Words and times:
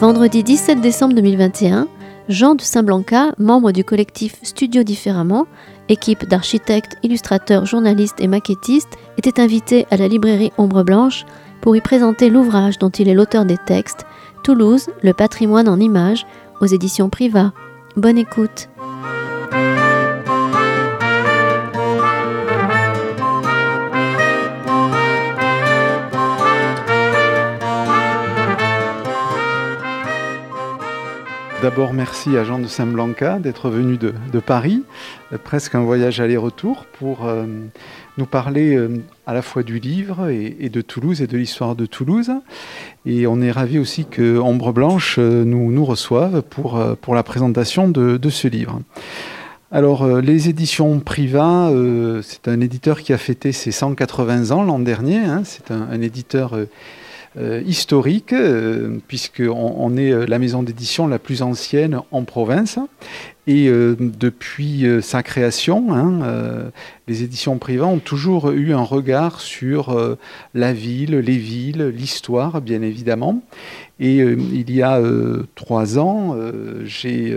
Vendredi 0.00 0.44
17 0.44 0.80
décembre 0.80 1.14
2021, 1.16 1.88
Jean 2.28 2.54
de 2.54 2.60
Saint-Blanca, 2.60 3.32
membre 3.36 3.72
du 3.72 3.82
collectif 3.82 4.36
Studio 4.44 4.84
Différemment, 4.84 5.48
équipe 5.88 6.24
d'architectes, 6.24 6.96
illustrateurs, 7.02 7.66
journalistes 7.66 8.20
et 8.20 8.28
maquettistes, 8.28 8.96
était 9.16 9.40
invité 9.40 9.86
à 9.90 9.96
la 9.96 10.06
librairie 10.06 10.52
Ombre 10.56 10.84
Blanche 10.84 11.26
pour 11.60 11.74
y 11.74 11.80
présenter 11.80 12.30
l'ouvrage 12.30 12.78
dont 12.78 12.90
il 12.90 13.08
est 13.08 13.14
l'auteur 13.14 13.44
des 13.44 13.58
textes, 13.58 14.06
Toulouse, 14.44 14.86
le 15.02 15.14
patrimoine 15.14 15.68
en 15.68 15.80
images, 15.80 16.28
aux 16.60 16.66
éditions 16.66 17.10
Priva. 17.10 17.52
Bonne 17.96 18.18
écoute. 18.18 18.68
D'abord, 31.60 31.92
merci 31.92 32.36
à 32.36 32.44
Jean 32.44 32.60
de 32.60 32.68
Saint-Blanca 32.68 33.40
d'être 33.40 33.68
venu 33.68 33.96
de, 33.96 34.12
Paris, 34.38 34.84
euh, 35.32 35.38
presque 35.42 35.74
un 35.74 35.80
voyage 35.80 36.20
aller-retour 36.20 36.86
pour 36.86 37.26
euh, 37.26 37.46
nous 38.16 38.26
parler 38.26 38.76
euh, 38.76 39.02
à 39.26 39.34
la 39.34 39.42
fois 39.42 39.64
du 39.64 39.80
livre 39.80 40.28
et, 40.28 40.68
de 40.68 40.80
Toulouse 40.80 41.20
et 41.20 41.26
de 41.26 41.36
l'histoire 41.36 41.74
de 41.74 41.84
Toulouse. 41.84 42.30
Et 43.06 43.26
on 43.26 43.40
est 43.40 43.50
ravi 43.50 43.80
aussi 43.80 44.04
que 44.04 44.38
Ombre 44.38 44.72
Blanche 44.72 45.18
nous, 45.18 45.72
nous 45.72 45.84
reçoive 45.84 46.42
pour, 46.42 46.80
pour 47.00 47.16
la 47.16 47.24
présentation 47.24 47.88
de, 47.88 48.30
ce 48.30 48.46
livre. 48.46 48.80
Alors, 49.72 50.06
les 50.20 50.48
éditions 50.48 51.00
Priva, 51.00 51.72
c'est 52.22 52.46
un 52.46 52.60
éditeur 52.60 53.02
qui 53.02 53.12
a 53.12 53.18
fêté 53.18 53.50
ses 53.50 53.72
180 53.72 54.52
ans 54.52 54.62
l'an 54.62 54.78
dernier. 54.78 55.18
Hein. 55.18 55.42
c'est 55.44 55.72
un, 55.72 56.00
éditeur 56.00 56.54
euh, 56.54 56.66
historique, 57.36 58.32
euh, 58.32 58.98
puisqu'on 59.06 59.74
on 59.76 59.96
est 59.96 60.12
euh, 60.12 60.26
la 60.26 60.38
maison 60.38 60.62
d'édition 60.62 61.06
la 61.06 61.18
plus 61.18 61.42
ancienne 61.42 62.00
en 62.10 62.24
province. 62.24 62.78
Et 63.46 63.70
depuis 63.70 64.84
sa 65.00 65.22
création, 65.22 65.94
hein, 65.94 66.70
les 67.06 67.22
éditions 67.22 67.56
privées 67.56 67.80
ont 67.80 67.98
toujours 67.98 68.50
eu 68.50 68.74
un 68.74 68.82
regard 68.82 69.40
sur 69.40 70.18
la 70.52 70.72
ville, 70.74 71.16
les 71.16 71.38
villes, 71.38 71.84
l'histoire, 71.84 72.60
bien 72.60 72.82
évidemment. 72.82 73.40
Et 74.00 74.18
il 74.18 74.70
y 74.70 74.82
a 74.82 75.00
trois 75.54 75.98
ans, 75.98 76.36
j'ai, 76.84 77.34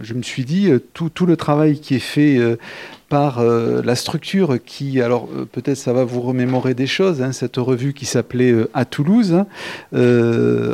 je 0.00 0.14
me 0.14 0.22
suis 0.22 0.46
dit, 0.46 0.70
tout, 0.94 1.10
tout, 1.10 1.26
le 1.26 1.36
travail 1.36 1.78
qui 1.78 1.96
est 1.96 1.98
fait 1.98 2.40
par 3.12 3.40
euh, 3.40 3.82
la 3.84 3.94
structure 3.94 4.56
qui, 4.64 5.02
alors 5.02 5.28
euh, 5.36 5.44
peut-être 5.44 5.76
ça 5.76 5.92
va 5.92 6.02
vous 6.02 6.22
remémorer 6.22 6.72
des 6.72 6.86
choses, 6.86 7.20
hein, 7.20 7.32
cette 7.32 7.58
revue 7.58 7.92
qui 7.92 8.06
s'appelait 8.06 8.52
euh, 8.52 8.70
À 8.72 8.86
Toulouse, 8.86 9.34
hein, 9.34 9.46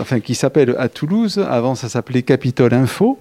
enfin 0.00 0.20
qui 0.20 0.36
s'appelle 0.36 0.76
À 0.78 0.88
Toulouse, 0.88 1.44
avant 1.50 1.74
ça 1.74 1.88
s'appelait 1.88 2.22
Capitole 2.22 2.74
Info. 2.74 3.18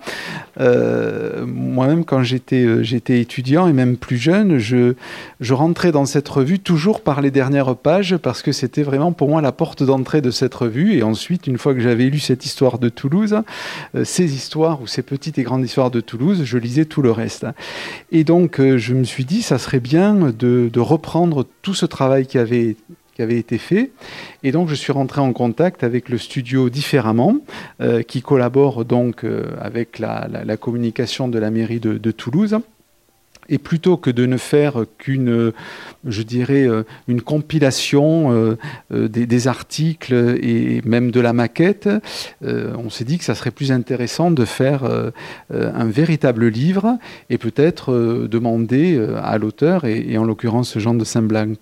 Moi-même, 0.60 2.06
quand 2.06 2.22
j'étais, 2.22 3.20
étudiant 3.20 3.68
et 3.68 3.74
même 3.74 3.98
plus 3.98 4.18
jeune, 4.18 4.60
je, 4.60 4.94
je 5.40 5.54
rentrais 5.56 5.92
dans 5.92 6.06
cette 6.06 6.30
revue 6.30 6.60
toujours 6.60 7.02
par 7.02 7.22
les 7.22 7.32
dernières 7.32 7.76
pages 7.76 8.18
parce 8.18 8.44
que 8.44 8.52
c'était 8.52 8.84
vraiment 8.84 9.14
pour 9.14 9.30
moi 9.30 9.42
la 9.42 9.52
porte 9.52 9.82
d'entrée 9.82 10.22
de 10.22 10.30
cette 10.30 10.54
revue. 10.54 10.96
Et 10.96 11.02
ensuite, 11.02 11.48
une 11.48 11.58
fois 11.58 11.74
que 11.74 11.80
j'avais 11.80 12.06
lu 12.06 12.20
cette 12.20 12.46
histoire 12.46 12.78
de 12.78 12.90
Toulouse, 12.90 13.42
ces 14.04 14.36
histoires 14.36 14.80
ou 14.82 14.88
ces 14.88 15.02
petites 15.02 15.40
et 15.40 15.44
grandes 15.44 15.66
histoires 15.66 15.90
de 15.90 16.02
Toulouse, 16.02 16.42
je 16.44 16.58
lisais 16.60 16.86
tout 16.86 17.02
le 17.02 17.12
reste. 17.12 17.48
Et 18.12 18.24
donc, 18.24 18.60
je 18.60 18.94
me 18.94 19.07
suis 19.08 19.26
dit, 19.26 19.42
ça 19.42 19.58
serait 19.58 19.80
bien 19.80 20.32
de, 20.32 20.80
reprendre 20.80 21.46
tout 21.62 21.74
ce 21.74 21.86
travail 21.86 22.28
qui 22.28 22.38
avait, 22.38 22.76
qui 23.16 23.22
avait 23.22 23.38
été 23.38 23.58
fait. 23.58 23.92
Et 24.44 24.52
donc, 24.52 24.70
je 24.70 24.76
suis 24.76 24.92
rentré 24.92 25.22
en 25.22 25.34
contact 25.34 25.84
avec 25.84 26.10
le 26.10 26.18
studio 26.18 26.70
Différemment, 26.70 27.38
euh, 27.82 28.04
qui 28.04 28.22
collabore 28.22 28.86
donc 28.86 29.24
euh, 29.24 29.46
avec 29.60 30.00
la, 30.00 30.58
communication 30.58 31.28
de 31.28 31.40
la 31.40 31.50
mairie 31.50 31.80
de 31.80 32.12
Toulouse. 32.12 32.60
Et 33.50 33.58
plutôt 33.58 33.98
que 33.98 34.10
de 34.10 34.26
ne 34.26 34.38
faire 34.38 34.86
qu'une, 34.98 35.54
je 36.06 36.22
dirais, 36.24 36.68
euh, 36.68 36.84
une 37.08 37.22
compilation 37.22 38.32
euh, 38.32 38.58
euh, 38.94 39.08
des, 39.08 39.48
articles 39.48 40.14
et 40.42 40.82
même 40.84 41.12
de 41.12 41.20
la 41.20 41.32
maquette, 41.32 41.88
on 42.44 42.90
s'est 42.90 43.04
dit 43.04 43.18
que 43.18 43.24
ça 43.24 43.36
serait 43.36 43.52
plus 43.52 43.72
intéressant 43.72 44.32
de 44.32 44.46
faire 44.46 44.84
un 45.52 45.86
véritable 45.86 46.48
livre 46.48 46.98
et 47.30 47.38
peut-être 47.38 47.94
demander 48.28 49.00
à 49.22 49.38
l'auteur, 49.38 49.86
et, 49.86 50.18
en 50.18 50.24
l'occurrence 50.26 50.78
Jean 50.80 50.96
de 50.96 51.04
Saint-Blanc, 51.04 51.54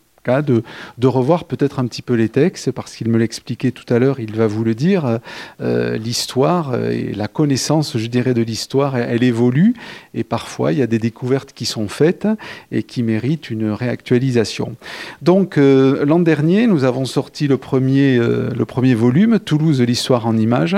de, 0.41 1.07
revoir 1.07 1.45
peut-être 1.45 1.79
un 1.79 1.87
petit 1.87 2.01
peu 2.01 2.13
les 2.13 2.29
textes, 2.29 2.71
parce 2.71 2.95
qu'il 2.95 3.09
me 3.09 3.17
l'expliquait 3.17 3.71
tout 3.71 3.91
à 3.93 3.99
l'heure, 3.99 4.19
il 4.19 4.35
va 4.35 4.47
vous 4.47 4.63
le 4.63 4.73
dire, 4.73 5.19
euh, 5.61 5.97
l'histoire 5.97 6.71
euh, 6.73 6.89
et 6.89 7.13
la 7.13 7.27
connaissance, 7.27 7.97
je 7.97 8.07
dirais, 8.07 8.33
de 8.33 8.41
l'histoire, 8.41 8.97
elle, 8.97 9.23
évolue, 9.23 9.75
et 10.13 10.23
parfois 10.23 10.71
il 10.71 10.79
y 10.79 10.81
a 10.81 10.87
des 10.87 10.99
découvertes 10.99 11.53
qui 11.53 11.65
sont 11.65 11.87
faites 11.87 12.27
et 12.71 12.83
qui 12.83 13.03
méritent 13.03 13.49
une 13.49 13.71
réactualisation. 13.71 14.75
Donc 15.21 15.57
euh, 15.57 16.05
l'an 16.05 16.19
dernier, 16.19 16.67
nous 16.67 16.83
avons 16.83 17.05
sorti 17.05 17.47
le 17.47 17.57
premier, 17.57 18.17
le 18.17 18.65
premier 18.65 18.95
volume, 18.95 19.39
Toulouse, 19.39 19.81
l'histoire 19.81 20.25
en 20.25 20.37
images, 20.37 20.77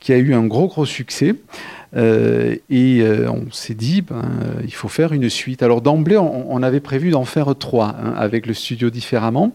qui 0.00 0.12
a 0.12 0.18
eu 0.18 0.34
un 0.34 0.44
gros 0.44 0.66
gros 0.66 0.86
succès. 0.86 1.34
Euh, 1.94 2.56
et 2.70 3.00
euh, 3.00 3.30
on 3.30 3.50
s'est 3.50 3.74
dit, 3.74 4.02
ben, 4.02 4.16
euh, 4.16 4.62
il 4.64 4.72
faut 4.72 4.88
faire 4.88 5.12
une 5.12 5.28
suite. 5.28 5.62
Alors 5.62 5.82
d'emblée, 5.82 6.16
on, 6.16 6.62
avait 6.62 6.80
prévu 6.80 7.10
d'en 7.10 7.24
faire 7.24 7.54
trois 7.56 7.88
hein, 7.88 8.14
avec 8.16 8.46
le 8.46 8.54
studio 8.54 8.88
différemment. 8.88 9.52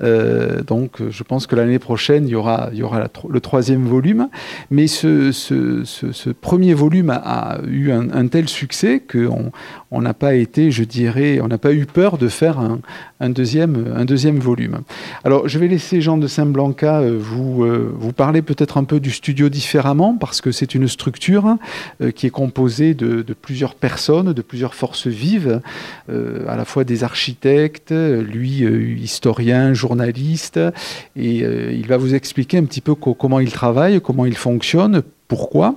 donc 0.00 1.00
je 1.08 1.22
pense 1.22 1.46
que 1.46 1.54
l'année 1.54 1.78
prochaine, 1.78 2.26
il 2.26 2.32
y 2.32 2.34
aura, 2.34 2.70
y 2.72 2.82
aura 2.82 3.06
le 3.28 3.40
troisième 3.40 3.84
volume. 3.84 4.28
Mais 4.70 4.88
ce, 4.88 6.30
premier 6.32 6.74
volume 6.74 7.10
a, 7.10 7.58
eu 7.66 7.92
un, 7.92 8.26
tel 8.26 8.48
succès 8.48 9.00
qu'on 9.00 9.52
on 9.90 10.02
n'a 10.02 10.14
pas 10.14 10.34
été, 10.34 10.70
je 10.70 10.84
dirais, 10.84 11.40
on 11.40 11.48
n'a 11.48 11.58
pas 11.58 11.72
eu 11.72 11.86
peur 11.86 12.18
de 12.18 12.28
faire 12.28 12.58
un, 12.58 13.30
deuxième, 13.30 14.38
volume. 14.38 14.80
Alors 15.24 15.48
je 15.48 15.58
vais 15.58 15.68
laisser 15.68 16.00
Jean 16.00 16.18
de 16.18 16.26
Saint-Blanca 16.26 17.02
vous, 17.02 17.64
vous 17.64 18.12
parler 18.12 18.42
peut-être 18.42 18.76
un 18.76 18.84
peu 18.84 19.00
du 19.00 19.10
studio 19.10 19.48
différemment 19.48 20.16
parce 20.18 20.40
que 20.40 20.52
c'est 20.52 20.74
une 20.74 20.88
structure 20.88 21.56
euh, 22.00 22.10
qui 22.10 22.26
est 22.26 22.30
composé 22.30 22.94
de, 22.94 23.22
plusieurs 23.40 23.74
personnes, 23.74 24.32
de 24.32 24.42
plusieurs 24.42 24.74
forces 24.74 25.06
vives, 25.06 25.60
euh, 26.10 26.44
à 26.48 26.56
la 26.56 26.64
fois 26.64 26.84
des 26.84 27.04
architectes, 27.04 27.92
lui 27.92 28.64
euh, 28.64 28.96
historien, 28.98 29.72
journaliste, 29.74 30.60
et 31.16 31.38
il 31.38 31.86
va 31.86 31.96
vous 31.96 32.14
expliquer 32.14 32.58
un 32.58 32.64
petit 32.64 32.80
peu 32.80 32.94
comment 32.94 33.40
il 33.40 33.52
travaille, 33.52 34.00
comment 34.00 34.26
il 34.26 34.36
fonctionne, 34.36 35.02
pourquoi. 35.28 35.74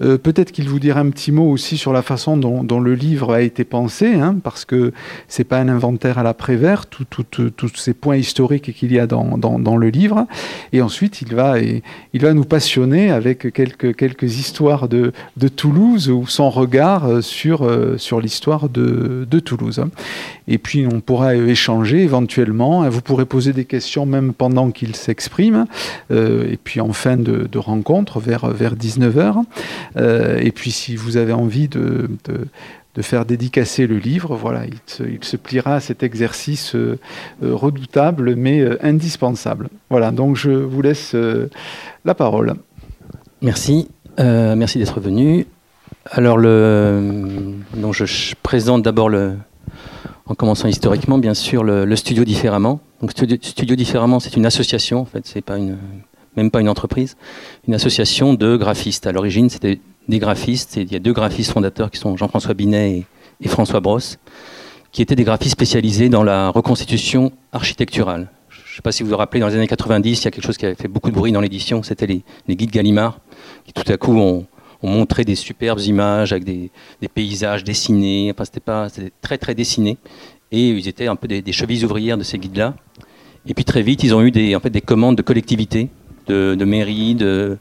Euh, 0.00 0.16
peut-être 0.16 0.52
qu'il 0.52 0.68
vous 0.68 0.80
dira 0.80 1.00
un 1.00 1.10
petit 1.10 1.30
mot 1.30 1.50
aussi 1.50 1.76
sur 1.76 1.92
la 1.92 2.02
façon 2.02 2.36
dont, 2.36 2.80
le 2.80 2.94
livre 2.94 3.32
a 3.32 3.42
été 3.42 3.64
pensé, 3.64 4.14
hein, 4.14 4.36
parce 4.42 4.64
que 4.64 4.92
c'est 5.28 5.44
pas 5.44 5.58
un 5.58 5.68
inventaire 5.68 6.18
à 6.18 6.22
la 6.22 6.34
Prévert, 6.34 6.86
tous 6.86 7.72
ces 7.76 7.94
points 7.94 8.16
historiques 8.16 8.72
qu'il 8.72 8.92
y 8.92 8.98
a 8.98 9.06
dans, 9.06 9.38
dans, 9.38 9.76
le 9.76 9.88
livre. 9.88 10.26
Et 10.72 10.80
ensuite, 10.80 11.20
il 11.20 11.34
va, 11.34 11.58
il 11.58 12.20
va 12.20 12.32
nous 12.32 12.44
passionner 12.44 13.10
avec 13.10 13.52
quelques, 13.52 13.94
quelques 13.94 14.38
histoires 14.38 14.88
de, 14.88 15.12
de 15.36 15.48
Toulouse 15.48 16.08
ou 16.08 16.26
son 16.26 16.48
regard 16.50 17.22
sur, 17.22 17.62
euh, 17.62 17.98
sur 17.98 18.20
l'histoire 18.20 18.68
de, 18.68 19.26
de, 19.30 19.38
Toulouse. 19.38 19.84
Et 20.48 20.58
puis, 20.58 20.86
on 20.86 21.00
pourra 21.00 21.34
échanger 21.34 22.02
éventuellement. 22.02 22.88
Vous 22.88 23.00
pourrez 23.00 23.24
poser 23.24 23.52
des 23.52 23.64
questions 23.64 24.06
même 24.06 24.32
pendant 24.32 24.70
qu'il 24.70 24.94
s'exprime. 24.94 25.66
Euh, 26.10 26.50
et 26.50 26.56
puis, 26.56 26.80
en 26.80 26.92
fin 26.92 27.16
de, 27.16 27.58
rencontre, 27.58 28.20
vers, 28.20 28.46
vers 28.48 28.74
19h. 28.74 29.42
Euh, 29.96 30.38
et 30.40 30.52
puis 30.52 30.70
si 30.70 30.94
vous 30.94 31.16
avez 31.16 31.32
envie 31.32 31.68
de, 31.68 32.10
de, 32.26 33.02
faire 33.02 33.24
dédicacer 33.24 33.86
le 33.86 33.98
livre, 33.98 34.36
voilà, 34.36 34.62
il 34.66 35.18
se, 35.24 35.36
pliera 35.36 35.76
à 35.76 35.80
cet 35.80 36.02
exercice 36.02 36.74
euh, 36.74 36.98
redoutable 37.42 38.36
mais 38.36 38.64
indispensable. 38.82 39.68
Voilà, 39.90 40.10
donc 40.10 40.36
je 40.36 40.50
vous 40.50 40.80
laisse 40.82 41.14
la 42.04 42.14
parole. 42.14 42.54
Merci, 43.42 43.88
merci 44.18 44.78
d'être 44.78 45.00
venu. 45.00 45.46
Alors, 46.10 46.38
donc 46.38 47.94
je, 47.94 48.34
présente 48.42 48.82
d'abord 48.82 49.08
le, 49.08 49.34
en 50.26 50.34
commençant 50.34 50.68
historiquement, 50.68 51.18
bien 51.18 51.34
sûr, 51.34 51.62
le, 51.64 51.96
studio 51.96 52.24
différemment. 52.24 52.80
Donc, 53.00 53.12
studio, 53.12 53.76
différemment, 53.76 54.20
c'est 54.20 54.36
une 54.36 54.46
association. 54.46 55.00
En 55.00 55.04
fait, 55.04 55.26
c'est 55.26 55.40
pas 55.40 55.56
même 56.36 56.50
pas 56.50 56.60
une 56.60 56.68
entreprise, 56.68 57.16
une 57.66 57.74
association 57.74 58.34
de 58.34 58.56
graphistes. 58.56 59.06
À 59.06 59.12
l'origine, 59.12 59.48
c'était 59.48 59.80
des 60.08 60.18
graphistes, 60.18 60.76
et 60.76 60.82
il 60.82 60.92
y 60.92 60.96
a 60.96 60.98
deux 60.98 61.12
graphistes 61.12 61.52
fondateurs 61.52 61.90
qui 61.90 61.98
sont 61.98 62.16
Jean-François 62.16 62.54
Binet 62.54 63.06
et, 63.40 63.48
François 63.48 63.80
Brosse, 63.80 64.18
qui 64.92 65.02
étaient 65.02 65.16
des 65.16 65.24
graphistes 65.24 65.52
spécialisés 65.52 66.08
dans 66.08 66.22
la 66.22 66.50
reconstitution 66.50 67.32
architecturale. 67.52 68.28
Je 68.48 68.60
ne 68.60 68.76
sais 68.76 68.82
pas 68.82 68.92
si 68.92 69.02
vous 69.02 69.10
vous 69.10 69.16
rappelez, 69.16 69.40
dans 69.40 69.48
les 69.48 69.54
années 69.54 69.66
90, 69.66 70.20
il 70.20 70.24
y 70.24 70.28
a 70.28 70.30
quelque 70.30 70.44
chose 70.44 70.58
qui 70.58 70.66
avait 70.66 70.74
fait 70.74 70.88
beaucoup 70.88 71.10
de 71.10 71.14
bruit 71.14 71.32
dans 71.32 71.40
l'édition, 71.40 71.82
c'était 71.82 72.06
les, 72.06 72.56
guides 72.56 72.70
Gallimard, 72.70 73.20
qui 73.64 73.72
tout 73.72 73.90
à 73.90 73.96
coup 73.96 74.18
ont, 74.18 74.46
montré 74.82 75.24
des 75.24 75.34
superbes 75.34 75.80
images 75.80 76.32
avec 76.32 76.44
des, 76.44 76.70
paysages 77.14 77.64
dessinés, 77.64 78.30
enfin 78.32 78.44
c'était 78.44 78.60
pas, 78.60 78.88
très 79.22 79.38
très 79.38 79.54
dessiné, 79.54 79.96
et 80.52 80.68
ils 80.68 80.88
étaient 80.88 81.06
un 81.06 81.16
peu 81.16 81.28
des, 81.28 81.52
chevilles 81.52 81.84
ouvrières 81.84 82.18
de 82.18 82.22
ces 82.22 82.38
guides-là. 82.38 82.74
Et 83.46 83.54
puis 83.54 83.64
très 83.64 83.82
vite, 83.82 84.02
ils 84.02 84.14
ont 84.14 84.22
eu 84.22 84.30
des, 84.30 84.56
en 84.56 84.60
fait, 84.60 84.70
des 84.70 84.80
commandes 84.80 85.16
de 85.16 85.22
collectivités 85.22 85.88
de, 86.26 86.64
mairies, 86.64 87.14
de, 87.14 87.58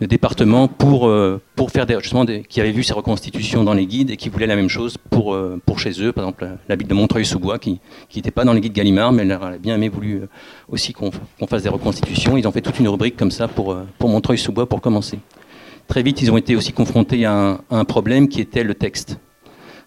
départements 0.00 0.68
pour, 0.68 1.06
euh, 1.06 1.40
pour 1.56 1.70
faire 1.70 1.86
des, 1.86 1.96
justement 2.00 2.26
qui 2.26 2.60
avaient 2.60 2.72
vu 2.72 2.82
ces 2.82 2.92
reconstitutions 2.92 3.64
dans 3.64 3.72
les 3.72 3.86
guides 3.86 4.10
et 4.10 4.16
qui 4.16 4.28
voulaient 4.28 4.48
la 4.48 4.56
même 4.56 4.68
chose 4.68 4.98
pour, 5.10 5.32
euh, 5.32 5.60
pour 5.64 5.78
chez 5.78 6.02
eux. 6.02 6.12
Par 6.12 6.24
exemple, 6.24 6.48
la 6.68 6.76
ville 6.76 6.88
de 6.88 6.94
Montreuil-sous-Bois 6.94 7.58
qui 7.58 7.80
n'était 8.14 8.30
pas 8.30 8.44
dans 8.44 8.52
les 8.52 8.60
guides 8.60 8.72
Gallimard, 8.74 9.12
mais 9.12 9.22
elle 9.22 9.32
aurait 9.32 9.58
bien 9.58 9.76
aimé 9.76 9.88
voulu 9.88 10.22
aussi 10.68 10.92
qu'on 10.92 11.10
fasse 11.48 11.62
des 11.62 11.68
reconstitutions. 11.68 12.36
Ils 12.36 12.46
ont 12.46 12.52
fait 12.52 12.60
toute 12.60 12.78
une 12.78 12.88
rubrique 12.88 13.16
comme 13.16 13.30
ça 13.30 13.48
pour, 13.48 13.76
pour 13.98 14.10
Montreuil-sous-Bois 14.10 14.68
pour 14.68 14.80
commencer. 14.80 15.18
Très 15.92 16.02
vite, 16.02 16.22
ils 16.22 16.32
ont 16.32 16.38
été 16.38 16.56
aussi 16.56 16.72
confrontés 16.72 17.26
à 17.26 17.60
un 17.68 17.84
problème 17.84 18.26
qui 18.26 18.40
était 18.40 18.64
le 18.64 18.74
texte. 18.74 19.18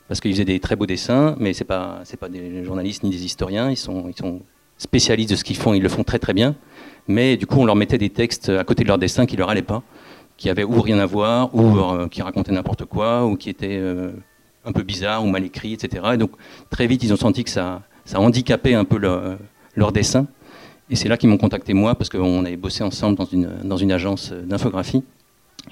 Parce 0.07 0.19
qu'ils 0.19 0.33
faisaient 0.33 0.45
des 0.45 0.59
très 0.59 0.75
beaux 0.75 0.85
dessins, 0.85 1.35
mais 1.39 1.51
ce 1.51 1.63
n'est 1.63 1.65
pas, 1.65 2.03
pas 2.19 2.29
des 2.29 2.63
journalistes 2.63 3.01
ni 3.01 3.09
des 3.09 3.25
historiens, 3.25 3.71
ils 3.71 3.75
sont, 3.75 4.05
ils 4.07 4.15
sont 4.15 4.41
spécialistes 4.77 5.31
de 5.31 5.35
ce 5.35 5.43
qu'ils 5.43 5.55
font, 5.55 5.73
ils 5.73 5.81
le 5.81 5.89
font 5.89 6.03
très 6.03 6.19
très 6.19 6.33
bien, 6.35 6.53
mais 7.07 7.37
du 7.37 7.47
coup 7.47 7.59
on 7.59 7.65
leur 7.65 7.75
mettait 7.75 7.97
des 7.97 8.11
textes 8.11 8.49
à 8.49 8.63
côté 8.63 8.83
de 8.83 8.87
leurs 8.87 8.99
dessins 8.99 9.25
qui 9.25 9.35
leur 9.35 9.49
allaient 9.49 9.63
pas, 9.63 9.81
qui 10.37 10.47
avaient 10.47 10.63
ou 10.63 10.79
rien 10.79 10.99
à 10.99 11.07
voir, 11.07 11.55
ou 11.55 11.79
euh, 11.79 12.07
qui 12.07 12.21
racontaient 12.21 12.51
n'importe 12.51 12.85
quoi, 12.85 13.25
ou 13.25 13.35
qui 13.35 13.49
étaient 13.49 13.79
euh, 13.79 14.11
un 14.63 14.73
peu 14.73 14.83
bizarres 14.83 15.23
ou 15.25 15.27
mal 15.27 15.43
écrits, 15.43 15.73
etc. 15.73 16.03
Et 16.13 16.17
donc 16.17 16.33
très 16.69 16.85
vite 16.85 17.01
ils 17.01 17.13
ont 17.13 17.17
senti 17.17 17.43
que 17.43 17.49
ça, 17.49 17.81
ça 18.03 18.19
handicapait 18.19 18.75
un 18.75 18.85
peu 18.85 18.99
leur, 18.99 19.91
dessin, 19.91 20.27
et 20.91 20.95
c'est 20.95 21.09
là 21.09 21.17
qu'ils 21.17 21.29
m'ont 21.29 21.39
contacté 21.39 21.73
moi, 21.73 21.95
parce 21.95 22.11
qu'on 22.11 22.45
avait 22.45 22.57
bossé 22.57 22.83
ensemble 22.83 23.17
dans 23.17 23.25
une, 23.25 23.49
dans 23.63 23.77
une 23.77 23.91
agence 23.91 24.31
d'infographie, 24.31 25.01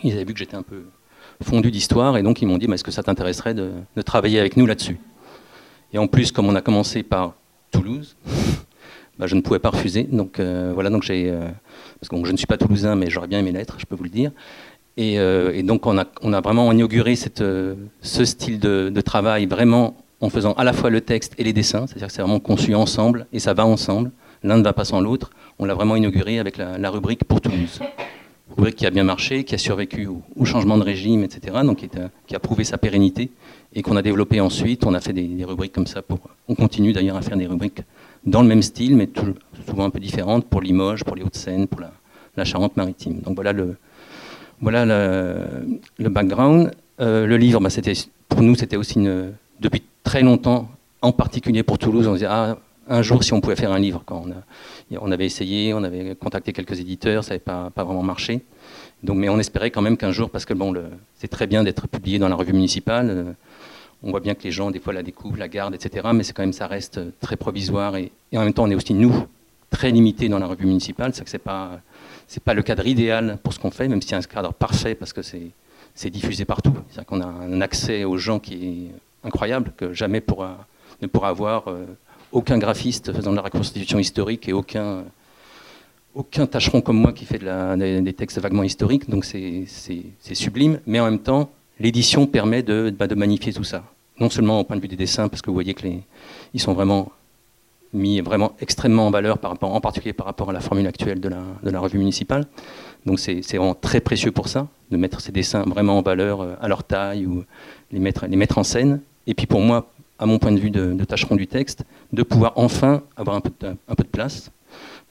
ils 0.03 0.13
avaient 0.13 0.25
vu 0.25 0.33
que 0.33 0.39
j'étais 0.39 0.55
un 0.55 0.63
peu 0.63 0.83
fondu 1.41 1.71
d'histoire, 1.71 2.17
et 2.17 2.23
donc 2.23 2.41
ils 2.41 2.47
m'ont 2.47 2.57
dit, 2.57 2.67
est-ce 2.71 2.83
que 2.83 2.91
ça 2.91 3.03
t'intéresserait 3.03 3.53
de, 3.53 3.71
travailler 4.05 4.39
avec 4.39 4.57
nous 4.57 4.65
là-dessus? 4.65 4.97
Et 5.93 5.97
en 5.97 6.07
plus, 6.07 6.31
comme 6.31 6.47
on 6.47 6.55
a 6.55 6.61
commencé 6.61 7.03
par 7.03 7.35
Toulouse, 7.71 8.15
bah, 9.19 9.27
je 9.27 9.35
ne 9.35 9.41
pouvais 9.41 9.59
pas 9.59 9.69
refuser. 9.69 10.03
Donc 10.03 10.39
euh, 10.39 10.71
voilà, 10.73 10.89
donc 10.89 11.03
j'ai, 11.03 11.29
euh, 11.29 11.47
parce 11.99 12.09
que 12.09 12.27
je 12.27 12.31
ne 12.31 12.37
suis 12.37 12.47
pas 12.47 12.57
toulousain, 12.57 12.95
mais 12.95 13.09
j'aurais 13.09 13.27
bien 13.27 13.39
aimé 13.39 13.51
l'être, 13.51 13.77
je 13.79 13.85
peux 13.85 13.95
vous 13.95 14.03
le 14.03 14.09
dire. 14.09 14.31
Et, 14.95 15.19
euh, 15.19 15.61
donc 15.63 15.85
on 15.87 15.97
a, 15.97 16.41
vraiment 16.41 16.71
inauguré 16.71 17.15
ce 17.15 17.75
style 18.01 18.59
de, 18.59 19.01
travail 19.01 19.45
vraiment 19.47 19.97
en 20.21 20.29
faisant 20.29 20.53
à 20.53 20.63
la 20.63 20.71
fois 20.71 20.89
le 20.89 21.01
texte 21.01 21.33
et 21.37 21.43
les 21.43 21.53
dessins, 21.53 21.87
c'est-à-dire 21.87 22.07
que 22.07 22.13
c'est 22.13 22.21
vraiment 22.21 22.39
conçu 22.39 22.75
ensemble 22.75 23.27
et 23.33 23.39
ça 23.39 23.53
va 23.53 23.65
ensemble. 23.65 24.11
L'un 24.43 24.57
ne 24.57 24.63
va 24.63 24.73
pas 24.73 24.85
sans 24.85 25.01
l'autre. 25.01 25.31
On 25.57 25.65
l'a 25.65 25.73
vraiment 25.73 25.95
inauguré 25.95 26.37
avec 26.37 26.57
la 26.57 26.89
rubrique 26.89 27.23
pour 27.23 27.39
Toulouse 27.41 27.79
rubrique 28.55 28.75
qui 28.75 28.85
a 28.85 28.89
bien 28.89 29.03
marché, 29.03 29.43
qui 29.43 29.55
a 29.55 29.57
survécu 29.57 30.07
au, 30.07 30.45
changement 30.45 30.77
de 30.77 30.83
régime, 30.83 31.23
etc., 31.23 31.57
donc 31.63 31.87
qui, 32.27 32.35
a 32.35 32.39
prouvé 32.39 32.63
sa 32.63 32.77
pérennité 32.77 33.31
et 33.73 33.81
qu'on 33.81 33.95
a 33.95 34.01
développé 34.01 34.39
ensuite. 34.39 34.85
On 34.85 34.93
a 34.93 35.01
fait 35.01 35.13
des, 35.13 35.43
rubriques 35.45 35.73
comme 35.73 35.87
ça. 35.87 36.01
On 36.47 36.55
continue 36.55 36.93
d'ailleurs 36.93 37.17
à 37.17 37.21
faire 37.21 37.37
des 37.37 37.47
rubriques 37.47 37.81
dans 38.25 38.41
le 38.41 38.47
même 38.47 38.61
style, 38.61 38.95
mais 38.95 39.09
souvent 39.67 39.85
un 39.85 39.89
peu 39.89 39.99
différentes 39.99 40.45
pour 40.45 40.61
Limoges, 40.61 41.03
pour 41.03 41.15
les 41.15 41.23
Hauts-de-Seine, 41.23 41.67
pour 41.67 41.81
la, 41.81 42.45
Charente-Maritime. 42.45 43.21
Donc 43.21 43.35
voilà 43.35 43.53
le, 43.53 43.75
voilà 44.61 44.85
le, 44.85 46.09
background. 46.09 46.71
Euh, 46.99 47.25
le 47.25 47.37
livre, 47.37 47.59
bah, 47.59 47.69
pour 48.29 48.41
nous, 48.41 48.55
c'était 48.55 48.77
aussi 48.77 48.99
depuis 49.59 49.83
très 50.03 50.21
longtemps, 50.21 50.69
en 51.01 51.11
particulier 51.11 51.63
pour 51.63 51.77
Toulouse, 51.77 52.07
on 52.07 52.13
disait 52.13 52.27
ah, 52.29 52.57
un 52.87 53.01
jour 53.01 53.23
si 53.23 53.33
on 53.33 53.41
pouvait 53.41 53.55
faire 53.55 53.71
un 53.71 53.79
livre. 53.79 54.03
Quand 54.05 54.25
on, 54.99 55.11
avait 55.11 55.25
essayé, 55.25 55.73
on 55.73 55.83
avait 55.83 56.15
contacté 56.15 56.53
quelques 56.53 56.79
éditeurs, 56.79 57.23
ça 57.23 57.31
n'avait 57.31 57.39
pas, 57.39 57.71
vraiment 57.75 58.03
marché. 58.03 58.41
Donc, 59.03 59.17
mais 59.17 59.29
on 59.29 59.39
espérait 59.39 59.71
quand 59.71 59.81
même 59.81 59.97
qu'un 59.97 60.11
jour, 60.11 60.29
parce 60.29 60.45
que 60.45 60.53
bon, 60.53 60.73
c'est 61.15 61.27
très 61.27 61.47
bien 61.47 61.63
d'être 61.63 61.87
publié 61.87 62.19
dans 62.19 62.29
la 62.29 62.35
revue 62.35 62.53
municipale. 62.53 63.09
Euh, 63.09 63.33
on 64.01 64.11
voit 64.11 64.19
bien 64.19 64.35
que 64.35 64.43
les 64.43 64.51
gens, 64.51 64.71
des 64.71 64.79
fois, 64.79 64.93
la 64.93 65.03
découvrent, 65.03 65.37
la 65.37 65.47
gardent, 65.47 65.75
etc. 65.75 66.09
Mais 66.13 66.23
c'est 66.23 66.33
quand 66.33 66.43
même, 66.43 66.53
ça 66.53 66.67
reste 66.67 66.99
très 67.19 67.37
provisoire. 67.37 67.95
Et, 67.95 68.11
en 68.35 68.41
même 68.43 68.53
temps, 68.53 68.63
on 68.63 68.69
est 68.69 68.75
aussi, 68.75 68.93
nous, 68.93 69.13
très 69.69 69.91
limités 69.91 70.29
dans 70.29 70.39
la 70.39 70.45
revue 70.45 70.65
municipale. 70.65 71.13
C'est 71.13 71.23
que 71.23 71.29
ce 71.29 71.37
n'est 71.37 71.43
pas, 71.43 71.79
pas 72.43 72.53
le 72.53 72.63
cadre 72.63 72.85
idéal 72.85 73.39
pour 73.43 73.53
ce 73.53 73.59
qu'on 73.59 73.71
fait, 73.71 73.87
même 73.87 74.01
si 74.01 74.09
c'est 74.09 74.15
un 74.15 74.21
cadre 74.21 74.53
parfait, 74.53 74.95
parce 74.95 75.13
que 75.13 75.21
c'est 75.21 76.09
diffusé 76.09 76.43
partout. 76.43 76.73
C'est-à-dire 76.89 77.05
qu'on 77.05 77.21
a 77.21 77.27
un 77.27 77.61
accès 77.61 78.03
aux 78.03 78.17
gens 78.17 78.39
qui 78.39 78.53
est 78.65 79.27
incroyable, 79.27 79.71
que 79.77 79.93
jamais 79.93 80.21
ne 81.01 81.07
pourra 81.07 81.29
avoir. 81.29 81.65
Aucun 82.33 82.57
graphiste 82.57 83.13
faisant 83.13 83.31
de 83.31 83.37
la 83.37 83.43
reconstitution 83.43 83.99
historique 83.99 84.49
et 84.49 84.53
aucun, 84.53 85.03
aucun 86.15 86.45
tâcheron 86.47 86.81
comme 86.81 86.97
moi 86.97 87.13
qui 87.13 87.25
fait 87.25 87.39
des, 87.39 88.13
textes 88.13 88.39
vaguement 88.39 88.63
historiques. 88.63 89.09
Donc 89.09 89.23
c'est 89.23 89.65
sublime, 90.33 90.79
mais 90.85 90.99
en 90.99 91.05
même 91.05 91.19
temps, 91.19 91.51
l'édition 91.79 92.25
permet 92.25 92.63
de, 92.63 92.93
bah, 92.97 93.07
de, 93.07 93.15
magnifier 93.15 93.53
tout 93.53 93.63
ça. 93.63 93.83
Non 94.19 94.29
seulement 94.29 94.59
au 94.59 94.63
point 94.63 94.75
de 94.75 94.81
vue 94.81 94.87
des 94.87 94.95
dessins, 94.95 95.29
parce 95.29 95.41
que 95.41 95.51
vous 95.51 95.53
voyez 95.53 95.75
qu'ils 95.75 96.01
sont 96.57 96.73
vraiment 96.73 97.11
mis 97.93 98.19
vraiment 98.21 98.53
extrêmement 98.59 99.07
en 99.07 99.11
valeur, 99.11 99.37
en 99.61 99.79
particulier 99.79 100.13
par 100.13 100.25
rapport 100.25 100.49
à 100.49 100.53
la 100.53 100.59
formule 100.59 100.87
actuelle 100.87 101.19
de 101.19 101.29
la, 101.29 101.43
de 101.63 101.69
la 101.69 101.79
revue 101.79 101.99
municipale. 101.99 102.47
Donc 103.05 103.19
c'est 103.19 103.41
vraiment 103.41 103.75
très 103.75 103.99
précieux 103.99 104.31
pour 104.31 104.47
ça, 104.47 104.67
de 104.91 104.97
mettre 104.97 105.21
ces 105.21 105.31
dessins 105.31 105.63
vraiment 105.63 105.99
en 105.99 106.01
valeur 106.01 106.41
euh, 106.41 106.55
à 106.61 106.67
leur 106.67 106.83
taille 106.83 107.25
ou 107.25 107.43
les 107.91 107.99
mettre, 107.99 108.25
les 108.25 108.37
mettre 108.37 108.57
en 108.57 108.63
scène. 108.63 109.01
Et 109.27 109.33
puis 109.33 109.45
pour 109.45 109.61
moi, 109.61 109.91
à 110.23 110.25
mon 110.25 110.39
point 110.39 110.53
de 110.53 110.59
vue 110.59 110.71
de, 110.71 111.03
tâcheron 111.03 111.35
du 111.35 111.47
texte, 111.47 111.83
de 112.13 112.23
pouvoir 112.23 112.53
enfin 112.55 113.03
avoir 113.17 113.35
un 113.35 113.41
peu 113.41 113.51
de, 113.59 113.71
de 113.73 114.07
place, 114.07 114.51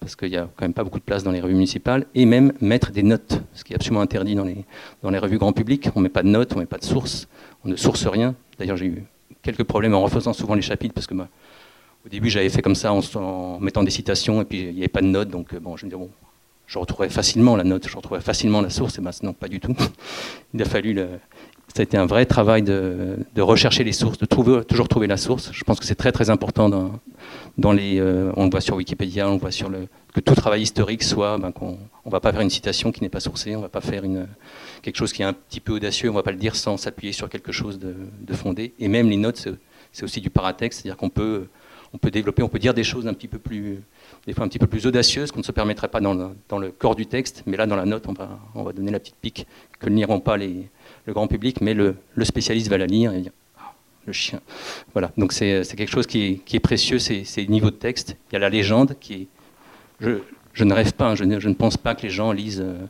parce 0.00 0.16
qu'il 0.16 0.30
n'y 0.30 0.38
a 0.38 0.48
quand 0.56 0.64
même 0.64 0.72
pas 0.72 0.84
beaucoup 0.84 1.00
de 1.00 1.04
place 1.04 1.22
dans 1.22 1.30
les 1.30 1.42
revues 1.42 1.52
municipales, 1.52 2.06
et 2.14 2.24
même 2.24 2.54
mettre 2.62 2.92
des 2.92 3.02
notes, 3.02 3.42
ce 3.52 3.62
qui 3.62 3.74
est 3.74 3.76
absolument 3.76 4.00
interdit 4.00 4.34
dans 4.34 4.46
les, 4.46 4.64
dans 5.02 5.10
les 5.10 5.18
revues 5.18 5.36
grand 5.36 5.52
public. 5.52 5.90
On 5.94 6.00
ne 6.00 6.04
met 6.04 6.08
pas 6.08 6.22
de 6.22 6.28
notes, 6.28 6.52
on 6.54 6.56
ne 6.56 6.60
met 6.60 6.66
pas 6.66 6.78
de 6.78 6.84
sources, 6.84 7.28
on 7.62 7.68
ne 7.68 7.76
source 7.76 8.06
rien. 8.06 8.34
D'ailleurs, 8.58 8.78
j'ai 8.78 8.86
eu 8.86 9.04
quelques 9.42 9.64
problèmes 9.64 9.92
en 9.92 10.00
refaisant 10.00 10.32
souvent 10.32 10.54
les 10.54 10.62
chapitres, 10.62 10.94
parce 10.94 11.06
que 11.06 11.12
bah, 11.12 11.28
au 12.06 12.08
début, 12.08 12.30
j'avais 12.30 12.48
fait 12.48 12.62
comme 12.62 12.74
ça 12.74 12.94
en, 12.94 13.60
mettant 13.60 13.82
des 13.82 13.90
citations, 13.90 14.40
et 14.40 14.46
puis 14.46 14.60
il 14.60 14.72
n'y 14.72 14.80
avait 14.80 14.88
pas 14.88 15.02
de 15.02 15.08
notes, 15.08 15.28
donc 15.28 15.54
bon, 15.56 15.76
je 15.76 15.84
me 15.84 15.90
disais, 15.90 16.00
bon, 16.00 16.08
je 16.66 16.78
retrouvais 16.78 17.10
facilement 17.10 17.54
la 17.54 17.64
note, 17.64 17.86
je 17.86 17.94
retrouvais 17.94 18.22
facilement 18.22 18.62
la 18.62 18.70
source, 18.70 18.96
et 18.96 19.02
maintenant, 19.02 19.34
pas 19.34 19.48
du 19.48 19.60
tout. 19.60 19.76
il 20.54 20.62
a 20.62 20.64
fallu 20.64 20.94
le, 20.94 21.08
ça 21.74 21.80
a 21.80 21.82
été 21.84 21.96
un 21.96 22.04
vrai 22.04 22.26
travail 22.26 22.62
de, 22.62 23.16
rechercher 23.38 23.82
les 23.82 23.92
sources, 23.92 24.18
de 24.18 24.26
toujours 24.26 24.88
trouver 24.88 25.06
la 25.06 25.16
source. 25.16 25.50
Je 25.52 25.64
pense 25.64 25.80
que 25.80 25.86
c'est 25.86 25.94
très 25.94 26.12
très 26.12 26.28
important 26.28 26.68
dans, 27.56 27.72
les. 27.72 27.98
Euh, 27.98 28.30
on 28.36 28.44
le 28.44 28.50
voit 28.50 28.60
sur 28.60 28.76
Wikipédia, 28.76 29.28
on 29.28 29.38
voit 29.38 29.50
sur 29.50 29.70
le 29.70 29.88
que 30.12 30.20
tout 30.20 30.34
travail 30.34 30.60
historique 30.60 31.02
soit 31.02 31.38
ben, 31.38 31.50
qu'on 31.50 31.78
on 32.04 32.10
va 32.10 32.20
pas 32.20 32.30
faire 32.32 32.42
une 32.42 32.50
citation 32.50 32.92
qui 32.92 33.02
n'est 33.02 33.08
pas 33.08 33.20
sourcée, 33.20 33.56
on 33.56 33.62
va 33.62 33.70
pas 33.70 33.80
faire 33.80 34.02
quelque 34.82 34.96
chose 34.96 35.14
qui 35.14 35.22
est 35.22 35.24
un 35.24 35.32
petit 35.32 35.60
peu 35.60 35.72
audacieux, 35.72 36.10
on 36.10 36.14
va 36.14 36.22
pas 36.22 36.32
le 36.32 36.36
dire 36.36 36.56
sans 36.56 36.76
s'appuyer 36.76 37.14
sur 37.14 37.30
quelque 37.30 37.52
chose 37.52 37.78
de, 37.78 37.94
de 38.20 38.34
fondé. 38.34 38.74
Et 38.78 38.88
même 38.88 39.08
les 39.08 39.16
notes, 39.16 39.48
c'est 39.92 40.04
aussi 40.04 40.20
du 40.20 40.28
paratexte, 40.28 40.82
c'est-à-dire 40.82 40.98
qu'on 40.98 41.08
peut 41.08 41.46
on 41.94 41.98
peut 41.98 42.10
développer, 42.10 42.42
on 42.42 42.48
peut 42.48 42.58
dire 42.58 42.74
des 42.74 42.84
choses 42.84 43.06
un 43.06 43.14
petit 43.14 43.28
peu 43.28 43.38
plus 43.38 43.78
des 44.26 44.34
fois 44.34 44.44
un 44.44 44.48
petit 44.48 44.58
peu 44.58 44.66
plus 44.66 44.86
audacieuses 44.86 45.30
qu'on 45.30 45.40
ne 45.40 45.44
se 45.44 45.52
permettrait 45.52 45.88
pas 45.88 46.00
dans 46.00 46.14
le, 46.14 46.28
dans 46.48 46.58
le 46.58 46.70
corps 46.70 46.96
du 46.96 47.06
texte, 47.06 47.42
mais 47.46 47.56
là 47.56 47.66
dans 47.66 47.76
la 47.76 47.86
note 47.86 48.04
on 48.08 48.12
va 48.12 48.28
on 48.54 48.62
va 48.62 48.72
donner 48.72 48.90
la 48.90 49.00
petite 49.00 49.16
pique 49.16 49.46
que 49.78 49.88
ne 49.88 49.96
liront 49.96 50.20
pas 50.20 50.36
les 50.36 50.68
le 51.06 51.12
grand 51.12 51.26
public, 51.26 51.60
mais 51.60 51.74
le, 51.74 51.96
spécialiste 52.22 52.68
va 52.68 52.78
la 52.78 52.86
lire 52.86 53.12
et 53.12 53.20
dire 53.20 53.32
ah, 53.58 53.74
le 54.06 54.12
chien. 54.12 54.40
Voilà, 54.92 55.12
donc 55.16 55.32
c'est 55.32 55.64
quelque 55.76 55.90
chose 55.90 56.06
qui 56.06 56.42
est, 56.52 56.60
précieux, 56.60 56.98
c'est 56.98 57.24
le 57.36 57.46
niveau 57.46 57.70
de 57.70 57.76
texte. 57.76 58.16
Il 58.30 58.34
y 58.34 58.36
a 58.36 58.38
la 58.38 58.50
légende 58.50 58.96
qui 59.00 59.14
est. 59.14 59.26
Je, 60.54 60.64
ne 60.64 60.74
rêve 60.74 60.92
pas, 60.92 61.10
hein, 61.10 61.14
je, 61.14 61.24
ne, 61.24 61.54
pense 61.54 61.76
pas 61.76 61.94
que 61.94 62.02
les 62.02 62.10
gens 62.10 62.32
lisent, 62.32 62.60
euh, 62.60 62.86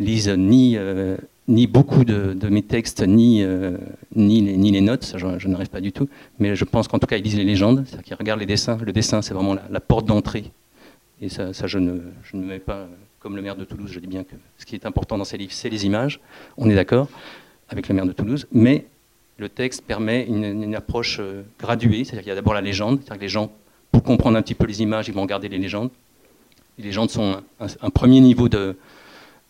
euh, 0.00 1.16
ni 1.48 1.66
beaucoup 1.66 2.04
de, 2.04 2.48
mes 2.48 2.62
textes, 2.62 3.02
ni, 3.02 3.42
euh, 3.42 3.76
ni, 4.14 4.70
les, 4.70 4.80
notes, 4.80 5.14
je, 5.16 5.48
ne 5.48 5.56
rêve 5.56 5.68
pas 5.68 5.80
du 5.80 5.92
tout, 5.92 6.08
mais 6.38 6.54
je 6.54 6.64
pense 6.64 6.86
qu'en 6.86 6.98
tout 6.98 7.06
cas 7.06 7.16
ils 7.16 7.24
lisent 7.24 7.36
les 7.36 7.44
légendes, 7.44 7.84
c'est-à-dire 7.86 8.04
qu'ils 8.04 8.16
regardent 8.16 8.40
les 8.40 8.46
dessins. 8.46 8.78
Le 8.80 8.92
dessin, 8.92 9.20
c'est 9.20 9.34
vraiment 9.34 9.56
la, 9.68 9.80
porte 9.80 10.06
d'entrée. 10.06 10.44
Et 11.20 11.28
ça, 11.28 11.50
je 11.52 11.78
ne 11.78 12.00
mets 12.34 12.60
pas 12.60 12.86
comme 13.28 13.36
le 13.36 13.42
maire 13.42 13.56
de 13.56 13.66
Toulouse, 13.66 13.90
je 13.92 14.00
dis 14.00 14.06
bien 14.06 14.24
que 14.24 14.34
ce 14.56 14.64
qui 14.64 14.74
est 14.74 14.86
important 14.86 15.18
dans 15.18 15.24
ces 15.26 15.36
livres, 15.36 15.52
c'est 15.52 15.68
les 15.68 15.84
images, 15.84 16.18
on 16.56 16.70
est 16.70 16.74
d'accord 16.74 17.08
avec 17.68 17.86
le 17.86 17.94
maire 17.94 18.06
de 18.06 18.12
Toulouse, 18.12 18.46
mais 18.52 18.86
le 19.36 19.50
texte 19.50 19.84
permet 19.84 20.24
une, 20.24 20.74
approche 20.74 21.18
euh, 21.20 21.42
graduée, 21.58 22.04
c'est-à-dire 22.04 22.22
qu'il 22.22 22.30
y 22.30 22.32
a 22.32 22.36
d'abord 22.36 22.54
la 22.54 22.62
légende, 22.62 23.00
c'est-à-dire 23.00 23.18
que 23.18 23.20
les 23.24 23.28
gens, 23.28 23.52
pour 23.92 24.02
comprendre 24.02 24.38
un 24.38 24.40
petit 24.40 24.54
peu 24.54 24.64
les 24.64 24.80
images, 24.80 25.08
ils 25.08 25.14
vont 25.14 25.20
regarder 25.20 25.50
les 25.50 25.58
légendes. 25.58 25.90
Les 26.78 26.84
légendes 26.84 27.10
sont 27.10 27.42
un, 27.60 27.90
premier 27.90 28.20
niveau 28.20 28.48
de, 28.48 28.78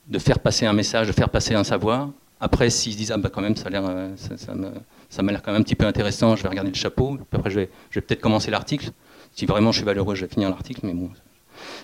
de, 0.09 0.19
faire 0.19 0.41
passer 0.41 0.67
un 0.67 0.73
message, 0.73 1.07
de 1.07 1.13
faire 1.13 1.29
passer 1.29 1.55
un 1.55 1.63
savoir. 1.63 2.11
Après, 2.41 2.71
s'ils 2.71 2.95
se 2.95 2.99
disent, 2.99 3.13
ah 3.13 3.17
bah 3.17 3.31
quand 3.33 3.43
même, 3.43 3.55
ça, 3.55 3.69
a 3.69 3.71
l'air, 3.71 3.85
euh, 3.87 4.09
ça, 4.17 5.23
m'a 5.23 5.31
l'air 5.31 5.41
quand 5.41 5.53
même 5.53 5.61
un 5.61 5.65
petit 5.65 5.77
peu 5.77 5.87
intéressant, 5.87 6.35
je 6.35 6.43
vais 6.43 6.49
regarder 6.49 6.71
le 6.71 6.77
chapeau, 6.77 7.17
après 7.33 7.49
je 7.49 7.61
vais, 7.61 7.71
je 7.91 8.01
vais 8.01 8.05
peut-être 8.05 8.21
commencer 8.21 8.51
l'article. 8.51 8.91
Si 9.37 9.47
vraiment 9.47 9.71
je 9.71 9.77
suis 9.77 9.87
valeureux, 9.87 10.17
je 10.17 10.25
vais 10.25 10.33
finir 10.33 10.51
l'article, 10.51 10.81
mais 10.83 10.95
bon, 10.95 11.11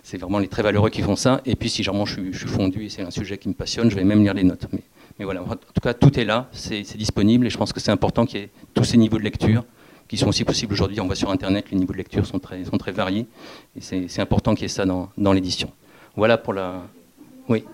c'est 0.03 0.19
vraiment 0.19 0.39
les 0.39 0.49
très 0.49 0.63
valeureux 0.63 0.91
qui 0.91 1.03
font 1.03 1.17
ça. 1.17 1.41
Et 1.45 1.57
puis 1.57 1.69
si 1.69 1.83
vraiment 1.83 2.07
je, 2.07 2.33
suis 2.33 2.49
fondu 2.49 2.85
et 2.85 2.89
c'est 2.89 3.03
un 3.03 3.11
sujet 3.11 3.39
qui 3.39 3.49
me 3.49 3.55
passionne, 3.55 3.91
je 3.91 3.97
vais 3.97 4.05
même 4.05 4.23
lire 4.23 4.35
les 4.35 4.45
notes. 4.45 4.67
Mais, 5.19 5.25
voilà, 5.25 5.43
en 5.43 5.57
tout 5.57 5.81
cas, 5.83 5.95
tout 5.95 6.19
est 6.19 6.25
là, 6.25 6.49
c'est 6.53 6.97
disponible 6.97 7.47
et 7.47 7.51
je 7.51 7.57
pense 7.57 7.73
que 7.73 7.81
c'est 7.81 7.93
important 7.93 8.27
qu'il 8.27 8.41
y 8.41 8.43
ait 8.45 8.51
tous 8.75 8.85
ces 8.85 8.97
niveaux 8.97 9.19
de 9.19 9.23
lecture 9.23 9.65
qui 10.09 10.17
sont 10.17 10.29
aussi 10.29 10.45
possibles 10.45 10.73
aujourd'hui. 10.73 11.01
On 11.01 11.07
voit 11.07 11.15
sur 11.15 11.31
Internet, 11.31 11.67
les 11.71 11.79
niveaux 11.79 11.93
de 11.93 11.99
lecture 11.99 12.27
sont 12.27 12.39
très, 12.39 12.63
variés 12.93 13.27
et 13.77 13.81
c'est 13.81 14.21
important 14.21 14.55
qu'il 14.55 14.63
y 14.63 14.67
ait 14.67 14.69
ça 14.69 14.85
dans, 14.85 15.11
dans 15.17 15.33
l'édition. 15.33 15.71
Voilà 16.17 16.39
pour 16.39 16.53
la... 16.53 16.83
Oui. 17.49 17.65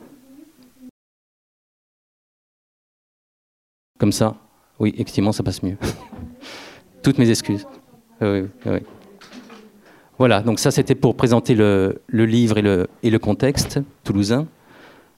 Comme 3.99 4.12
ça, 4.12 4.35
oui, 4.78 4.92
effectivement, 4.95 5.33
ça 5.33 5.42
passe 5.42 5.62
mieux. 5.62 5.76
Toutes 7.02 7.19
mes 7.19 7.28
excuses. 7.28 7.66
Oui, 8.21 8.45
oui. 8.66 8.78
Voilà, 10.21 10.43
donc 10.43 10.59
ça 10.59 10.71
c'était 10.71 10.95
pour 10.95 11.17
présenter 11.17 11.55
le, 11.55 11.99
livre 12.12 12.59
et 12.59 13.11
le, 13.11 13.19
contexte 13.19 13.81
toulousain. 14.05 14.47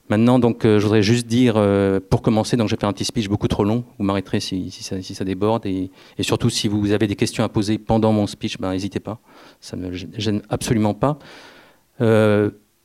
Maintenant, 0.07 0.39
donc, 0.39 0.61
je 0.63 0.81
voudrais 0.81 1.03
juste 1.03 1.27
dire, 1.27 1.61
pour 2.09 2.21
commencer, 2.21 2.55
donc 2.55 2.69
j'ai 2.69 2.77
fait 2.77 2.85
un 2.85 2.93
petit 2.93 3.03
speech 3.03 3.27
beaucoup 3.27 3.49
trop 3.49 3.65
long. 3.65 3.83
Vous 3.99 4.05
m'arrêterez 4.05 4.39
si, 4.39 4.71
ça, 4.71 5.25
déborde. 5.25 5.65
Et, 5.65 5.91
surtout, 6.21 6.49
si 6.49 6.69
vous 6.69 6.93
avez 6.93 7.07
des 7.07 7.17
questions 7.17 7.43
à 7.43 7.49
poser 7.49 7.77
pendant 7.77 8.13
mon 8.13 8.27
speech, 8.27 8.57
ben, 8.59 8.71
n'hésitez 8.71 9.01
pas. 9.01 9.19
Ça 9.59 9.75
ne 9.75 9.89
me 9.89 9.93
gêne 9.93 10.41
absolument 10.47 10.93
pas. 10.93 11.19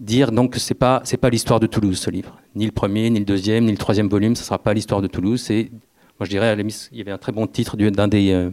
dire 0.00 0.32
donc 0.32 0.54
que 0.54 0.74
pas 0.74 1.00
c'est 1.04 1.18
pas 1.18 1.30
l'histoire 1.30 1.60
de 1.60 1.68
Toulouse 1.68 1.98
ce 1.98 2.10
livre, 2.10 2.36
ni 2.56 2.66
le 2.66 2.72
premier, 2.72 3.10
ni 3.10 3.20
le 3.20 3.24
deuxième, 3.24 3.64
ni 3.64 3.70
le 3.70 3.78
troisième 3.78 4.08
volume, 4.08 4.34
ce 4.34 4.42
sera 4.42 4.58
pas 4.58 4.74
l'histoire 4.74 5.02
de 5.02 5.06
Toulouse. 5.06 5.40
Moi, 6.18 6.24
je 6.24 6.30
dirais, 6.30 6.56
il 6.58 6.98
y 6.98 7.00
avait 7.00 7.12
un 7.12 7.18
très 7.18 7.30
bon 7.30 7.46
titre 7.46 7.76
d'un 7.76 8.08
des, 8.08 8.32
euh, 8.32 8.50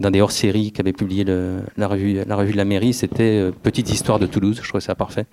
d'un 0.00 0.10
des 0.10 0.20
hors-séries 0.20 0.72
qu'avait 0.72 0.92
publié 0.92 1.22
la, 1.22 1.86
revue, 1.86 2.14
de 2.14 2.56
la 2.56 2.64
mairie, 2.64 2.92
c'était 2.92 3.38
euh, 3.38 3.52
Petites 3.52 3.88
histoires 3.90 4.18
de 4.18 4.26
Toulouse. 4.26 4.58
Je 4.60 4.68
trouve 4.68 4.80
ça 4.80 4.96
parfait. 4.96 5.26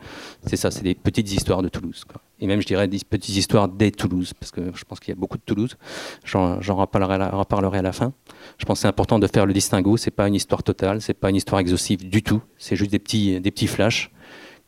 C'est 0.45 0.57
ça, 0.57 0.69
c'est 0.69 0.83
des 0.83 0.93
petites 0.93 1.33
histoires 1.33 1.63
de 1.63 1.69
Toulouse. 1.69 2.05
Et 2.39 2.45
même, 2.45 2.61
je 2.61 2.67
dirais, 2.67 2.87
des 2.87 2.99
petites 2.99 3.35
histoires 3.35 3.67
des 3.67 3.91
Toulouse, 3.91 4.31
parce 4.39 4.51
que 4.51 4.61
je 4.75 4.83
pense 4.83 4.99
qu'il 4.99 5.09
y 5.09 5.17
a 5.17 5.19
beaucoup 5.19 5.39
de 5.39 5.43
Toulouse. 5.43 5.75
J'en, 6.23 6.59
reparlerai, 6.59 7.17
reparlerai, 7.31 7.79
à 7.79 7.81
la 7.81 7.93
fin. 7.93 8.13
Je 8.59 8.65
pense 8.65 8.77
que 8.77 8.81
c'est 8.83 8.87
important 8.87 9.17
de 9.17 9.25
faire 9.25 9.47
le 9.47 9.53
distinguo. 9.53 9.97
C'est 9.97 10.11
pas 10.11 10.27
une 10.27 10.35
histoire 10.35 10.61
totale, 10.61 11.01
c'est 11.01 11.15
pas 11.15 11.31
une 11.31 11.35
histoire 11.35 11.61
exhaustive 11.61 12.07
du 12.07 12.21
tout. 12.21 12.43
C'est 12.59 12.75
juste 12.75 12.91
des 12.91 12.99
petits, 12.99 13.41
des 13.41 13.49
petits 13.49 13.67
flashs 13.67 14.11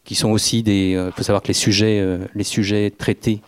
qui 0.03 0.15
sont 0.15 0.31
aussi 0.31 0.63
des. 0.63 0.89
Il 0.89 0.97
euh, 0.97 1.11
faut 1.11 1.21
savoir 1.21 1.43
que 1.43 1.49
les 1.49 1.53
sujets, 1.53 2.03
les 2.33 2.43
sujets 2.43 2.89
traités 2.89 3.41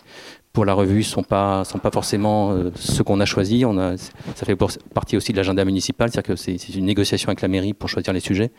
pour 0.55 0.65
la 0.65 0.73
revue 0.73 1.03
sont 1.03 1.21
pas 1.21 1.65
sont 1.65 1.79
pas 1.79 1.91
forcément 1.91 2.53
euh, 2.53 2.71
ceux 2.75 3.03
qu'on 3.03 3.19
a 3.19 3.25
choisis. 3.25 3.65
On 3.65 3.77
a, 3.77 3.97
ça 3.97 4.45
fait 4.45 4.55
partie 4.93 5.17
aussi 5.17 5.33
de 5.33 5.37
l'agenda 5.37 5.63
municipal, 5.65 6.09
c'est-à-dire 6.09 6.33
que 6.33 6.35
c'est 6.37 6.55
une 6.69 6.85
négociation 6.85 7.27
avec 7.27 7.41
la 7.41 7.49
mairie 7.49 7.73
pour 7.73 7.89
choisir 7.89 8.13
les 8.13 8.21
sujets. 8.21 8.51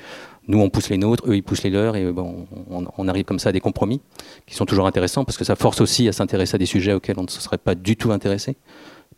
Nous, 0.47 0.61
on 0.61 0.69
pousse 0.69 0.91
les 0.91 0.99
nôtres, 0.99 1.25
eux, 1.27 1.35
ils 1.35 1.43
poussent 1.43 1.65
les 1.65 1.71
leurs, 1.71 1.97
et 1.97 2.13
bon, 2.13 2.47
on, 2.71 3.09
arrive 3.09 3.25
comme 3.25 3.39
ça 3.39 3.49
à 3.49 3.53
des 3.53 3.61
compromis 3.61 4.01
qui 4.47 4.55
sont 4.55 4.67
toujours 4.67 4.87
intéressants 4.87 5.25
parce 5.25 5.39
que 5.39 5.45
ça 5.45 5.57
force 5.57 5.81
aussi 5.81 6.07
à 6.07 6.13
s'intéresser 6.13 6.57
à 6.57 6.59
des 6.59 6.67
sujets 6.67 6.93
auxquels 6.93 7.19
on 7.19 7.25
ne 7.25 7.31
se 7.31 7.41
serait 7.41 7.59
pas 7.59 7.75
du 7.75 7.97
tout 7.97 8.13
intéressé. 8.13 8.57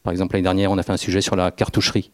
Par 0.04 0.12
exemple, 0.12 0.34
l'année 0.34 0.44
dernière, 0.44 0.70
on 0.70 0.78
a 0.78 0.82
fait 0.84 0.92
un 0.92 0.96
sujet 0.96 1.20
sur 1.20 1.34
la 1.34 1.50
cartoucherie. 1.50 2.12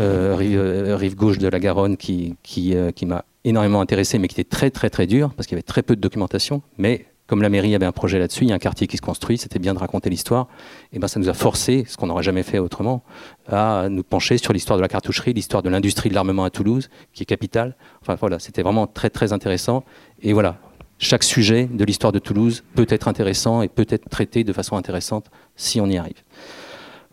Euh, 0.00 0.36
euh, 0.36 0.96
rive, 0.96 1.14
gauche 1.14 1.38
de 1.38 1.46
la 1.46 1.60
Garonne 1.60 1.96
qui, 1.96 2.34
qui, 2.42 2.74
qui 2.96 3.06
m'a 3.06 3.24
énormément 3.44 3.80
intéressé, 3.80 4.18
mais 4.18 4.26
qui 4.26 4.40
était 4.40 4.50
très 4.50 4.72
très 4.72 4.90
très 4.90 5.06
dur 5.06 5.32
parce 5.36 5.46
qu'il 5.46 5.54
y 5.54 5.58
avait 5.58 5.62
très 5.62 5.84
peu 5.84 5.94
de 5.94 6.00
documentation. 6.00 6.62
Mais 6.76 7.06
comme 7.26 7.40
la 7.40 7.48
mairie 7.48 7.74
avait 7.74 7.86
un 7.86 7.92
projet 7.92 8.18
là-dessus, 8.18 8.44
il 8.44 8.50
y 8.50 8.52
a 8.52 8.54
un 8.54 8.58
quartier 8.58 8.86
qui 8.86 8.96
se 8.96 9.02
construit, 9.02 9.38
c'était 9.38 9.58
bien 9.58 9.72
de 9.72 9.78
raconter 9.78 10.10
l'histoire, 10.10 10.46
et 10.92 10.98
ben 10.98 11.08
ça 11.08 11.18
nous 11.18 11.28
a 11.28 11.34
forcé, 11.34 11.84
ce 11.88 11.96
qu'on 11.96 12.08
n'aurait 12.08 12.22
jamais 12.22 12.42
fait 12.42 12.58
autrement, 12.58 13.02
à 13.48 13.88
nous 13.88 14.02
pencher 14.02 14.36
sur 14.36 14.52
l'histoire 14.52 14.76
de 14.76 14.82
la 14.82 14.88
cartoucherie, 14.88 15.32
l'histoire 15.32 15.62
de 15.62 15.70
l'industrie 15.70 16.10
de 16.10 16.14
l'armement 16.14 16.44
à 16.44 16.50
Toulouse, 16.50 16.90
qui 17.12 17.22
est 17.22 17.26
capitale. 17.26 17.76
Enfin 18.02 18.14
voilà, 18.16 18.38
c'était 18.38 18.62
vraiment 18.62 18.86
très 18.86 19.08
très 19.08 19.32
intéressant. 19.32 19.84
Et 20.22 20.34
voilà, 20.34 20.58
chaque 20.98 21.24
sujet 21.24 21.66
de 21.66 21.84
l'histoire 21.84 22.12
de 22.12 22.18
Toulouse 22.18 22.62
peut 22.74 22.86
être 22.88 23.08
intéressant 23.08 23.62
et 23.62 23.68
peut 23.68 23.86
être 23.88 24.08
traité 24.08 24.44
de 24.44 24.52
façon 24.52 24.76
intéressante 24.76 25.30
si 25.56 25.80
on 25.80 25.86
y 25.86 25.96
arrive. 25.96 26.22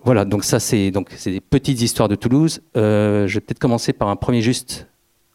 Voilà, 0.03 0.25
donc 0.25 0.44
ça 0.44 0.60
c'est 0.60 0.91
donc 0.91 1.10
c'est 1.15 1.32
des 1.32 1.41
petites 1.41 1.82
histoires 1.82 2.10
de 2.10 2.15
Toulouse. 2.15 2.62
Euh, 2.75 3.27
je 3.27 3.36
vais 3.36 3.39
peut-être 3.39 3.60
commencer 3.60 3.94
par 3.94 4.10
un 4.10 4.15
premier 4.15 4.41
juste. 4.41 4.88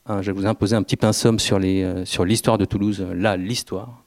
Hein, 0.06 0.22
je 0.22 0.30
vais 0.30 0.38
vous 0.38 0.46
imposer 0.46 0.76
un 0.76 0.82
petit 0.82 0.96
pinceau 0.96 1.36
sur 1.38 1.58
euh, 1.62 2.04
sur 2.04 2.24
l'histoire 2.24 2.58
de 2.58 2.64
Toulouse, 2.64 3.04
là 3.14 3.36
l'histoire 3.36 4.02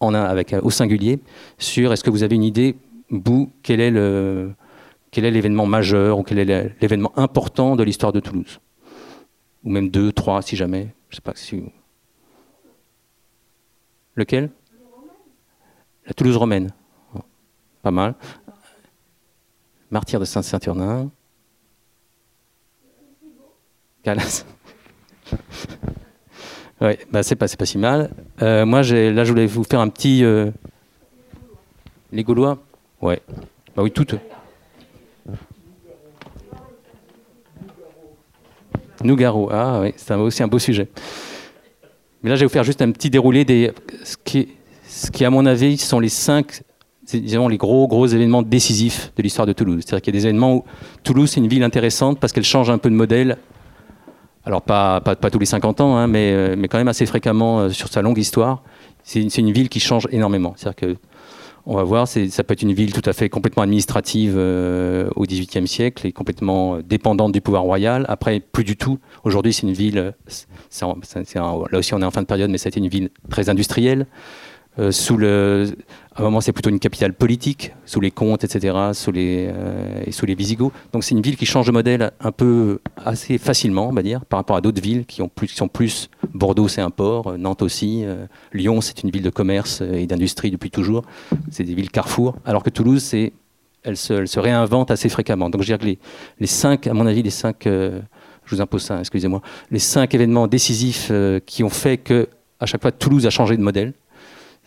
en 0.00 0.14
avec, 0.14 0.52
euh, 0.52 0.60
au 0.62 0.70
singulier 0.70 1.20
sur 1.58 1.92
est-ce 1.92 2.02
que 2.02 2.10
vous 2.10 2.22
avez 2.22 2.34
une 2.34 2.42
idée, 2.42 2.76
vous, 3.10 3.52
quel 3.62 3.80
est 3.80 3.90
l'événement 5.12 5.66
majeur 5.66 6.18
ou 6.18 6.22
quel 6.22 6.38
est 6.38 6.74
l'événement 6.80 7.12
important 7.18 7.76
de 7.76 7.82
l'histoire 7.82 8.12
de 8.12 8.20
Toulouse? 8.20 8.60
Ou 9.64 9.70
même 9.70 9.90
deux, 9.90 10.12
trois, 10.12 10.42
si 10.42 10.56
jamais. 10.56 10.94
Je 11.10 11.16
sais 11.16 11.22
pas 11.22 11.34
si. 11.34 11.62
Lequel? 14.14 14.50
La 16.06 16.14
Toulouse 16.14 16.36
romaine. 16.36 16.72
Pas 17.82 17.90
mal. 17.90 18.14
Martyr 19.90 20.20
de 20.20 20.24
Saint-Saturnin. 20.24 21.10
Calas. 24.02 24.44
Oui, 26.80 26.92
bah 27.10 27.22
c'est 27.22 27.36
pas, 27.36 27.46
pas 27.46 27.66
si 27.66 27.78
mal. 27.78 28.10
Euh, 28.40 28.64
moi, 28.64 28.80
là, 28.82 29.24
je 29.24 29.30
voulais 29.30 29.46
vous 29.46 29.64
faire 29.64 29.80
un 29.80 29.88
petit. 29.88 30.24
Euh, 30.24 30.50
les 32.12 32.24
Gaulois 32.24 32.58
Ouais. 33.00 33.20
Bah 33.76 33.82
oui, 33.82 33.90
toutes. 33.90 34.14
Nougaro, 39.02 39.48
ah 39.50 39.80
oui, 39.80 39.94
c'est 39.96 40.14
aussi 40.14 40.42
un 40.42 40.48
beau 40.48 40.58
sujet. 40.58 40.88
Mais 42.22 42.28
là, 42.28 42.36
je 42.36 42.40
vais 42.40 42.46
vous 42.46 42.52
faire 42.52 42.64
juste 42.64 42.82
un 42.82 42.90
petit 42.90 43.10
déroulé 43.10 43.44
des. 43.44 43.72
Ce 44.04 44.16
qui, 44.22 44.48
ce 44.86 45.10
qui 45.10 45.24
à 45.24 45.30
mon 45.30 45.46
avis, 45.46 45.78
sont 45.78 46.00
les 46.00 46.08
cinq 46.08 46.62
disons, 47.18 47.48
les 47.48 47.56
gros, 47.56 47.88
gros 47.88 48.06
événements 48.06 48.42
décisifs 48.42 49.12
de 49.16 49.22
l'histoire 49.22 49.46
de 49.46 49.52
Toulouse. 49.52 49.82
C'est-à-dire 49.84 50.02
qu'il 50.02 50.14
y 50.14 50.16
a 50.16 50.20
des 50.20 50.26
événements 50.26 50.56
où 50.56 50.64
Toulouse, 51.02 51.30
c'est 51.30 51.40
une 51.40 51.48
ville 51.48 51.64
intéressante 51.64 52.20
parce 52.20 52.32
qu'elle 52.32 52.44
change 52.44 52.70
un 52.70 52.78
peu 52.78 52.88
de 52.88 52.94
modèle 52.94 53.36
alors 54.44 54.62
pas, 54.62 55.00
pas, 55.00 55.30
tous 55.30 55.38
les 55.38 55.46
50 55.46 55.80
ans, 55.80 55.96
hein, 55.96 56.06
mais, 56.06 56.32
euh, 56.32 56.54
mais 56.56 56.68
quand 56.68 56.78
même 56.78 56.88
assez 56.88 57.06
fréquemment 57.06 57.60
euh, 57.60 57.68
sur 57.70 57.88
sa 57.88 58.02
longue 58.02 58.18
histoire. 58.18 58.62
C'est 59.02 59.38
une, 59.38 59.50
ville 59.50 59.68
qui 59.68 59.80
change 59.80 60.06
énormément. 60.12 60.54
C'est-à-dire 60.56 60.76
que 60.76 60.96
on 61.66 61.76
va 61.76 61.82
voir, 61.82 62.08
ça 62.08 62.44
peut 62.44 62.54
être 62.54 62.62
une 62.62 62.72
ville 62.72 62.92
tout 62.92 63.02
à 63.08 63.12
fait 63.12 63.28
complètement 63.28 63.62
administrative 63.62 64.34
euh, 64.36 65.10
au 65.14 65.24
XVIIIe 65.24 65.68
siècle 65.68 66.06
et 66.06 66.12
complètement 66.12 66.78
dépendante 66.78 67.32
du 67.32 67.40
pouvoir 67.40 67.62
royal. 67.62 68.06
Après, 68.08 68.40
plus 68.40 68.64
du 68.64 68.76
tout. 68.76 68.98
Aujourd'hui, 69.24 69.52
c'est 69.52 69.66
une 69.66 69.74
ville, 69.74 69.96
là 69.96 71.78
aussi 71.78 71.94
on 71.94 72.00
est 72.00 72.04
en 72.04 72.10
fin 72.10 72.22
de 72.22 72.26
période, 72.26 72.50
mais 72.50 72.58
c'était 72.58 72.80
une 72.80 72.88
ville 72.88 73.10
très 73.28 73.50
industrielle. 73.50 74.06
Euh, 74.78 75.66
à 76.14 76.20
un 76.20 76.24
moment, 76.24 76.40
c'est 76.40 76.52
plutôt 76.52 76.70
une 76.70 76.78
capitale 76.78 77.12
politique, 77.12 77.72
sous 77.86 78.00
les 78.00 78.10
comtes, 78.10 78.44
etc., 78.44 78.76
sous 78.92 79.10
les, 79.10 79.48
euh, 79.52 80.02
et 80.06 80.12
sous 80.12 80.26
les 80.26 80.34
Visigoths. 80.34 80.72
Donc 80.92 81.02
c'est 81.02 81.14
une 81.14 81.22
ville 81.22 81.36
qui 81.36 81.46
change 81.46 81.66
de 81.66 81.72
modèle 81.72 82.12
un 82.20 82.32
peu 82.32 82.80
assez 83.04 83.38
facilement, 83.38 83.88
on 83.88 83.92
va 83.92 84.02
dire, 84.02 84.24
par 84.24 84.38
rapport 84.38 84.56
à 84.56 84.60
d'autres 84.60 84.82
villes 84.82 85.06
qui, 85.06 85.22
sont 85.48 85.68
plus. 85.68 86.10
Bordeaux, 86.32 86.68
c'est 86.68 86.80
un 86.80 86.90
port, 86.90 87.36
Nantes 87.38 87.62
aussi, 87.62 88.02
euh, 88.04 88.26
Lyon, 88.52 88.80
c'est 88.80 89.02
une 89.02 89.10
ville 89.10 89.22
de 89.22 89.30
commerce 89.30 89.80
et 89.80 90.06
d'industrie 90.06 90.50
depuis 90.50 90.70
toujours. 90.70 91.02
C'est 91.50 91.64
des 91.64 91.74
villes 91.74 91.90
carrefour. 91.90 92.36
Alors 92.44 92.62
que 92.62 92.70
Toulouse, 92.70 93.14
elle, 93.82 93.96
se, 93.96 94.38
réinvente 94.38 94.90
assez 94.90 95.08
fréquemment. 95.08 95.50
Donc 95.50 95.62
je 95.62 95.66
dirais 95.66 95.78
que 95.78 95.86
les, 95.86 95.98
les 96.38 96.46
cinq, 96.46 96.86
à 96.86 96.94
mon 96.94 97.06
avis, 97.06 97.22
les 97.22 97.30
cinq, 97.30 97.62
je 97.64 98.00
vous 98.50 98.60
impose 98.60 98.82
ça, 98.82 99.00
excusez-moi, 99.00 99.42
les 99.70 99.78
cinq 99.78 100.14
événements 100.14 100.46
décisifs 100.46 101.10
qui 101.46 101.64
ont 101.64 101.70
fait 101.70 101.96
que 101.98 102.28
à 102.60 102.66
chaque 102.66 102.82
fois 102.82 102.92
Toulouse 102.92 103.26
a 103.26 103.30
changé 103.30 103.56
de 103.56 103.62
modèle 103.62 103.94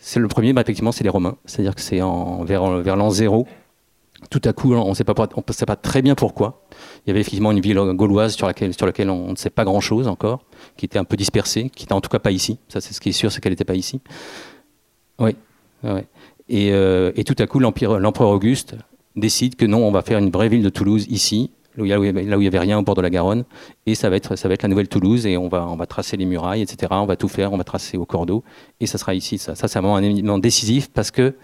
c'est 0.06 0.20
le 0.20 0.28
premier, 0.28 0.52
bah, 0.52 0.60
effectivement, 0.60 0.92
c'est 0.92 1.02
les 1.02 1.08
Romains. 1.08 1.38
C'est-à-dire 1.46 1.74
que 1.74 1.80
c'est 1.80 2.00
vers, 2.42 2.70
vers 2.82 2.94
l'an 2.94 3.08
zéro. 3.08 3.46
Tout 4.28 4.42
à 4.44 4.52
coup, 4.52 4.74
on 4.74 4.90
ne 4.90 4.94
sait 4.94 5.02
pas, 5.02 5.14
sait 5.50 5.64
pas 5.64 5.76
très 5.76 6.02
bien 6.02 6.14
pourquoi. 6.14 6.66
Il 7.04 7.08
y 7.08 7.10
avait 7.10 7.20
effectivement 7.20 7.50
une 7.52 7.60
ville 7.60 7.78
gauloise 7.94 8.34
sur 8.34 8.46
laquelle, 8.46 8.74
sur 8.74 8.84
laquelle 8.84 9.08
on 9.08 9.30
ne 9.30 9.36
sait 9.36 9.48
pas 9.48 9.64
grand-chose 9.64 10.06
encore, 10.06 10.44
qui 10.76 10.84
était 10.84 10.98
un 10.98 11.04
peu 11.04 11.16
dispersée, 11.16 11.70
qui 11.70 11.84
n'était 11.84 11.94
en 11.94 12.02
tout 12.02 12.10
cas 12.10 12.18
pas 12.18 12.32
ici. 12.32 12.58
Ça, 12.68 12.82
c'est 12.82 12.92
ce 12.92 13.00
qui 13.00 13.08
est 13.08 13.12
sûr, 13.12 13.32
c'est 13.32 13.40
qu'elle 13.40 13.52
n'était 13.52 13.64
pas 13.64 13.76
ici. 13.76 14.02
Oui. 15.18 15.36
Et, 16.50 16.72
euh, 16.72 17.12
et, 17.16 17.24
tout 17.24 17.36
à 17.38 17.46
coup, 17.46 17.58
l'empereur 17.58 18.28
Auguste 18.28 18.76
décide 19.16 19.56
que 19.56 19.64
non, 19.64 19.88
on 19.88 19.90
va 19.90 20.02
faire 20.02 20.18
une 20.18 20.30
vraie 20.30 20.50
ville 20.50 20.62
de 20.62 20.68
Toulouse 20.68 21.06
ici, 21.08 21.50
là 21.76 21.98
où 21.98 22.04
il 22.04 22.38
n'y 22.38 22.46
avait 22.46 22.58
rien 22.58 22.78
au 22.78 22.82
bord 22.82 22.94
de 22.94 23.02
la 23.02 23.10
Garonne. 23.10 23.44
Et 23.86 23.94
ça 23.94 24.10
va 24.10 24.16
être, 24.16 24.34
la 24.34 24.68
nouvelle 24.68 24.88
Toulouse, 24.88 25.26
et 25.26 25.36
on 25.36 25.48
va, 25.48 25.86
tracer 25.86 26.16
les 26.16 26.26
murailles, 26.26 26.62
etc. 26.62 26.92
On 26.92 27.06
va 27.06 27.16
tout 27.16 27.28
faire, 27.28 27.52
on 27.52 27.56
va 27.56 27.64
tracer 27.64 27.96
au 27.96 28.04
cordeau, 28.04 28.42
et 28.80 28.86
ça 28.86 28.98
sera 28.98 29.14
ici. 29.14 29.38
Ça, 29.38 29.54
c'est 29.54 29.72
vraiment 29.72 29.96
un 29.96 30.02
événement 30.02 30.38
décisif 30.38 30.90
parce 30.92 31.10
que 31.10 31.34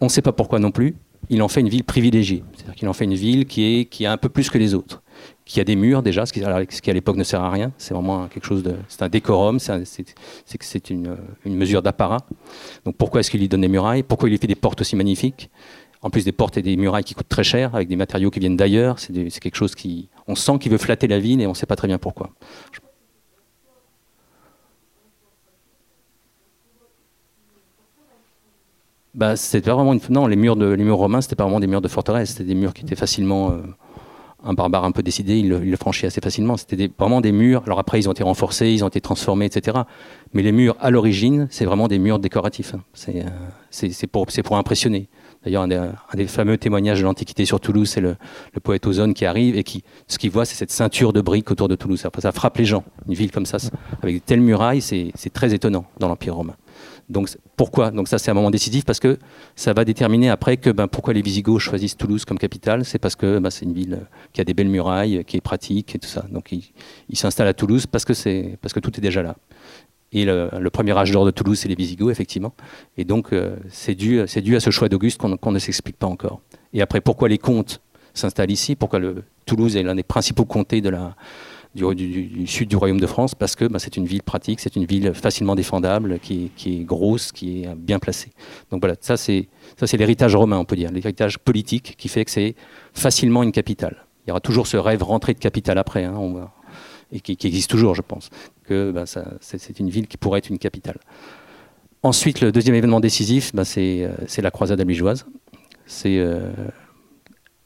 on 0.00 0.06
ne 0.06 0.10
sait 0.10 0.22
pas 0.22 0.32
pourquoi 0.32 0.58
non 0.58 0.70
plus. 0.70 0.94
Il 1.30 1.42
en 1.42 1.48
fait 1.48 1.60
une 1.60 1.68
ville 1.68 1.84
privilégiée, 1.84 2.44
c'est-à-dire 2.54 2.74
qu'il 2.76 2.88
en 2.88 2.92
fait 2.92 3.04
une 3.04 3.14
ville 3.14 3.44
qui 3.44 3.64
est 3.64 3.84
qui 3.86 4.06
a 4.06 4.12
un 4.12 4.16
peu 4.16 4.28
plus 4.28 4.48
que 4.50 4.56
les 4.56 4.72
autres, 4.74 5.02
qui 5.44 5.60
a 5.60 5.64
des 5.64 5.74
murs 5.74 6.02
déjà, 6.02 6.24
ce 6.24 6.32
qui, 6.32 6.42
à 6.44 6.92
l'époque 6.92 7.16
ne 7.16 7.24
sert 7.24 7.42
à 7.42 7.50
rien. 7.50 7.72
C'est 7.76 7.92
vraiment 7.92 8.28
quelque 8.28 8.46
chose 8.46 8.62
de, 8.62 8.76
c'est 8.86 9.02
un 9.02 9.08
décorum, 9.08 9.58
c'est, 9.58 9.82
c'est 10.46 10.90
une, 10.90 11.16
une 11.44 11.56
mesure 11.56 11.82
d'apparat. 11.82 12.18
Donc 12.84 12.96
pourquoi 12.96 13.20
est-ce 13.20 13.30
qu'il 13.30 13.40
lui 13.40 13.48
donne 13.48 13.62
des 13.62 13.68
murailles? 13.68 14.04
Pourquoi 14.04 14.28
il 14.28 14.32
lui 14.32 14.38
fait 14.38 14.46
des 14.46 14.54
portes 14.54 14.80
aussi 14.80 14.94
magnifiques? 14.94 15.50
En 16.02 16.10
plus 16.10 16.24
des 16.24 16.32
portes 16.32 16.56
et 16.56 16.62
des 16.62 16.76
murailles 16.76 17.04
qui 17.04 17.14
coûtent 17.14 17.28
très 17.28 17.44
cher, 17.44 17.74
avec 17.74 17.88
des 17.88 17.96
matériaux 17.96 18.30
qui 18.30 18.40
viennent 18.40 18.56
d'ailleurs. 18.56 18.98
C'est 18.98 19.12
quelque 19.40 19.56
chose 19.56 19.74
qui. 19.74 20.08
On 20.26 20.34
sent 20.34 20.58
qu'il 20.60 20.70
veut 20.70 20.78
flatter 20.78 21.08
la 21.08 21.18
ville 21.18 21.40
et 21.40 21.46
on 21.46 21.50
ne 21.50 21.54
sait 21.54 21.66
pas 21.66 21.76
très 21.76 21.88
bien 21.88 21.98
pourquoi. 21.98 22.30
Bah, 29.14 29.34
c'était 29.34 29.70
vraiment 29.70 29.94
une... 29.94 30.00
Non, 30.10 30.28
les 30.28 30.36
murs, 30.36 30.54
de... 30.54 30.66
les 30.66 30.84
murs 30.84 30.98
romains, 30.98 31.20
c'était 31.20 31.34
pas 31.34 31.42
vraiment 31.42 31.58
des 31.58 31.66
murs 31.66 31.80
de 31.80 31.88
forteresse, 31.88 32.30
c'était 32.30 32.44
des 32.44 32.54
murs 32.54 32.72
qui 32.72 32.82
étaient 32.82 32.94
facilement. 32.94 33.50
Euh, 33.50 33.62
un 34.44 34.54
barbare 34.54 34.84
un 34.84 34.92
peu 34.92 35.02
décidé, 35.02 35.38
il 35.38 35.48
le, 35.48 35.76
franchit 35.76 36.06
assez 36.06 36.20
facilement. 36.20 36.56
C'était 36.56 36.88
vraiment 36.96 37.20
des 37.20 37.32
murs. 37.32 37.62
Alors 37.66 37.80
après, 37.80 37.98
ils 37.98 38.08
ont 38.08 38.12
été 38.12 38.22
renforcés, 38.22 38.70
ils 38.70 38.84
ont 38.84 38.88
été 38.88 39.00
transformés, 39.00 39.46
etc. 39.46 39.78
Mais 40.32 40.42
les 40.42 40.52
murs, 40.52 40.76
à 40.78 40.90
l'origine, 40.90 41.48
c'est 41.50 41.64
vraiment 41.64 41.88
des 41.88 41.98
murs 41.98 42.20
décoratifs. 42.20 42.74
Hein. 42.74 42.82
C'est 42.92 43.24
euh, 43.24 44.06
pour, 44.12 44.26
pour 44.44 44.56
impressionner. 44.56 45.08
D'ailleurs, 45.44 45.62
un, 45.62 46.16
des 46.16 46.26
fameux 46.26 46.58
témoignages 46.58 47.00
de 47.00 47.04
l'Antiquité 47.04 47.44
sur 47.44 47.60
Toulouse, 47.60 47.88
c'est 47.88 48.00
le, 48.00 48.16
poète 48.62 48.86
Ozone 48.86 49.14
qui 49.14 49.24
arrive 49.24 49.56
et 49.56 49.64
qui, 49.64 49.84
ce 50.06 50.18
qu'il 50.18 50.30
voit, 50.30 50.44
c'est 50.44 50.56
cette 50.56 50.70
ceinture 50.70 51.12
de 51.12 51.20
briques 51.20 51.50
autour 51.50 51.68
de 51.68 51.74
Toulouse. 51.74 52.04
Ça, 52.18 52.32
frappe 52.32 52.58
les 52.58 52.64
gens. 52.64 52.84
Une 53.06 53.14
ville 53.14 53.30
comme 53.30 53.46
ça, 53.46 53.58
avec 54.02 54.16
de 54.16 54.20
telles 54.20 54.40
murailles, 54.40 54.80
c'est 54.80 55.32
très 55.32 55.54
étonnant 55.54 55.86
dans 55.98 56.08
l'Empire 56.08 56.34
romain. 56.34 56.56
Donc 57.08 57.30
pourquoi? 57.56 57.90
Donc 57.90 58.06
ça 58.06 58.18
c'est 58.18 58.30
un 58.30 58.34
moment 58.34 58.50
décisif 58.50 58.84
parce 58.84 59.00
que 59.00 59.18
ça 59.56 59.72
va 59.72 59.84
déterminer 59.86 60.28
après 60.28 60.58
que 60.58 60.68
ben, 60.68 60.88
pourquoi 60.88 61.14
les 61.14 61.22
Visigoths 61.22 61.58
choisissent 61.58 61.96
Toulouse 61.96 62.24
comme 62.26 62.38
capitale. 62.38 62.84
C'est 62.84 62.98
parce 62.98 63.16
que 63.16 63.38
ben, 63.38 63.48
c'est 63.48 63.64
une 63.64 63.72
ville 63.72 64.00
qui 64.32 64.42
a 64.42 64.44
des 64.44 64.52
belles 64.52 64.68
murailles, 64.68 65.24
qui 65.24 65.38
est 65.38 65.40
pratique 65.40 65.94
et 65.94 65.98
tout 65.98 66.08
ça. 66.08 66.26
Donc 66.30 66.52
ils 66.52 67.16
s'installent 67.16 67.48
à 67.48 67.54
Toulouse 67.54 67.86
parce 67.86 68.04
que 68.04 68.80
tout 68.80 68.96
est 68.96 69.00
déjà 69.00 69.22
là. 69.22 69.36
Et 70.12 70.24
le, 70.24 70.68
premier 70.70 70.96
âge 70.96 71.10
d'or 71.12 71.26
de 71.26 71.30
Toulouse, 71.30 71.58
c'est 71.58 71.68
les 71.68 71.74
Visigoths, 71.74 72.10
effectivement. 72.10 72.54
Et 72.96 73.04
donc, 73.04 73.32
euh, 73.32 73.56
c'est 73.68 73.94
dû, 73.94 74.24
dû, 74.42 74.56
à 74.56 74.60
ce 74.60 74.70
choix 74.70 74.88
d'Auguste 74.88 75.20
qu'on 75.20 75.52
ne 75.52 75.58
s'explique 75.58 75.96
pas 75.96 76.06
encore. 76.06 76.40
Et 76.72 76.80
après, 76.80 77.00
pourquoi 77.00 77.28
les 77.28 77.38
comtes 77.38 77.80
s'installent 78.14 78.50
ici? 78.50 78.74
Pourquoi 78.74 79.00
Toulouse 79.44 79.76
est 79.76 79.82
l'un 79.82 79.94
des 79.94 80.02
principaux 80.02 80.46
comtés 80.46 80.80
du, 80.80 82.46
sud 82.46 82.68
du 82.68 82.76
Royaume 82.76 83.00
de 83.00 83.06
France? 83.06 83.34
Parce 83.34 83.54
que 83.54 83.66
bah, 83.66 83.78
c'est 83.78 83.98
une 83.98 84.06
ville 84.06 84.22
pratique, 84.22 84.60
c'est 84.60 84.76
une 84.76 84.86
ville 84.86 85.12
facilement 85.12 85.54
défendable, 85.54 86.18
qui, 86.20 86.50
est 86.66 86.84
grosse, 86.84 87.30
qui 87.30 87.62
est 87.62 87.74
bien 87.74 87.98
placée. 87.98 88.30
Donc 88.70 88.80
voilà, 88.80 88.96
ça 89.00 89.18
c'est 89.18 89.48
l'héritage 89.92 90.34
romain, 90.34 90.56
on 90.58 90.64
peut 90.64 90.76
dire, 90.76 90.90
l'héritage 90.90 91.38
politique 91.38 91.96
qui 91.98 92.08
fait 92.08 92.24
que 92.24 92.30
c'est 92.30 92.54
facilement 92.94 93.42
une 93.42 93.52
capitale. 93.52 94.06
Il 94.26 94.30
y 94.30 94.32
aura 94.32 94.40
toujours 94.40 94.66
ce 94.66 94.78
rêve 94.78 95.02
rentré 95.02 95.34
de 95.34 95.38
capitale 95.38 95.78
après, 95.78 96.04
hein, 96.04 96.18
et 97.12 97.20
qui, 97.20 97.46
existe 97.46 97.70
toujours, 97.70 97.94
je 97.94 98.02
pense 98.02 98.30
que 98.68 98.92
bah, 98.92 99.04
c'est 99.40 99.80
une 99.80 99.88
ville 99.88 100.06
qui 100.06 100.16
pourrait 100.16 100.38
être 100.38 100.50
une 100.50 100.58
capitale. 100.58 100.98
Ensuite, 102.02 102.40
le 102.40 102.52
deuxième 102.52 102.76
événement 102.76 103.00
décisif, 103.00 103.54
bah, 103.54 103.64
euh, 103.76 104.12
c'est 104.26 104.42
la 104.42 104.50
croisade 104.50 104.80
albigeoise. 104.80 105.26
C'est 105.86 106.18
euh, 106.18 106.50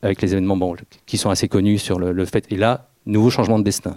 avec 0.01 0.23
les 0.23 0.33
événements 0.33 0.59
qui 1.07 1.19
sont 1.19 1.31
assez 1.31 1.49
connus 1.49 1.79
sur 1.79 1.99
le, 1.99 2.25
fait. 2.25 2.51
Et 2.51 2.57
là, 2.57 2.89
nouveau 3.05 3.31
changement 3.31 3.59
de 3.59 3.65
destin. 3.65 3.97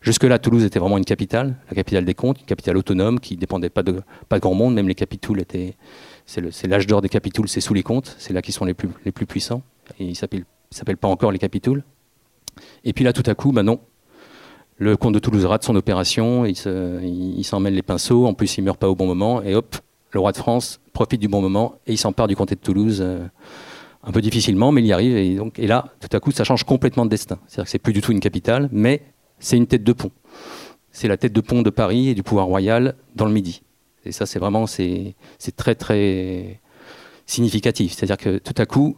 Jusque-là, 0.00 0.38
Toulouse 0.38 0.64
était 0.64 0.78
vraiment 0.78 0.98
une 0.98 1.04
capitale, 1.04 1.56
la 1.68 1.74
capitale 1.74 2.04
des 2.04 2.14
comtes, 2.14 2.38
une 2.40 2.46
capitale 2.46 2.76
autonome 2.76 3.18
qui 3.18 3.34
ne 3.34 3.40
dépendait 3.40 3.70
pas 3.70 3.82
de, 3.82 4.02
grand 4.32 4.54
monde. 4.54 4.74
Même 4.74 4.86
les 4.86 4.94
capitouls 4.94 5.40
étaient. 5.40 5.76
C'est 6.26 6.66
l'âge 6.68 6.86
d'or 6.86 7.00
des 7.00 7.08
capitouls, 7.08 7.48
c'est 7.48 7.60
sous 7.60 7.74
les 7.74 7.82
comtes. 7.82 8.14
C'est 8.18 8.32
là 8.32 8.42
qu'ils 8.42 8.54
sont 8.54 8.64
les 8.64 8.74
plus, 8.74 8.90
les 9.04 9.12
plus 9.12 9.26
puissants. 9.26 9.62
Et 9.98 10.04
ils 10.04 10.10
ne 10.10 10.14
s'appellent 10.70 10.96
pas 10.98 11.08
encore 11.08 11.32
les 11.32 11.38
capitouls. 11.38 11.82
Et 12.84 12.92
puis 12.92 13.04
là, 13.04 13.12
tout 13.12 13.28
à 13.28 13.34
coup, 13.34 13.50
bah 13.50 13.62
non, 13.62 13.80
le 14.76 14.96
comte 14.96 15.14
de 15.14 15.18
Toulouse 15.18 15.44
rate 15.44 15.64
son 15.64 15.76
opération, 15.76 16.44
il, 16.44 17.44
s'en 17.44 17.60
mêle 17.60 17.74
les 17.74 17.82
pinceaux, 17.82 18.26
en 18.26 18.34
plus 18.34 18.56
il 18.58 18.62
meurt 18.62 18.78
pas 18.78 18.88
au 18.88 18.94
bon 18.94 19.06
moment, 19.06 19.42
et 19.42 19.54
hop, 19.54 19.76
le 20.10 20.20
roi 20.20 20.32
de 20.32 20.36
France 20.36 20.80
profite 20.92 21.20
du 21.20 21.28
bon 21.28 21.40
moment 21.40 21.74
et 21.86 21.92
il 21.92 21.98
s'empare 21.98 22.28
du 22.28 22.36
comté 22.36 22.54
de 22.54 22.60
Toulouse 22.60 23.00
euh, 23.00 23.26
un 24.02 24.12
peu 24.12 24.20
difficilement, 24.20 24.72
mais 24.72 24.80
il 24.80 24.86
y 24.86 24.92
arrive. 24.92 25.16
Et, 25.16 25.34
donc, 25.34 25.58
et 25.58 25.66
là, 25.66 25.86
tout 26.00 26.14
à 26.16 26.20
coup, 26.20 26.30
ça 26.30 26.44
change 26.44 26.64
complètement 26.64 27.04
de 27.04 27.10
destin. 27.10 27.38
C'est-à-dire 27.46 27.64
que 27.64 27.70
c'est 27.70 27.78
plus 27.78 27.92
du 27.92 28.00
tout 28.00 28.12
une 28.12 28.20
capitale, 28.20 28.68
mais 28.70 29.02
c'est 29.38 29.56
une 29.56 29.66
tête 29.66 29.82
de 29.82 29.92
pont. 29.92 30.12
C'est 30.92 31.08
la 31.08 31.16
tête 31.16 31.32
de 31.32 31.40
pont 31.40 31.62
de 31.62 31.70
Paris 31.70 32.10
et 32.10 32.14
du 32.14 32.22
pouvoir 32.22 32.46
royal 32.46 32.94
dans 33.16 33.26
le 33.26 33.32
Midi. 33.32 33.62
Et 34.04 34.12
ça, 34.12 34.26
c'est 34.26 34.38
vraiment, 34.38 34.66
c'est 34.66 35.16
très, 35.56 35.74
très 35.74 36.60
significatif. 37.26 37.94
C'est-à-dire 37.94 38.18
que 38.18 38.38
tout 38.38 38.54
à 38.58 38.66
coup, 38.66 38.96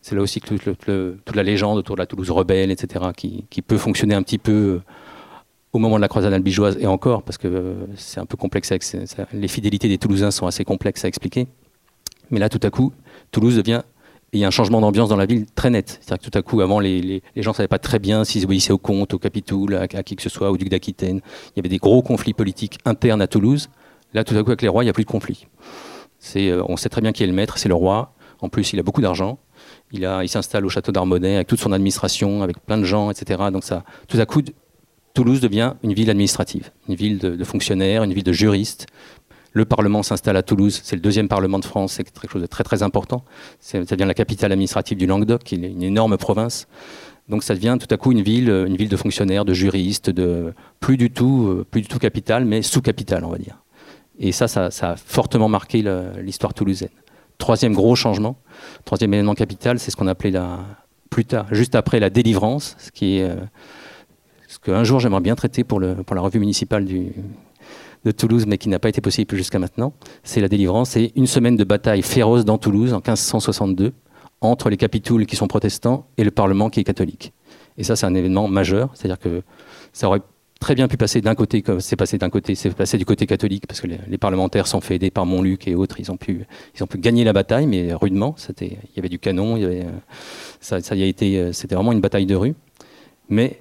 c'est 0.00 0.14
là 0.14 0.22
aussi 0.22 0.40
que 0.40 0.54
toute 0.54 1.36
la 1.36 1.42
légende 1.42 1.78
autour 1.78 1.94
de 1.96 2.00
la 2.00 2.06
Toulouse 2.06 2.30
rebelle, 2.30 2.70
etc., 2.70 3.06
qui, 3.16 3.44
qui 3.50 3.62
peut 3.62 3.78
fonctionner 3.78 4.14
un 4.14 4.22
petit 4.22 4.38
peu 4.38 4.80
au 5.76 5.78
moment 5.78 5.96
de 5.96 6.00
la 6.00 6.08
croisade 6.08 6.32
albigeoise 6.32 6.76
et 6.80 6.86
encore, 6.86 7.22
parce 7.22 7.38
que 7.38 7.48
euh, 7.48 7.74
c'est 7.96 8.18
un 8.18 8.26
peu 8.26 8.36
complexe, 8.36 8.72
les 9.32 9.48
fidélités 9.48 9.88
des 9.88 9.98
Toulousains 9.98 10.30
sont 10.30 10.46
assez 10.46 10.64
complexes 10.64 11.04
à 11.04 11.08
expliquer. 11.08 11.46
Mais 12.30 12.40
là, 12.40 12.48
tout 12.48 12.60
à 12.62 12.70
coup, 12.70 12.92
Toulouse 13.30 13.56
devient. 13.56 13.82
Il 14.32 14.40
y 14.40 14.44
a 14.44 14.48
un 14.48 14.50
changement 14.50 14.80
d'ambiance 14.80 15.08
dans 15.08 15.16
la 15.16 15.26
ville 15.26 15.46
très 15.54 15.70
net. 15.70 16.00
C'est-à-dire 16.00 16.24
que 16.24 16.30
tout 16.30 16.38
à 16.38 16.42
coup, 16.42 16.60
avant, 16.60 16.80
les, 16.80 17.22
gens 17.36 17.52
ne 17.52 17.54
savaient 17.56 17.68
pas 17.68 17.78
très 17.78 17.98
bien 17.98 18.24
s'ils 18.24 18.44
obéissaient 18.44 18.72
au 18.72 18.78
comte, 18.78 19.14
au 19.14 19.18
capitoul, 19.18 19.76
à, 19.76 19.86
qui 19.86 20.16
que 20.16 20.22
ce 20.22 20.28
soit, 20.28 20.50
au 20.50 20.56
duc 20.56 20.68
d'Aquitaine. 20.68 21.20
Il 21.54 21.58
y 21.58 21.60
avait 21.60 21.68
des 21.68 21.78
gros 21.78 22.02
conflits 22.02 22.34
politiques 22.34 22.78
internes 22.84 23.22
à 23.22 23.28
Toulouse. 23.28 23.68
Là, 24.14 24.24
tout 24.24 24.34
à 24.36 24.42
coup, 24.42 24.50
avec 24.50 24.62
les 24.62 24.68
rois, 24.68 24.82
il 24.82 24.86
n'y 24.86 24.90
a 24.90 24.92
plus 24.92 25.04
de 25.04 25.10
conflit. 25.10 25.46
Euh, 26.36 26.62
on 26.68 26.76
sait 26.76 26.88
très 26.88 27.00
bien 27.00 27.12
qui 27.12 27.22
est 27.22 27.26
le 27.26 27.32
maître, 27.32 27.58
c'est 27.58 27.68
le 27.68 27.74
roi. 27.74 28.14
En 28.40 28.48
plus, 28.48 28.72
il 28.72 28.80
a 28.80 28.82
beaucoup 28.82 29.00
d'argent. 29.00 29.38
Il, 29.92 30.08
il 30.22 30.28
s'installe 30.28 30.66
au 30.66 30.68
château 30.68 30.90
d'Armonnet 30.90 31.36
avec 31.36 31.46
toute 31.46 31.60
son 31.60 31.72
administration, 31.72 32.42
avec 32.42 32.58
plein 32.58 32.78
de 32.78 32.84
gens, 32.84 33.10
etc. 33.10 33.44
Donc 33.52 33.62
ça, 33.62 33.84
tout 34.08 34.18
à 34.18 34.26
coup, 34.26 34.42
Toulouse 35.16 35.40
devient 35.40 35.72
une 35.82 35.94
ville 35.94 36.10
administrative, 36.10 36.70
une 36.90 36.94
ville 36.94 37.18
de, 37.18 37.42
fonctionnaires, 37.42 38.04
une 38.04 38.12
ville 38.12 38.22
de 38.22 38.32
juristes. 38.32 38.86
Le 39.54 39.64
Parlement 39.64 40.02
s'installe 40.02 40.36
à 40.36 40.42
Toulouse, 40.42 40.78
c'est 40.84 40.94
le 40.94 41.00
deuxième 41.00 41.26
Parlement 41.26 41.58
de 41.58 41.64
France, 41.64 41.94
c'est 41.94 42.04
quelque 42.04 42.30
chose 42.30 42.42
de 42.42 42.46
très 42.46 42.64
très 42.64 42.82
important. 42.82 43.24
Ça 43.58 43.80
devient 43.80 44.04
la 44.04 44.12
capitale 44.12 44.52
administrative 44.52 44.98
du 44.98 45.06
Languedoc, 45.06 45.42
qui 45.42 45.54
est 45.54 45.70
une 45.70 45.82
énorme 45.82 46.18
province. 46.18 46.68
Donc 47.30 47.44
ça 47.44 47.54
devient 47.54 47.78
tout 47.80 47.92
à 47.94 47.96
coup 47.96 48.12
une 48.12 48.20
ville, 48.20 48.50
une 48.50 48.76
ville 48.76 48.90
de 48.90 48.96
fonctionnaires, 48.96 49.46
de 49.46 49.54
juristes, 49.54 50.10
de 50.10 50.52
plus 50.80 50.98
du 50.98 51.10
tout, 51.10 51.46
euh, 51.48 51.66
plus 51.68 51.80
du 51.80 51.88
tout 51.88 51.98
capitale, 51.98 52.44
mais 52.44 52.60
sous-capitale, 52.60 53.24
on 53.24 53.30
va 53.30 53.38
dire. 53.38 53.62
Et 54.18 54.32
ça, 54.32 54.48
ça, 54.48 54.66
a 54.66 54.96
fortement 54.96 55.48
marqué 55.48 55.82
l'histoire 56.20 56.52
toulousaine. 56.52 56.90
Troisième 57.38 57.72
gros 57.72 57.96
changement, 57.96 58.36
troisième 58.84 59.14
élément 59.14 59.34
capital, 59.34 59.78
c'est 59.78 59.90
ce 59.90 59.96
qu'on 59.96 60.08
appelait 60.08 60.30
la, 60.30 60.58
juste 61.52 61.74
après 61.74 62.00
la 62.00 62.10
délivrance, 62.10 62.76
ce 62.78 62.90
qui 62.90 63.16
est 63.16 63.30
euh, 64.68 64.72
qu'un 64.72 64.84
jour 64.84 65.00
j'aimerais 65.00 65.20
bien 65.20 65.34
traiter 65.34 65.64
pour, 65.64 65.80
la 65.80 66.20
revue 66.20 66.38
municipale 66.38 66.86
de 66.86 68.10
Toulouse, 68.12 68.46
mais 68.46 68.58
qui 68.58 68.68
n'a 68.68 68.78
pas 68.78 68.88
été 68.88 69.00
possible 69.00 69.36
jusqu'à 69.36 69.58
maintenant, 69.58 69.92
c'est 70.22 70.40
la 70.40 70.48
délivrance. 70.48 70.90
C'est 70.90 71.12
une 71.16 71.26
semaine 71.26 71.56
de 71.56 71.64
bataille 71.64 72.02
féroce 72.02 72.44
dans 72.44 72.58
Toulouse 72.58 72.92
en 72.92 72.98
1562 72.98 73.92
entre 74.40 74.70
les 74.70 74.76
capitouls 74.76 75.26
qui 75.26 75.36
sont 75.36 75.48
protestants 75.48 76.06
et 76.16 76.24
le 76.24 76.30
Parlement 76.30 76.70
qui 76.70 76.80
est 76.80 76.84
catholique. 76.84 77.32
Et 77.78 77.84
ça, 77.84 77.96
c'est 77.96 78.06
un 78.06 78.14
événement 78.14 78.48
majeur, 78.48 78.90
c'est-à-dire 78.94 79.18
que 79.18 79.42
ça 79.92 80.08
aurait 80.08 80.22
très 80.60 80.74
bien 80.74 80.88
pu 80.88 80.96
passer 80.96 81.20
d'un 81.20 81.34
côté, 81.34 81.62
comme 81.62 81.80
c'est 81.80 81.96
passé 81.96 82.16
d'un 82.16 82.30
côté, 82.30 82.54
c'est 82.54 82.74
passé 82.74 82.96
du 82.96 83.04
côté 83.04 83.26
catholique, 83.26 83.66
parce 83.66 83.80
que 83.80 83.86
les, 83.86 84.18
parlementaires 84.18 84.66
sont 84.66 84.80
fait 84.80 84.96
aider 84.96 85.10
par 85.10 85.26
Montluc 85.26 85.68
et 85.68 85.74
autres, 85.74 86.00
ils 86.00 86.10
ont 86.10 86.16
pu, 86.16 86.46
gagner 86.96 87.24
la 87.24 87.32
bataille, 87.32 87.66
mais 87.66 87.92
rudement. 87.92 88.34
Il 88.60 88.68
y 88.68 88.98
avait 88.98 89.08
du 89.08 89.18
canon, 89.18 89.56
avait, 89.56 89.86
ça, 90.60 90.76
a 90.76 90.94
été, 90.94 91.52
c'était 91.52 91.74
vraiment 91.74 91.92
une 91.92 92.00
bataille 92.00 92.26
de 92.26 92.34
rue. 92.34 92.54
Mais 93.28 93.60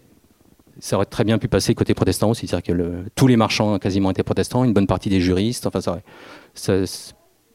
ça 0.80 0.98
aurait 0.98 1.06
très 1.06 1.24
bien 1.24 1.38
pu 1.38 1.48
passer 1.48 1.74
côté 1.76 1.94
protestant 1.94 2.30
aussi, 2.30 2.48
c'est-à-dire 2.48 2.76
que 2.76 3.04
tous 3.16 3.28
les 3.28 3.38
marchands 3.38 3.80
quasiment 3.80 4.12
étaient 4.12 4.24
protestants, 4.24 4.64
une 4.64 4.74
bonne 4.74 4.88
partie 4.88 5.10
des 5.10 5.22
juristes, 5.22 5.68
enfin 5.68 5.82
ça, 5.82 6.00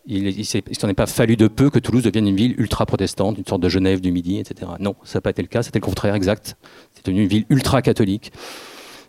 il 0.06 0.24
ne 0.24 0.74
s'en 0.74 0.88
est 0.88 0.94
pas 0.94 1.06
fallu 1.06 1.36
de 1.36 1.48
peu 1.48 1.70
que 1.70 1.78
Toulouse 1.78 2.02
devienne 2.02 2.26
une 2.26 2.36
ville 2.36 2.54
ultra 2.58 2.86
protestante, 2.86 3.38
une 3.38 3.44
sorte 3.44 3.60
de 3.60 3.68
Genève 3.68 4.00
du 4.00 4.12
Midi, 4.12 4.38
etc. 4.38 4.72
Non, 4.80 4.96
ça 5.04 5.18
n'a 5.18 5.20
pas 5.20 5.30
été 5.30 5.42
le 5.42 5.48
cas, 5.48 5.62
c'était 5.62 5.78
le 5.78 5.84
contraire 5.84 6.14
exact. 6.14 6.56
C'était 6.94 7.12
une 7.12 7.26
ville 7.26 7.44
ultra 7.50 7.82
catholique, 7.82 8.32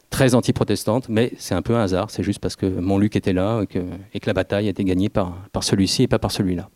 très 0.09 0.35
anti-protestante, 0.35 1.07
mais 1.09 1.31
c'est 1.37 1.55
un 1.55 1.61
peu 1.61 1.75
un 1.75 1.81
hasard, 1.81 2.09
c'est 2.09 2.23
juste 2.23 2.39
parce 2.39 2.55
que 2.55 2.65
Montluc 2.65 3.15
était 3.15 3.33
là 3.33 3.61
et 3.61 3.67
que, 3.67 3.79
et 4.13 4.19
que 4.19 4.27
la 4.27 4.33
bataille 4.33 4.67
a 4.67 4.71
été 4.71 4.83
gagnée 4.83 5.09
par, 5.09 5.37
par 5.53 5.63
celui-ci 5.63 6.03
et 6.03 6.07
pas 6.07 6.19
par 6.19 6.31
celui-là. 6.31 6.69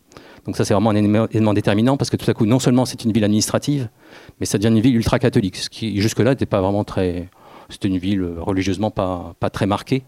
Donc 0.45 0.57
ça, 0.57 0.65
c'est 0.65 0.73
vraiment 0.73 0.91
un 0.91 0.95
élément 0.95 1.53
déterminant 1.53 1.97
parce 1.97 2.09
que 2.09 2.17
tout 2.17 2.29
à 2.29 2.33
coup, 2.33 2.45
non 2.45 2.59
seulement 2.59 2.85
c'est 2.85 3.03
une 3.03 3.11
ville 3.11 3.23
administrative, 3.23 3.89
mais 4.39 4.45
ça 4.45 4.57
devient 4.57 4.75
une 4.75 4.81
ville 4.81 4.95
ultra-catholique, 4.95 5.57
ce 5.57 5.69
qui 5.69 5.99
jusque-là 6.01 6.31
n'était 6.31 6.45
pas 6.45 6.61
vraiment 6.61 6.83
très... 6.83 7.29
C'était 7.69 7.87
une 7.87 7.97
ville 7.97 8.23
religieusement 8.37 8.91
pas, 8.91 9.33
pas 9.39 9.49
très 9.49 9.65
marquée, 9.65 10.03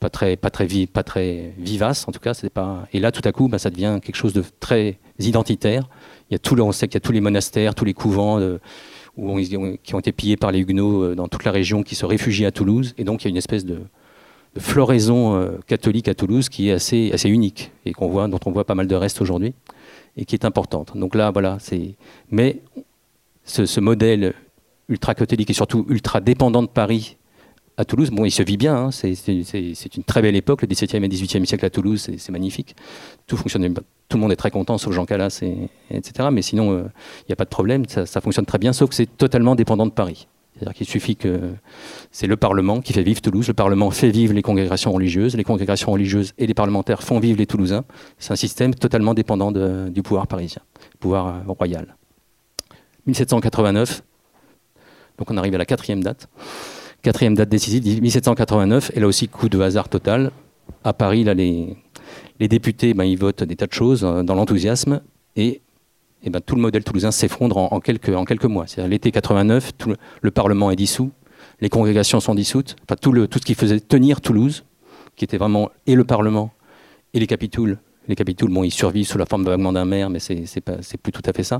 pas 0.00 0.10
très, 0.10 0.36
pas, 0.36 0.50
très 0.50 0.66
pas 0.86 1.04
très 1.04 1.54
vivace 1.56 2.08
en 2.08 2.12
tout 2.12 2.18
cas. 2.18 2.32
Pas... 2.52 2.88
Et 2.92 2.98
là, 2.98 3.12
tout 3.12 3.22
à 3.24 3.30
coup, 3.30 3.46
bah, 3.46 3.58
ça 3.58 3.70
devient 3.70 4.00
quelque 4.02 4.16
chose 4.16 4.32
de 4.32 4.42
très 4.58 4.98
identitaire. 5.20 5.88
Il 6.30 6.34
y 6.34 6.36
a 6.36 6.38
tout, 6.40 6.58
on 6.58 6.72
sait 6.72 6.88
qu'il 6.88 6.94
y 6.94 6.96
a 6.96 7.00
tous 7.00 7.12
les 7.12 7.20
monastères, 7.20 7.76
tous 7.76 7.84
les 7.84 7.94
couvents 7.94 8.40
euh, 8.40 8.58
où 9.16 9.38
qui 9.38 9.94
ont 9.94 9.98
été 10.00 10.10
pillés 10.10 10.36
par 10.36 10.50
les 10.50 10.58
Huguenots 10.58 11.04
euh, 11.04 11.14
dans 11.14 11.28
toute 11.28 11.44
la 11.44 11.52
région 11.52 11.84
qui 11.84 11.94
se 11.94 12.06
réfugient 12.06 12.46
à 12.46 12.50
Toulouse. 12.50 12.94
Et 12.98 13.04
donc 13.04 13.22
il 13.22 13.26
y 13.26 13.28
a 13.28 13.30
une 13.30 13.36
espèce 13.36 13.64
de, 13.64 13.82
de 14.54 14.60
floraison 14.60 15.36
euh, 15.36 15.58
catholique 15.66 16.08
à 16.08 16.14
Toulouse 16.14 16.48
qui 16.48 16.68
est 16.68 16.72
assez, 16.72 17.10
assez 17.12 17.28
unique 17.28 17.72
et 17.84 17.92
dont 17.92 18.40
on 18.44 18.50
voit 18.50 18.64
pas 18.64 18.74
mal 18.74 18.86
de 18.86 18.94
restes 18.94 19.20
aujourd'hui 19.20 19.54
et 20.16 20.24
qui 20.24 20.34
est 20.34 20.44
importante. 20.44 20.96
Donc 20.96 21.14
là, 21.14 21.30
voilà, 21.30 21.58
c'est. 21.60 21.94
Mais 22.30 22.60
ce, 23.44 23.80
modèle 23.80 24.34
ultra 24.88 25.14
catholique 25.14 25.50
et 25.50 25.54
surtout 25.54 25.86
ultra 25.88 26.20
dépendant 26.20 26.62
de 26.62 26.68
Paris 26.68 27.16
à 27.76 27.84
Toulouse, 27.84 28.10
bon, 28.10 28.24
il 28.24 28.30
se 28.30 28.42
vit 28.42 28.56
bien. 28.56 28.76
Hein, 28.76 28.90
c'est 28.90 29.96
une 29.96 30.04
très 30.04 30.20
belle 30.20 30.36
époque, 30.36 30.62
le 30.62 30.68
XVIIe 30.68 31.02
et 31.02 31.08
XVIIIe 31.08 31.46
siècle 31.46 31.64
à 31.64 31.70
Toulouse, 31.70 32.10
c'est 32.16 32.32
magnifique. 32.32 32.74
Tout 33.26 33.36
fonctionne, 33.36 33.72
tout 33.72 34.16
le 34.16 34.20
monde 34.20 34.32
est 34.32 34.36
très 34.36 34.50
content, 34.50 34.76
sauf 34.76 34.92
Jean 34.92 35.06
Calas, 35.06 35.40
et, 35.42 35.68
etc. 35.90 36.28
Mais 36.32 36.42
sinon, 36.42 36.72
euh, 36.72 36.82
il 37.20 37.30
n'y 37.30 37.32
a 37.32 37.36
pas 37.36 37.44
de 37.44 37.50
problème, 37.50 37.84
ça 37.86 38.20
fonctionne 38.20 38.46
très 38.46 38.58
bien, 38.58 38.72
sauf 38.72 38.90
que 38.90 38.96
c'est 38.96 39.16
totalement 39.16 39.54
dépendant 39.54 39.86
de 39.86 39.92
Paris. 39.92 40.26
C'est-à-dire 40.60 40.76
qu'il 40.76 40.86
suffit 40.86 41.16
que 41.16 41.54
c'est 42.10 42.26
le 42.26 42.36
Parlement 42.36 42.82
qui 42.82 42.92
fait 42.92 43.02
vivre 43.02 43.22
Toulouse, 43.22 43.48
le 43.48 43.54
Parlement 43.54 43.90
fait 43.90 44.10
vivre 44.10 44.34
les 44.34 44.42
congrégations 44.42 44.92
religieuses, 44.92 45.34
les 45.34 45.42
congrégations 45.42 45.90
religieuses 45.90 46.34
et 46.36 46.46
les 46.46 46.52
parlementaires 46.52 47.02
font 47.02 47.18
vivre 47.18 47.38
les 47.38 47.46
Toulousains. 47.46 47.86
C'est 48.18 48.34
un 48.34 48.36
système 48.36 48.74
totalement 48.74 49.14
dépendant 49.14 49.52
du 49.52 50.02
pouvoir 50.02 50.26
parisien, 50.26 50.60
pouvoir 50.98 51.28
euh, 51.28 51.52
royal. 51.52 51.96
1789, 53.06 54.02
donc 55.16 55.30
on 55.30 55.38
arrive 55.38 55.54
à 55.54 55.58
la 55.58 55.64
quatrième 55.64 56.02
date. 56.02 56.28
Quatrième 57.00 57.34
date 57.34 57.48
décisive, 57.48 58.02
1789, 58.02 58.90
et 58.94 59.00
là 59.00 59.06
aussi 59.06 59.28
coup 59.28 59.48
de 59.48 59.58
hasard 59.60 59.88
total. 59.88 60.30
À 60.84 60.92
Paris, 60.92 61.24
là, 61.24 61.32
les, 61.32 61.74
députés, 62.38 62.92
ben, 62.92 63.04
ils 63.04 63.16
votent 63.16 63.44
des 63.44 63.56
tas 63.56 63.66
de 63.66 63.72
choses 63.72 64.04
euh, 64.04 64.22
dans 64.22 64.34
l'enthousiasme, 64.34 65.00
et 65.36 65.62
et 66.22 66.30
ben, 66.30 66.40
tout 66.40 66.54
le 66.54 66.60
modèle 66.60 66.84
toulousain 66.84 67.10
s'effondre 67.10 67.56
en, 67.56 67.80
quelques, 67.80 68.08
mois. 68.44 68.66
C'est-à-dire 68.66 68.90
l'été 68.90 69.10
89, 69.10 69.72
tout 69.76 69.94
le, 70.20 70.30
Parlement 70.30 70.70
est 70.70 70.76
dissous, 70.76 71.10
les 71.60 71.68
congrégations 71.68 72.20
sont 72.20 72.34
dissoutes, 72.34 72.76
tout, 73.00 73.12
ce 73.14 73.38
qui 73.38 73.54
faisait 73.54 73.80
tenir 73.80 74.20
Toulouse, 74.20 74.64
qui 75.16 75.24
était 75.24 75.38
vraiment 75.38 75.70
et 75.86 75.94
le 75.94 76.04
Parlement 76.04 76.52
et 77.14 77.20
les 77.20 77.26
capitouls. 77.26 77.78
Les 78.08 78.16
capitouls, 78.16 78.48
bon, 78.48 78.64
ils 78.64 78.70
survivent 78.70 79.06
sous 79.06 79.18
la 79.18 79.26
forme 79.26 79.44
vaguement 79.44 79.72
d'un 79.72 79.84
maire, 79.84 80.10
mais 80.10 80.18
c'est, 80.18 80.46
c'est, 80.46 80.64
c'est 80.82 81.00
plus 81.00 81.12
tout 81.12 81.22
à 81.24 81.32
fait 81.32 81.42
ça. 81.42 81.58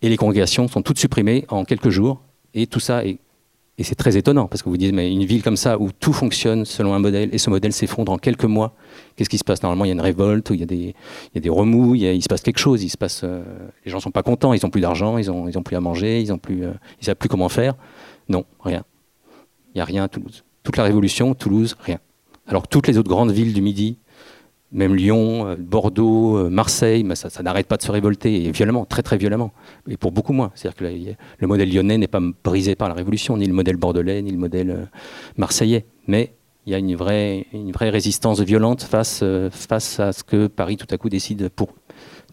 Et 0.00 0.08
les 0.08 0.16
congrégations 0.16 0.68
sont 0.68 0.82
toutes 0.82 0.98
supprimées 0.98 1.44
en 1.48 1.64
quelques 1.64 1.90
jours, 1.90 2.22
et 2.54 2.66
tout 2.66 2.80
ça 2.80 3.04
est 3.04 3.18
et 3.78 3.84
c'est 3.84 3.94
très 3.94 4.16
étonnant 4.16 4.48
parce 4.48 4.62
que 4.62 4.68
vous 4.68 4.76
dites, 4.76 4.92
mais 4.92 5.10
une 5.10 5.24
ville 5.24 5.42
comme 5.42 5.56
ça 5.56 5.78
où 5.80 5.90
tout 5.92 6.12
fonctionne 6.12 6.66
selon 6.66 6.92
un 6.92 6.98
modèle 6.98 7.30
et 7.32 7.38
ce 7.38 7.48
modèle 7.48 7.72
s'effondre 7.72 8.12
en 8.12 8.18
quelques 8.18 8.44
mois, 8.44 8.74
qu'est-ce 9.16 9.30
qui 9.30 9.38
se 9.38 9.44
passe? 9.44 9.62
Normalement, 9.62 9.86
il 9.86 9.88
y 9.88 9.90
a 9.90 9.94
une 9.94 10.00
révolte, 10.00 10.50
il 10.50 10.60
y 10.60 10.62
a 10.62 10.66
des, 10.66 10.94
il 11.34 11.44
y 11.44 11.48
a 11.48 11.52
remous, 11.52 11.96
se 11.96 12.28
passe 12.28 12.42
quelque 12.42 12.58
chose. 12.58 12.82
Il 12.82 12.90
se 12.90 12.98
passe, 12.98 13.22
euh, 13.24 13.42
les 13.84 13.90
gens 13.90 13.98
sont 13.98 14.10
pas 14.10 14.22
contents, 14.22 14.52
ils 14.52 14.64
ont 14.66 14.70
plus 14.70 14.82
d'argent, 14.82 15.16
ils 15.16 15.30
ont, 15.30 15.48
ils 15.48 15.56
ont 15.56 15.62
plus 15.62 15.76
à 15.76 15.80
manger, 15.80 16.20
ils 16.20 16.38
plus, 16.38 16.64
euh, 16.64 16.72
savent 17.00 17.16
plus 17.16 17.30
comment 17.30 17.48
faire. 17.48 17.74
Non, 18.28 18.44
rien. 18.62 18.84
Il 19.74 19.78
n'y 19.78 19.80
a 19.80 19.86
rien 19.86 20.04
à 20.04 20.08
Toulouse. 20.08 20.44
Toute 20.62 20.76
la 20.76 20.84
révolution, 20.84 21.34
Toulouse, 21.34 21.76
rien. 21.80 21.98
Alors 22.46 22.68
toutes 22.68 22.88
les 22.88 22.98
autres 22.98 23.08
grandes 23.08 23.30
villes 23.30 23.54
du 23.54 23.62
Midi, 23.62 23.98
même 24.72 24.94
Lyon, 24.94 25.46
euh, 25.46 25.56
Bordeaux, 25.56 26.38
euh, 26.38 26.48
Marseille, 26.48 27.06
ça, 27.14 27.42
n'arrête 27.42 27.66
pas 27.66 27.76
de 27.76 27.82
se 27.82 27.92
révolter, 27.92 28.44
et 28.44 28.50
violemment, 28.50 28.84
très 28.84 29.02
très 29.02 29.18
violemment, 29.18 29.52
et 29.88 29.96
pour 29.96 30.12
beaucoup 30.12 30.32
moins. 30.32 30.50
C'est-à-dire 30.54 30.76
que 30.76 31.14
le 31.38 31.46
modèle 31.46 31.72
lyonnais 31.72 31.98
n'est 31.98 32.08
pas 32.08 32.20
brisé 32.42 32.74
par 32.74 32.88
la 32.88 32.94
Révolution, 32.94 33.36
ni 33.36 33.46
le 33.46 33.52
modèle 33.52 33.76
bordelais, 33.76 34.22
ni 34.22 34.30
le 34.30 34.38
modèle 34.38 34.70
euh, 34.70 34.84
marseillais, 35.36 35.84
mais 36.06 36.34
il 36.66 36.72
y 36.72 36.74
a 36.74 36.78
une 36.78 36.94
vraie, 36.94 37.46
résistance 37.80 38.40
violente 38.40 38.82
face, 38.82 39.24
face 39.50 39.98
à 39.98 40.12
ce 40.12 40.22
que 40.22 40.46
Paris 40.46 40.76
tout 40.76 40.86
à 40.92 40.96
coup 40.96 41.08
décide 41.08 41.48
pour 41.48 41.74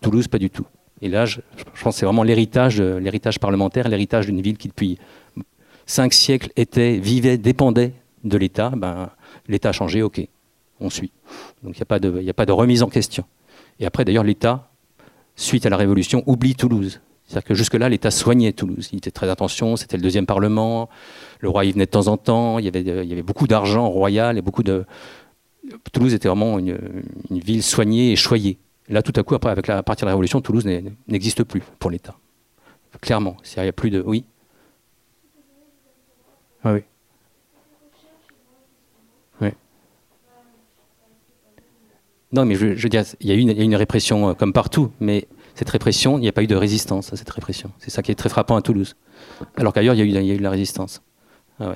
Toulouse, 0.01 0.27
pas 0.27 0.37
du 0.37 0.51
tout. 0.51 0.67
Et 1.01 1.09
là, 1.09 1.25
je, 1.25 1.39
pense 1.83 1.95
que 1.95 1.99
c'est 1.99 2.05
vraiment 2.05 2.21
l'héritage, 2.21 2.79
l'héritage 2.79 3.39
parlementaire, 3.39 3.89
l'héritage 3.89 4.27
d'une 4.27 4.39
ville 4.39 4.57
qui 4.57 4.67
depuis 4.67 4.99
cinq 5.87 6.13
siècles 6.13 6.51
était, 6.57 6.99
vivait, 6.99 7.39
dépendait 7.39 7.93
de 8.23 8.37
l'État. 8.37 8.69
Ben, 8.69 9.09
L'État 9.47 9.69
a 9.69 9.71
changé, 9.71 10.03
ok, 10.03 10.21
on 10.79 10.89
suit. 10.89 11.11
Donc 11.63 11.75
il 11.75 11.79
n'y 12.21 12.29
a, 12.29 12.33
pas 12.33 12.45
de 12.45 12.51
remise 12.51 12.83
en 12.83 12.87
question. 12.87 13.25
Et 13.79 13.85
après, 13.85 14.05
d'ailleurs, 14.05 14.23
l'État, 14.23 14.69
suite 15.35 15.65
à 15.65 15.69
la 15.69 15.77
Révolution, 15.77 16.23
oublie 16.25 16.55
Toulouse. 16.55 17.01
C'est-à-dire 17.25 17.47
que 17.47 17.53
jusque-là, 17.53 17.89
l'État 17.89 18.11
soignait 18.11 18.53
Toulouse. 18.53 18.89
Il 18.91 18.97
était 18.97 19.11
très 19.11 19.29
attention, 19.29 19.75
c'était 19.75 19.97
le 19.97 20.03
deuxième 20.03 20.25
Parlement, 20.25 20.89
le 21.39 21.49
roi 21.49 21.65
y 21.65 21.71
venait 21.71 21.85
de 21.85 21.91
temps 21.91 22.07
en 22.07 22.17
temps, 22.17 22.59
il 22.59 22.65
y 22.65 22.67
avait, 22.67 23.21
beaucoup 23.21 23.47
d'argent 23.47 23.87
royal 23.87 24.37
et 24.37 24.41
beaucoup 24.41 24.63
de... 24.63 24.85
Toulouse 25.93 26.13
était 26.13 26.27
vraiment 26.27 26.57
une, 26.57 26.77
ville 27.29 27.61
soignée 27.61 28.11
et 28.11 28.15
choyée. 28.15 28.57
là, 28.87 29.03
tout 29.03 29.13
à 29.15 29.23
coup, 29.23 29.35
après, 29.35 29.51
avec 29.51 29.67
la, 29.67 29.77
à 29.77 29.83
partir 29.83 30.05
de 30.05 30.09
la 30.09 30.13
Révolution, 30.13 30.41
Toulouse 30.41 30.65
n'existe 31.07 31.43
plus 31.43 31.61
pour 31.77 31.91
l'État. 31.91 32.15
Clairement. 33.01 33.37
Il 33.55 33.61
n'y 33.61 33.69
a 33.69 33.73
plus 33.73 33.91
de... 33.91 34.01
Oui 34.05 34.25
ah 36.63 36.73
oui. 36.73 36.81
Non, 42.31 42.45
mais 42.45 42.55
je, 42.55 42.67
veux 42.67 42.89
dire, 42.89 43.03
il 43.21 43.27
y, 43.27 43.31
a 43.31 43.35
une, 43.35 43.49
une 43.49 43.75
répression 43.75 44.29
euh, 44.29 44.33
comme 44.33 44.53
partout, 44.53 44.91
mais 44.99 45.27
cette 45.55 45.69
répression, 45.69 46.17
il 46.17 46.21
n'y 46.21 46.27
a 46.27 46.31
pas 46.31 46.43
eu 46.43 46.47
de 46.47 46.55
résistance 46.55 47.11
à 47.11 47.15
cette 47.17 47.29
répression. 47.29 47.71
C'est 47.79 47.89
ça 47.89 48.01
qui 48.01 48.11
est 48.11 48.15
très 48.15 48.29
frappant 48.29 48.55
à 48.55 48.61
Toulouse. 48.61 48.95
Alors 49.57 49.73
qu'ailleurs, 49.73 49.95
il, 49.95 50.09
y 50.09 50.31
a 50.31 50.33
eu 50.33 50.37
de 50.37 50.43
la 50.43 50.49
résistance. 50.51 51.01
Ah. 51.59 51.75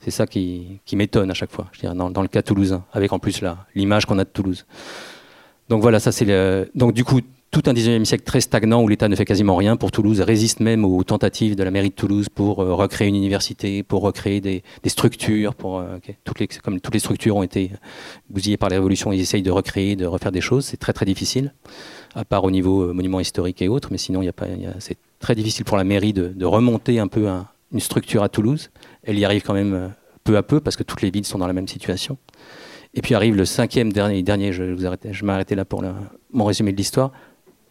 C'est 0.00 0.10
ça 0.10 0.26
qui, 0.26 0.80
m'étonne 0.92 1.30
à 1.30 1.34
chaque 1.34 1.50
fois, 1.50 1.66
je 1.72 1.86
dans, 1.88 2.22
le 2.22 2.28
cas 2.28 2.42
toulousain, 2.42 2.84
avec 2.92 3.12
en 3.12 3.18
plus 3.18 3.42
l'image 3.74 4.06
qu'on 4.06 4.18
a 4.18 4.24
de 4.24 4.30
Toulouse. 4.30 4.64
Donc 5.68 5.82
voilà, 5.82 6.00
ça 6.00 6.12
c'est 6.12 6.24
le... 6.24 6.70
Donc 6.74 6.94
du 6.94 7.04
coup, 7.04 7.20
tout 7.50 7.62
un 7.66 7.72
19e 7.72 8.04
siècle 8.04 8.24
très 8.24 8.42
stagnant 8.42 8.82
où 8.82 8.88
l'État 8.88 9.08
ne 9.08 9.16
fait 9.16 9.24
quasiment 9.24 9.56
rien 9.56 9.76
pour 9.76 9.90
Toulouse, 9.90 10.20
résiste 10.20 10.60
même 10.60 10.84
aux 10.84 11.02
tentatives 11.02 11.56
de 11.56 11.62
la 11.62 11.70
mairie 11.70 11.88
de 11.88 11.94
Toulouse 11.94 12.28
pour 12.28 12.60
euh, 12.60 12.74
recréer 12.74 13.08
une 13.08 13.16
université, 13.16 13.82
pour 13.82 14.02
recréer 14.02 14.40
des, 14.40 14.62
structures, 14.86 15.54
pour, 15.54 15.78
euh, 15.78 15.98
toutes 16.24 16.40
les, 16.40 16.46
comme 16.46 16.80
toutes 16.80 16.92
les 16.92 17.00
structures 17.00 17.36
ont 17.36 17.42
été 17.42 17.70
bousillées 18.28 18.58
par 18.58 18.68
les 18.68 18.76
révolutions, 18.76 19.12
ils 19.12 19.20
essayent 19.20 19.42
de 19.42 19.50
recréer, 19.50 19.96
de 19.96 20.04
refaire 20.04 20.32
des 20.32 20.42
choses. 20.42 20.66
C'est 20.66 20.76
très 20.76 20.92
très 20.92 21.06
difficile, 21.06 21.54
à 22.14 22.24
part 22.24 22.44
au 22.44 22.50
niveau 22.50 22.82
euh, 22.82 22.92
monument 22.92 23.20
historique 23.20 23.62
et 23.62 23.68
autres, 23.68 23.88
mais 23.90 23.98
sinon 23.98 24.22
il 24.22 24.30
c'est 24.78 24.98
très 25.18 25.34
difficile 25.34 25.64
pour 25.64 25.78
la 25.78 25.84
mairie 25.84 26.12
de, 26.12 26.44
remonter 26.44 26.98
un 26.98 27.08
peu 27.08 27.26
une 27.72 27.80
structure 27.80 28.22
à 28.22 28.28
Toulouse. 28.28 28.70
Elle 29.02 29.18
y 29.18 29.24
arrive 29.24 29.42
quand 29.42 29.54
même 29.54 29.92
peu 30.22 30.36
à 30.36 30.42
peu 30.42 30.60
parce 30.60 30.76
que 30.76 30.82
toutes 30.82 31.02
les 31.02 31.10
villes 31.10 31.24
sont 31.24 31.38
dans 31.38 31.46
la 31.46 31.52
même 31.52 31.66
situation. 31.66 32.18
Et 32.94 33.02
puis 33.02 33.14
arrive 33.14 33.36
le 33.36 33.44
cinquième 33.44 33.92
dernier, 33.92 34.22
dernier 34.22 34.52
je, 34.52 34.62
vous 34.62 34.84
je 35.10 35.24
m'arrêtais 35.24 35.54
là 35.54 35.64
pour 35.64 35.82
mon 36.32 36.44
résumé 36.44 36.72
de 36.72 36.76
l'histoire, 36.76 37.12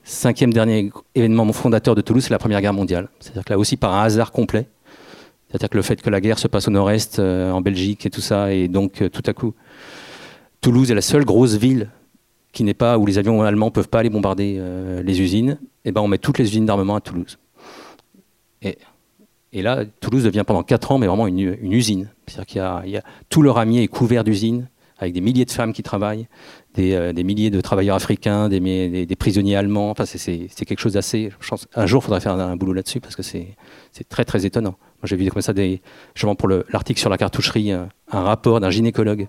Cinquième 0.10 0.54
dernier 0.54 0.90
événement 1.16 1.52
fondateur 1.52 1.94
de 1.94 2.00
Toulouse, 2.00 2.24
c'est 2.24 2.32
la 2.32 2.38
Première 2.38 2.62
Guerre 2.62 2.72
mondiale. 2.72 3.10
C'est-à-dire 3.20 3.44
que 3.44 3.52
là 3.52 3.60
aussi, 3.60 3.76
par 3.76 3.94
un 3.94 4.04
hasard 4.04 4.32
complet, 4.32 4.66
c'est-à-dire 5.50 5.70
que 5.70 5.76
le 5.76 5.84
fait 5.84 6.02
que 6.02 6.10
la 6.10 6.22
guerre 6.22 6.40
se 6.40 6.48
passe 6.48 6.70
au 6.70 6.72
nord-est, 6.72 7.20
euh, 7.20 7.52
en 7.52 7.60
Belgique 7.60 8.06
et 8.06 8.10
tout 8.10 8.22
ça, 8.22 8.54
et 8.54 8.70
donc 8.70 9.02
euh, 9.02 9.10
tout 9.10 9.22
à 9.26 9.34
coup, 9.34 9.54
Toulouse 10.62 10.92
est 10.92 10.96
la 10.96 11.02
seule 11.02 11.26
grosse 11.26 11.56
ville 11.56 11.90
qui 12.54 12.64
n'est 12.64 12.74
pas 12.74 12.98
où 12.98 13.06
les 13.06 13.18
avions 13.18 13.44
allemands 13.44 13.70
peuvent 13.70 13.90
pas 13.90 14.00
aller 14.00 14.10
bombarder 14.10 14.56
euh, 14.60 15.04
les 15.04 15.20
usines. 15.20 15.60
Et 15.84 15.92
ben 15.92 16.00
on 16.00 16.08
met 16.08 16.20
toutes 16.20 16.38
les 16.38 16.46
usines 16.46 16.66
d'armement 16.66 16.96
à 16.96 17.02
Toulouse. 17.02 17.38
Et, 18.62 18.78
là, 19.62 19.84
Toulouse 20.00 20.24
devient 20.24 20.44
pendant 20.48 20.64
quatre 20.64 20.94
ans, 20.94 21.00
mais 21.00 21.08
vraiment 21.08 21.28
une, 21.28 21.40
usine. 21.74 22.10
C'est-à-dire 22.28 22.46
qu'il 22.46 22.92
y, 22.92 22.98
a 22.98 23.04
tout 23.28 23.42
le 23.42 23.52
ramier 23.52 23.84
est 23.84 23.88
couvert 23.90 24.24
d'usines 24.24 24.70
avec 25.00 25.14
des 25.14 25.22
milliers 25.22 25.46
de 25.46 25.52
femmes 25.52 25.74
qui 25.74 25.84
travaillent, 25.84 26.28
euh, 26.80 27.14
des, 27.14 27.24
milliers 27.24 27.50
de 27.50 27.62
travailleurs 27.62 27.96
africains, 27.96 28.50
des, 28.50 29.16
prisonniers 29.18 29.56
allemands. 29.56 29.90
Enfin, 29.92 30.06
c'est 30.06 30.48
quelque 30.66 30.80
chose 30.80 30.94
d'assez. 30.94 31.32
Un 31.76 31.86
jour, 31.86 32.02
il 32.02 32.06
faudrait 32.06 32.20
faire 32.20 32.34
un, 32.34 32.56
boulot 32.56 32.74
là-dessus 32.74 33.00
parce 33.00 33.16
que 33.16 33.24
c'est 33.24 33.56
très 34.10 34.26
très 34.26 34.46
étonnant. 34.46 34.76
Moi, 35.02 35.06
j'ai 35.06 35.16
vu 35.16 35.30
comme 35.30 35.42
ça 35.42 35.54
justement 36.16 36.36
pour 36.36 36.50
l'article 36.50 37.00
sur 37.00 37.10
la 37.10 37.18
cartoucherie, 37.18 37.72
un, 37.72 37.90
rapport 38.12 38.60
d'un 38.60 38.70
gynécologue 38.70 39.28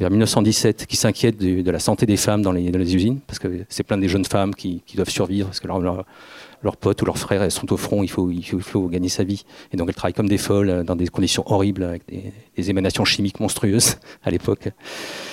vers 0.00 0.10
1917 0.10 0.86
qui 0.86 0.96
s'inquiète 0.96 1.38
de, 1.38 1.70
la 1.70 1.78
santé 1.78 2.04
des 2.06 2.16
femmes 2.16 2.42
dans 2.42 2.52
les, 2.52 2.94
usines 2.94 3.20
parce 3.26 3.38
que 3.38 3.64
c'est 3.68 3.84
plein 3.84 3.98
des 3.98 4.08
jeunes 4.08 4.24
femmes 4.24 4.54
qui, 4.54 4.82
qui 4.86 4.96
doivent 4.96 5.10
survivre 5.10 5.46
parce 5.46 5.60
que 5.60 5.66
leur, 5.66 6.04
leurs 6.62 6.76
potes 6.76 7.02
ou 7.02 7.04
leurs 7.04 7.18
frères 7.18 7.50
sont 7.52 7.72
au 7.72 7.76
front, 7.76 8.02
il 8.02 8.08
faut, 8.08 8.30
il 8.30 8.42
faut, 8.42 8.88
gagner 8.88 9.08
sa 9.08 9.24
vie. 9.24 9.44
Et 9.72 9.76
donc 9.76 9.88
elles 9.88 9.94
travaillent 9.94 10.14
comme 10.14 10.28
des 10.28 10.38
folles 10.38 10.70
euh, 10.70 10.82
dans 10.82 10.96
des 10.96 11.06
conditions 11.08 11.44
horribles 11.46 11.84
avec 11.84 12.02
des, 12.08 12.70
émanations 12.70 13.04
chimiques 13.04 13.40
monstrueuses 13.40 13.96
à 14.24 14.30
l'époque. 14.30 14.68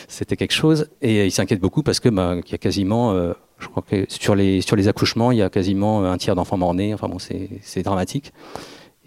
C'était 0.07 0.35
quelque 0.35 0.53
chose. 0.53 0.89
Et 1.01 1.25
ils 1.25 1.31
s'inquiètent 1.31 1.61
beaucoup 1.61 1.83
parce 1.83 1.99
que 1.99 2.09
bah, 2.09 2.35
y 2.49 2.55
a 2.55 2.57
quasiment, 2.57 3.13
euh, 3.13 3.33
je 3.59 3.67
crois 3.67 3.83
que 3.83 4.05
sur 4.09 4.35
les, 4.35 4.61
sur 4.61 4.75
les 4.75 4.87
accouchements, 4.87 5.31
il 5.31 5.39
y 5.39 5.41
a 5.41 5.49
quasiment 5.49 6.05
un 6.05 6.17
tiers 6.17 6.35
d'enfants 6.35 6.57
morts-nés. 6.57 6.93
Enfin 6.93 7.07
bon, 7.07 7.17
c'est 7.19 7.81
dramatique. 7.83 8.31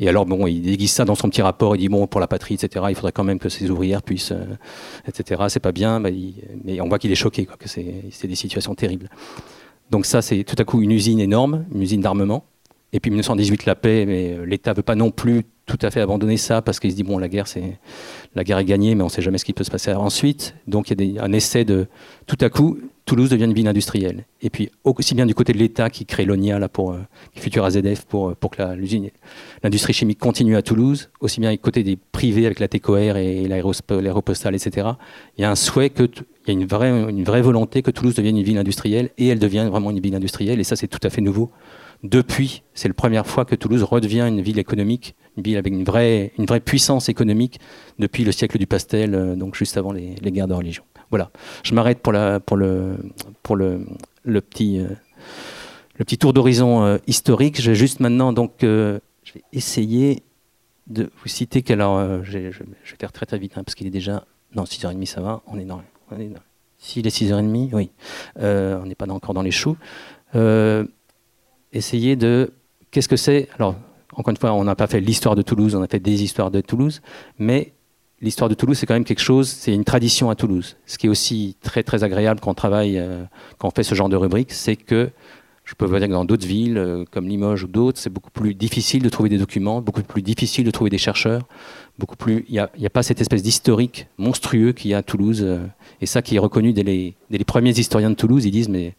Et 0.00 0.08
alors, 0.08 0.26
bon, 0.26 0.46
il 0.46 0.62
déguise 0.62 0.92
ça 0.92 1.04
dans 1.04 1.16
son 1.16 1.28
petit 1.28 1.42
rapport, 1.42 1.74
il 1.74 1.80
dit, 1.80 1.88
bon, 1.88 2.06
pour 2.06 2.20
la 2.20 2.28
patrie, 2.28 2.54
etc., 2.54 2.86
il 2.88 2.94
faudrait 2.94 3.12
quand 3.12 3.24
même 3.24 3.40
que 3.40 3.48
ces 3.48 3.68
ouvrières 3.68 4.02
puissent, 4.02 4.30
euh, 4.30 4.44
etc., 5.08 5.42
c'est 5.48 5.60
pas 5.60 5.72
bien, 5.72 5.98
mais 5.98 6.80
on 6.80 6.88
voit 6.88 7.00
qu'il 7.00 7.10
est 7.10 7.16
choqué, 7.16 7.46
quoi, 7.46 7.56
que 7.56 7.68
c'est 7.68 8.26
des 8.26 8.34
situations 8.36 8.76
terribles. 8.76 9.10
Donc 9.90 10.06
ça, 10.06 10.22
c'est 10.22 10.44
tout 10.44 10.56
à 10.58 10.64
coup 10.64 10.82
une 10.82 10.92
usine 10.92 11.20
énorme, 11.20 11.64
une 11.74 11.82
usine 11.82 12.00
d'armement. 12.00 12.44
Et 12.92 13.00
puis 13.00 13.10
1918, 13.10 13.66
la 13.66 13.74
paix, 13.74 14.06
mais 14.06 14.32
euh, 14.32 14.46
l'État 14.46 14.72
veut 14.72 14.82
pas 14.82 14.94
non 14.94 15.10
plus 15.10 15.44
tout 15.66 15.78
à 15.82 15.90
fait 15.90 16.00
abandonner 16.00 16.38
ça 16.38 16.62
parce 16.62 16.80
qu'il 16.80 16.90
se 16.90 16.96
dit 16.96 17.02
bon, 17.02 17.18
la 17.18 17.28
guerre, 17.28 17.46
c'est 17.46 17.78
la 18.34 18.44
guerre 18.44 18.58
est 18.58 18.64
gagnée, 18.64 18.94
mais 18.94 19.02
on 19.02 19.06
ne 19.06 19.10
sait 19.10 19.20
jamais 19.20 19.36
ce 19.36 19.44
qui 19.44 19.52
peut 19.52 19.64
se 19.64 19.70
passer 19.70 19.92
ensuite. 19.92 20.54
Donc 20.66 20.90
il 20.90 21.12
y 21.12 21.18
a 21.18 21.24
un 21.24 21.32
essai 21.32 21.66
de 21.66 21.86
tout 22.26 22.38
à 22.40 22.48
coup, 22.48 22.78
Toulouse 23.04 23.28
devient 23.28 23.44
une 23.44 23.52
ville 23.52 23.68
industrielle. 23.68 24.24
Et 24.40 24.48
puis 24.48 24.70
aussi 24.84 25.14
bien 25.14 25.26
du 25.26 25.34
côté 25.34 25.52
de 25.52 25.58
l'État 25.58 25.90
qui 25.90 26.06
crée 26.06 26.24
l'ONIA 26.24 26.58
là 26.58 26.70
pour 26.70 26.92
euh, 26.92 27.00
futur 27.34 27.64
AZF 27.64 28.06
pour 28.06 28.30
euh, 28.30 28.34
pour 28.34 28.50
que 28.50 28.62
l'industrie 29.62 29.92
chimique 29.92 30.18
continue 30.18 30.56
à 30.56 30.62
Toulouse, 30.62 31.10
aussi 31.20 31.40
bien 31.40 31.52
du 31.52 31.58
côté 31.58 31.82
des 31.82 31.96
privés 31.96 32.46
avec 32.46 32.58
la 32.58 32.68
TECOR 32.68 33.16
et 33.16 33.46
l'aéropostale, 33.48 34.54
etc. 34.54 34.88
Il 35.36 35.42
y 35.42 35.44
a 35.44 35.50
un 35.50 35.56
souhait 35.56 35.90
que 35.90 36.08
il 36.52 36.54
y 36.54 36.58
a 36.58 37.08
une 37.10 37.24
vraie, 37.24 37.42
volonté 37.42 37.82
que 37.82 37.90
Toulouse 37.90 38.14
devienne 38.14 38.36
une 38.36 38.44
ville 38.44 38.58
industrielle 38.58 39.10
et 39.18 39.28
elle 39.28 39.38
devient 39.38 39.68
vraiment 39.70 39.90
une 39.90 40.00
ville 40.00 40.14
industrielle 40.14 40.60
et 40.60 40.64
ça 40.64 40.76
c'est 40.76 40.88
tout 40.88 41.00
à 41.02 41.10
fait 41.10 41.20
nouveau. 41.20 41.50
Depuis, 42.02 42.62
c'est 42.74 42.88
la 42.88 42.94
première 42.94 43.26
fois 43.26 43.44
que 43.44 43.56
Toulouse 43.56 43.82
redevient 43.82 44.20
une 44.20 44.40
ville 44.40 44.58
économique, 44.58 45.16
une 45.36 45.42
ville 45.42 45.56
avec 45.56 45.72
une 45.72 45.84
vraie, 45.84 46.32
puissance 46.64 47.08
économique 47.08 47.58
depuis 47.98 48.24
le 48.24 48.32
siècle 48.32 48.56
du 48.56 48.66
pastel, 48.66 49.14
euh, 49.14 49.34
donc 49.34 49.56
juste 49.56 49.76
avant 49.76 49.92
les, 49.92 50.14
guerres 50.14 50.46
de 50.46 50.54
religion. 50.54 50.84
Voilà, 51.10 51.30
je 51.64 51.74
m'arrête 51.74 51.98
pour, 51.98 52.14
euh, 52.14 52.38
le 54.24 54.40
petit 54.40 54.86
tour 56.18 56.32
d'horizon 56.32 56.84
euh, 56.84 56.98
historique. 57.08 57.60
Je 57.60 57.72
vais 57.72 57.76
juste 57.76 57.98
maintenant, 57.98 58.32
donc, 58.32 58.52
je 58.60 59.00
vais 59.34 59.42
essayer 59.52 60.22
de 60.86 61.10
vous 61.20 61.28
citer 61.28 61.62
qu'alors, 61.62 62.24
je, 62.24 62.50
je, 62.50 62.60
vais 62.60 62.96
faire 62.98 63.12
très 63.12 63.26
très 63.26 63.38
vite 63.38 63.54
hein, 63.56 63.64
parce 63.64 63.74
qu'il 63.74 63.86
est 63.88 63.90
déjà, 63.90 64.24
non, 64.54 64.62
6h30 64.62 65.04
ça 65.06 65.20
va, 65.20 65.42
on 65.46 65.58
est 65.58 65.64
dans 65.64 65.82
s'il 66.78 67.06
est 67.06 67.10
6h30, 67.10 67.70
oui. 67.72 67.90
Euh, 68.38 68.78
on 68.80 68.86
n'est 68.86 68.94
pas 68.94 69.08
encore 69.08 69.34
dans 69.34 69.42
les 69.42 69.50
choux. 69.50 69.76
Euh, 70.34 70.84
essayer 71.72 72.16
de. 72.16 72.52
Qu'est-ce 72.90 73.08
que 73.08 73.16
c'est? 73.16 73.48
Alors, 73.56 73.74
encore 74.14 74.30
une 74.30 74.36
fois, 74.36 74.52
on 74.52 74.64
n'a 74.64 74.76
pas 74.76 74.86
fait 74.86 75.00
l'histoire 75.00 75.34
de 75.34 75.42
Toulouse, 75.42 75.74
on 75.74 75.82
a 75.82 75.88
fait 75.88 76.00
des 76.00 76.22
histoires 76.22 76.50
de 76.50 76.60
Toulouse, 76.60 77.02
mais 77.38 77.72
l'histoire 78.20 78.48
de 78.48 78.54
Toulouse, 78.54 78.78
c'est 78.78 78.86
quand 78.86 78.94
même 78.94 79.04
quelque 79.04 79.20
chose, 79.20 79.48
c'est 79.48 79.74
une 79.74 79.84
tradition 79.84 80.30
à 80.30 80.34
Toulouse. 80.34 80.76
Ce 80.86 80.98
qui 80.98 81.06
est 81.06 81.10
aussi 81.10 81.56
très 81.62 81.82
très 81.82 82.04
agréable 82.04 82.40
quand 82.40 82.50
on 82.50 82.54
travaille, 82.54 82.98
euh, 82.98 83.24
quand 83.58 83.68
on 83.68 83.70
fait 83.70 83.82
ce 83.82 83.94
genre 83.94 84.08
de 84.08 84.16
rubrique, 84.16 84.52
c'est 84.52 84.76
que 84.76 85.10
je 85.64 85.74
peux 85.74 85.84
vous 85.84 85.98
dire 85.98 86.08
que 86.08 86.12
dans 86.12 86.24
d'autres 86.24 86.46
villes, 86.46 86.78
euh, 86.78 87.04
comme 87.10 87.28
Limoges 87.28 87.64
ou 87.64 87.68
d'autres, 87.68 87.98
c'est 87.98 88.10
beaucoup 88.10 88.30
plus 88.30 88.54
difficile 88.54 89.02
de 89.02 89.08
trouver 89.10 89.28
des 89.28 89.38
documents, 89.38 89.82
beaucoup 89.82 90.02
plus 90.02 90.22
difficile 90.22 90.64
de 90.64 90.70
trouver 90.70 90.88
des 90.88 90.98
chercheurs, 90.98 91.42
beaucoup 91.98 92.16
plus. 92.16 92.44
Il 92.48 92.66
n'y 92.78 92.86
a, 92.86 92.90
pas 92.90 93.02
cette 93.02 93.20
espèce 93.20 93.42
d'historique 93.42 94.06
monstrueux 94.16 94.72
qu'il 94.72 94.90
y 94.90 94.94
a 94.94 94.98
à 94.98 95.02
Toulouse. 95.02 95.42
Euh, 95.42 95.66
et 96.00 96.06
ça 96.06 96.22
qui 96.22 96.36
est 96.36 96.38
reconnu 96.38 96.72
dès 96.72 96.82
les, 96.82 97.44
premiers 97.44 97.70
historiens 97.70 98.10
de 98.10 98.14
Toulouse, 98.14 98.44
ils 98.44 98.50
disent 98.50 98.68
mais 98.68 98.94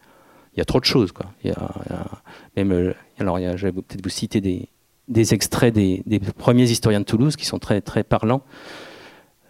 il 0.55 0.59
y 0.59 0.61
a 0.61 0.65
trop 0.65 0.79
de 0.79 0.85
choses. 0.85 1.11
Quoi. 1.11 1.27
Euh, 1.45 2.93
alors, 3.19 3.39
je 3.57 3.67
vais 3.67 3.71
peut-être 3.71 4.03
vous 4.03 4.09
citer 4.09 4.41
des, 4.41 5.33
extraits 5.33 5.73
des, 5.73 6.03
premiers 6.37 6.69
historiens 6.69 6.99
de 6.99 7.05
Toulouse 7.05 7.35
qui 7.35 7.45
sont 7.45 7.59
très, 7.59 7.81
très 7.81 8.03
parlants. 8.03 8.41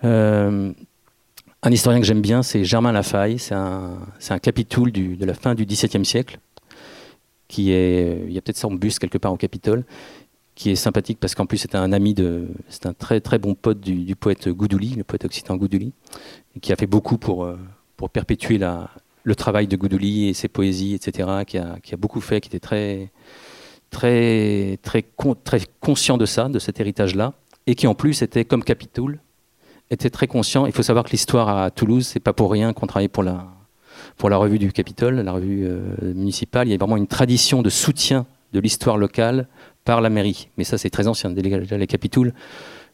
Euh, 0.04 0.72
un 1.62 1.72
historien 1.72 2.00
que 2.00 2.06
j'aime 2.06 2.22
bien, 2.22 2.44
c'est 2.44 2.64
Germain 2.64 2.92
Lafaille. 2.92 3.40
C'est 3.40 3.56
un, 3.56 4.40
capitoul 4.42 4.92
du, 4.92 5.18
de 5.18 5.26
la 5.26 5.34
fin 5.34 5.56
du 5.56 5.66
XVIIe 5.66 6.06
siècle 6.06 6.40
qui 7.50 7.72
est, 7.72 8.22
il 8.28 8.32
y 8.32 8.38
a 8.38 8.42
peut-être 8.42 8.58
son 8.58 8.72
buste 8.72 9.00
quelque 9.00 9.18
part 9.18 9.34
au 9.34 9.38
Capitole, 9.38 9.84
qui 10.60 10.72
est 10.72 10.76
sympathique 10.76 11.20
parce 11.22 11.36
qu'en 11.36 11.46
plus 11.46 11.58
c'est 11.58 11.74
un 11.74 11.94
ami 11.94 12.14
de, 12.14 12.50
c'est 12.68 12.86
un 12.86 12.94
très 12.94 13.22
très 13.22 13.40
bon 13.40 13.56
pote 13.56 13.80
du, 13.80 14.14
poète 14.18 14.50
Goudouli, 14.50 14.90
le 14.90 15.06
poète 15.06 15.24
occitan 15.24 15.56
Goudouli, 15.56 15.94
qui 16.62 16.74
a 16.74 16.76
fait 16.76 16.86
beaucoup 16.86 17.18
pour 17.18 17.46
euh, 17.46 17.58
pour 17.96 18.10
perpétuer 18.10 18.60
le 19.24 19.36
travail 19.36 19.68
de 19.68 19.78
Goudouli 19.78 20.28
et 20.28 20.34
ses 20.34 20.50
poésies, 20.50 20.96
etc. 20.96 21.30
Qui 21.48 21.60
a, 21.60 21.78
qui 21.82 21.94
a 21.94 21.98
beaucoup 21.98 22.20
fait, 22.20 22.42
qui 22.42 22.50
était 22.50 22.60
très 22.60 23.10
très 23.90 24.78
très 24.84 25.06
très 25.46 25.62
conscient 25.80 26.18
de 26.18 26.26
ça, 26.26 26.50
de 26.50 26.60
cet 26.60 26.82
héritage-là, 26.82 27.32
et 27.66 27.74
qui 27.74 27.88
en 27.88 27.96
plus 27.96 28.22
était 28.22 28.44
comme 28.44 28.66
Capitoul, 28.66 29.20
était 29.90 30.10
très 30.10 30.28
conscient. 30.28 30.66
Il 30.66 30.74
faut 30.74 30.84
savoir 30.84 31.06
que 31.06 31.12
l'histoire 31.12 31.48
à 31.48 31.72
Toulouse, 31.72 32.06
c'est 32.06 32.20
pas 32.20 32.34
pour 32.34 32.52
rien 32.52 32.74
qu'on 32.74 32.86
travaille 32.86 33.08
pour 33.08 33.24
la 33.24 33.48
pour 34.18 34.30
la 34.30 34.36
revue 34.36 34.60
du 34.60 34.74
Capitole, 34.74 35.22
la 35.22 35.32
revue 35.32 35.66
euh, 35.66 36.14
municipale, 36.14 36.68
il 36.68 36.72
y 36.72 36.74
a 36.74 36.78
vraiment 36.78 36.98
une 36.98 37.08
tradition 37.08 37.62
de 37.62 37.70
soutien 37.70 38.26
de 38.52 38.60
l'histoire 38.60 38.98
locale 38.98 39.48
par 39.86 40.02
la 40.02 40.10
mairie. 40.10 40.50
Mais 40.58 40.64
ça, 40.64 40.78
c'est 40.78 40.90
très 40.90 41.08
ancien. 41.08 41.30
Déjà, 41.32 41.78
les 41.78 41.88
Capitouls, 41.88 42.34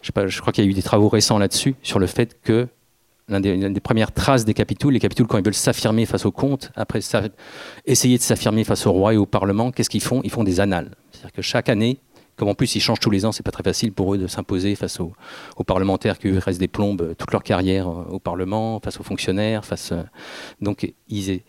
je, 0.02 0.12
je 0.28 0.42
crois 0.42 0.54
qu'il 0.54 0.64
y 0.64 0.68
a 0.68 0.70
eu 0.70 0.74
des 0.74 0.84
travaux 0.84 1.10
récents 1.10 1.38
là-dessus, 1.38 1.76
sur 1.82 2.00
le 2.00 2.08
fait 2.08 2.40
que 2.42 2.68
l'une 3.28 3.74
des, 3.74 3.80
premières 3.80 4.12
traces 4.12 4.46
des 4.46 4.54
Capitouls, 4.54 4.92
les 4.92 5.00
Capitouls, 5.00 5.28
quand 5.28 5.38
ils 5.38 5.44
veulent 5.44 5.54
s'affirmer 5.54 6.06
face 6.06 6.26
au 6.26 6.32
comte, 6.32 6.72
après 6.76 7.00
essayer 7.86 8.18
de 8.18 8.24
s'affirmer 8.24 8.64
face 8.64 8.86
au 8.86 8.92
roi 8.92 9.14
et 9.14 9.18
au 9.18 9.26
parlement, 9.26 9.72
qu'est-ce 9.72 9.90
qu'ils 9.90 10.04
font? 10.04 10.22
Ils 10.24 10.30
font 10.30 10.44
des 10.44 10.60
annales. 10.60 10.92
C'est-à-dire 11.12 11.32
que 11.32 11.42
chaque 11.42 11.70
année, 11.70 11.98
comme 12.36 12.50
en 12.50 12.54
plus 12.54 12.76
ils 12.76 12.82
changent 12.82 13.00
tous 13.00 13.10
les 13.10 13.26
ans, 13.26 13.32
c'est 13.32 13.44
pas 13.44 13.52
très 13.52 13.64
facile 13.64 13.94
pour 13.94 14.14
eux 14.14 14.18
de 14.18 14.28
s'imposer 14.28 14.76
face 14.76 15.00
aux, 15.00 15.14
parlementaires 15.66 16.20
qui 16.20 16.38
restent 16.38 16.60
des 16.60 16.68
plombes 16.68 17.02
euh, 17.02 17.16
toute 17.16 17.32
leur 17.32 17.44
carrière 17.44 17.88
euh, 17.88 18.06
au 18.10 18.20
Parlement, 18.20 18.80
face 18.84 19.00
aux 19.00 19.04
fonctionnaires, 19.04 19.66
face 19.66 19.92
euh, 19.92 20.04
donc 20.62 20.92
ils 21.08 21.42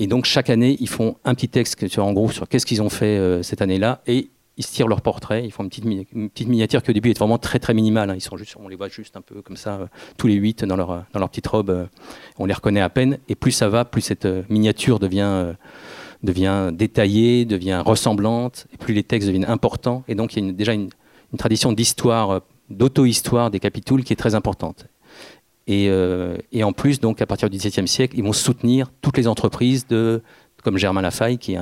et 0.00 0.06
donc 0.06 0.24
chaque 0.24 0.48
année 0.48 0.76
ils 0.78 0.88
font 0.88 1.16
un 1.24 1.34
petit 1.34 1.48
texte 1.48 1.98
en 1.98 2.12
gros 2.12 2.30
sur 2.30 2.48
qu'est-ce 2.48 2.64
qu'ils 2.64 2.82
ont 2.82 2.88
fait 2.88 3.42
cette 3.42 3.62
année-là 3.62 4.00
et 4.06 4.30
ils 4.58 4.64
se 4.64 4.72
tirent 4.72 4.88
leur 4.88 5.00
portrait, 5.00 5.44
ils 5.44 5.50
font 5.50 5.62
une 5.62 5.70
petite, 5.70 6.48
miniature 6.48 6.82
qui 6.82 6.90
au 6.90 6.92
début 6.92 7.10
est 7.10 7.18
vraiment 7.18 7.38
très 7.38 7.58
très 7.58 7.72
minimale. 7.72 8.10
Hein. 8.10 8.14
Ils 8.14 8.20
sont 8.20 8.36
juste, 8.36 8.56
on 8.58 8.68
les 8.68 8.76
voit 8.76 8.88
juste 8.88 9.16
un 9.16 9.22
peu 9.22 9.40
comme 9.40 9.56
ça, 9.56 9.88
tous 10.16 10.26
les 10.26 10.34
huit 10.34 10.64
dans 10.64 10.76
leur, 10.76 11.04
dans 11.12 11.20
leur 11.20 11.30
petite 11.30 11.46
robe. 11.46 11.88
on 12.38 12.44
les 12.44 12.54
reconnaît 12.54 12.80
à 12.80 12.90
peine. 12.90 13.18
Et 13.28 13.34
plus 13.34 13.52
ça 13.52 13.68
va, 13.68 13.84
plus 13.84 14.02
cette 14.02 14.26
miniature 14.50 14.98
devient 14.98 15.54
devient 16.22 16.70
détaillée, 16.72 17.44
devient 17.44 17.82
ressemblante, 17.84 18.66
et 18.72 18.76
plus 18.76 18.94
les 18.94 19.02
textes 19.02 19.28
deviennent 19.28 19.48
importants. 19.48 20.04
Et 20.08 20.14
donc 20.14 20.34
il 20.36 20.44
y 20.44 20.48
a 20.48 20.52
déjà 20.52 20.72
une, 20.72 20.90
tradition 21.36 21.72
d'histoire, 21.72 22.30
euh, 22.30 22.40
d'auto-histoire 22.70 23.50
des 23.50 23.60
capitouls 23.60 24.02
qui 24.02 24.12
est 24.12 24.16
très 24.16 24.34
importante. 24.34 24.86
Euh, 25.68 26.38
et, 26.50 26.64
en 26.64 26.72
plus, 26.72 26.98
donc 26.98 27.20
à 27.20 27.26
partir 27.26 27.50
du 27.50 27.58
XVIIe 27.58 27.86
siècle, 27.86 28.16
ils 28.16 28.24
vont 28.24 28.32
soutenir 28.32 28.90
toutes 29.02 29.18
les 29.18 29.28
entreprises 29.28 29.86
de, 29.86 30.22
comme 30.64 30.78
Germain 30.78 31.02
Lafaille, 31.02 31.36
qui 31.36 31.52
est 31.52 31.58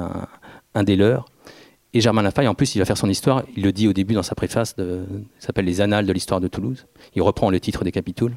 un, 0.74 0.84
des 0.84 0.94
leurs. 0.94 1.26
Et 1.96 2.02
Germain 2.02 2.20
Lafaille, 2.20 2.46
en 2.46 2.54
plus, 2.54 2.74
il 2.74 2.78
va 2.78 2.84
faire 2.84 2.98
son 2.98 3.08
histoire. 3.08 3.42
Il 3.56 3.62
le 3.62 3.72
dit 3.72 3.88
au 3.88 3.94
début 3.94 4.12
dans 4.12 4.22
sa 4.22 4.34
préface, 4.34 4.76
de, 4.76 5.06
s'appelle 5.38 5.64
Les 5.64 5.80
Annales 5.80 6.04
de 6.04 6.12
l'histoire 6.12 6.42
de 6.42 6.46
Toulouse. 6.46 6.84
Il 7.14 7.22
reprend 7.22 7.48
le 7.48 7.58
titre 7.58 7.84
des 7.84 7.92
capitouls 7.92 8.34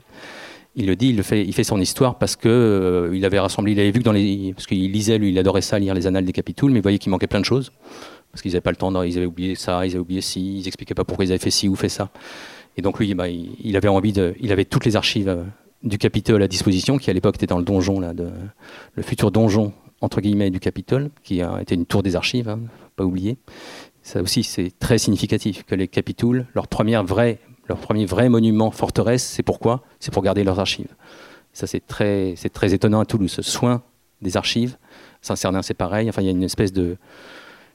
il 0.76 0.86
le 0.86 0.96
dit, 0.96 1.10
il, 1.10 1.22
fait, 1.24 1.44
il 1.44 1.54
fait 1.54 1.66
son 1.66 1.82
histoire 1.82 2.18
parce 2.20 2.38
que 2.38 2.48
euh, 2.48 3.26
avait 3.26 3.40
rassemblé, 3.40 3.74
il 3.74 3.80
avait 3.82 3.92
vu 3.92 4.00
dans 4.00 4.14
les, 4.14 4.54
parce 4.54 4.66
qu'il 4.66 4.90
lisait, 4.94 5.18
lui, 5.18 5.32
il 5.32 5.40
adorait 5.40 5.62
ça, 5.62 5.78
lire 5.78 5.94
les 5.94 6.08
annales 6.08 6.24
des 6.24 6.32
Capitouls, 6.32 6.72
mais 6.72 6.80
il 6.80 6.82
voyait 6.82 7.00
qu'il 7.00 7.10
manquait 7.10 7.28
plein 7.28 7.42
de 7.42 7.46
choses 7.46 7.74
parce 8.32 8.44
qu'ils 8.44 8.52
n'avaient 8.52 8.62
pas 8.62 8.70
le 8.70 8.78
temps, 8.78 9.02
ils 9.02 9.18
avaient 9.18 9.26
oublié 9.26 9.56
ça, 9.56 9.86
ils 9.86 9.90
avaient 9.90 10.00
oublié 10.00 10.22
ci, 10.22 10.60
ils 10.60 10.68
expliquaient 10.68 10.94
pas 10.94 11.04
pourquoi 11.04 11.26
ils 11.26 11.32
avaient 11.32 11.40
fait 11.40 11.52
ci 11.52 11.68
ou 11.68 11.76
fait 11.76 11.90
ça. 11.90 12.12
Et 12.78 12.82
donc 12.82 13.00
lui, 13.00 13.14
bah, 13.14 13.28
il, 13.28 13.76
avait 13.76 13.90
envie 13.90 14.14
de, 14.14 14.36
il 14.40 14.54
avait 14.54 14.64
toutes 14.64 14.86
les 14.86 14.96
archives 14.96 15.28
euh, 15.28 15.44
du 15.84 15.98
Capitole 15.98 16.44
à 16.44 16.48
disposition, 16.48 16.98
qui 16.98 17.10
à 17.10 17.14
l'époque 17.14 17.36
était 17.36 17.48
dans 17.48 17.58
le 17.58 17.66
donjon 17.66 18.00
le 18.00 19.04
futur 19.04 19.32
donjon 19.32 19.74
entre 20.02 20.22
guillemets 20.22 20.50
du 20.50 20.60
Capitole, 20.60 21.10
qui 21.24 21.42
a 21.42 21.62
été 21.62 21.76
une 21.76 21.86
tour 21.86 22.04
des 22.04 22.16
archives, 22.16 22.48
hein, 22.48 22.60
pas 23.00 23.06
oublier. 23.06 23.38
Ça 24.04 24.22
aussi, 24.22 24.44
c'est 24.44 24.72
très 24.78 24.98
significatif 24.98 25.64
que 25.64 25.76
les 25.76 25.88
Capitouls, 25.88 26.46
leur 26.54 26.68
première 26.68 27.04
vraie 27.04 27.40
leur 27.70 27.78
premier 27.78 28.06
vrai 28.06 28.30
monument 28.30 28.72
forteresse, 28.72 29.24
c'est 29.24 29.44
pourquoi? 29.44 29.84
C'est 30.00 30.12
pour 30.12 30.24
garder 30.24 30.44
leurs 30.44 30.60
archives. 30.60 30.96
Ça, 31.54 31.68
c'est 31.68 31.86
très, 31.86 32.34
très 32.52 32.74
étonnant 32.74 33.00
à 33.00 33.06
Toulouse, 33.06 33.32
ce 33.32 33.44
soin 33.44 33.84
des 34.22 34.36
archives. 34.36 34.76
Saint-Cernin, 35.22 35.62
c'est 35.62 35.76
pareil. 35.76 36.10
Enfin, 36.10 36.24
il 36.24 36.26
y 36.26 36.30
a 36.30 36.32
une 36.32 36.44
espèce 36.44 36.74
de 36.74 36.98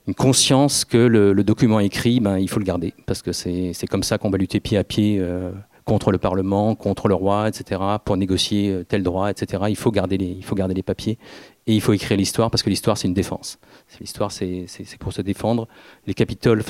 une 0.06 0.14
conscience 0.14 0.84
que 0.84 0.98
le, 0.98 1.32
document 1.44 1.80
écrit, 1.80 2.20
ben, 2.20 2.38
il 2.38 2.50
faut 2.50 2.58
le 2.58 2.66
garder, 2.66 2.92
parce 3.06 3.22
que 3.22 3.32
c'est, 3.32 3.72
comme 3.88 4.02
ça 4.02 4.18
qu'on 4.18 4.28
va 4.28 4.36
lutter 4.36 4.60
pied 4.60 4.76
à 4.76 4.84
pied 4.84 5.16
euh, 5.18 5.50
contre 5.84 6.12
le 6.12 6.18
Parlement, 6.18 6.74
contre 6.74 7.08
le 7.08 7.14
roi, 7.14 7.48
etc., 7.48 7.80
pour 8.04 8.16
négocier 8.16 8.70
euh, 8.70 8.84
tel 8.84 9.02
droit, 9.02 9.30
etc. 9.30 9.64
Il 9.68 9.76
faut 9.76 9.90
garder 9.90 10.16
les, 10.16 10.26
il 10.26 10.44
faut 10.44 10.54
garder 10.54 10.74
les 10.74 10.82
papiers 10.82 11.18
et 11.66 11.74
il 11.74 11.80
faut 11.80 11.92
écrire 11.92 12.16
l'histoire, 12.16 12.50
parce 12.50 12.62
que 12.62 12.70
l'histoire, 12.70 12.96
c'est 12.96 13.08
une 13.08 13.14
défense. 13.14 13.58
L'histoire, 14.00 14.32
c'est, 14.32 14.66
pour 14.98 15.12
se 15.12 15.22
défendre. 15.22 15.66
Les 16.06 16.14
capitaux, 16.14 16.54
les 16.54 16.62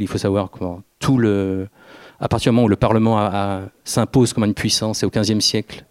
il 0.00 0.08
faut 0.08 0.18
savoir 0.18 0.50
comment 0.50 0.82
tout 0.98 1.18
le 1.18 1.68
à 2.20 2.28
partir 2.28 2.52
du 2.52 2.54
moment 2.54 2.66
où 2.66 2.68
le 2.68 2.76
Parlement 2.76 3.64
s'impose 3.82 4.32
comme 4.32 4.44
une 4.44 4.54
puissance, 4.54 5.02
et 5.02 5.06
au 5.06 5.10
XVe 5.10 5.40
siècle, 5.40 5.84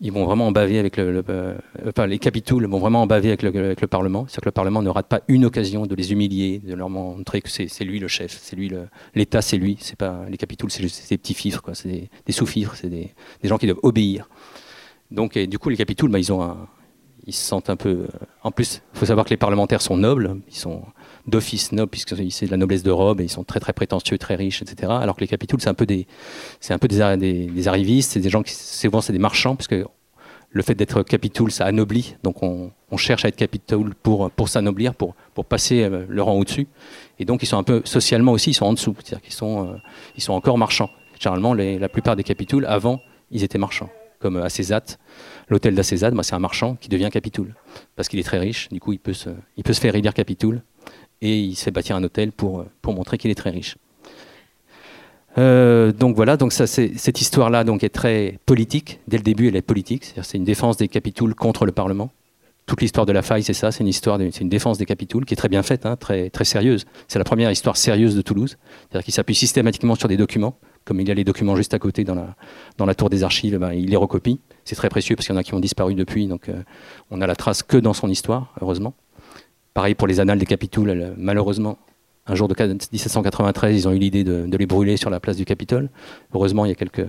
ils 0.00 0.12
vont 0.12 0.24
vraiment 0.24 0.48
en 0.48 0.52
baver 0.52 0.78
avec 0.78 0.96
le, 0.96 1.22
euh, 1.28 1.56
enfin, 1.86 2.06
les 2.06 2.18
capitouls 2.18 2.66
vont 2.66 2.78
vraiment 2.78 3.02
en 3.02 3.06
baver 3.06 3.28
avec 3.28 3.42
le, 3.42 3.74
Parlement. 3.86 4.26
C'est-à-dire 4.26 4.40
que 4.42 4.48
le 4.48 4.52
Parlement 4.52 4.82
ne 4.82 4.90
rate 4.90 5.08
pas 5.08 5.22
une 5.28 5.44
occasion 5.44 5.86
de 5.86 5.94
les 5.94 6.12
humilier, 6.12 6.58
de 6.58 6.74
leur 6.74 6.90
montrer 6.90 7.40
que 7.40 7.48
c'est 7.48 7.84
lui 7.84 7.98
le 7.98 8.08
chef, 8.08 8.38
c'est 8.40 8.56
lui 8.56 8.70
l'État, 9.14 9.42
c'est 9.42 9.56
lui. 9.56 9.76
C'est 9.80 9.96
pas 9.98 10.24
les 10.28 10.36
capitouls, 10.36 10.70
c'est 10.70 10.82
des 10.82 11.18
petits 11.18 11.34
fifres, 11.34 11.62
quoi. 11.62 11.74
C'est 11.74 12.08
des, 12.26 12.32
sous-fifres, 12.32 12.74
c'est 12.76 12.88
des, 12.88 13.14
gens 13.44 13.58
qui 13.58 13.66
doivent 13.66 13.80
obéir. 13.82 14.28
Donc, 15.10 15.38
du 15.38 15.58
coup, 15.58 15.68
les 15.68 15.76
capitouls, 15.76 16.08
bah, 16.08 16.18
ils 16.18 16.32
ont 16.32 16.56
ils 17.26 17.32
se 17.32 17.44
sentent 17.44 17.70
un 17.70 17.76
peu. 17.76 17.88
Euh, 17.88 18.08
en 18.42 18.50
plus, 18.50 18.82
il 18.94 18.98
faut 18.98 19.06
savoir 19.06 19.24
que 19.24 19.30
les 19.30 19.36
parlementaires 19.36 19.82
sont 19.82 19.96
nobles, 19.96 20.36
ils 20.48 20.56
sont 20.56 20.82
d'office 21.26 21.72
nobles 21.72 21.90
puisque 21.90 22.14
c'est 22.30 22.46
de 22.46 22.50
la 22.50 22.56
noblesse 22.56 22.82
de 22.82 22.90
robe 22.90 23.20
et 23.20 23.24
ils 23.24 23.30
sont 23.30 23.44
très 23.44 23.60
très 23.60 23.72
prétentieux, 23.72 24.18
très 24.18 24.34
riches, 24.34 24.62
etc. 24.62 24.92
Alors 25.00 25.16
que 25.16 25.20
les 25.20 25.28
capitouls, 25.28 25.60
c'est 25.60 25.68
un 25.68 25.74
peu 25.74 25.86
des, 25.86 26.06
c'est 26.60 26.74
un 26.74 26.78
peu 26.78 26.88
des, 26.88 27.68
arrivistes, 27.68 28.12
c'est 28.12 28.20
des 28.20 28.30
gens 28.30 28.42
qui 28.42 28.54
souvent 28.54 29.00
c'est 29.00 29.12
des 29.12 29.18
marchands 29.18 29.56
puisque 29.56 29.76
le 30.50 30.62
fait 30.62 30.74
d'être 30.74 31.02
capitoul, 31.02 31.50
ça 31.50 31.64
anoblit. 31.64 32.16
Donc 32.22 32.42
on, 32.42 32.70
cherche 32.96 33.24
à 33.24 33.28
être 33.28 33.36
capitoul 33.36 33.92
pour 33.92 34.30
pour 34.30 34.48
s'anoblir, 34.48 34.94
pour 34.94 35.16
pour 35.34 35.46
passer 35.46 35.82
euh, 35.82 36.06
le 36.08 36.22
rang 36.22 36.34
au-dessus. 36.34 36.68
Et 37.18 37.24
donc 37.24 37.42
ils 37.42 37.46
sont 37.46 37.58
un 37.58 37.64
peu 37.64 37.82
socialement 37.84 38.30
aussi, 38.30 38.50
ils 38.50 38.54
sont 38.54 38.66
en 38.66 38.72
dessous, 38.72 38.94
c'est-à-dire 39.02 39.20
qu'ils 39.20 39.34
sont 39.34 39.68
euh, 39.68 39.76
ils 40.16 40.22
sont 40.22 40.32
encore 40.32 40.58
marchands. 40.58 40.90
Généralement, 41.18 41.54
la 41.54 41.88
plupart 41.88 42.16
des 42.16 42.22
capitouls 42.22 42.66
avant, 42.66 43.00
ils 43.30 43.42
étaient 43.44 43.58
marchands, 43.58 43.88
comme 44.20 44.36
à 44.36 44.48
Césate. 44.48 44.98
L'hôtel 45.48 45.74
d'Acésade, 45.74 46.14
bah, 46.14 46.22
c'est 46.22 46.34
un 46.34 46.40
marchand 46.40 46.76
qui 46.76 46.88
devient 46.88 47.08
capitoul 47.10 47.54
parce 47.96 48.08
qu'il 48.08 48.18
est 48.18 48.24
très 48.24 48.38
riche. 48.38 48.68
Du 48.70 48.80
coup, 48.80 48.92
il 48.92 48.98
peut 48.98 49.12
se, 49.12 49.30
il 49.56 49.64
peut 49.64 49.72
se 49.72 49.80
faire 49.80 49.94
élire 49.94 50.14
capitoul 50.14 50.62
et 51.24 51.38
il 51.38 51.56
fait 51.56 51.70
bâtir 51.70 51.96
un 51.96 52.04
hôtel 52.04 52.32
pour, 52.32 52.66
pour 52.82 52.92
montrer 52.92 53.16
qu'il 53.16 53.30
est 53.30 53.34
très 53.34 53.50
riche. 53.50 53.76
Euh, 55.38 55.90
donc 55.90 56.14
voilà, 56.14 56.36
donc 56.36 56.52
ça, 56.52 56.66
cette 56.66 57.20
histoire-là 57.20 57.64
donc 57.64 57.82
est 57.82 57.88
très 57.88 58.38
politique. 58.44 59.00
Dès 59.08 59.16
le 59.16 59.22
début, 59.22 59.48
elle 59.48 59.56
est 59.56 59.62
politique. 59.62 60.14
C'est 60.22 60.36
une 60.36 60.44
défense 60.44 60.76
des 60.76 60.86
capitouls 60.86 61.34
contre 61.34 61.64
le 61.64 61.72
Parlement. 61.72 62.10
Toute 62.66 62.82
l'histoire 62.82 63.04
de 63.06 63.12
la 63.12 63.22
faille, 63.22 63.42
c'est 63.42 63.54
ça. 63.54 63.72
C'est 63.72 63.80
une 63.80 63.88
histoire, 63.88 64.18
c'est 64.18 64.40
une 64.40 64.48
défense 64.50 64.78
des 64.78 64.86
capitouls 64.86 65.24
qui 65.24 65.34
est 65.34 65.36
très 65.36 65.48
bien 65.48 65.62
faite, 65.62 65.86
hein, 65.86 65.96
très 65.96 66.28
très 66.28 66.44
sérieuse. 66.44 66.84
C'est 67.08 67.18
la 67.18 67.24
première 67.24 67.50
histoire 67.50 67.76
sérieuse 67.76 68.14
de 68.14 68.22
Toulouse, 68.22 68.56
c'est-à-dire 68.88 69.04
qu'il 69.04 69.14
s'appuie 69.14 69.34
systématiquement 69.34 69.94
sur 69.94 70.08
des 70.08 70.18
documents. 70.18 70.56
Comme 70.84 71.00
il 71.00 71.08
y 71.08 71.10
a 71.10 71.14
les 71.14 71.24
documents 71.24 71.56
juste 71.56 71.72
à 71.72 71.78
côté 71.78 72.04
dans 72.04 72.14
la 72.14 72.36
dans 72.76 72.84
la 72.86 72.94
tour 72.94 73.08
des 73.08 73.24
archives, 73.24 73.56
ben, 73.58 73.72
il 73.72 73.88
les 73.88 73.96
recopie. 73.96 74.40
C'est 74.64 74.76
très 74.76 74.90
précieux 74.90 75.16
parce 75.16 75.26
qu'il 75.26 75.34
y 75.34 75.36
en 75.36 75.40
a 75.40 75.42
qui 75.42 75.54
ont 75.54 75.60
disparu 75.60 75.94
depuis, 75.94 76.26
donc 76.26 76.48
euh, 76.48 76.62
on 77.10 77.22
a 77.22 77.26
la 77.26 77.36
trace 77.36 77.62
que 77.62 77.78
dans 77.78 77.94
son 77.94 78.08
histoire, 78.08 78.54
heureusement. 78.60 78.94
Pareil 79.74 79.94
pour 79.96 80.06
les 80.06 80.20
annales 80.20 80.38
des 80.38 80.46
Capitouls, 80.46 81.14
malheureusement, 81.16 81.78
un 82.26 82.34
jour 82.34 82.48
de 82.48 82.54
1793, 82.54 83.76
ils 83.76 83.88
ont 83.88 83.92
eu 83.92 83.98
l'idée 83.98 84.24
de, 84.24 84.56
les 84.56 84.66
brûler 84.66 84.96
sur 84.96 85.10
la 85.10 85.20
place 85.20 85.36
du 85.36 85.44
Capitole. 85.44 85.90
Heureusement, 86.32 86.64
il 86.64 86.68
y 86.68 86.72
a 86.72 86.74
quelques, 86.74 87.06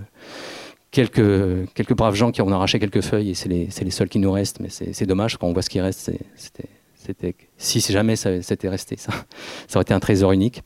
quelques, 0.90 1.72
quelques 1.74 1.94
braves 1.94 2.14
gens 2.14 2.32
qui 2.32 2.42
ont 2.42 2.50
arraché 2.50 2.78
quelques 2.78 3.02
feuilles 3.02 3.30
et 3.30 3.34
c'est 3.34 3.48
les, 3.48 3.68
les, 3.82 3.90
seuls 3.90 4.08
qui 4.08 4.18
nous 4.18 4.32
restent, 4.32 4.60
mais 4.60 4.68
c'est 4.68 5.06
dommage 5.06 5.38
quand 5.38 5.46
on 5.46 5.52
voit 5.52 5.62
ce 5.62 5.70
qui 5.70 5.80
reste. 5.80 6.10
C'était, 6.34 7.36
si 7.56 7.80
jamais 7.80 8.16
ça 8.16 8.30
resté, 8.64 8.96
ça, 8.96 9.12
ça 9.68 9.78
aurait 9.78 9.82
été 9.82 9.94
un 9.94 10.00
trésor 10.00 10.32
unique. 10.32 10.62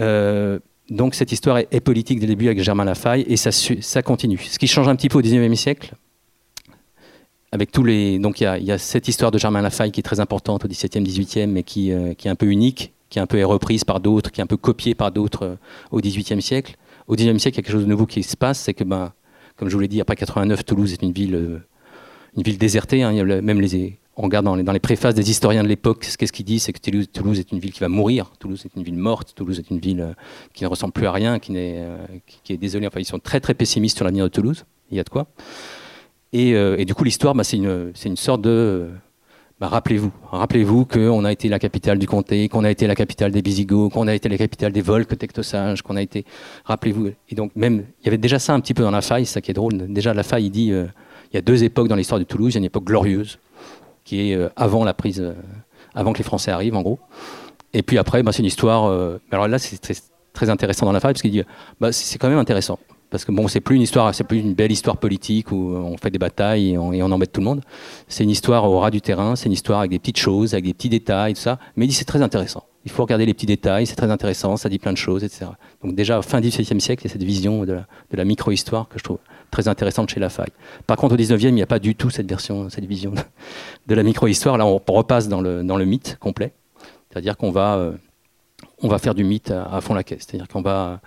Euh, 0.00 0.58
donc 0.90 1.14
cette 1.14 1.32
histoire 1.32 1.58
est, 1.58 1.80
politique 1.80 2.18
dès 2.18 2.26
le 2.26 2.32
début 2.32 2.46
avec 2.46 2.60
Germain 2.62 2.84
Lafaille 2.84 3.24
et 3.28 3.36
ça, 3.36 3.52
ça 3.52 4.02
continue. 4.02 4.38
Ce 4.38 4.58
qui 4.58 4.66
change 4.66 4.88
un 4.88 4.96
petit 4.96 5.08
peu 5.08 5.18
au 5.18 5.22
XIXe 5.22 5.58
siècle, 5.58 5.94
avec 7.52 7.70
tous 7.70 7.84
les. 7.84 8.18
Donc 8.18 8.40
il 8.40 8.44
y, 8.44 8.72
a, 8.72 8.78
cette 8.78 9.06
histoire 9.06 9.30
de 9.30 9.38
Germain 9.38 9.60
Lafaille 9.60 9.92
qui 9.92 10.00
est 10.00 10.02
très 10.02 10.20
importante 10.20 10.64
au 10.64 10.68
XVIIe, 10.68 11.04
XVIIIe, 11.04 11.46
mais 11.46 11.62
qui, 11.62 11.92
euh, 11.92 12.14
qui, 12.14 12.26
est 12.26 12.30
un 12.30 12.34
peu 12.34 12.46
unique, 12.46 12.92
qui 13.10 13.18
est 13.18 13.22
un 13.22 13.26
peu 13.26 13.38
est 13.38 13.44
reprise 13.44 13.84
par 13.84 14.00
d'autres, 14.00 14.32
qui 14.32 14.40
est 14.40 14.44
un 14.44 14.48
peu 14.48 14.56
copiée 14.56 14.94
par 14.94 15.12
d'autres 15.12 15.44
euh, 15.44 15.56
au 15.90 16.00
XVIIIe 16.00 16.42
siècle. 16.42 16.76
Au 17.06 17.14
XIXe 17.14 17.40
siècle, 17.40 17.56
il 17.56 17.58
y 17.58 17.60
a 17.60 17.62
quelque 17.62 17.72
chose 17.72 17.84
de 17.84 17.90
nouveau 17.90 18.06
qui 18.06 18.22
se 18.22 18.36
passe, 18.36 18.58
c'est 18.58 18.74
que, 18.74 18.84
ben, 18.84 19.12
comme 19.56 19.68
je 19.68 19.74
vous 19.74 19.80
l'ai 19.80 19.88
dit, 19.88 20.00
après 20.00 20.16
89, 20.16 20.64
Toulouse 20.64 20.92
est 20.92 21.02
une 21.02 21.12
ville, 21.12 21.34
euh, 21.34 21.58
une 22.36 22.42
ville 22.42 22.56
désertée. 22.56 23.02
Hein, 23.02 23.12
même 23.42 23.60
les, 23.60 23.98
on 24.16 24.22
regarde 24.22 24.46
dans 24.46 24.54
les, 24.54 24.62
dans 24.62 24.72
les, 24.72 24.80
préfaces 24.80 25.14
des 25.14 25.30
historiens 25.30 25.62
de 25.62 25.68
l'époque, 25.68 26.06
qu'est-ce 26.16 26.32
qu'ils 26.32 26.46
disent, 26.46 26.62
c'est 26.62 26.72
que 26.72 26.80
Toulouse, 26.80 27.06
Toulouse, 27.12 27.38
est 27.38 27.52
une 27.52 27.58
ville 27.58 27.72
qui 27.72 27.80
va 27.80 27.88
mourir. 27.88 28.32
Toulouse 28.38 28.64
est 28.64 28.74
une 28.76 28.82
ville 28.82 28.96
morte. 28.96 29.34
Toulouse 29.34 29.58
est 29.58 29.70
une 29.70 29.78
ville 29.78 30.14
qui 30.54 30.64
ne 30.64 30.68
ressemble 30.68 30.94
plus 30.94 31.06
à 31.06 31.12
rien, 31.12 31.38
qui, 31.38 31.54
est, 31.56 31.84
qui, 32.44 32.54
est 32.54 32.56
désolée. 32.56 32.86
Enfin, 32.86 33.00
ils 33.00 33.04
sont 33.04 33.18
très 33.18 33.40
très 33.40 33.52
pessimistes 33.52 33.96
sur 33.98 34.06
l'avenir 34.06 34.24
de 34.24 34.30
Toulouse. 34.30 34.64
Il 34.90 34.96
y 34.96 35.00
a 35.00 35.04
de 35.04 35.10
quoi. 35.10 35.26
Euh, 36.34 36.76
et, 36.78 36.84
du 36.84 36.94
coup, 36.94 37.04
l'histoire, 37.04 37.34
bah, 37.34 37.44
c'est 37.44 37.56
une, 37.56 38.16
sorte 38.16 38.42
de. 38.42 38.88
Bah, 39.60 39.68
rappelez-vous, 39.68 40.10
rappelez-vous 40.30 40.86
qu'on 40.86 41.24
a 41.24 41.30
été 41.30 41.48
la 41.48 41.58
capitale 41.58 41.98
du 41.98 42.06
comté, 42.06 42.48
qu'on 42.48 42.64
a 42.64 42.70
été 42.70 42.86
la 42.86 42.94
capitale 42.94 43.30
des 43.30 43.42
Visigoths, 43.42 43.92
qu'on 43.92 44.08
a 44.08 44.14
été 44.14 44.28
la 44.28 44.38
capitale 44.38 44.72
des 44.72 44.80
Volques 44.80 45.16
tectosages, 45.16 45.82
qu'on 45.82 45.96
a 45.96 46.02
été. 46.02 46.24
Rappelez-vous. 46.64 47.10
Et 47.28 47.34
donc, 47.34 47.52
même, 47.54 47.84
il 48.00 48.06
y 48.06 48.08
avait 48.08 48.18
déjà 48.18 48.38
ça 48.38 48.54
un 48.54 48.60
petit 48.60 48.74
peu 48.74 48.82
dans 48.82 48.90
la 48.90 49.02
faille, 49.02 49.26
ça 49.26 49.40
qui 49.40 49.50
est 49.50 49.54
drôle. 49.54 49.92
Déjà, 49.92 50.14
la 50.14 50.22
faille, 50.22 50.46
il 50.46 50.50
dit 50.50 50.72
euh, 50.72 50.86
il 51.32 51.36
y 51.36 51.38
a 51.38 51.42
deux 51.42 51.64
époques 51.64 51.88
dans 51.88 51.96
l'histoire 51.96 52.18
de 52.18 52.24
Toulouse. 52.24 52.52
Il 52.52 52.56
y 52.56 52.58
a 52.58 52.60
une 52.60 52.64
époque 52.64 52.84
glorieuse, 52.84 53.38
qui 54.04 54.32
est 54.32 54.34
euh, 54.34 54.48
avant 54.56 54.84
la 54.84 54.94
prise, 54.94 55.34
avant 55.94 56.12
que 56.12 56.18
les 56.18 56.24
Français 56.24 56.50
arrivent, 56.50 56.76
en 56.76 56.82
gros. 56.82 56.98
Et 57.74 57.82
puis 57.82 57.98
après, 57.98 58.22
bah, 58.22 58.32
c'est 58.32 58.40
une 58.40 58.46
histoire. 58.46 58.84
alors 59.30 59.48
là, 59.48 59.58
c'est 59.58 59.78
très, 60.32 60.50
intéressant 60.50 60.86
dans 60.86 60.92
la 60.92 61.00
faille, 61.00 61.12
parce 61.12 61.22
qu'il 61.22 61.30
dit 61.30 61.44
c'est 61.92 62.18
quand 62.18 62.28
même 62.28 62.38
intéressant 62.38 62.78
parce 63.12 63.26
que 63.26 63.30
bon, 63.30 63.46
c'est 63.46 63.60
plus 63.60 63.76
une 63.76 63.82
histoire, 63.82 64.14
c'est 64.14 64.24
plus 64.24 64.38
une 64.38 64.54
belle 64.54 64.72
histoire 64.72 64.96
politique 64.96 65.52
où 65.52 65.74
on 65.76 65.98
fait 65.98 66.10
des 66.10 66.18
batailles 66.18 66.70
et 66.70 66.78
on, 66.78 67.12
embête 67.12 67.30
tout 67.30 67.42
le 67.42 67.44
monde. 67.44 67.60
C'est 68.08 68.24
une 68.24 68.30
histoire 68.30 68.64
au 68.64 68.80
ras 68.80 68.90
du 68.90 69.02
terrain, 69.02 69.36
c'est 69.36 69.46
une 69.46 69.52
histoire 69.52 69.80
avec 69.80 69.90
des 69.90 69.98
petites 69.98 70.16
choses, 70.16 70.54
avec 70.54 70.64
des 70.64 70.72
petits 70.72 70.88
détails, 70.88 71.34
tout 71.34 71.42
ça. 71.42 71.58
Mais 71.76 71.84
il 71.84 71.88
dit 71.88 71.94
c'est 71.94 72.06
très 72.06 72.22
intéressant. 72.22 72.64
Il 72.86 72.90
faut 72.90 73.02
regarder 73.02 73.26
les 73.26 73.34
petits 73.34 73.44
détails, 73.44 73.86
c'est 73.86 73.96
très 73.96 74.10
intéressant, 74.10 74.56
ça 74.56 74.70
dit 74.70 74.78
plein 74.78 74.94
de 74.94 74.96
choses, 74.96 75.24
etc. 75.24 75.50
Donc 75.84 75.94
déjà, 75.94 76.22
fin 76.22 76.40
du 76.40 76.48
XVIIe 76.48 76.80
siècle, 76.80 77.02
il 77.04 77.08
y 77.08 77.10
a 77.10 77.12
cette 77.12 77.22
vision 77.22 77.66
de 77.66 77.82
la, 78.12 78.24
micro-histoire 78.24 78.88
que 78.88 78.98
je 78.98 79.04
trouve 79.04 79.18
très 79.50 79.68
intéressante 79.68 80.08
chez 80.08 80.18
Lafaille. 80.18 80.52
Par 80.86 80.96
contre, 80.96 81.12
au 81.12 81.18
XIXe, 81.18 81.42
il 81.44 81.54
n'y 81.54 81.62
a 81.62 81.66
pas 81.66 81.78
du 81.78 81.94
tout 81.94 82.08
cette 82.08 82.26
version, 82.26 82.70
cette 82.70 82.86
vision 82.86 83.12
de 83.88 83.94
la 83.94 84.02
micro-histoire. 84.02 84.56
Là, 84.56 84.64
on 84.64 84.80
repasse 84.88 85.28
dans 85.28 85.42
le, 85.42 85.84
mythe 85.84 86.16
complet. 86.18 86.54
C'est-à-dire 87.10 87.36
qu'on 87.36 87.50
va, 87.50 87.74
euh, 87.74 87.92
on 88.80 88.88
va 88.88 88.98
faire 88.98 89.14
du 89.14 89.22
mythe 89.22 89.50
à 89.50 89.82
fond 89.82 89.92
la 89.92 90.02
caisse. 90.02 90.24
C'est-à-dire 90.26 90.48
qu'on 90.48 90.62
va 90.62 91.02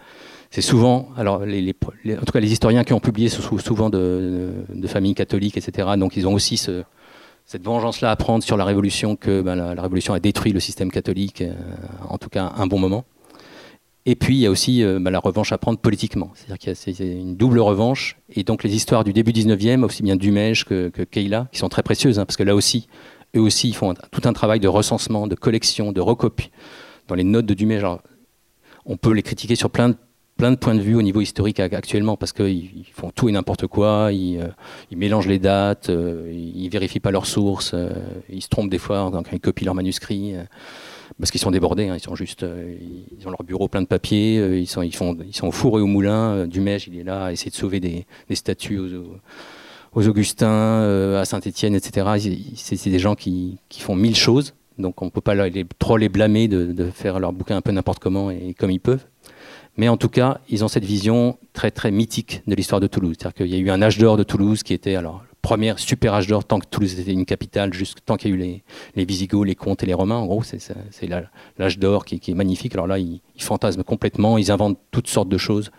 c'est 0.56 0.62
souvent, 0.62 1.10
alors 1.18 1.42
en 1.42 2.26
tout 2.26 2.32
cas 2.32 2.40
les 2.40 2.50
historiens 2.54 2.86
qui 2.86 2.94
ont 2.94 3.02
publié 3.02 3.28
sont 3.28 3.58
souvent 3.58 3.90
de, 3.90 4.54
familles 4.88 5.14
catholiques, 5.14 5.58
etc. 5.58 5.90
Donc 5.98 6.16
ils 6.16 6.30
ont 6.30 6.34
aussi 6.34 6.56
cette 6.56 7.62
vengeance-là 7.62 8.10
à 8.10 8.16
prendre 8.16 8.42
sur 8.42 8.56
la 8.56 8.64
Révolution, 8.64 9.18
que 9.18 9.42
ben, 9.42 9.56
la, 9.56 9.82
Révolution 9.82 10.14
a 10.14 10.22
détruit 10.22 10.54
le 10.54 10.62
système 10.62 10.92
catholique, 10.92 11.42
euh, 11.42 11.54
en 12.08 12.18
tout 12.18 12.30
cas 12.30 12.54
un 12.56 12.68
bon 12.68 12.80
moment. 12.80 13.04
Et 14.06 14.16
puis 14.16 14.36
il 14.36 14.40
y 14.40 14.46
a 14.46 14.50
aussi 14.50 14.82
euh, 14.82 14.98
ben, 14.98 15.12
la 15.12 15.20
revanche 15.20 15.52
à 15.52 15.58
prendre 15.58 15.78
politiquement, 15.78 16.32
c'est-à-dire 16.36 16.74
qu'il 16.74 17.06
y 17.06 17.10
a 17.10 17.20
une 17.20 17.36
double 17.36 17.60
revanche. 17.60 18.16
Et 18.34 18.46
donc 18.46 18.64
les 18.64 18.78
histoires 18.78 19.04
du 19.04 19.12
début 19.12 19.34
19e, 19.34 19.84
aussi 19.84 20.04
bien 20.04 20.16
Dumège 20.16 20.64
que, 20.64 20.88
que 20.88 21.02
qui 21.04 21.60
sont 21.60 21.68
très 21.68 21.84
précieuses, 21.84 22.18
hein, 22.18 22.26
parce 22.26 22.38
que 22.38 22.44
là 22.44 22.56
aussi, 22.56 22.88
eux 23.36 23.42
aussi, 23.42 23.68
ils 23.68 23.76
font 23.76 23.94
tout 24.10 24.22
un 24.24 24.32
travail 24.32 24.62
de 24.62 24.70
recensement, 24.70 25.28
de 25.28 25.36
collection, 25.36 25.92
de 25.92 26.00
recopie. 26.00 26.50
Dans 27.10 27.16
les 27.16 27.26
notes 27.26 27.46
de 27.46 27.54
Dumège, 27.54 27.84
on 28.86 28.96
peut 28.96 29.12
les 29.12 29.22
critiquer 29.22 29.56
sur 29.56 29.70
plein 29.70 29.90
de 29.90 29.96
plein 30.38 30.52
de 30.52 30.58
points 30.58 30.76
de 30.76 30.82
vue 30.82 30.96
au 30.96 31.02
niveau 31.02 31.22
historique 31.22 31.60
actuellement 31.60 32.18
parce 32.18 32.34
qu'ils 32.34 32.86
font 32.94 33.10
tout 33.10 33.30
et 33.30 33.32
n'importe 33.32 33.68
quoi, 33.68 34.10
ils, 34.12 34.40
euh, 34.40 34.48
mélangent 34.96 35.28
les 35.28 35.40
dates, 35.40 35.90
euh, 35.90 36.30
ils 36.34 36.70
vérifient 36.70 37.00
pas 37.00 37.12
leurs 37.12 37.26
sources, 37.26 37.72
euh, 37.74 37.90
ils 38.30 38.42
se 38.42 38.50
trompent 38.50 38.70
des 38.70 38.78
fois 38.78 39.10
quand 39.12 39.24
ils 39.32 39.40
copient 39.40 39.66
leurs 39.66 39.76
manuscrits 39.76 40.34
parce 41.20 41.32
qu'ils 41.32 41.40
sont 41.40 41.52
débordés, 41.52 41.88
hein, 41.88 41.96
ils 41.96 42.04
sont 42.04 42.16
juste, 42.16 42.46
ils 42.46 43.28
ont 43.28 43.30
leur 43.30 43.44
bureau 43.44 43.68
plein 43.68 43.82
de 43.82 43.88
papiers, 43.88 44.60
ils 44.60 44.68
sont, 44.68 44.82
ils 44.82 44.96
font, 44.96 45.18
ils 45.26 45.36
sont 45.36 45.48
au 45.48 45.52
four 45.52 45.80
et 45.80 45.82
au 45.82 45.88
moulin. 45.88 46.48
Dumège, 46.48 46.88
il 46.88 47.00
est 47.00 47.04
là 47.04 47.26
à 47.26 47.32
essayer 47.32 47.52
de 47.52 47.56
sauver 47.56 47.80
des, 47.80 48.06
statues 48.34 48.80
aux, 49.94 50.08
Augustins, 50.08 51.16
à 51.16 51.24
Saint-Étienne, 51.24 51.76
etc. 51.76 52.08
C'est 52.56 52.90
des 52.90 53.00
gens 53.00 53.16
qui, 53.16 53.60
font 53.78 53.96
mille 53.96 54.16
choses. 54.16 54.56
Donc 54.78 55.02
on 55.02 55.06
ne 55.06 55.10
peut 55.10 55.22
pas 55.22 55.36
trop 55.80 55.96
les 55.96 56.10
blâmer 56.10 56.50
de, 56.50 56.66
de, 56.66 56.90
faire 56.90 57.20
leur 57.20 57.32
bouquin 57.32 57.56
un 57.56 57.62
peu 57.62 57.72
n'importe 57.72 58.00
comment 58.00 58.30
et 58.30 58.54
comme 58.58 58.72
ils 58.72 58.82
peuvent. 58.82 59.06
Mais 59.78 59.90
en 59.90 59.98
tout 59.98 60.10
cas, 60.10 60.40
ils 60.50 60.64
ont 60.64 60.68
cette 60.68 60.86
vision 60.86 61.38
très 61.54 61.72
très 61.72 61.92
mythique 61.92 62.42
de 62.48 62.56
l'histoire 62.56 62.80
de 62.80 62.88
Toulouse. 62.88 63.16
C'est-à-dire 63.20 63.36
qu'il 63.36 63.54
y 63.54 63.56
a 63.56 63.60
eu 63.60 63.70
un 63.70 63.82
âge 63.82 63.98
d'or 63.98 64.18
de 64.18 64.24
Toulouse 64.24 64.64
qui 64.64 64.74
était 64.74 64.96
alors 64.96 65.24
le 65.30 65.36
premier 65.42 65.74
super 65.78 66.14
âge 66.14 66.28
d'or 66.28 66.46
tant 66.46 66.60
que 66.60 66.66
Toulouse 66.66 66.98
était 67.00 67.12
une 67.12 67.26
capitale, 67.26 67.74
juste 67.74 68.00
tant 68.06 68.16
qu'il 68.16 68.32
y 68.32 68.34
a 68.34 68.36
eu 68.36 68.62
les, 68.96 69.06
Visigoths, 69.06 69.46
les 69.46 69.56
Comtes 69.56 69.84
et 69.84 69.86
les 69.86 69.94
Romains. 69.94 70.16
En 70.16 70.26
gros, 70.26 70.44
c'est 70.44 71.10
l'âge 71.58 71.78
d'or 71.78 72.06
qui, 72.06 72.16
est 72.16 72.34
magnifique. 72.34 72.74
Alors 72.74 72.88
là, 72.88 73.00
ils, 73.00 73.22
fantasment 73.38 73.84
complètement, 73.84 74.38
ils 74.38 74.50
inventent 74.50 74.80
toutes 74.92 75.08
sortes 75.08 75.30
de 75.30 75.38
choses. 75.38 75.72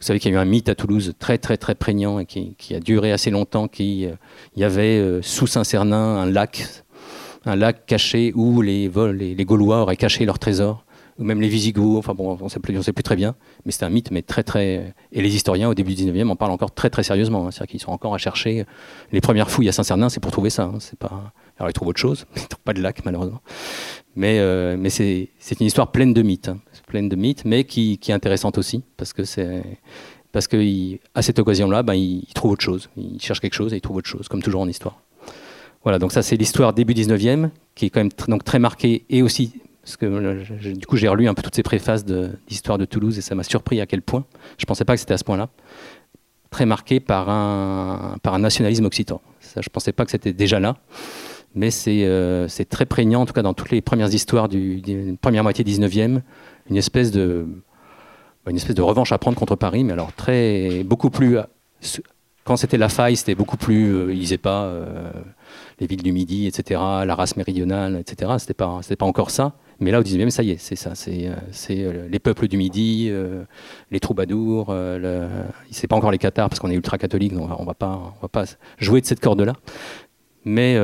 Vous 0.00 0.06
savez 0.06 0.20
qu'il 0.20 0.32
y 0.32 0.34
a 0.34 0.38
eu 0.38 0.40
un 0.40 0.44
mythe 0.44 0.68
à 0.68 0.74
Toulouse 0.74 1.12
très 1.18 1.38
très 1.38 1.56
très 1.56 1.74
prégnant 1.74 2.20
et 2.20 2.24
qui, 2.24 2.74
a 2.74 2.80
duré 2.80 3.12
assez 3.12 3.30
longtemps. 3.30 3.68
Qui, 3.68 4.06
euh, 4.06 4.12
il 4.56 4.62
y 4.62 4.64
avait 4.64 4.98
euh, 4.98 5.20
sous 5.22 5.48
Saint-Cernin 5.48 6.16
un 6.16 6.26
lac, 6.26 6.66
un 7.44 7.56
lac 7.56 7.84
caché 7.84 8.32
où 8.34 8.62
les, 8.62 8.88
les, 8.88 9.34
les 9.34 9.44
Gaulois 9.44 9.82
auraient 9.82 9.96
caché 9.96 10.24
leurs 10.24 10.38
trésors 10.38 10.84
ou 11.18 11.24
même 11.24 11.40
les 11.40 11.48
Visigoths, 11.48 11.98
enfin 11.98 12.14
bon, 12.14 12.38
on 12.40 12.44
ne 12.44 12.48
sait, 12.48 12.60
plus, 12.60 13.02
très 13.02 13.16
bien, 13.16 13.34
mais 13.64 13.72
c'est 13.72 13.84
un 13.84 13.88
mythe, 13.88 14.10
mais 14.10 14.22
très 14.22 14.44
très... 14.44 14.94
Et 15.10 15.20
les 15.20 15.34
historiens 15.34 15.68
au 15.68 15.74
début 15.74 15.94
du 15.94 16.04
19e 16.04 16.28
en 16.28 16.36
parlent 16.36 16.52
encore 16.52 16.72
très 16.72 16.90
très 16.90 17.02
sérieusement, 17.02 17.46
hein. 17.46 17.50
c'est-à-dire 17.50 17.72
qu'ils 17.72 17.80
sont 17.80 17.90
encore 17.90 18.14
à 18.14 18.18
chercher... 18.18 18.66
Les 19.10 19.20
premières 19.20 19.50
fouilles 19.50 19.68
à 19.68 19.72
Saint-Cernin, 19.72 20.08
c'est 20.08 20.20
pour 20.20 20.30
trouver 20.30 20.50
ça, 20.50 20.64
hein. 20.64 20.78
c'est 20.78 20.98
pas... 20.98 21.32
Alors 21.58 21.70
ils 21.70 21.72
trouvent 21.72 21.88
autre 21.88 22.00
chose, 22.00 22.26
ils 22.36 22.42
ne 22.42 22.46
trouvent 22.46 22.62
pas 22.62 22.72
de 22.72 22.80
lac 22.80 23.04
malheureusement. 23.04 23.40
Mais, 24.14 24.38
euh, 24.38 24.76
mais 24.78 24.90
c'est 24.90 25.28
une 25.60 25.66
histoire 25.66 25.90
pleine 25.90 26.14
de 26.14 26.22
mythes, 26.22 26.48
hein. 26.48 26.58
pleine 26.86 27.08
de 27.08 27.16
mythes, 27.16 27.44
mais 27.44 27.64
qui, 27.64 27.98
qui, 27.98 28.12
est 28.12 28.14
intéressante 28.14 28.58
aussi, 28.58 28.84
parce 28.96 29.12
que 29.12 29.24
c'est... 29.24 29.62
Parce 30.30 30.46
qu'à 30.46 31.22
cette 31.22 31.38
occasion-là, 31.38 31.82
ben, 31.82 31.94
ils, 31.94 32.26
trouvent 32.34 32.52
autre 32.52 32.62
chose, 32.62 32.90
ils 32.96 33.20
cherchent 33.20 33.40
quelque 33.40 33.54
chose 33.54 33.72
et 33.72 33.78
ils 33.78 33.80
trouvent 33.80 33.96
autre 33.96 34.08
chose, 34.08 34.28
comme 34.28 34.42
toujours 34.42 34.60
en 34.60 34.68
histoire. 34.68 35.00
Voilà, 35.82 35.98
donc 35.98 36.12
ça 36.12 36.22
c'est 36.22 36.36
l'histoire 36.36 36.74
début 36.74 36.92
19e, 36.92 37.48
qui 37.74 37.86
est 37.86 37.90
quand 37.90 38.00
même 38.00 38.10
donc 38.28 38.44
très 38.44 38.58
marquée 38.58 39.06
et 39.08 39.22
aussi 39.22 39.54
parce 39.88 39.96
que 39.96 40.04
euh, 40.04 40.74
du 40.74 40.86
coup, 40.86 40.98
j'ai 40.98 41.08
relu 41.08 41.28
un 41.28 41.34
peu 41.34 41.40
toutes 41.40 41.54
ces 41.54 41.62
préfaces 41.62 42.04
d'histoire 42.04 42.76
de, 42.76 42.84
Toulouse 42.84 43.16
et 43.16 43.22
ça 43.22 43.34
m'a 43.34 43.42
surpris 43.42 43.80
à 43.80 43.86
quel 43.86 44.02
point. 44.02 44.26
Je 44.58 44.64
ne 44.64 44.66
pensais 44.66 44.84
pas 44.84 44.92
que 44.92 45.00
c'était 45.00 45.14
à 45.14 45.18
ce 45.18 45.24
point-là. 45.24 45.48
Très 46.50 46.66
marqué 46.66 47.00
par 47.00 47.30
un, 47.30 48.16
par 48.22 48.34
un 48.34 48.38
nationalisme 48.38 48.84
occitan. 48.84 49.22
Je 49.40 49.60
ne 49.60 49.72
pensais 49.72 49.92
pas 49.92 50.04
que 50.04 50.10
c'était 50.10 50.34
déjà 50.34 50.60
là. 50.60 50.76
Mais 51.54 51.70
euh, 51.86 52.48
c'est 52.48 52.66
très 52.66 52.84
prégnant, 52.84 53.22
en 53.22 53.26
tout 53.26 53.32
cas 53.32 53.40
dans 53.40 53.54
toutes 53.54 53.70
les 53.70 53.80
premières 53.80 54.12
histoires 54.12 54.50
du, 54.50 55.16
première 55.22 55.42
moitié 55.42 55.64
19e, 55.64 56.20
une 56.68 56.76
espèce 56.76 57.10
de, 57.10 57.46
une 58.46 58.56
espèce 58.56 58.76
de 58.76 58.82
revanche 58.82 59.12
à 59.12 59.18
prendre 59.18 59.38
contre 59.38 59.56
Paris, 59.56 59.84
mais 59.84 59.94
alors 59.94 60.12
très, 60.12 60.84
beaucoup 60.84 61.08
plus. 61.08 61.38
Quand 62.44 62.58
c'était 62.58 62.76
la 62.76 62.90
faille, 62.90 63.16
c'était 63.16 63.34
beaucoup 63.34 63.56
plus. 63.56 63.94
Euh, 63.94 64.14
ils 64.14 64.38
pas 64.38 64.70
les 65.80 65.86
villes 65.86 66.02
du 66.02 66.12
Midi, 66.12 66.46
etc., 66.46 66.78
la 67.06 67.14
race 67.14 67.38
méridionale, 67.38 67.96
etc. 67.96 68.32
C'était 68.38 68.52
pas, 68.52 68.80
pas 68.98 69.06
encore 69.06 69.30
ça. 69.30 69.54
Mais 69.80 69.92
là, 69.92 70.00
au 70.00 70.02
19e, 70.02 70.30
ça 70.30 70.42
y 70.42 70.50
est, 70.50 70.58
c'est 70.58 70.76
ça. 70.76 70.94
C'est, 70.94 71.28
euh, 71.28 71.34
euh, 71.70 72.08
les 72.08 72.18
peuples 72.18 72.48
du 72.48 72.56
Midi, 72.56 73.08
euh, 73.10 73.44
les 73.90 74.00
troubadours. 74.00 74.72
Le... 74.72 75.28
C'est 75.70 75.86
pas 75.86 75.96
encore 75.96 76.10
les 76.10 76.18
Cathares 76.18 76.48
parce 76.48 76.58
qu'on 76.58 76.70
est 76.70 76.74
ultra 76.74 76.98
catholique, 76.98 77.32
donc 77.32 77.48
on 77.56 77.64
va 77.64 77.74
pas, 77.74 78.12
on 78.18 78.20
va 78.22 78.28
pas 78.28 78.44
jouer 78.78 79.00
de 79.00 79.06
cette 79.06 79.20
corde-là. 79.20 79.52
Mais, 80.44 80.76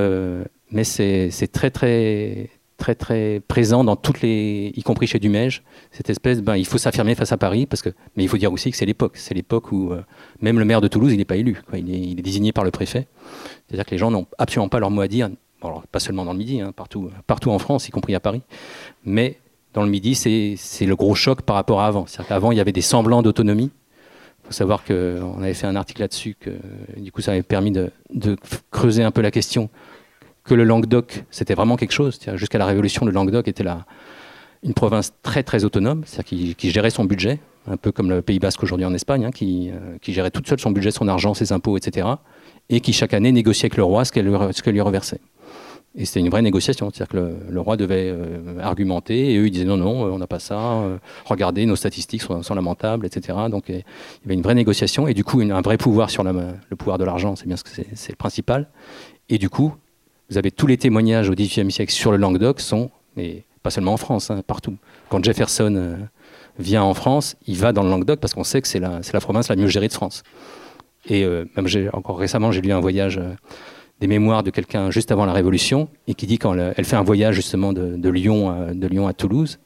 c'est, 0.84 1.30
très, 1.52 1.70
très, 1.70 2.50
très, 2.76 2.94
très 2.94 3.40
présent 3.48 3.82
dans 3.82 3.96
toutes 3.96 4.20
les, 4.20 4.72
y 4.76 4.82
compris 4.84 5.08
chez 5.08 5.18
Dumège, 5.18 5.64
cette 5.90 6.10
espèce. 6.10 6.40
Ben, 6.40 6.56
il 6.56 6.66
faut 6.66 6.78
s'affirmer 6.78 7.16
face 7.16 7.32
à 7.32 7.36
Paris, 7.36 7.66
parce 7.66 7.82
que, 7.82 7.90
mais 8.16 8.22
il 8.22 8.28
faut 8.28 8.36
dire 8.36 8.52
aussi 8.52 8.70
que 8.70 8.76
c'est 8.76 8.86
l'époque. 8.86 9.16
C'est 9.16 9.34
l'époque 9.34 9.72
où 9.72 9.92
même 10.40 10.60
le 10.60 10.64
maire 10.64 10.80
de 10.80 10.88
Toulouse, 10.88 11.12
il 11.12 11.16
n'est 11.18 11.24
pas 11.24 11.36
élu. 11.36 11.60
Il, 11.72 12.18
est, 12.18 12.22
désigné 12.22 12.52
par 12.52 12.62
le 12.62 12.70
préfet. 12.70 13.08
C'est-à-dire 13.66 13.86
que 13.86 13.90
les 13.90 13.98
gens 13.98 14.12
n'ont 14.12 14.26
absolument 14.38 14.68
pas 14.68 14.78
leur 14.78 14.92
mot 14.92 15.00
à 15.00 15.08
dire 15.08 15.30
pas 15.90 16.00
seulement 16.00 16.24
dans 16.24 16.32
le 16.32 16.38
Midi, 16.38 16.60
hein, 16.60 16.72
partout, 16.72 17.10
partout 17.26 17.50
en 17.50 17.58
France, 17.58 17.88
y 17.88 17.90
compris 17.90 18.14
à 18.14 18.20
Paris. 18.20 18.42
Mais 19.04 19.38
dans 19.74 19.82
le 19.82 19.90
Midi, 19.90 20.14
c'est 20.14 20.86
le 20.86 20.96
gros 20.96 21.14
choc 21.14 21.42
par 21.42 21.56
rapport 21.56 21.80
à 21.80 21.86
avant. 21.86 22.06
C'est-à-dire 22.06 22.28
qu'avant, 22.28 22.52
il 22.52 22.58
y 22.58 22.60
avait 22.60 22.72
des 22.72 22.80
semblants 22.80 23.22
d'autonomie. 23.22 23.70
Il 24.44 24.46
faut 24.46 24.52
savoir 24.52 24.84
qu'on 24.84 25.42
avait 25.42 25.54
fait 25.54 25.66
un 25.66 25.76
article 25.76 26.02
là-dessus, 26.02 26.36
que 26.38 26.50
du 26.96 27.10
coup, 27.10 27.20
ça 27.22 27.32
avait 27.32 27.42
permis 27.42 27.72
de, 27.72 27.90
creuser 28.70 29.02
un 29.02 29.10
peu 29.10 29.20
la 29.20 29.30
question 29.30 29.68
que 30.44 30.54
le 30.54 30.64
Languedoc, 30.64 31.24
c'était 31.30 31.54
vraiment 31.54 31.76
quelque 31.76 31.92
chose. 31.92 32.20
Jusqu'à 32.34 32.58
la 32.58 32.66
Révolution, 32.66 33.06
le 33.06 33.12
Languedoc 33.12 33.48
était 33.48 33.64
une 34.62 34.74
province 34.74 35.12
très 35.22 35.42
très 35.42 35.64
autonome, 35.64 36.02
c'est-à-dire 36.06 36.54
qui, 36.56 36.70
gérait 36.70 36.90
son 36.90 37.04
budget, 37.04 37.40
un 37.66 37.78
peu 37.78 37.90
comme 37.90 38.10
le 38.10 38.22
Pays 38.22 38.38
Basque 38.38 38.62
aujourd'hui 38.62 38.84
en 38.84 38.94
Espagne, 38.94 39.24
hein, 39.24 39.30
euh, 39.42 39.98
qui, 40.00 40.12
gérait 40.12 40.30
toute 40.30 40.46
seule 40.46 40.60
son 40.60 40.70
budget, 40.70 40.90
son 40.90 41.08
argent, 41.08 41.32
ses 41.32 41.52
impôts, 41.52 41.78
etc., 41.78 42.06
et 42.68 42.80
qui 42.80 42.92
chaque 42.92 43.14
année 43.14 43.32
négociait 43.32 43.66
avec 43.66 43.76
le 43.76 43.84
roi 43.84 44.04
ce 44.04 44.12
qu'elle 44.12 44.26
lui 44.26 44.80
reversait. 44.80 45.20
Et 45.96 46.04
c'était 46.06 46.20
une 46.20 46.28
vraie 46.28 46.42
négociation, 46.42 46.90
c'est-à-dire 46.92 47.08
que 47.08 47.52
le, 47.52 47.60
roi 47.60 47.76
devait 47.76 48.08
euh, 48.08 48.58
argumenter 48.60 49.32
et 49.32 49.38
eux 49.38 49.46
ils 49.46 49.52
disaient 49.52 49.64
non, 49.64 49.76
non, 49.76 50.12
on 50.12 50.18
n'a 50.18 50.26
pas 50.26 50.40
ça, 50.40 50.58
euh, 50.58 50.98
regardez, 51.24 51.66
nos 51.66 51.76
statistiques 51.76 52.22
sont, 52.22 52.54
lamentables, 52.54 53.06
etc. 53.06 53.38
Donc 53.48 53.68
il 53.68 53.76
y 53.76 53.84
avait 54.24 54.34
une 54.34 54.42
vraie 54.42 54.56
négociation 54.56 55.06
et 55.06 55.14
du 55.14 55.22
coup 55.22 55.40
un 55.40 55.60
vrai 55.60 55.76
pouvoir 55.76 56.10
sur 56.10 56.24
le 56.24 56.76
pouvoir 56.76 56.98
de 56.98 57.04
l'argent, 57.04 57.36
c'est 57.36 57.46
bien 57.46 57.56
ce 57.56 57.62
que 57.62 57.70
c'est 57.70 58.12
le 58.12 58.16
principal. 58.16 58.68
Et 59.28 59.38
du 59.38 59.48
coup, 59.48 59.72
vous 60.30 60.38
avez 60.38 60.50
tous 60.50 60.66
les 60.66 60.76
témoignages 60.76 61.30
au 61.30 61.34
XVIIIe 61.34 61.70
siècle 61.70 61.92
sur 61.92 62.10
le 62.10 62.16
Languedoc 62.16 62.58
sont, 62.58 62.90
et 63.16 63.44
pas 63.62 63.70
seulement 63.70 63.92
en 63.92 63.96
France, 63.96 64.32
hein, 64.32 64.42
partout. 64.44 64.76
Quand 65.10 65.22
Jefferson 65.22 65.74
euh, 65.76 65.96
vient 66.58 66.82
en 66.82 66.94
France, 66.94 67.36
il 67.46 67.56
va 67.56 67.72
dans 67.72 67.84
le 67.84 67.90
Languedoc 67.90 68.18
parce 68.18 68.34
qu'on 68.34 68.42
sait 68.42 68.60
que 68.60 68.66
c'est 68.66 68.80
la, 68.80 69.00
la, 69.12 69.20
province 69.20 69.48
la 69.48 69.54
mieux 69.54 69.68
gérée 69.68 69.88
de 69.88 69.92
France. 69.92 70.24
Et 71.06 71.26
même 71.26 71.66
encore 71.92 72.18
récemment, 72.18 72.50
j'ai 72.50 72.62
lu 72.62 72.72
un 72.72 72.80
voyage 72.80 73.20
des 74.00 74.06
mémoires 74.06 74.42
de 74.42 74.50
quelqu'un 74.50 74.90
juste 74.90 75.12
avant 75.12 75.24
la 75.24 75.32
Révolution 75.32 75.88
et 76.06 76.14
qui 76.14 76.26
dit 76.26 76.38
quand 76.38 76.54
elle, 76.54 76.84
fait 76.84 76.96
un 76.96 77.02
voyage 77.02 77.34
justement 77.34 77.72
de, 77.72 78.08
Lyon, 78.08 79.06
à, 79.06 79.12
Toulouse 79.12 79.58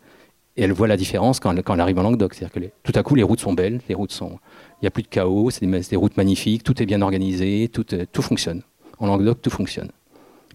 et 0.56 0.62
elle 0.62 0.72
voit 0.72 0.88
la 0.88 0.96
différence 0.96 1.40
quand, 1.40 1.54
elle 1.56 1.80
arrive 1.80 1.98
en 1.98 2.02
Languedoc. 2.02 2.34
C'est-à-dire 2.34 2.52
que 2.52 2.70
tout 2.82 2.98
à 2.98 3.02
coup 3.02 3.14
les 3.14 3.22
routes 3.22 3.40
sont 3.40 3.52
belles, 3.52 3.80
les 3.88 3.94
routes 3.94 4.12
sont, 4.12 4.38
il 4.80 4.84
n'y 4.84 4.88
a 4.88 4.90
plus 4.90 5.02
de 5.02 5.08
chaos, 5.08 5.50
c'est 5.50 5.66
des, 5.66 5.96
routes 5.96 6.16
magnifiques, 6.16 6.62
tout 6.62 6.82
est 6.82 6.86
bien 6.86 7.02
organisé, 7.02 7.68
tout, 7.72 7.94
euh, 7.94 8.04
fonctionne. 8.20 8.62
En 8.98 9.06
Languedoc, 9.06 9.40
tout 9.40 9.50
fonctionne. 9.50 9.90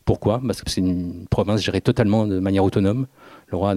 Pourquoi? 0.06 0.42
Parce 0.46 0.62
que 0.62 0.70
c'est 0.70 0.82
une 0.82 1.26
province 1.30 1.62
gérée 1.62 1.80
totalement 1.80 2.28
de 2.28 2.40
manière 2.40 2.64
autonome. 2.64 3.08
Le 3.48 3.58
roi 3.58 3.74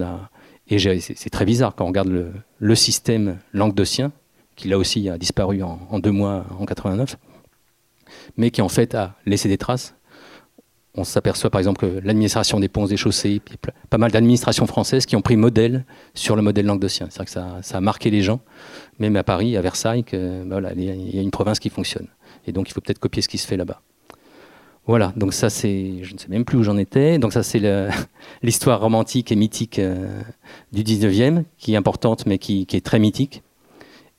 et 0.69 0.79
c'est 0.79 1.29
très 1.29 1.45
bizarre 1.45 1.75
quand 1.75 1.85
on 1.85 1.87
regarde 1.87 2.09
le, 2.09 2.33
le 2.59 2.75
système 2.75 3.37
languedocien, 3.53 4.11
qui 4.57 4.67
là 4.67 4.77
aussi 4.77 5.07
a 5.07 5.17
disparu 5.17 5.63
en, 5.63 5.79
en 5.89 5.99
deux 5.99 6.11
mois 6.11 6.45
en 6.59 6.65
89 6.65 7.17
mais 8.35 8.51
qui 8.51 8.61
en 8.61 8.69
fait 8.69 8.95
a 8.95 9.15
laissé 9.25 9.47
des 9.47 9.57
traces. 9.57 9.95
On 10.95 11.03
s'aperçoit 11.03 11.51
par 11.51 11.59
exemple 11.59 11.87
que 11.87 11.99
l'administration 12.03 12.59
des 12.59 12.69
ponts, 12.69 12.87
des 12.87 12.97
chaussées, 12.97 13.39
pas 13.89 13.99
mal 13.99 14.09
d'administrations 14.11 14.65
françaises 14.65 15.05
qui 15.05 15.15
ont 15.15 15.21
pris 15.21 15.35
modèle 15.35 15.85
sur 16.15 16.35
le 16.35 16.41
modèle 16.41 16.65
languedocien. 16.65 17.07
C'est-à-dire 17.11 17.33
que 17.59 17.63
ça, 17.63 17.77
a 17.77 17.81
marqué 17.81 18.09
les 18.09 18.23
gens, 18.23 18.39
même 18.97 19.15
à 19.15 19.23
Paris, 19.23 19.55
à 19.57 19.61
Versailles, 19.61 20.03
que 20.03 20.43
bah 20.43 20.59
voilà, 20.59 20.73
il 20.73 21.15
y 21.15 21.19
a 21.19 21.21
une 21.21 21.29
province 21.29 21.59
qui 21.59 21.69
fonctionne. 21.69 22.07
Et 22.47 22.51
donc 22.51 22.67
il 22.69 22.73
faut 22.73 22.81
peut-être 22.81 22.97
copier 22.97 23.21
ce 23.21 23.29
qui 23.29 23.37
se 23.37 23.45
fait 23.45 23.57
là-bas. 23.57 23.81
Voilà, 24.87 25.13
donc 25.17 25.33
ça 25.33 25.49
c'est, 25.49 26.01
je 26.01 26.13
ne 26.13 26.17
sais 26.17 26.29
même 26.29 26.45
plus 26.45 26.57
où 26.57 26.63
j'en 26.63 26.77
étais, 26.77 27.19
donc 27.19 27.33
ça 27.33 27.43
c'est 27.43 27.61
l'histoire 28.41 28.79
romantique 28.79 29.31
et 29.31 29.35
mythique 29.35 29.79
euh, 29.79 30.21
du 30.71 30.81
19e, 30.81 31.43
qui 31.57 31.73
est 31.73 31.77
importante 31.77 32.25
mais 32.25 32.39
qui, 32.39 32.65
est 32.71 32.85
très 32.85 32.97
mythique. 32.97 33.43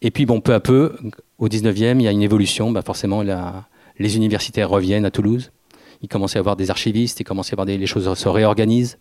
Et 0.00 0.12
puis 0.12 0.26
bon, 0.26 0.40
peu 0.40 0.54
à 0.54 0.60
peu, 0.60 0.94
au 1.38 1.48
19e, 1.48 1.96
il 1.98 2.02
y 2.02 2.06
a 2.08 2.12
une 2.12 2.22
évolution, 2.22 2.70
bah 2.70 2.82
forcément 2.82 3.22
la, 3.22 3.66
les 3.98 4.16
universitaires 4.16 4.68
reviennent 4.68 5.04
à 5.04 5.10
Toulouse. 5.10 5.50
Il 6.02 6.08
commence 6.08 6.36
à 6.36 6.38
y 6.38 6.40
avoir 6.40 6.56
des 6.56 6.70
archivistes, 6.70 7.20
il 7.20 7.24
commence 7.24 7.50
à 7.50 7.54
avoir 7.54 7.66
des, 7.66 7.76
les 7.76 7.86
choses 7.86 8.12
se 8.12 8.28
réorganisent. 8.28 8.98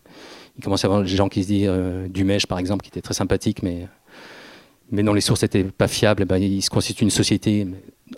Il 0.58 0.64
commence 0.64 0.84
à 0.84 0.88
y 0.88 0.90
avoir 0.90 1.04
des 1.04 1.10
gens 1.10 1.30
qui 1.30 1.44
se 1.44 1.48
disent, 1.48 1.68
euh, 1.70 2.08
par 2.48 2.58
exemple, 2.58 2.84
qui 2.84 2.90
était 2.90 3.02
très 3.02 3.14
sympathique, 3.14 3.62
mais, 3.62 3.88
mais 4.90 5.04
dont 5.04 5.14
les 5.14 5.22
sources 5.22 5.44
n'étaient 5.44 5.64
pas 5.64 5.88
fiables. 5.88 6.26
Ben, 6.26 6.42
il 6.42 6.62
se 6.64 6.72
constitue 6.72 7.04
une 7.04 7.12
société 7.12 7.68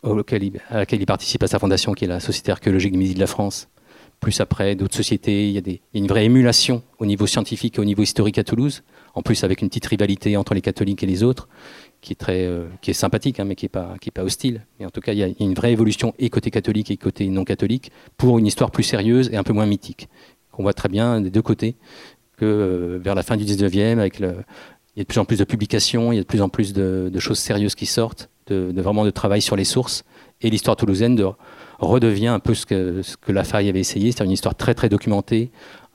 à 0.04 0.78
laquelle 0.78 1.02
il 1.02 1.06
participe 1.06 1.44
à 1.44 1.48
sa 1.48 1.60
fondation, 1.60 1.94
qui 1.94 2.06
est 2.06 2.08
la 2.08 2.22
Société 2.22 2.52
archéologique 2.52 2.94
du 2.94 2.98
Midi 2.98 3.16
de 3.16 3.20
la 3.20 3.28
France. 3.28 3.68
Plus 4.22 4.40
après, 4.42 4.76
d'autres 4.76 4.96
sociétés, 4.96 5.48
il 5.48 5.52
y, 5.52 5.58
a 5.58 5.62
des, 5.62 5.82
il 5.94 5.98
y 5.98 6.02
a 6.02 6.04
une 6.04 6.08
vraie 6.08 6.26
émulation 6.26 6.84
au 7.00 7.06
niveau 7.06 7.26
scientifique 7.26 7.78
et 7.78 7.82
au 7.82 7.86
niveau 7.86 8.04
historique 8.04 8.38
à 8.38 8.44
Toulouse, 8.44 8.84
en 9.16 9.22
plus 9.22 9.44
avec 9.44 9.62
une 9.62 9.70
petite 9.70 9.86
rivalité 9.86 10.36
entre 10.36 10.54
les 10.54 10.62
catholiques 10.62 11.04
et 11.04 11.06
les 11.06 11.24
autres 11.24 11.48
qui 12.02 12.14
est 12.14 12.16
très, 12.16 12.46
euh, 12.46 12.66
qui 12.82 12.92
est 12.92 12.94
sympathique, 12.94 13.40
hein, 13.40 13.46
mais 13.46 13.56
qui 13.56 13.66
n'est 13.66 13.70
pas, 13.70 13.96
qui 14.00 14.10
est 14.10 14.12
pas 14.12 14.24
hostile. 14.24 14.66
Et 14.80 14.86
en 14.86 14.90
tout 14.90 15.02
cas, 15.02 15.14
il 15.14 15.20
y, 15.20 15.24
a 15.24 15.30
une 15.40 15.54
vraie 15.54 15.72
évolution 15.72 16.14
et 16.20 16.30
côté 16.30 16.52
catholique 16.52 16.92
et 16.92 16.98
côté 16.98 17.28
non 17.28 17.44
catholique 17.44 17.92
pour 18.18 18.40
une 18.40 18.48
histoire 18.48 18.72
plus 18.72 18.84
sérieuse 18.84 19.30
et 19.32 19.38
un 19.38 19.44
peu 19.44 19.54
moins 19.54 19.66
mythique. 19.66 20.10
On 20.58 20.64
voit 20.64 20.74
très 20.74 20.90
bien 20.90 21.22
des 21.22 21.30
deux 21.30 21.42
côtés 21.42 21.76
que 22.38 22.46
euh, 22.46 23.00
vers 23.02 23.16
la 23.16 23.24
fin 23.24 23.38
du 23.38 23.44
19e, 23.44 24.00
avec 24.00 24.20
le, 24.20 24.36
il 24.96 25.00
y 25.00 25.02
a 25.02 25.04
de 25.04 25.08
plus 25.08 25.20
en 25.20 25.26
plus 25.26 25.38
de 25.38 25.44
publications, 25.44 26.12
il 26.12 26.16
y 26.16 26.20
a 26.20 26.22
de 26.22 26.28
plus 26.28 26.42
en 26.42 26.50
plus 26.50 26.74
de, 26.74 27.12
choses 27.20 27.40
sérieuses 27.40 27.76
qui 27.76 27.86
sortent, 27.86 28.30
de, 28.48 28.82
vraiment 28.82 29.06
de 29.06 29.12
travail 29.12 29.42
sur 29.42 29.56
les 29.56 29.66
sources. 29.66 30.04
Et 30.42 30.50
l'histoire 30.50 30.78
toulousaine 30.78 31.16
de, 31.16 31.28
redevient 31.80 32.28
un 32.28 32.40
peu 32.40 32.54
ce 32.54 32.66
que, 32.66 33.02
ce 33.02 33.18
que 33.18 33.32
avait 33.32 33.80
essayé, 33.80 34.12
c'est 34.12 34.24
une 34.24 34.32
histoire 34.32 34.56
très 34.56 34.74
très 34.74 34.90
documentée, 34.90 35.52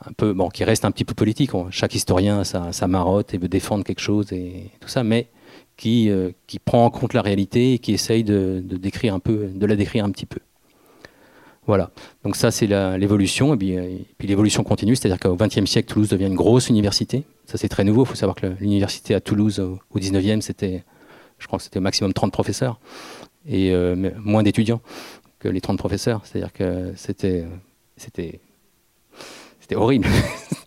un 0.06 0.12
peu, 0.12 0.32
bon, 0.32 0.48
qui 0.48 0.64
reste 0.64 0.84
un 0.84 0.90
petit 0.90 1.04
peu 1.04 1.14
politique. 1.14 1.50
Chaque 1.70 1.94
historien 1.94 2.40
a 2.40 2.44
sa, 2.44 2.72
sa 2.72 2.86
et 2.86 3.38
veut 3.38 3.48
défendre 3.48 3.84
quelque 3.84 4.00
chose 4.00 4.32
et 4.32 4.70
tout 4.80 4.88
ça, 4.88 5.02
mais 5.02 5.28
qui, 5.76 6.10
euh, 6.10 6.30
qui 6.46 6.58
prend 6.58 6.84
en 6.84 6.90
compte 6.90 7.14
la 7.14 7.22
réalité 7.22 7.74
et 7.74 7.78
qui 7.78 7.92
essaye 7.92 8.24
de, 8.24 8.62
décrire 8.64 9.14
un 9.14 9.18
peu, 9.18 9.48
de 9.52 9.66
la 9.66 9.76
décrire 9.76 10.04
un 10.04 10.10
petit 10.10 10.26
peu. 10.26 10.40
Voilà. 11.66 11.90
Donc 12.24 12.36
ça, 12.36 12.50
c'est 12.50 12.66
l'évolution. 12.98 13.54
Et 13.54 13.78
euh, 13.78 13.96
puis, 14.18 14.28
l'évolution 14.28 14.62
continue, 14.64 14.96
c'est-à-dire 14.96 15.18
qu'au 15.18 15.36
XXe 15.36 15.64
siècle, 15.64 15.92
Toulouse 15.92 16.08
devient 16.08 16.26
une 16.26 16.34
grosse 16.34 16.68
université. 16.68 17.24
Ça, 17.46 17.56
c'est 17.58 17.68
très 17.68 17.84
nouveau. 17.84 18.04
Il 18.04 18.08
faut 18.08 18.14
savoir 18.14 18.36
que 18.36 18.46
l'université 18.60 19.14
à 19.14 19.20
Toulouse, 19.20 19.60
au 19.60 19.78
XIXe, 19.98 20.44
c'était, 20.44 20.84
je 21.38 21.46
crois 21.46 21.58
que 21.58 21.64
c'était 21.64 21.78
au 21.78 21.82
maximum 21.82 22.12
30 22.12 22.32
professeurs 22.32 22.78
et 23.46 23.72
euh, 23.72 24.10
moins 24.18 24.42
d'étudiants 24.42 24.80
que 25.38 25.48
les 25.48 25.60
30 25.60 25.78
professeurs. 25.78 26.20
C'est-à-dire 26.24 26.52
que 26.52 26.92
c'était 26.96 27.46
horrible. 29.74 30.06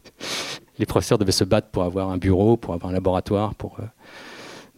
les 0.79 0.85
professeurs 0.87 1.19
devaient 1.19 1.31
se 1.31 1.43
battre 1.43 1.69
pour 1.69 1.83
avoir 1.83 2.09
un 2.09 2.17
bureau, 2.17 2.57
pour 2.57 2.73
avoir 2.73 2.91
un 2.91 2.93
laboratoire, 2.93 3.53
pour 3.55 3.77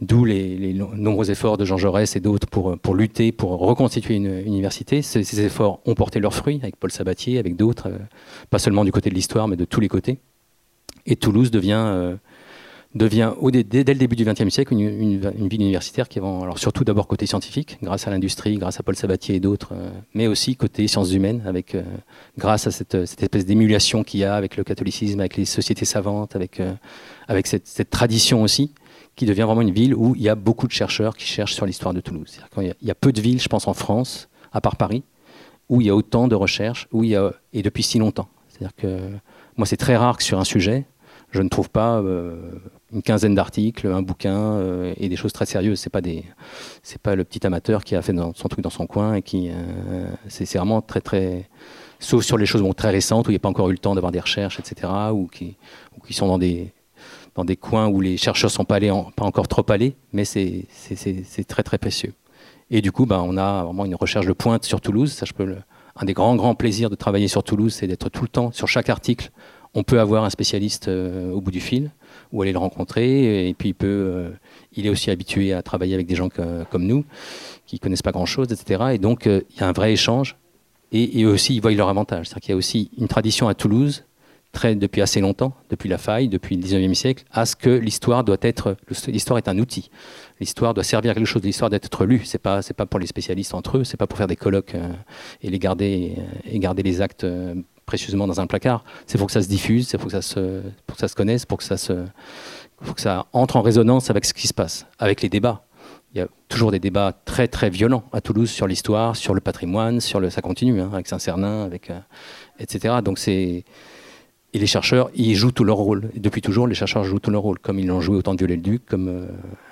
D'où 0.01 0.23
les, 0.23 0.73
nombreux 0.95 1.29
efforts 1.29 1.57
de 1.57 1.65
Jean 1.65 1.77
Jaurès 1.77 2.15
et 2.15 2.21
d'autres 2.21 2.47
pour, 2.47 2.77
pour 2.79 2.95
lutter, 2.95 3.33
pour 3.33 3.59
reconstituer 3.59 4.15
une, 4.15 4.39
université. 4.45 5.01
Ces, 5.01 5.41
efforts 5.41 5.81
ont 5.85 5.93
porté 5.93 6.21
leurs 6.21 6.33
fruits 6.33 6.59
avec 6.61 6.77
Paul 6.77 6.89
Sabatier, 6.89 7.37
avec 7.37 7.57
d'autres, 7.57 7.89
euh, 7.89 7.97
pas 8.49 8.59
seulement 8.59 8.85
du 8.85 8.93
côté 8.93 9.09
de 9.09 9.15
l'histoire, 9.15 9.49
mais 9.49 9.57
de 9.57 9.65
tous 9.65 9.81
les 9.81 9.89
côtés. 9.89 10.19
Et 11.05 11.17
Toulouse 11.17 11.51
devient, 11.51 11.83
euh, 11.85 12.15
devient 12.95 13.33
dès, 13.51 13.83
le 13.83 13.99
début 13.99 14.15
du 14.15 14.23
XXe 14.23 14.47
siècle 14.47 14.73
une, 14.73 15.19
ville 15.49 15.61
universitaire 15.61 16.07
qui 16.07 16.19
va, 16.19 16.27
alors 16.43 16.59
surtout 16.59 16.85
d'abord 16.85 17.05
côté 17.05 17.25
scientifique, 17.25 17.77
grâce 17.83 18.07
à 18.07 18.09
l'industrie, 18.09 18.55
grâce 18.57 18.79
à 18.79 18.83
Paul 18.83 18.95
Sabatier 18.95 19.35
et 19.35 19.39
d'autres, 19.41 19.73
euh, 19.73 19.89
mais 20.13 20.27
aussi 20.27 20.55
côté 20.55 20.87
sciences 20.87 21.11
humaines, 21.11 21.43
avec, 21.45 21.75
grâce 22.37 22.67
à 22.67 22.71
cette, 22.71 22.95
espèce 22.95 23.45
d'émulation 23.45 24.05
qu'il 24.05 24.21
y 24.21 24.23
a 24.23 24.35
avec 24.35 24.55
le 24.55 24.63
catholicisme, 24.63 25.19
avec 25.19 25.35
les 25.35 25.43
sociétés 25.43 25.83
savantes, 25.83 26.37
avec, 26.37 26.61
avec 27.27 27.47
cette, 27.47 27.67
cette 27.67 27.89
tradition 27.89 28.43
aussi 28.43 28.71
qui 29.19 29.25
devient 29.25 29.41
vraiment 29.41 29.59
une 29.59 29.71
ville 29.71 29.93
où 29.93 30.15
il 30.15 30.21
y 30.21 30.29
a 30.29 30.35
beaucoup 30.35 30.65
de 30.65 30.71
chercheurs 30.71 31.17
qui 31.17 31.25
cherchent 31.25 31.53
sur 31.53 31.65
l'histoire 31.65 31.93
de 31.93 31.99
Toulouse. 31.99 32.39
Il 32.55 32.73
y, 32.81 32.89
a, 32.89 32.95
peu 32.95 33.11
de 33.11 33.19
villes, 33.19 33.41
je 33.41 33.49
pense, 33.49 33.67
en 33.67 33.73
France, 33.73 34.29
à 34.53 34.61
part 34.61 34.77
Paris, 34.77 35.03
où 35.67 35.81
il 35.81 35.87
y 35.87 35.89
a 35.89 35.95
autant 35.95 36.29
de 36.29 36.35
recherches, 36.35 36.87
où 36.93 37.03
y 37.03 37.17
a, 37.17 37.33
et 37.51 37.61
depuis 37.61 37.83
si 37.83 37.99
longtemps. 37.99 38.29
C'est-à-dire 38.47 38.73
que 38.77 38.97
moi, 39.57 39.67
c'est 39.67 39.75
très 39.75 39.97
rare 39.97 40.15
que 40.15 40.23
sur 40.23 40.39
un 40.39 40.45
sujet, 40.45 40.85
je 41.31 41.41
ne 41.41 41.49
trouve 41.49 41.69
pas 41.69 41.97
euh, 41.99 42.37
une 42.93 43.01
quinzaine 43.01 43.35
d'articles, 43.35 43.87
un 43.87 44.01
bouquin 44.01 44.37
euh, 44.37 44.93
et 44.95 45.09
des 45.09 45.17
choses 45.17 45.33
très 45.33 45.45
sérieuses. 45.45 45.81
C'est 45.81 45.89
pas 45.89 45.99
pas 47.03 47.15
le 47.15 47.23
petit 47.25 47.45
amateur 47.45 47.83
qui 47.83 47.97
a 47.97 48.01
fait 48.01 48.15
son 48.15 48.47
truc 48.47 48.61
dans 48.61 48.69
son 48.69 48.87
coin 48.87 49.15
et 49.15 49.21
qui, 49.21 49.49
euh, 49.49 50.07
c'est 50.29 50.57
vraiment 50.57 50.81
très 50.81 51.01
très, 51.01 51.49
sauf 51.99 52.23
sur 52.23 52.37
les 52.37 52.45
choses 52.45 52.63
très 52.77 52.91
récentes 52.91 53.27
où 53.27 53.31
il 53.31 53.33
n'y 53.33 53.39
a 53.39 53.41
pas 53.41 53.49
encore 53.49 53.67
eu 53.67 53.73
le 53.73 53.79
temps 53.79 53.95
d'avoir 53.95 54.13
des 54.13 54.21
recherches, 54.21 54.61
etc. 54.61 54.89
ou 55.11 55.27
qui, 55.27 55.57
ou 55.97 56.05
qui 56.05 56.13
sont 56.13 56.27
dans 56.27 56.37
des 56.37 56.71
dans 57.35 57.45
des 57.45 57.55
coins 57.55 57.87
où 57.87 58.01
les 58.01 58.17
chercheurs 58.17 58.49
ne 58.49 58.53
sont 58.53 58.65
pas, 58.65 58.75
allés 58.75 58.91
pas 59.15 59.25
encore 59.25 59.47
trop 59.47 59.65
allés, 59.69 59.95
mais 60.13 60.25
c'est 60.25 60.65
très 61.47 61.63
très 61.63 61.77
précieux. 61.77 62.13
Et 62.71 62.81
du 62.81 62.91
coup, 62.91 63.05
ben, 63.05 63.23
on 63.25 63.37
a 63.37 63.63
vraiment 63.63 63.85
une 63.85 63.95
recherche 63.95 64.25
de 64.25 64.33
pointe 64.33 64.63
sur 64.63 64.79
Toulouse. 64.79 65.11
Ça, 65.11 65.25
je 65.25 65.33
peux 65.33 65.55
un 65.99 66.05
des 66.05 66.13
grands 66.13 66.35
grands 66.35 66.55
plaisirs 66.55 66.89
de 66.89 66.95
travailler 66.95 67.27
sur 67.27 67.43
Toulouse, 67.43 67.73
c'est 67.73 67.87
d'être 67.87 68.09
tout 68.09 68.21
le 68.21 68.29
temps 68.29 68.51
sur 68.51 68.67
chaque 68.67 68.89
article. 68.89 69.31
On 69.73 69.83
peut 69.83 69.99
avoir 69.99 70.23
un 70.23 70.29
spécialiste 70.29 70.87
euh, 70.87 71.31
au 71.31 71.41
bout 71.41 71.51
du 71.51 71.59
fil 71.59 71.91
ou 72.31 72.41
aller 72.41 72.53
le 72.53 72.57
rencontrer. 72.57 73.49
Et 73.49 73.53
puis 73.53 73.69
il 73.69 73.73
peut, 73.73 73.87
euh, 73.87 74.29
il 74.73 74.87
est 74.87 74.89
aussi 74.89 75.11
habitué 75.11 75.53
à 75.53 75.61
travailler 75.61 75.93
avec 75.93 76.07
des 76.07 76.15
gens 76.15 76.29
comme 76.29 76.85
nous 76.85 77.05
qui 77.65 77.79
connaissent 77.79 78.01
pas 78.01 78.11
grand 78.11 78.25
chose, 78.25 78.51
etc. 78.51 78.93
Et 78.93 78.97
donc 78.97 79.27
euh, 79.27 79.41
il 79.51 79.59
y 79.59 79.63
a 79.63 79.67
un 79.67 79.73
vrai 79.73 79.91
échange. 79.91 80.37
Et, 80.91 81.19
et 81.19 81.25
aussi 81.25 81.55
ils 81.55 81.61
voient 81.61 81.71
leur 81.71 81.89
avantage. 81.89 82.27
C'est-à-dire 82.27 82.41
qu'il 82.41 82.51
y 82.51 82.53
a 82.53 82.57
aussi 82.57 82.91
une 82.97 83.07
tradition 83.07 83.47
à 83.47 83.53
Toulouse 83.53 84.05
depuis 84.53 85.01
assez 85.01 85.21
longtemps, 85.21 85.53
depuis 85.69 85.89
la 85.89 85.97
faille, 85.97 86.27
depuis 86.27 86.55
le 86.55 86.63
19e 86.63 86.93
siècle, 86.93 87.23
à 87.31 87.45
ce 87.45 87.55
que 87.55 87.69
l'histoire 87.69 88.23
doit 88.23 88.37
être, 88.41 88.75
l'histoire 89.07 89.37
est 89.37 89.47
un 89.47 89.57
outil. 89.57 89.89
L'histoire 90.39 90.73
doit 90.73 90.83
servir 90.83 91.11
à 91.11 91.13
quelque 91.13 91.25
chose, 91.25 91.43
l'histoire 91.43 91.69
doit 91.69 91.79
être 91.81 92.05
lue. 92.05 92.21
C'est 92.25 92.39
pas, 92.39 92.61
pas 92.75 92.85
pour 92.85 92.99
les 92.99 93.07
spécialistes 93.07 93.53
entre 93.53 93.77
eux, 93.77 93.83
c'est 93.83 93.97
pas 93.97 94.07
pour 94.07 94.17
faire 94.17 94.27
des 94.27 94.35
colloques 94.35 94.75
euh, 94.75 94.91
et 95.41 95.49
les 95.49 95.59
garder, 95.59 96.15
euh, 96.17 96.21
et 96.51 96.59
garder 96.59 96.83
les 96.83 97.01
actes 97.01 97.23
euh, 97.23 97.55
précieusement 97.85 98.27
dans 98.27 98.41
un 98.41 98.47
placard. 98.47 98.83
C'est 99.07 99.17
pour 99.17 99.27
que 99.27 99.33
ça 99.33 99.41
se 99.41 99.47
diffuse, 99.47 99.87
c'est 99.87 99.97
pour 99.97 100.07
que 100.07 100.13
ça 100.13 100.21
se, 100.21 100.61
pour 100.85 100.95
que 100.95 101.01
ça 101.01 101.07
se 101.07 101.15
connaisse, 101.15 101.45
pour 101.45 101.57
que 101.57 101.63
ça 101.63 101.77
se, 101.77 101.93
pour 102.77 102.95
que 102.95 103.01
ça 103.01 103.27
entre 103.33 103.55
en 103.55 103.61
résonance 103.61 104.09
avec 104.09 104.25
ce 104.25 104.33
qui 104.33 104.47
se 104.47 104.53
passe, 104.53 104.85
avec 104.97 105.21
les 105.21 105.29
débats. 105.29 105.63
Il 106.13 106.17
y 106.17 106.21
a 106.21 106.27
toujours 106.47 106.71
des 106.71 106.79
débats 106.79 107.13
très 107.23 107.47
très 107.47 107.69
violents 107.69 108.03
à 108.11 108.19
Toulouse 108.19 108.49
sur 108.49 108.65
l'histoire, 108.65 109.15
sur 109.15 109.35
le 109.35 109.41
patrimoine, 109.41 109.99
sur 110.01 110.19
le, 110.19 110.31
ça 110.31 110.41
continue 110.41 110.81
hein, 110.81 110.89
avec 110.91 111.07
Saint-Cernin, 111.07 111.69
etc. 112.59 112.95
Donc 113.03 113.19
c'est 113.19 113.63
et 114.53 114.59
les 114.59 114.67
chercheurs, 114.67 115.09
ils 115.13 115.35
jouent 115.35 115.51
tout 115.51 115.63
leur 115.63 115.77
rôle. 115.77 116.09
Depuis 116.15 116.41
toujours, 116.41 116.67
les 116.67 116.75
chercheurs 116.75 117.03
jouent 117.03 117.19
tout 117.19 117.29
leur 117.29 117.41
rôle, 117.41 117.59
comme 117.59 117.77
ils 117.77 117.85
l'ont 117.85 118.01
joué 118.01 118.17
au 118.17 118.21
temps 118.21 118.33
de 118.33 118.39
Viollet-le-Duc, 118.39 118.83
comme 118.87 119.07
euh, 119.07 119.25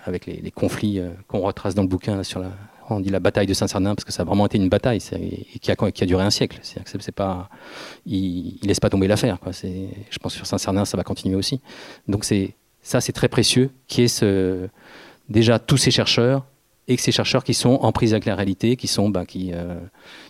avec 0.06 0.28
les, 0.28 0.52
conflits 0.52 1.00
euh, 1.00 1.10
qu'on 1.28 1.40
retrace 1.40 1.74
dans 1.74 1.82
le 1.82 1.88
bouquin. 1.88 2.22
sur 2.22 2.40
la... 2.40 2.52
on 2.90 3.00
dit 3.00 3.10
la 3.10 3.20
bataille 3.20 3.48
de 3.48 3.56
Saint-Cernin 3.56 3.96
parce 3.96 4.06
que 4.06 4.12
ça 4.12 4.22
a 4.22 4.26
vraiment 4.26 4.46
été 4.46 4.58
une 4.58 4.70
bataille 4.70 5.00
et 5.14 5.60
qui 5.60 5.72
a, 5.72 6.06
duré 6.06 6.24
un 6.24 6.30
siècle. 6.30 6.60
C'est 6.62 7.12
pas, 7.12 7.50
il, 8.06 8.60
ne 8.62 8.68
laisse 8.68 8.80
pas 8.80 8.90
tomber 8.90 9.08
l'affaire. 9.08 9.40
Je 9.52 10.20
pense 10.20 10.34
que 10.34 10.38
sur 10.38 10.46
Saint-Cernin, 10.46 10.86
ça 10.86 10.96
va 10.96 11.04
continuer 11.04 11.36
aussi. 11.36 11.60
Donc 12.08 12.24
c'est 12.24 12.54
ça, 12.84 13.02
c'est 13.02 13.14
très 13.14 13.28
précieux, 13.28 13.72
qui 13.88 14.04
est 14.04 14.08
ce, 14.08 14.70
déjà 15.28 15.60
tous 15.60 15.78
ces 15.78 15.92
chercheurs 15.92 16.46
et 16.88 16.96
que 16.96 17.02
ces 17.02 17.12
chercheurs 17.12 17.44
qui 17.44 17.54
sont 17.54 17.80
en 17.82 17.92
prise 17.92 18.14
avec 18.14 18.26
la 18.26 18.36
réalité, 18.36 18.78
qui 18.78 18.88
sont, 18.88 19.10
bah, 19.10 19.26
qui, 19.26 19.52
euh, 19.54 19.76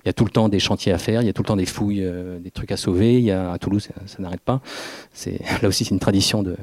il 0.03 0.08
y 0.08 0.10
a 0.10 0.14
tout 0.14 0.26
le 0.26 0.32
temps 0.32 0.49
des 0.49 0.60
chantiers 0.60 0.91
à 0.91 0.97
faire, 0.97 1.22
il 1.22 1.26
y 1.26 1.30
a 1.30 1.34
tout 1.34 1.43
le 1.43 1.47
temps 1.47 1.55
des 1.55 1.68
fouilles, 1.68 2.03
euh, 2.03 2.39
des 2.39 2.49
trucs 2.49 2.72
à 2.72 2.78
sauver. 2.78 3.20
Il 3.20 3.26
y 3.26 3.32
a 3.32 3.51
à 3.51 3.60
Toulouse, 3.60 3.89
ça, 4.05 4.18
n'arrête 4.20 4.41
pas. 4.41 4.62
Là 5.62 5.68
aussi 5.68 5.86
c'est 5.86 5.93
une 5.93 5.99
tradition 5.99 6.41
de, 6.41 6.58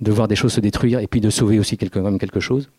de 0.00 0.12
voir 0.12 0.26
des 0.26 0.36
choses 0.36 0.52
se 0.52 0.60
détruire 0.60 0.98
et 0.98 1.06
puis 1.06 1.20
de 1.20 1.30
sauver 1.30 1.58
aussi 1.58 1.76
quelque, 1.76 1.98
même 1.98 2.18
quelque 2.18 2.40
chose. 2.40 2.70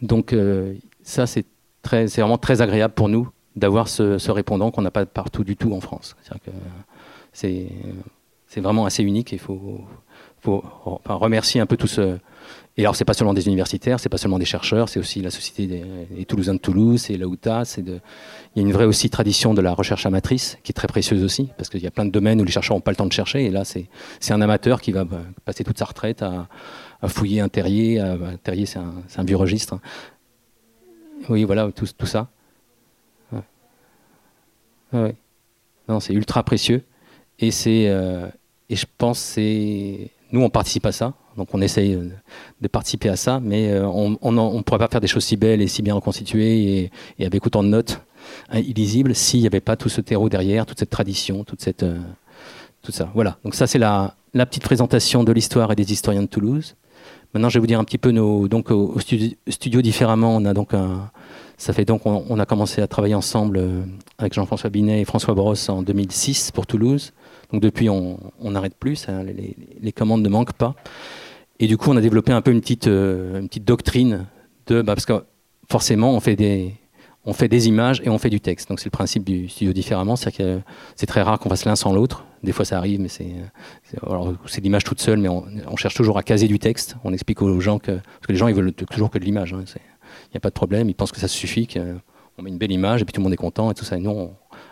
Donc 0.00 0.32
euh, 0.32 0.74
ça 1.02 1.26
c'est 1.26 1.44
très, 1.82 2.08
c'est 2.08 2.22
vraiment 2.22 2.38
très 2.38 2.62
agréable 2.62 2.94
pour 2.94 3.08
nous 3.08 3.28
d'avoir 3.56 3.88
ce, 3.88 4.30
répondant 4.30 4.70
qu'on 4.70 4.82
n'a 4.82 4.90
pas 4.90 5.04
partout 5.04 5.44
du 5.44 5.56
tout 5.56 5.74
en 5.74 5.80
France. 5.80 6.16
C'est, 7.32 7.68
c'est 8.46 8.60
vraiment 8.60 8.86
assez 8.86 9.02
unique. 9.02 9.32
Il 9.32 9.38
faut, 9.38 9.80
faut 10.40 10.64
enfin, 10.84 11.14
remercier 11.14 11.60
un 11.60 11.66
peu 11.66 11.76
tout 11.76 11.86
ce 11.86 12.18
et 12.76 12.82
alors, 12.82 12.96
c'est 12.96 13.04
pas 13.04 13.14
seulement 13.14 13.34
des 13.34 13.46
universitaires, 13.46 13.98
c'est 14.00 14.08
pas 14.08 14.16
seulement 14.16 14.38
des 14.38 14.44
chercheurs, 14.44 14.88
c'est 14.88 15.00
aussi 15.00 15.20
la 15.20 15.30
Société 15.30 15.66
des, 15.66 16.24
Toulousains 16.24 16.54
de 16.54 16.58
Toulouse, 16.58 17.02
c'est 17.02 17.16
l'AUTA. 17.16 17.64
C'est. 17.64 17.80
Il 17.82 18.00
y 18.56 18.60
a 18.60 18.62
une 18.62 18.72
vraie 18.72 18.84
aussi 18.84 19.10
tradition 19.10 19.54
de 19.54 19.60
la 19.60 19.74
recherche 19.74 20.06
amatrice 20.06 20.56
qui 20.62 20.70
est 20.70 20.74
très 20.74 20.86
précieuse 20.86 21.22
aussi, 21.24 21.50
parce 21.58 21.68
qu'il 21.68 21.82
y 21.82 21.86
a 21.86 21.90
plein 21.90 22.04
de 22.04 22.10
domaines 22.10 22.40
où 22.40 22.44
les 22.44 22.52
chercheurs 22.52 22.76
n'ont 22.76 22.80
pas 22.80 22.92
le 22.92 22.96
temps 22.96 23.06
de 23.06 23.12
chercher. 23.12 23.44
Et 23.44 23.50
là, 23.50 23.64
c'est 23.64 23.88
un 24.30 24.40
amateur 24.40 24.80
qui 24.80 24.92
va 24.92 25.04
bah, 25.04 25.20
passer 25.44 25.64
toute 25.64 25.78
sa 25.78 25.84
retraite 25.84 26.22
à, 26.22 26.48
fouiller 27.08 27.40
un 27.40 27.48
terrier. 27.48 27.98
un 27.98 28.36
terrier, 28.42 28.66
c'est 28.66 28.78
un, 28.78 28.94
un, 29.16 29.24
vieux 29.24 29.36
registre. 29.36 29.78
Oui, 31.28 31.44
voilà, 31.44 31.70
tout, 31.72 31.86
tout 31.98 32.06
ça. 32.06 32.28
Ouais. 34.92 35.14
Non, 35.88 36.00
c'est 36.00 36.12
ultra 36.12 36.42
précieux. 36.42 36.84
Et, 37.38 37.50
euh, 37.66 38.28
et 38.68 38.76
je 38.76 38.86
pense 38.98 39.18
c'est. 39.18 40.10
Nous, 40.32 40.40
on 40.40 40.50
participe 40.50 40.86
à 40.86 40.92
ça. 40.92 41.14
Donc 41.36 41.48
on 41.52 41.60
essaye 41.60 41.94
euh, 41.94 42.08
de 42.60 42.68
participer 42.68 43.08
à 43.08 43.16
ça, 43.16 43.40
mais 43.40 43.70
euh, 43.70 43.86
on 43.86 44.32
ne 44.32 44.62
pourrait 44.62 44.78
pas 44.78 44.88
faire 44.88 45.00
des 45.00 45.06
choses 45.06 45.24
si 45.24 45.36
belles 45.36 45.62
et 45.62 45.68
si 45.68 45.82
bien 45.82 45.94
reconstituées 45.94 46.90
et, 47.18 47.24
avec 47.26 47.46
autant 47.46 47.62
de 47.62 47.68
notes 47.68 48.00
hein, 48.50 48.58
illisibles 48.58 49.14
s'il 49.14 49.40
n'y 49.40 49.46
avait 49.46 49.60
pas 49.60 49.76
tout 49.76 49.88
ce 49.88 50.00
terreau 50.00 50.28
derrière, 50.28 50.66
toute 50.66 50.78
cette 50.78 50.90
tradition, 50.90 51.44
toute 51.44 51.60
cette, 51.60 51.82
euh, 51.82 51.98
tout 52.82 52.92
ça. 52.92 53.10
Voilà. 53.14 53.38
Donc 53.44 53.54
ça 53.54 53.66
c'est 53.66 53.78
la, 53.78 54.16
petite 54.32 54.62
présentation 54.62 55.24
de 55.24 55.32
l'histoire 55.32 55.72
et 55.72 55.76
des 55.76 55.92
historiens 55.92 56.22
de 56.22 56.28
Toulouse. 56.28 56.76
Maintenant 57.32 57.48
je 57.48 57.54
vais 57.54 57.60
vous 57.60 57.66
dire 57.68 57.78
un 57.78 57.84
petit 57.84 57.98
peu 57.98 58.10
nos 58.10 58.48
donc 58.48 58.70
au, 58.70 58.98
studio, 58.98 59.82
différemment. 59.82 60.36
On 60.36 60.44
a 60.44 60.52
donc 60.52 60.72
ça 61.56 61.72
fait 61.72 61.84
donc 61.84 62.06
on, 62.06 62.38
a 62.38 62.46
commencé 62.46 62.82
à 62.82 62.88
travailler 62.88 63.14
ensemble 63.14 63.62
avec 64.18 64.32
Jean-François 64.34 64.70
Binet 64.70 65.00
et 65.00 65.04
François 65.04 65.34
Brosse 65.34 65.68
en 65.68 65.82
2006 65.82 66.50
pour 66.50 66.66
Toulouse. 66.66 67.12
Donc 67.52 67.62
depuis, 67.62 67.88
on 67.88 68.18
n'arrête 68.42 68.74
plus, 68.74 69.06
les, 69.80 69.92
commandes 69.92 70.22
ne 70.22 70.28
manquent 70.28 70.52
pas. 70.52 70.74
Et 71.58 71.66
du 71.66 71.76
coup, 71.76 71.90
on 71.90 71.96
a 71.96 72.00
développé 72.00 72.32
un 72.32 72.40
peu 72.40 72.52
une 72.52 72.60
petite, 72.60 72.86
euh, 72.86 73.38
une 73.38 73.48
petite 73.48 73.66
doctrine 73.66 74.26
de, 74.66 74.80
bah, 74.80 74.94
parce 74.94 75.04
que 75.04 75.24
forcément, 75.68 76.12
on 76.14 76.20
fait 76.20 76.36
des, 76.36 76.74
on 77.24 77.32
fait 77.32 77.48
des 77.48 77.68
images 77.68 78.00
et 78.04 78.08
on 78.08 78.18
fait 78.18 78.30
du 78.30 78.40
texte. 78.40 78.68
Donc 78.68 78.80
c'est 78.80 78.86
le 78.86 78.92
principe 78.92 79.24
du 79.24 79.48
studio 79.48 79.72
différemment, 79.72 80.16
c'est 80.16 80.32
que 80.32 80.60
c'est 80.96 81.06
très 81.06 81.22
rare 81.22 81.38
qu'on 81.38 81.50
fasse 81.50 81.64
l'un 81.64 81.76
sans 81.76 81.92
l'autre. 81.92 82.24
Des 82.42 82.52
fois 82.52 82.64
ça 82.64 82.78
arrive, 82.78 83.00
mais 83.00 83.08
c'est 83.08 83.34
c'est 84.46 84.60
l'image 84.62 84.84
toute 84.84 85.00
seule, 85.00 85.18
mais 85.18 85.28
on, 85.28 85.76
cherche 85.76 85.94
toujours 85.94 86.16
à 86.16 86.22
caser 86.22 86.48
du 86.48 86.58
texte. 86.58 86.96
On 87.04 87.12
explique 87.12 87.42
aux 87.42 87.60
gens 87.60 87.78
que 87.78 87.92
parce 87.92 88.26
que 88.26 88.32
les 88.32 88.38
gens 88.38 88.48
ils 88.48 88.54
veulent 88.54 88.72
toujours 88.72 89.10
que 89.10 89.18
de 89.18 89.24
l'image. 89.24 89.52
Hein. 89.52 89.64
Il 89.66 90.32
n'y 90.32 90.38
a 90.38 90.40
pas 90.40 90.48
de 90.48 90.54
problème, 90.54 90.88
ils 90.88 90.94
pensent 90.94 91.12
que 91.12 91.20
ça 91.20 91.28
suffit, 91.28 91.66
qu'on 91.66 92.42
met 92.42 92.48
une 92.48 92.58
belle 92.58 92.72
image 92.72 93.02
et 93.02 93.04
puis 93.04 93.12
tout 93.12 93.20
le 93.20 93.24
monde 93.24 93.34
est 93.34 93.36
content 93.36 93.70
et 93.70 93.74
tout 93.74 93.84
ça. 93.84 93.98
Et 93.98 94.00
nous, 94.00 94.30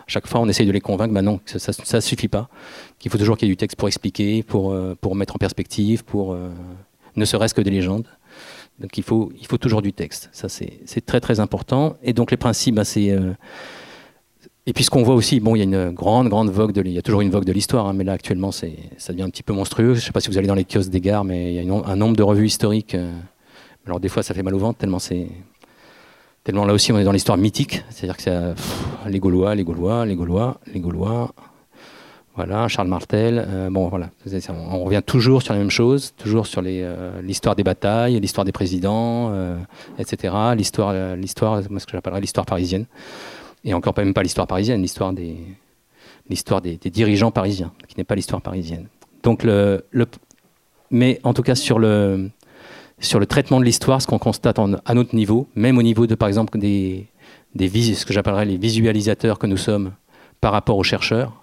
chaque 0.09 0.27
fois, 0.27 0.39
on 0.39 0.49
essaye 0.49 0.65
de 0.65 0.71
les 0.71 0.81
convaincre, 0.81 1.13
bah 1.13 1.21
non, 1.21 1.39
ça 1.45 1.97
ne 1.97 2.01
suffit 2.01 2.27
pas, 2.27 2.49
qu'il 2.97 3.11
faut 3.11 3.17
toujours 3.17 3.37
qu'il 3.37 3.47
y 3.47 3.51
ait 3.51 3.53
du 3.53 3.57
texte 3.57 3.77
pour 3.77 3.87
expliquer, 3.87 4.43
pour, 4.43 4.71
euh, 4.71 4.95
pour 4.99 5.15
mettre 5.15 5.35
en 5.35 5.39
perspective, 5.39 6.03
pour 6.03 6.33
euh, 6.33 6.49
ne 7.15 7.25
serait-ce 7.25 7.53
que 7.53 7.61
des 7.61 7.71
légendes. 7.71 8.07
Donc 8.79 8.97
il 8.97 9.03
faut, 9.03 9.31
il 9.39 9.45
faut 9.45 9.57
toujours 9.57 9.81
du 9.81 9.93
texte. 9.93 10.29
Ça, 10.31 10.47
c'est 10.49 11.05
très 11.05 11.19
très 11.19 11.39
important. 11.39 11.97
Et 12.01 12.13
donc 12.13 12.31
les 12.31 12.37
principes, 12.37 12.75
bah, 12.75 12.85
c'est... 12.85 13.11
Euh, 13.11 13.33
et 14.65 14.73
puis 14.73 14.83
ce 14.83 14.89
qu'on 14.89 15.03
voit 15.03 15.15
aussi, 15.15 15.39
bon, 15.39 15.55
il 15.55 15.59
y 15.59 15.61
a 15.61 15.65
une 15.65 15.91
grande, 15.91 16.29
grande 16.29 16.49
vogue 16.49 16.71
de, 16.71 16.81
il 16.85 16.91
y 16.91 16.97
a 16.97 17.01
toujours 17.01 17.21
une 17.21 17.31
vogue 17.31 17.45
de 17.45 17.51
l'histoire, 17.51 17.87
hein, 17.87 17.93
mais 17.93 18.03
là 18.03 18.13
actuellement, 18.13 18.51
ça 18.51 18.67
devient 19.09 19.23
un 19.23 19.29
petit 19.29 19.43
peu 19.43 19.53
monstrueux. 19.53 19.95
Je 19.95 19.99
ne 19.99 20.05
sais 20.05 20.11
pas 20.11 20.21
si 20.21 20.29
vous 20.29 20.37
allez 20.37 20.47
dans 20.47 20.55
les 20.55 20.65
kiosques 20.65 20.91
des 20.91 21.01
gares, 21.01 21.23
mais 21.23 21.55
il 21.55 21.63
y 21.63 21.69
a 21.69 21.73
un 21.73 21.95
nombre 21.95 22.15
de 22.15 22.23
revues 22.23 22.45
historiques. 22.45 22.95
alors 23.85 23.99
des 23.99 24.09
fois, 24.09 24.21
ça 24.21 24.33
fait 24.33 24.43
mal 24.43 24.53
au 24.53 24.59
ventre 24.59 24.77
tellement 24.77 24.99
c'est, 24.99 25.27
Là 26.51 26.73
aussi 26.73 26.91
on 26.91 26.99
est 26.99 27.03
dans 27.03 27.11
l'histoire 27.11 27.37
mythique, 27.37 27.83
c'est-à-dire 27.89 28.17
que 28.17 28.23
c'est 28.23 29.09
les 29.09 29.19
Gaulois, 29.19 29.55
les 29.55 29.63
Gaulois, 29.63 30.05
les 30.05 30.15
Gaulois, 30.15 30.59
les 30.73 30.79
Gaulois, 30.79 31.31
voilà, 32.39 32.69
Charles 32.69 32.87
Martel, 32.87 33.45
euh, 33.45 33.69
bon 33.69 33.89
voilà, 33.89 34.11
on, 34.71 34.85
revient 34.85 35.01
toujours 35.05 35.41
sur 35.41 35.53
la 35.53 35.59
même 35.59 35.69
chose, 35.69 36.13
toujours 36.15 36.47
sur 36.47 36.61
euh, 36.65 37.21
l'histoire 37.21 37.53
des 37.53 37.63
batailles, 37.63 38.17
l'histoire 38.19 38.45
des 38.45 38.53
présidents, 38.53 39.29
euh, 39.31 39.57
etc. 39.97 40.33
L'histoire, 40.55 41.17
l'histoire, 41.17 41.61
ce 41.61 41.67
que 41.67 41.91
j'appellerais 41.91 42.21
l'histoire 42.21 42.45
parisienne, 42.45 42.85
et 43.65 43.73
encore 43.73 43.93
même 43.97 44.13
pas 44.13 44.23
l'histoire 44.23 44.47
parisienne, 44.47 44.81
l'histoire 44.81 45.11
des, 45.11 45.35
l'histoire 46.29 46.61
des, 46.61 46.77
dirigeants 46.77 47.31
parisiens, 47.31 47.73
qui 47.89 47.97
n'est 47.97 48.05
pas 48.05 48.15
l'histoire 48.15 48.41
parisienne. 48.41 48.87
Donc 49.21 49.43
le, 49.43 49.83
mais 50.91 51.19
en 51.23 51.33
tout 51.33 51.43
cas 51.43 51.55
sur 51.55 51.77
le, 51.77 52.29
sur 52.99 53.19
le 53.19 53.25
traitement 53.25 53.59
de 53.59 53.65
l'histoire, 53.65 54.01
ce 54.01 54.07
qu'on 54.07 54.19
constate 54.19 54.59
à 54.59 54.93
notre 54.93 55.15
niveau, 55.15 55.47
même 55.55 55.77
au 55.77 55.83
niveau 55.83 56.07
de, 56.07 56.15
par 56.15 56.27
exemple, 56.27 56.57
des, 56.57 57.07
des 57.55 57.69
ce 57.69 58.05
que 58.05 58.13
j'appellerais 58.13 58.45
les 58.45 58.57
visualisateurs 58.57 59.39
que 59.39 59.47
nous 59.47 59.57
sommes 59.57 59.93
par 60.41 60.51
rapport 60.51 60.77
aux 60.77 60.83
chercheurs, 60.83 61.33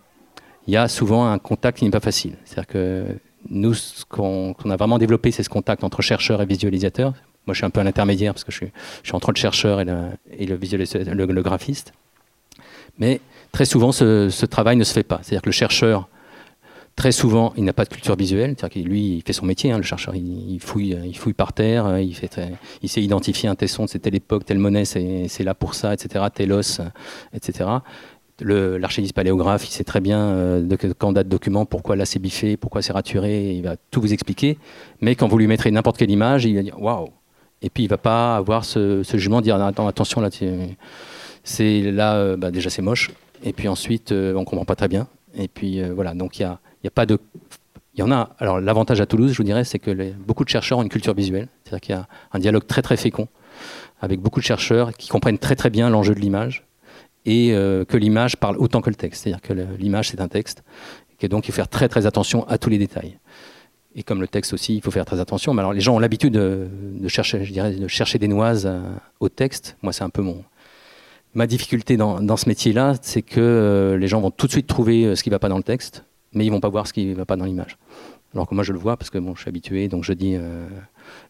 il 0.66 0.74
y 0.74 0.76
a 0.76 0.88
souvent 0.88 1.26
un 1.26 1.38
contact 1.38 1.78
qui 1.78 1.84
n'est 1.84 1.90
pas 1.90 2.00
facile. 2.00 2.36
C'est-à-dire 2.44 2.66
que 2.66 3.04
nous, 3.48 3.74
ce 3.74 4.04
qu'on 4.04 4.54
a 4.68 4.76
vraiment 4.76 4.98
développé, 4.98 5.30
c'est 5.30 5.42
ce 5.42 5.48
contact 5.48 5.84
entre 5.84 6.02
chercheurs 6.02 6.42
et 6.42 6.46
visualisateurs. 6.46 7.12
Moi, 7.46 7.54
je 7.54 7.58
suis 7.58 7.66
un 7.66 7.70
peu 7.70 7.80
à 7.80 7.84
l'intermédiaire 7.84 8.34
parce 8.34 8.42
que 8.42 8.50
je 8.50 8.56
suis, 8.56 9.12
entre 9.12 9.30
le 9.30 9.36
chercheur 9.36 9.80
et 9.80 9.84
le, 9.84 10.08
et 10.36 10.46
le 10.46 11.42
graphiste. 11.42 11.92
Mais 12.98 13.20
très 13.52 13.64
souvent, 13.64 13.92
ce, 13.92 14.30
ce 14.30 14.46
travail 14.46 14.76
ne 14.76 14.84
se 14.84 14.92
fait 14.92 15.04
pas. 15.04 15.20
C'est-à-dire 15.22 15.42
que 15.42 15.48
le 15.48 15.52
chercheur 15.52 16.08
Très 16.96 17.12
souvent, 17.12 17.52
il 17.58 17.64
n'a 17.64 17.74
pas 17.74 17.84
de 17.84 17.90
culture 17.90 18.16
visuelle. 18.16 18.54
C'est-à-dire 18.56 18.82
que 18.82 18.88
lui, 18.88 19.16
il 19.16 19.22
fait 19.22 19.34
son 19.34 19.44
métier, 19.44 19.70
hein, 19.70 19.76
le 19.76 19.82
chercheur. 19.82 20.14
Il, 20.16 20.58
fouille, 20.60 20.96
il 21.04 21.16
fouille 21.16 21.34
par 21.34 21.52
terre, 21.52 21.98
il, 21.98 22.14
fait, 22.14 22.40
il 22.82 22.88
sait 22.88 23.02
identifier 23.02 23.50
un 23.50 23.54
tesson, 23.54 23.86
c'est 23.86 23.98
telle 23.98 24.14
époque, 24.14 24.46
telle 24.46 24.58
monnaie, 24.58 24.86
c'est 24.86 25.44
là 25.44 25.54
pour 25.54 25.74
ça, 25.74 25.92
etc. 25.92 26.24
Tel 26.34 26.52
os, 26.52 26.80
etc. 27.34 27.66
L'archiviste 28.40 29.14
paléographe, 29.14 29.66
il 29.66 29.70
sait 29.72 29.84
très 29.84 30.00
bien 30.00 30.20
euh, 30.20 30.60
de 30.60 30.76
quand 30.76 31.12
date 31.12 31.28
document, 31.28 31.64
pourquoi 31.64 31.96
là 31.96 32.04
c'est 32.04 32.18
biffé, 32.18 32.58
pourquoi 32.58 32.82
c'est 32.82 32.92
raturé, 32.92 33.54
il 33.54 33.62
va 33.62 33.76
tout 33.90 34.00
vous 34.00 34.12
expliquer. 34.12 34.58
Mais 35.00 35.14
quand 35.14 35.26
vous 35.26 35.38
lui 35.38 35.46
mettrez 35.46 35.70
n'importe 35.70 35.96
quelle 35.96 36.10
image, 36.10 36.44
il 36.44 36.54
va 36.54 36.62
dire 36.62 36.80
waouh 36.80 37.08
Et 37.62 37.70
puis 37.70 37.84
il 37.84 37.88
va 37.88 37.96
pas 37.96 38.36
avoir 38.36 38.66
ce, 38.66 39.02
ce 39.02 39.16
jugement 39.16 39.40
dire 39.40 39.56
attends, 39.56 39.86
attention 39.86 40.20
là, 40.20 40.28
c'est 41.44 41.80
là, 41.80 42.16
euh, 42.16 42.36
bah, 42.36 42.50
déjà 42.50 42.68
c'est 42.68 42.82
moche. 42.82 43.10
Et 43.42 43.54
puis 43.54 43.68
ensuite, 43.68 44.12
euh, 44.12 44.34
on 44.34 44.44
comprend 44.44 44.66
pas 44.66 44.76
très 44.76 44.88
bien. 44.88 45.08
Et 45.34 45.48
puis 45.48 45.82
voilà, 45.90 46.14
donc 46.14 46.38
il 46.38 46.42
y 46.42 46.44
a 46.44 46.60
il 46.82 46.86
a 46.86 46.90
pas 46.90 47.06
de. 47.06 47.18
Il 47.94 48.00
y 48.00 48.02
en 48.02 48.10
a. 48.12 48.36
Alors, 48.38 48.60
l'avantage 48.60 49.00
à 49.00 49.06
Toulouse, 49.06 49.32
je 49.32 49.38
vous 49.38 49.44
dirais, 49.44 49.64
c'est 49.64 49.78
que 49.78 50.12
beaucoup 50.12 50.44
de 50.44 50.50
chercheurs 50.50 50.78
ont 50.78 50.82
une 50.82 50.88
culture 50.88 51.14
visuelle. 51.14 51.48
C'est-à-dire 51.64 51.80
qu'il 51.80 51.94
y 51.94 51.98
a 51.98 52.06
un 52.32 52.38
dialogue 52.38 52.66
très, 52.66 52.82
très 52.82 52.96
fécond 52.96 53.28
avec 54.00 54.20
beaucoup 54.20 54.40
de 54.40 54.44
chercheurs 54.44 54.92
qui 54.92 55.08
comprennent 55.08 55.38
très, 55.38 55.56
très 55.56 55.70
bien 55.70 55.88
l'enjeu 55.88 56.14
de 56.14 56.20
l'image 56.20 56.64
et 57.24 57.52
euh, 57.52 57.84
que 57.84 57.96
l'image 57.96 58.36
parle 58.36 58.56
autant 58.58 58.80
que 58.80 58.90
le 58.90 58.96
texte. 58.96 59.24
C'est-à-dire 59.24 59.40
que 59.40 59.52
l'image, 59.78 60.10
c'est 60.10 60.20
un 60.20 60.28
texte. 60.28 60.62
Et 61.20 61.28
donc, 61.28 61.48
il 61.48 61.52
faut 61.52 61.56
faire 61.56 61.68
très, 61.68 61.88
très 61.88 62.06
attention 62.06 62.46
à 62.48 62.58
tous 62.58 62.70
les 62.70 62.78
détails. 62.78 63.18
Et 63.94 64.02
comme 64.02 64.20
le 64.20 64.28
texte 64.28 64.52
aussi, 64.52 64.76
il 64.76 64.82
faut 64.82 64.90
faire 64.90 65.06
très 65.06 65.18
attention. 65.18 65.54
Mais 65.54 65.60
alors, 65.60 65.72
les 65.72 65.80
gens 65.80 65.96
ont 65.96 65.98
l'habitude 65.98 66.34
de, 66.34 66.68
chercher, 67.08 67.44
je 67.44 67.52
dirais, 67.52 67.72
de 67.72 67.88
chercher 67.88 68.18
des 68.18 68.28
noises 68.28 68.66
euh, 68.66 68.80
au 69.20 69.28
texte. 69.28 69.76
Moi, 69.82 69.94
c'est 69.94 70.04
un 70.04 70.10
peu 70.10 70.20
mon, 70.20 70.44
ma 71.34 71.46
difficulté 71.46 71.96
dans, 71.96 72.36
ce 72.36 72.48
métier-là, 72.48 72.94
c'est 73.00 73.22
que 73.22 73.40
euh, 73.40 73.96
les 73.96 74.06
gens 74.06 74.20
vont 74.20 74.30
tout 74.30 74.46
de 74.46 74.52
suite 74.52 74.66
trouver 74.66 75.16
ce 75.16 75.22
qui 75.22 75.30
ne 75.30 75.34
va 75.34 75.38
pas 75.38 75.48
dans 75.48 75.56
le 75.56 75.62
texte 75.62 76.04
mais 76.36 76.44
ils 76.44 76.50
vont 76.50 76.60
pas 76.60 76.68
voir 76.68 76.86
ce 76.86 76.92
qui 76.92 77.12
va 77.14 77.24
pas 77.24 77.36
dans 77.36 77.46
l'image. 77.46 77.78
Alors 78.34 78.46
que 78.46 78.54
moi 78.54 78.62
je 78.62 78.72
le 78.72 78.78
vois 78.78 78.96
parce 78.96 79.08
que 79.10 79.18
bon, 79.18 79.34
je 79.34 79.40
suis 79.40 79.48
habitué, 79.48 79.88
donc 79.88 80.04
je 80.04 80.12
dis, 80.12 80.34
euh, 80.36 80.68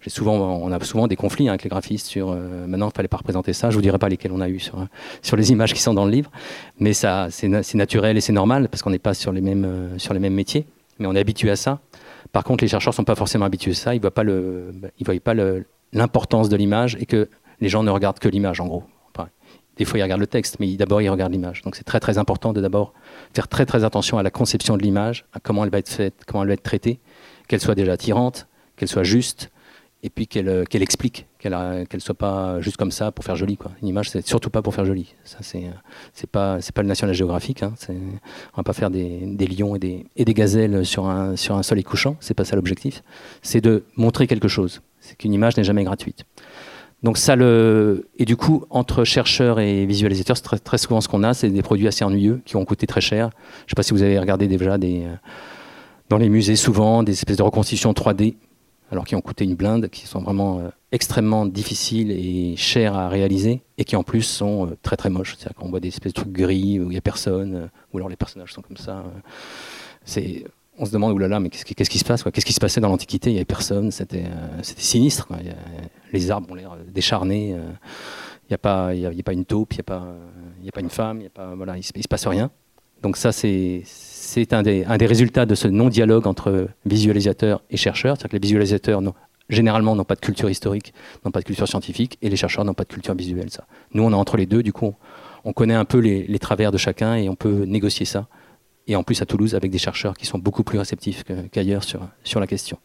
j'ai 0.00 0.10
souvent, 0.10 0.34
on 0.34 0.72
a 0.72 0.80
souvent 0.84 1.06
des 1.06 1.14
conflits 1.14 1.48
hein, 1.48 1.52
avec 1.52 1.62
les 1.62 1.70
graphistes 1.70 2.06
sur. 2.06 2.30
Euh, 2.30 2.66
maintenant, 2.66 2.88
il 2.88 2.96
fallait 2.96 3.08
pas 3.08 3.18
représenter 3.18 3.52
ça. 3.52 3.70
Je 3.70 3.76
vous 3.76 3.82
dirai 3.82 3.98
pas 3.98 4.08
lesquels 4.08 4.32
on 4.32 4.40
a 4.40 4.48
eu 4.48 4.58
sur 4.58 4.84
sur 5.22 5.36
les 5.36 5.52
images 5.52 5.72
qui 5.72 5.80
sont 5.80 5.94
dans 5.94 6.04
le 6.04 6.10
livre, 6.10 6.30
mais 6.80 6.92
ça, 6.92 7.28
c'est 7.30 7.48
naturel 7.74 8.16
et 8.16 8.20
c'est 8.20 8.32
normal 8.32 8.68
parce 8.68 8.82
qu'on 8.82 8.90
n'est 8.90 8.98
pas 8.98 9.14
sur 9.14 9.30
les 9.30 9.40
mêmes 9.40 9.64
euh, 9.64 9.98
sur 9.98 10.12
les 10.12 10.20
mêmes 10.20 10.34
métiers, 10.34 10.66
mais 10.98 11.06
on 11.06 11.14
est 11.14 11.20
habitué 11.20 11.50
à 11.50 11.56
ça. 11.56 11.78
Par 12.32 12.42
contre, 12.42 12.64
les 12.64 12.68
chercheurs 12.68 12.92
sont 12.92 13.04
pas 13.04 13.14
forcément 13.14 13.44
habitués 13.44 13.70
à 13.70 13.74
ça. 13.74 13.94
Ils 13.94 14.00
voient 14.00 14.10
pas 14.10 14.24
le, 14.24 14.74
ils 14.98 15.06
voient 15.06 15.14
pas 15.20 15.34
l'importance 15.92 16.48
de 16.48 16.56
l'image 16.56 16.96
et 17.00 17.06
que 17.06 17.28
les 17.60 17.68
gens 17.68 17.84
ne 17.84 17.90
regardent 17.90 18.18
que 18.18 18.28
l'image 18.28 18.60
en 18.60 18.66
gros. 18.66 18.82
Des 19.76 19.84
fois, 19.84 19.98
ils 19.98 20.02
regardent 20.02 20.20
le 20.20 20.26
texte, 20.26 20.56
mais 20.58 20.74
d'abord, 20.76 21.02
ils 21.02 21.08
regardent 21.10 21.32
l'image. 21.32 21.62
Donc, 21.62 21.76
c'est 21.76 21.84
très, 21.84 22.00
très 22.00 22.18
important 22.18 22.52
de 22.52 22.60
d'abord 22.60 22.94
faire 23.34 23.48
très, 23.48 23.66
très 23.66 23.84
attention 23.84 24.18
à 24.18 24.22
la 24.22 24.30
conception 24.30 24.76
de 24.76 24.82
l'image, 24.82 25.26
à 25.32 25.40
comment 25.40 25.64
elle 25.64 25.70
va 25.70 25.78
être 25.78 25.88
faite, 25.88 26.22
comment 26.26 26.42
elle 26.42 26.48
va 26.48 26.54
être 26.54 26.62
traitée, 26.62 26.98
qu'elle 27.48 27.60
soit 27.60 27.74
déjà 27.74 27.92
attirante, 27.92 28.46
qu'elle 28.76 28.88
soit 28.88 29.02
juste, 29.02 29.50
et 30.02 30.10
puis 30.10 30.26
qu'elle 30.26 30.66
qu'elle 30.68 30.82
explique, 30.82 31.26
qu'elle 31.38 31.52
ne 31.52 31.98
soit 31.98 32.14
pas 32.14 32.60
juste 32.60 32.76
comme 32.76 32.90
ça 32.90 33.10
pour 33.10 33.24
faire 33.24 33.34
joli. 33.34 33.58
Une 33.82 33.88
image, 33.88 34.10
c'est 34.10 34.26
surtout 34.26 34.50
pas 34.50 34.62
pour 34.62 34.74
faire 34.74 34.84
joli. 34.84 35.14
Ça, 35.24 35.38
c'est 35.40 35.64
c'est 36.12 36.30
pas 36.30 36.58
le 36.58 36.82
National 36.84 37.14
Geographic. 37.14 37.62
Hein. 37.62 37.74
On 37.88 38.56
va 38.56 38.62
pas 38.62 38.72
faire 38.72 38.90
des, 38.90 39.26
lions 39.46 39.74
et 39.74 39.78
des, 39.78 40.06
et 40.16 40.24
des 40.24 40.34
gazelles 40.34 40.86
sur 40.86 41.06
un 41.06 41.34
sur 41.36 41.56
un 41.56 41.62
soleil 41.62 41.84
couchant. 41.84 42.16
C'est 42.20 42.34
pas 42.34 42.44
ça 42.44 42.56
l'objectif. 42.56 43.02
C'est 43.42 43.60
de 43.60 43.84
montrer 43.96 44.26
quelque 44.26 44.48
chose. 44.48 44.80
C'est 45.00 45.16
qu'une 45.16 45.32
image 45.32 45.56
n'est 45.56 45.64
jamais 45.64 45.84
gratuite. 45.84 46.24
Donc 47.06 47.18
ça 47.18 47.36
le 47.36 48.08
et 48.18 48.24
du 48.24 48.36
coup 48.36 48.64
entre 48.68 49.04
chercheurs 49.04 49.60
et 49.60 49.86
visualisateurs, 49.86 50.42
très, 50.42 50.58
très 50.58 50.76
souvent 50.76 51.00
ce 51.00 51.06
qu'on 51.06 51.22
a, 51.22 51.34
c'est 51.34 51.48
des 51.50 51.62
produits 51.62 51.86
assez 51.86 52.04
ennuyeux 52.04 52.42
qui 52.44 52.56
ont 52.56 52.64
coûté 52.64 52.88
très 52.88 53.00
cher. 53.00 53.30
Je 53.30 53.66
ne 53.66 53.68
sais 53.68 53.74
pas 53.76 53.84
si 53.84 53.92
vous 53.92 54.02
avez 54.02 54.18
regardé 54.18 54.48
déjà 54.48 54.76
des 54.76 55.04
euh, 55.04 55.14
dans 56.08 56.18
les 56.18 56.28
musées 56.28 56.56
souvent 56.56 57.04
des 57.04 57.12
espèces 57.12 57.36
de 57.36 57.44
reconstitutions 57.44 57.92
3D, 57.92 58.34
alors 58.90 59.04
qui 59.04 59.14
ont 59.14 59.20
coûté 59.20 59.44
une 59.44 59.54
blinde, 59.54 59.88
qui 59.88 60.04
sont 60.08 60.18
vraiment 60.18 60.58
euh, 60.58 60.70
extrêmement 60.90 61.46
difficiles 61.46 62.10
et 62.10 62.56
chers 62.56 62.96
à 62.96 63.08
réaliser 63.08 63.62
et 63.78 63.84
qui 63.84 63.94
en 63.94 64.02
plus 64.02 64.22
sont 64.22 64.66
euh, 64.66 64.76
très 64.82 64.96
très 64.96 65.08
moches. 65.08 65.36
C'est-à-dire 65.38 65.54
qu'on 65.58 65.70
voit 65.70 65.78
des 65.78 65.90
espèces 65.90 66.12
de 66.12 66.22
trucs 66.22 66.32
gris 66.32 66.80
où 66.80 66.86
il 66.86 66.88
n'y 66.88 66.98
a 66.98 67.02
personne, 67.02 67.70
ou 67.92 67.98
alors 67.98 68.08
les 68.08 68.16
personnages 68.16 68.52
sont 68.52 68.62
comme 68.62 68.78
ça. 68.78 69.04
c'est 70.04 70.44
on 70.78 70.84
se 70.84 70.90
demande, 70.90 71.12
oulala, 71.12 71.40
mais 71.40 71.48
qu'est-ce 71.48 71.90
qui, 71.90 71.98
se 71.98 72.04
passe 72.04 72.22
Qu'est-ce 72.22 72.46
qui 72.46 72.52
se 72.52 72.60
passait 72.60 72.80
dans 72.80 72.88
l'Antiquité? 72.88 73.30
Il 73.30 73.34
n'y 73.34 73.38
avait 73.38 73.44
personne, 73.44 73.90
c'était 73.90 74.24
sinistre. 74.62 75.28
les 76.12 76.30
arbres 76.30 76.50
ont 76.50 76.54
l'air 76.54 76.76
décharnés, 76.92 77.48
il 77.50 78.50
n'y 78.50 78.54
a, 78.54 78.58
pas, 78.58 78.90
a, 78.90 79.22
pas 79.24 79.32
une 79.32 79.44
taupe, 79.44 79.74
il 79.74 79.76
n'y 79.76 79.80
a, 79.80 79.84
pas, 79.84 80.06
a 80.66 80.72
pas 80.72 80.80
une 80.80 80.90
femme, 80.90 81.20
y 81.22 81.26
a 81.26 81.30
pas, 81.30 81.54
voilà, 81.54 81.76
il 81.76 81.78
ne 81.96 82.02
se, 82.02 82.08
passe 82.08 82.26
rien. 82.26 82.50
Donc 83.02 83.16
ça, 83.16 83.32
c'est 83.32 83.82
un 84.52 84.62
des, 84.62 84.84
un 84.84 84.96
des 84.96 85.06
résultats 85.06 85.46
de 85.46 85.54
ce 85.54 85.68
non-dialogue 85.68 86.26
entre 86.26 86.68
visualisateurs 86.84 87.62
et 87.70 87.76
chercheurs. 87.76 88.16
C'est-à-dire 88.16 88.30
que 88.30 88.36
les 88.36 88.46
visualisateurs, 88.46 89.02
généralement, 89.48 89.96
n'ont 89.96 90.04
pas 90.04 90.14
de 90.14 90.20
culture 90.20 90.50
historique, 90.50 90.92
n'ont 91.24 91.30
pas 91.30 91.40
de 91.40 91.46
culture 91.46 91.68
scientifique, 91.68 92.18
et 92.22 92.28
les 92.28 92.36
chercheurs 92.36 92.64
n'ont 92.64 92.74
pas 92.74 92.84
de 92.84 92.92
culture 92.92 93.14
visuelle. 93.14 93.50
Ça. 93.50 93.64
Nous, 93.92 94.02
on 94.02 94.10
est 94.10 94.14
entre 94.14 94.36
les 94.36 94.46
deux, 94.46 94.62
du 94.62 94.72
coup, 94.72 94.94
on 95.44 95.52
connaît 95.52 95.74
un 95.74 95.84
peu 95.84 95.98
les 95.98 96.38
travers 96.38 96.72
de 96.72 96.78
chacun 96.78 97.14
et 97.14 97.28
on 97.28 97.36
peut 97.36 97.64
négocier 97.64 98.04
ça 98.04 98.26
et 98.86 98.96
en 98.96 99.02
plus 99.02 99.20
à 99.22 99.26
Toulouse 99.26 99.54
avec 99.54 99.70
des 99.70 99.78
chercheurs 99.78 100.16
qui 100.16 100.26
sont 100.26 100.38
beaucoup 100.38 100.62
plus 100.62 100.78
réceptifs 100.78 101.24
qu'ailleurs 101.50 101.84
sur, 101.84 102.00
sur 102.24 102.40
la 102.40 102.46
question. 102.46 102.78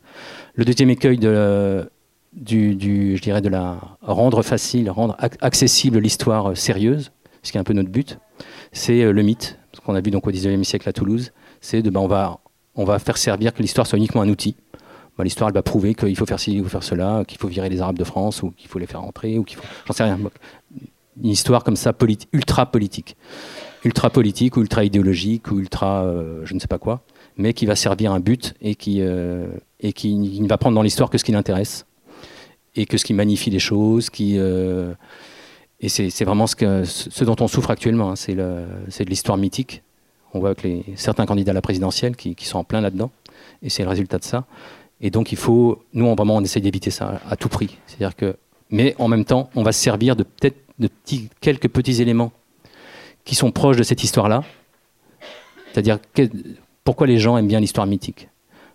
Le 0.55 0.65
deuxième 0.65 0.89
écueil 0.89 1.17
de, 1.17 1.89
du, 2.33 3.17
je 3.17 3.21
dirais 3.21 3.41
de 3.41 3.49
la 3.49 3.79
rendre 4.01 4.41
facile, 4.41 4.89
rendre 4.89 5.15
accessible 5.19 5.99
l'histoire 5.99 6.55
sérieuse, 6.57 7.11
ce 7.43 7.51
qui 7.51 7.57
est 7.57 7.61
un 7.61 7.63
peu 7.63 7.73
notre 7.73 7.89
but, 7.89 8.19
c'est 8.71 9.01
euh, 9.01 9.11
le 9.11 9.21
mythe, 9.21 9.59
ce 9.73 9.81
qu'on 9.81 9.95
a 9.95 10.01
vu 10.01 10.11
donc 10.11 10.27
au 10.27 10.31
XIXe 10.31 10.67
siècle 10.67 10.87
à 10.87 10.93
Toulouse, 10.93 11.31
c'est 11.59 11.81
de 11.81 11.89
ben, 11.89 11.99
on 11.99 12.07
va 12.07 12.39
on 12.75 12.85
va 12.85 12.99
faire 12.99 13.17
servir 13.17 13.53
que 13.53 13.61
l'histoire 13.61 13.85
soit 13.85 13.97
uniquement 13.97 14.21
un 14.21 14.29
outil. 14.29 14.55
Ben, 15.17 15.23
l'histoire 15.23 15.49
elle 15.49 15.53
va 15.53 15.61
prouver 15.61 15.93
qu'il 15.93 16.15
faut 16.15 16.25
faire 16.25 16.39
ci, 16.39 16.53
il 16.53 16.63
faut 16.63 16.69
faire 16.69 16.83
cela, 16.83 17.23
qu'il 17.27 17.37
faut 17.37 17.47
virer 17.47 17.69
les 17.69 17.81
Arabes 17.81 17.97
de 17.97 18.03
France 18.03 18.43
ou 18.43 18.51
qu'il 18.51 18.69
faut 18.69 18.79
les 18.79 18.87
faire 18.87 19.03
entrer 19.03 19.37
ou 19.37 19.43
qu'il 19.43 19.57
faut, 19.57 19.63
j'en 19.85 19.93
sais 19.93 20.03
rien. 20.03 20.19
Une 21.21 21.29
histoire 21.29 21.63
comme 21.63 21.75
ça 21.75 21.93
ultra 22.31 22.71
politique 22.71 23.17
ultra 23.83 24.09
politique 24.09 24.57
ou 24.57 24.61
ultra 24.61 24.83
idéologique 24.83 25.51
ou 25.51 25.59
ultra 25.59 26.03
euh, 26.03 26.41
je 26.45 26.53
ne 26.53 26.59
sais 26.59 26.67
pas 26.67 26.77
quoi, 26.77 27.01
mais 27.37 27.53
qui 27.53 27.65
va 27.65 27.75
servir 27.75 28.11
un 28.11 28.19
but 28.19 28.53
et 28.61 28.75
qui, 28.75 29.01
euh, 29.01 29.47
et 29.79 29.93
qui, 29.93 30.15
ne 30.15 30.47
va 30.47 30.57
prendre 30.57 30.75
dans 30.75 30.81
l'histoire 30.81 31.09
que 31.09 31.17
ce 31.17 31.23
qui 31.23 31.31
l'intéresse 31.31 31.85
et 32.75 32.85
que 32.85 32.97
ce 32.97 33.05
qui 33.05 33.13
magnifie 33.13 33.49
les 33.49 33.59
choses, 33.59 34.09
qui 34.09 34.35
euh, 34.37 34.93
et 35.81 35.89
c'est 35.89 36.25
vraiment 36.25 36.45
ce, 36.45 36.55
que, 36.55 36.83
ce 36.85 37.23
dont 37.23 37.35
on 37.39 37.47
souffre 37.47 37.71
actuellement, 37.71 38.11
hein, 38.11 38.15
c'est 38.15 38.35
de 38.35 39.09
l'histoire 39.09 39.35
mythique. 39.35 39.81
On 40.33 40.39
voit 40.39 40.53
que 40.53 40.67
certains 40.95 41.25
candidats 41.25 41.51
à 41.51 41.53
la 41.55 41.61
présidentielle 41.61 42.15
qui, 42.15 42.35
qui 42.35 42.45
sont 42.45 42.59
en 42.59 42.63
plein 42.63 42.81
là-dedans, 42.81 43.09
et 43.63 43.69
c'est 43.69 43.81
le 43.81 43.89
résultat 43.89 44.19
de 44.19 44.23
ça. 44.23 44.45
Et 45.01 45.09
donc 45.09 45.31
il 45.31 45.39
faut, 45.39 45.83
nous 45.93 46.05
on, 46.05 46.13
vraiment 46.13 46.35
on 46.35 46.43
essaye 46.43 46.61
d'éviter 46.61 46.91
ça 46.91 47.19
à 47.27 47.35
tout 47.35 47.49
prix. 47.49 47.79
C'est-à-dire 47.87 48.15
que, 48.15 48.35
mais 48.69 48.95
en 48.99 49.07
même 49.07 49.25
temps, 49.25 49.49
on 49.55 49.63
va 49.63 49.71
se 49.71 49.81
servir 49.81 50.15
de 50.15 50.21
peut-être 50.21 50.57
de 50.77 50.87
petits, 50.87 51.29
quelques 51.41 51.67
petits 51.67 51.99
éléments 52.01 52.31
qui 53.25 53.35
sont 53.35 53.51
proches 53.51 53.77
de 53.77 53.83
cette 53.83 54.03
histoire-là. 54.03 54.43
C'est-à-dire, 55.71 55.99
pourquoi 56.83 57.07
les 57.07 57.17
gens 57.17 57.37
aiment 57.37 57.47
bien 57.47 57.59
l'histoire 57.59 57.87
mythique 57.87 58.27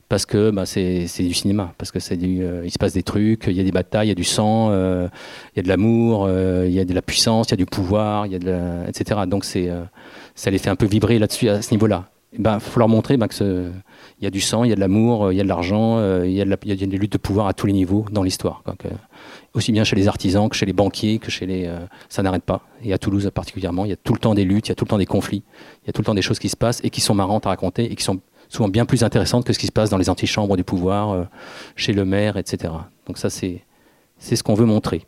parce 0.08 0.24
que 0.24 0.50
bah, 0.50 0.66
c'est 0.66 1.06
du 1.18 1.34
cinéma, 1.34 1.74
parce 1.78 1.90
que 1.90 1.98
c'est 1.98 2.18
euh, 2.22 2.62
il 2.64 2.70
se 2.70 2.78
passe 2.78 2.92
des 2.92 3.02
trucs, 3.02 3.44
il 3.48 3.54
y 3.54 3.60
a 3.60 3.64
des 3.64 3.72
batailles, 3.72 4.06
il 4.06 4.10
y 4.10 4.12
a 4.12 4.14
du 4.14 4.24
sang, 4.24 4.68
euh, 4.70 5.08
il 5.54 5.58
y 5.58 5.60
a 5.60 5.62
de 5.62 5.68
l'amour, 5.68 6.26
euh, 6.28 6.64
il 6.66 6.72
y 6.72 6.80
a 6.80 6.84
de 6.84 6.94
la 6.94 7.02
puissance, 7.02 7.48
il 7.48 7.52
y 7.52 7.54
a 7.54 7.56
du 7.56 7.66
pouvoir, 7.66 8.26
etc. 8.26 9.20
Donc 9.26 9.44
ça 9.44 10.50
les 10.50 10.58
fait 10.58 10.70
un 10.70 10.76
peu 10.76 10.86
vibrer 10.86 11.18
là-dessus 11.18 11.48
à 11.48 11.60
ce 11.60 11.72
niveau-là. 11.72 12.08
Il 12.32 12.42
ben, 12.42 12.60
faut 12.60 12.78
leur 12.78 12.88
montrer 12.88 13.16
ben, 13.16 13.28
qu'il 13.28 13.72
y 14.20 14.26
a 14.26 14.30
du 14.30 14.40
sang, 14.40 14.62
il 14.62 14.70
y 14.70 14.72
a 14.72 14.76
de 14.76 14.80
l'amour, 14.80 15.32
il 15.32 15.38
y 15.38 15.40
a 15.40 15.44
de 15.44 15.48
l'argent, 15.48 15.98
il, 16.22 16.32
y 16.32 16.40
a 16.40 16.46
des 16.46 16.98
luttes 16.98 17.12
de 17.12 17.18
pouvoir 17.18 17.48
à 17.48 17.54
tous 17.54 17.66
les 17.66 17.72
niveaux 17.72 18.04
dans 18.12 18.22
l'histoire 18.22 18.62
aussi 19.56 19.72
bien 19.72 19.84
chez 19.84 19.96
les 19.96 20.06
artisans 20.06 20.48
que 20.48 20.54
chez 20.54 20.66
les 20.66 20.72
banquiers, 20.72 21.18
que 21.18 21.30
chez 21.30 21.46
les... 21.46 21.66
Euh, 21.66 21.78
ça 22.08 22.22
n'arrête 22.22 22.44
pas. 22.44 22.62
Et 22.84 22.92
à 22.92 22.98
Toulouse 22.98 23.30
particulièrement, 23.34 23.84
il 23.84 23.88
y 23.88 23.92
a 23.92 23.96
tout 23.96 24.12
le 24.12 24.18
temps 24.18 24.34
des 24.34 24.44
luttes, 24.44 24.68
il 24.68 24.70
y 24.70 24.72
a 24.72 24.74
tout 24.74 24.84
le 24.84 24.90
temps 24.90 24.98
des 24.98 25.06
conflits, 25.06 25.42
il 25.82 25.86
y 25.86 25.90
a 25.90 25.92
tout 25.92 26.02
le 26.02 26.06
temps 26.06 26.14
des 26.14 26.22
choses 26.22 26.38
qui 26.38 26.48
se 26.48 26.56
passent 26.56 26.80
et 26.84 26.90
qui 26.90 27.00
sont 27.00 27.14
marrantes 27.14 27.46
à 27.46 27.48
raconter 27.48 27.90
et 27.90 27.96
qui 27.96 28.04
sont 28.04 28.20
souvent 28.48 28.68
bien 28.68 28.84
plus 28.84 29.02
intéressantes 29.02 29.44
que 29.44 29.52
ce 29.52 29.58
qui 29.58 29.66
se 29.66 29.72
passe 29.72 29.90
dans 29.90 29.98
les 29.98 30.10
antichambres 30.10 30.56
du 30.56 30.64
pouvoir, 30.64 31.10
euh, 31.10 31.24
chez 31.74 31.92
le 31.92 32.04
maire, 32.04 32.36
etc. 32.36 32.72
Donc 33.06 33.18
ça, 33.18 33.30
c'est 33.30 33.64
ce 34.18 34.42
qu'on 34.42 34.54
veut 34.54 34.66
montrer. 34.66 35.04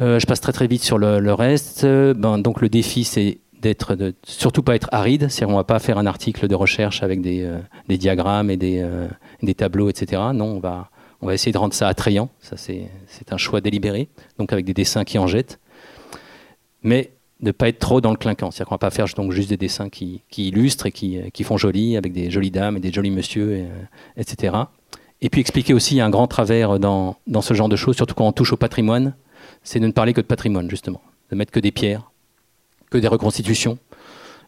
Euh, 0.00 0.18
je 0.18 0.26
passe 0.26 0.40
très 0.40 0.52
très 0.52 0.66
vite 0.66 0.82
sur 0.82 0.96
le, 0.96 1.32
reste. 1.34 1.84
Ben, 1.84 2.38
donc 2.38 2.60
le 2.60 2.68
défi, 2.68 3.04
c'est 3.04 3.38
d'être, 3.60 3.94
de, 3.94 4.14
surtout 4.24 4.62
pas 4.62 4.74
être 4.76 4.88
aride, 4.92 5.28
c'est-à-dire 5.28 5.54
on 5.54 5.58
va 5.58 5.64
pas 5.64 5.78
faire 5.78 5.98
un 5.98 6.06
article 6.06 6.48
de 6.48 6.54
recherche 6.54 7.02
avec 7.02 7.20
des, 7.20 7.48
des 7.88 7.98
diagrammes 7.98 8.50
et 8.50 8.56
des, 8.56 8.84
des 9.42 9.54
tableaux, 9.54 9.90
etc. 9.90 10.22
Non, 10.32 10.46
on 10.46 10.60
va 10.60 10.90
on 11.22 11.26
va 11.26 11.34
essayer 11.34 11.52
de 11.52 11.58
rendre 11.58 11.72
ça 11.72 11.88
attrayant, 11.88 12.28
ça 12.40 12.56
c'est 12.56 12.90
un 13.30 13.36
choix 13.36 13.60
délibéré, 13.60 14.08
donc 14.38 14.52
avec 14.52 14.64
des 14.64 14.74
dessins 14.74 15.04
qui 15.04 15.18
en 15.18 15.28
jettent, 15.28 15.60
mais 16.82 17.12
ne 17.40 17.52
pas 17.52 17.68
être 17.68 17.78
trop 17.78 18.00
dans 18.00 18.10
le 18.10 18.16
clinquant, 18.16 18.50
c'est-à-dire 18.50 18.68
qu'on 18.68 18.74
va 18.74 18.78
pas 18.78 18.90
faire 18.90 19.06
donc 19.16 19.32
juste 19.32 19.48
des 19.48 19.56
dessins 19.56 19.88
qui, 19.88 20.22
illustrent 20.36 20.86
et 20.86 20.92
qui, 20.92 21.44
font 21.44 21.56
joli, 21.56 21.96
avec 21.96 22.12
des 22.12 22.30
jolies 22.30 22.50
dames 22.50 22.76
et 22.76 22.80
des 22.80 22.92
jolis 22.92 23.10
messieurs, 23.10 23.66
etc. 24.16 24.56
Et 25.20 25.30
puis 25.30 25.40
expliquer 25.40 25.74
aussi 25.74 26.00
un 26.00 26.10
grand 26.10 26.26
travers 26.26 26.78
dans, 26.80 27.16
ce 27.40 27.54
genre 27.54 27.68
de 27.68 27.76
choses, 27.76 27.96
surtout 27.96 28.14
quand 28.14 28.26
on 28.26 28.32
touche 28.32 28.52
au 28.52 28.56
patrimoine, 28.56 29.14
c'est 29.62 29.80
de 29.80 29.86
ne 29.86 29.92
parler 29.92 30.12
que 30.12 30.20
de 30.20 30.26
patrimoine 30.26 30.68
justement, 30.68 31.00
de 31.30 31.36
mettre 31.36 31.52
que 31.52 31.60
des 31.60 31.72
pierres, 31.72 32.10
que 32.90 32.98
des 32.98 33.08
reconstitutions, 33.08 33.78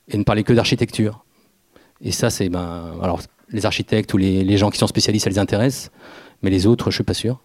et 0.09 0.19
ne 0.19 0.25
parler 0.25 0.43
que 0.43 0.53
d'architecture. 0.53 1.25
Et 2.01 2.11
ça, 2.11 2.31
c'est 2.31 2.49
ben, 2.49 2.97
alors 3.01 3.21
les 3.49 3.65
architectes 3.65 4.13
ou 4.15 4.17
les, 4.17 4.43
les 4.43 4.57
gens 4.57 4.71
qui 4.71 4.79
sont 4.79 4.87
spécialistes, 4.87 5.25
ça 5.25 5.31
les 5.31 5.39
intéresse 5.39 5.91
mais 6.45 6.51
les 6.51 6.67
autres, 6.67 6.91
je 6.91 6.97
suis 6.97 7.05
pas 7.05 7.15
sûr. 7.15 7.41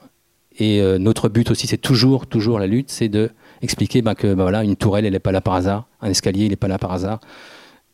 Et 0.60 0.82
euh, 0.82 1.00
notre 1.00 1.30
but 1.30 1.50
aussi, 1.52 1.68
c'est 1.68 1.78
toujours, 1.78 2.28
toujours 2.28 2.60
la 2.60 2.68
lutte, 2.68 2.91
c'est 2.91 3.08
de 3.08 3.32
expliquer 3.62 4.02
bah, 4.02 4.14
que 4.14 4.34
bah, 4.34 4.43
voilà, 4.43 4.64
une 4.64 4.76
tourelle, 4.76 5.06
elle 5.06 5.14
n'est 5.14 5.20
pas 5.20 5.32
là 5.32 5.39
par 5.39 5.54
hasard, 5.54 5.88
un 6.02 6.10
escalier, 6.10 6.45
il 6.45 6.50
n'est 6.50 6.58
pas 6.58 6.68
là 6.68 6.78
par 6.78 6.91
hasard. 6.91 7.22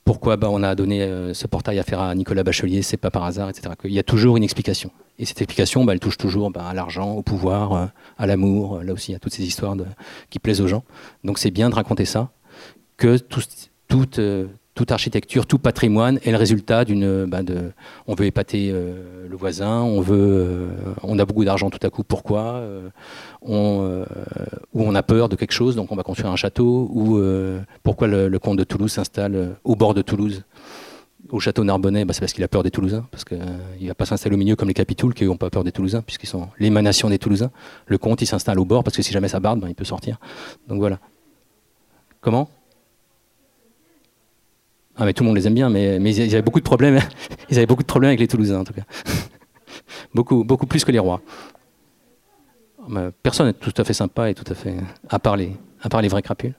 Pourquoi 0.04 0.36
bah, 0.36 0.48
on 0.50 0.64
a 0.64 0.74
donné 0.74 1.04
euh, 1.04 1.36
ce 1.36 1.46
portail 1.46 1.78
à 1.78 1.84
faire 1.84 2.00
à 2.00 2.16
Nicolas 2.16 2.44
Bachelier, 2.44 2.82
c'est 2.82 2.98
pas 2.98 3.12
par 3.12 3.24
hasard, 3.24 3.50
etc. 3.50 3.70
Il 3.84 3.94
y 3.94 4.00
a 4.00 4.04
toujours 4.04 4.36
une 4.36 4.44
explication. 4.44 4.90
Et 5.20 5.26
cette 5.26 5.40
explication, 5.42 5.88
elle 5.90 6.00
touche 6.00 6.18
toujours 6.18 6.52
à 6.56 6.74
l'argent, 6.74 7.12
au 7.12 7.22
pouvoir, 7.22 7.74
euh, 7.74 7.86
à 8.18 8.26
l'amour. 8.26 8.82
Là 8.84 8.92
aussi, 8.92 9.14
a 9.14 9.20
toutes 9.20 9.34
ces 9.34 9.44
histoires 9.44 9.76
qui 10.32 10.40
plaisent 10.40 10.62
aux 10.62 10.68
gens. 10.68 10.84
Donc 11.24 11.38
c'est 11.38 11.52
bien 11.52 11.70
de 11.70 11.76
raconter 11.76 12.06
ça, 12.06 12.32
que 12.98 13.18
tout, 13.18 14.10
toute 14.76 14.92
architecture, 14.92 15.48
tout 15.48 15.58
patrimoine 15.58 16.20
est 16.26 16.32
le 16.32 16.38
résultat 16.38 16.84
d'une. 16.84 17.26
Ben 17.26 17.46
on 18.08 18.14
veut 18.14 18.26
épater 18.26 18.70
euh, 18.72 19.28
le 19.28 19.38
voisin, 19.38 19.82
on 19.82 20.02
veut, 20.02 20.18
euh, 20.20 20.68
on 21.02 21.18
a 21.18 21.26
beaucoup 21.26 21.46
d'argent 21.46 21.70
tout 21.70 21.80
à 21.82 21.90
coup. 21.90 22.04
Pourquoi 22.04 22.56
euh, 22.56 22.90
Ou 23.42 24.84
on 24.84 24.96
a 24.96 25.04
peur 25.04 25.30
de 25.30 25.38
quelque 25.38 25.54
chose, 25.54 25.78
donc 25.78 25.94
on 25.94 25.96
va 25.96 26.04
construire 26.04 26.32
un 26.32 26.36
château. 26.36 26.90
Ou 26.94 27.22
pourquoi 27.84 28.08
le, 28.08 28.38
comte 28.38 28.58
de 28.58 28.66
Toulouse 28.66 28.92
s'installe 28.92 29.56
au 29.64 29.76
bord 29.78 29.94
de 29.94 30.02
Toulouse, 30.02 30.44
au 31.30 31.40
château 31.40 31.64
Narbonnais 31.64 32.04
ben, 32.04 32.12
C'est 32.12 32.20
parce 32.20 32.34
qu'il 32.34 32.44
a 32.44 32.50
peur 32.50 32.62
des 32.62 32.72
Toulousains, 32.72 33.08
parce 33.12 33.24
qu'il 33.24 33.40
ne 33.40 33.88
va 33.88 33.96
pas 33.96 34.06
s'installer 34.06 34.36
au 34.36 34.40
milieu 34.40 34.58
comme 34.58 34.68
les 34.68 34.74
capitouls 34.74 35.14
qui 35.14 35.24
n'ont 35.24 35.38
pas 35.38 35.50
peur 35.50 35.64
des 35.64 35.72
Toulousains, 35.72 36.02
puisqu'ils 36.02 36.28
sont 36.28 36.50
l'émanation 36.60 37.10
des 37.10 37.18
Toulousains. 37.18 37.52
Le 37.88 37.98
comte, 37.98 38.22
il 38.22 38.28
s'installe 38.28 38.60
au 38.60 38.66
bord 38.66 38.84
parce 38.84 38.98
que 38.98 39.04
si 39.04 39.14
jamais 39.14 39.30
ça 39.30 39.40
barde, 39.40 39.62
ben, 39.62 39.70
il 39.70 39.76
peut 39.76 39.86
sortir. 39.86 40.20
Donc 40.68 40.80
voilà. 40.80 41.00
Comment? 42.20 42.50
Ah, 44.98 45.06
mais 45.06 45.14
tout 45.14 45.24
le 45.24 45.28
monde 45.28 45.36
les 45.36 45.46
aime 45.48 45.54
bien, 45.54 45.70
mais, 45.70 46.00
mais 46.00 46.16
ils 46.16 46.34
avaient 46.34 46.42
beaucoup 46.42 46.60
de 46.60 46.66
problèmes. 46.66 47.00
Ils 47.50 47.58
avaient 47.58 47.66
beaucoup 47.66 47.84
de 47.84 47.88
problèmes 47.88 48.10
avec 48.10 48.20
les 48.20 48.28
Toulousains, 48.28 48.60
en 48.60 48.64
tout 48.64 48.74
cas. 48.74 48.84
beaucoup, 50.14 50.44
beaucoup 50.44 50.66
plus 50.66 50.86
que 50.86 50.92
les 50.92 51.00
rois. 51.00 51.22
Personne 53.22 53.48
n'est 53.48 53.54
tout 53.54 53.74
à 53.78 53.84
fait 53.84 53.94
sympa 53.94 54.30
et 54.30 54.34
tout 54.34 54.50
à 54.50 54.56
fait. 54.56 54.76
à 55.10 55.20
part 55.20 55.36
les, 55.36 55.52
à 55.82 55.90
part 55.90 56.02
les 56.02 56.08
vrais 56.08 56.22
crapules. 56.22 56.56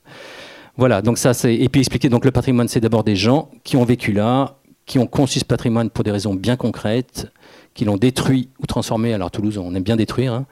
Voilà, 0.76 1.01
donc 1.01 1.16
ça, 1.18 1.32
c'est. 1.32 1.55
Et 1.55 1.68
puis 1.68 1.80
expliquer, 1.80 2.09
donc 2.09 2.24
le 2.24 2.30
patrimoine, 2.30 2.68
c'est 2.68 2.80
d'abord 2.80 3.05
des 3.05 3.16
gens 3.16 3.51
qui 3.64 3.76
ont 3.76 3.84
vécu 3.84 4.12
là, 4.12 4.59
qui 4.84 4.99
ont 4.99 5.07
conçu 5.07 5.39
ce 5.39 5.45
patrimoine 5.45 5.89
pour 5.89 6.05
des 6.05 6.11
raisons 6.11 6.34
bien 6.34 6.57
concrètes, 6.57 7.32
qui 7.72 7.87
l'ont 7.87 7.97
détruit 7.97 8.51
ou 8.61 8.66
transformé. 8.66 9.14
Alors 9.14 9.30
Toulouse, 9.30 9.57
on 9.57 9.74
aime 9.74 9.82
bien 9.82 9.97
détruire. 9.97 10.34
Hein. 10.34 10.47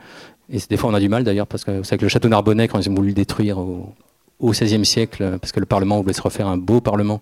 Et 0.48 0.58
des 0.70 0.76
fois, 0.76 0.90
on 0.90 0.94
a 0.94 1.00
du 1.00 1.08
mal 1.08 1.24
d'ailleurs, 1.24 1.46
parce 1.46 1.64
que 1.64 1.82
c'est 1.82 1.98
que 1.98 2.02
le 2.02 2.08
château 2.08 2.28
Narbonnais, 2.28 2.68
quand 2.68 2.78
ils 2.80 2.88
ont 2.88 2.94
voulu 2.94 3.08
le 3.08 3.14
détruire 3.14 3.58
au 3.58 3.94
XVIe 4.42 4.84
siècle, 4.86 5.38
parce 5.40 5.52
que 5.52 5.60
le 5.60 5.66
Parlement 5.66 6.00
voulait 6.00 6.14
se 6.14 6.22
refaire 6.22 6.46
un 6.46 6.56
beau 6.56 6.80
Parlement 6.80 7.20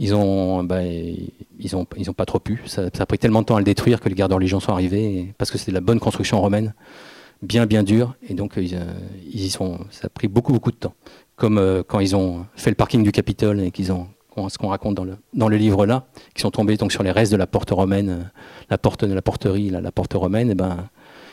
ils 0.00 0.14
ont, 0.14 0.64
bah, 0.64 0.82
ils 0.82 1.76
ont, 1.76 1.86
ils 1.96 2.10
ont 2.10 2.14
pas 2.14 2.24
trop 2.24 2.40
pu. 2.40 2.60
Ça, 2.66 2.86
a 2.98 3.06
pris 3.06 3.18
tellement 3.18 3.42
de 3.42 3.46
temps 3.46 3.56
à 3.56 3.60
le 3.60 3.64
détruire 3.64 4.00
que 4.00 4.08
les 4.08 4.16
de 4.16 4.34
religion 4.34 4.58
sont 4.58 4.72
arrivées, 4.72 5.32
parce 5.38 5.50
que 5.50 5.58
c'était 5.58 5.72
la 5.72 5.80
bonne 5.80 6.00
construction 6.00 6.40
romaine. 6.40 6.74
bien 7.42 7.66
bien 7.66 7.82
dur, 7.84 8.16
et 8.28 8.34
donc 8.34 8.54
ils, 8.56 8.76
y 9.32 9.50
sont, 9.50 9.78
ça 9.90 10.06
a 10.06 10.08
pris 10.08 10.26
beaucoup 10.26 10.52
beaucoup 10.52 10.72
de 10.72 10.76
temps. 10.76 10.94
Comme 11.36 11.84
quand 11.86 12.00
ils 12.00 12.16
ont 12.16 12.46
fait 12.56 12.70
le 12.70 12.76
parking 12.76 13.02
du 13.02 13.12
Capitole 13.12 13.60
et 13.60 13.70
qu'ils 13.70 13.92
ont 13.92 14.08
ce 14.48 14.58
qu'on 14.58 14.68
raconte 14.68 14.94
dans 14.94 15.04
le, 15.04 15.16
dans 15.34 15.48
le 15.48 15.56
livre 15.56 15.86
là, 15.86 16.06
qui 16.34 16.40
sont 16.40 16.50
tombés 16.50 16.76
donc 16.76 16.92
sur 16.92 17.02
les 17.02 17.10
restes 17.10 17.32
de 17.32 17.36
la 17.36 17.46
porte 17.46 17.70
romaine, 17.70 18.30
la 18.70 18.78
porte 18.78 19.04
de 19.04 19.12
la 19.12 19.22
porterie, 19.22 19.70
la, 19.70 19.92
porte 19.92 20.14
romaine, 20.14 20.50
et 20.50 20.54
ben 20.54 20.88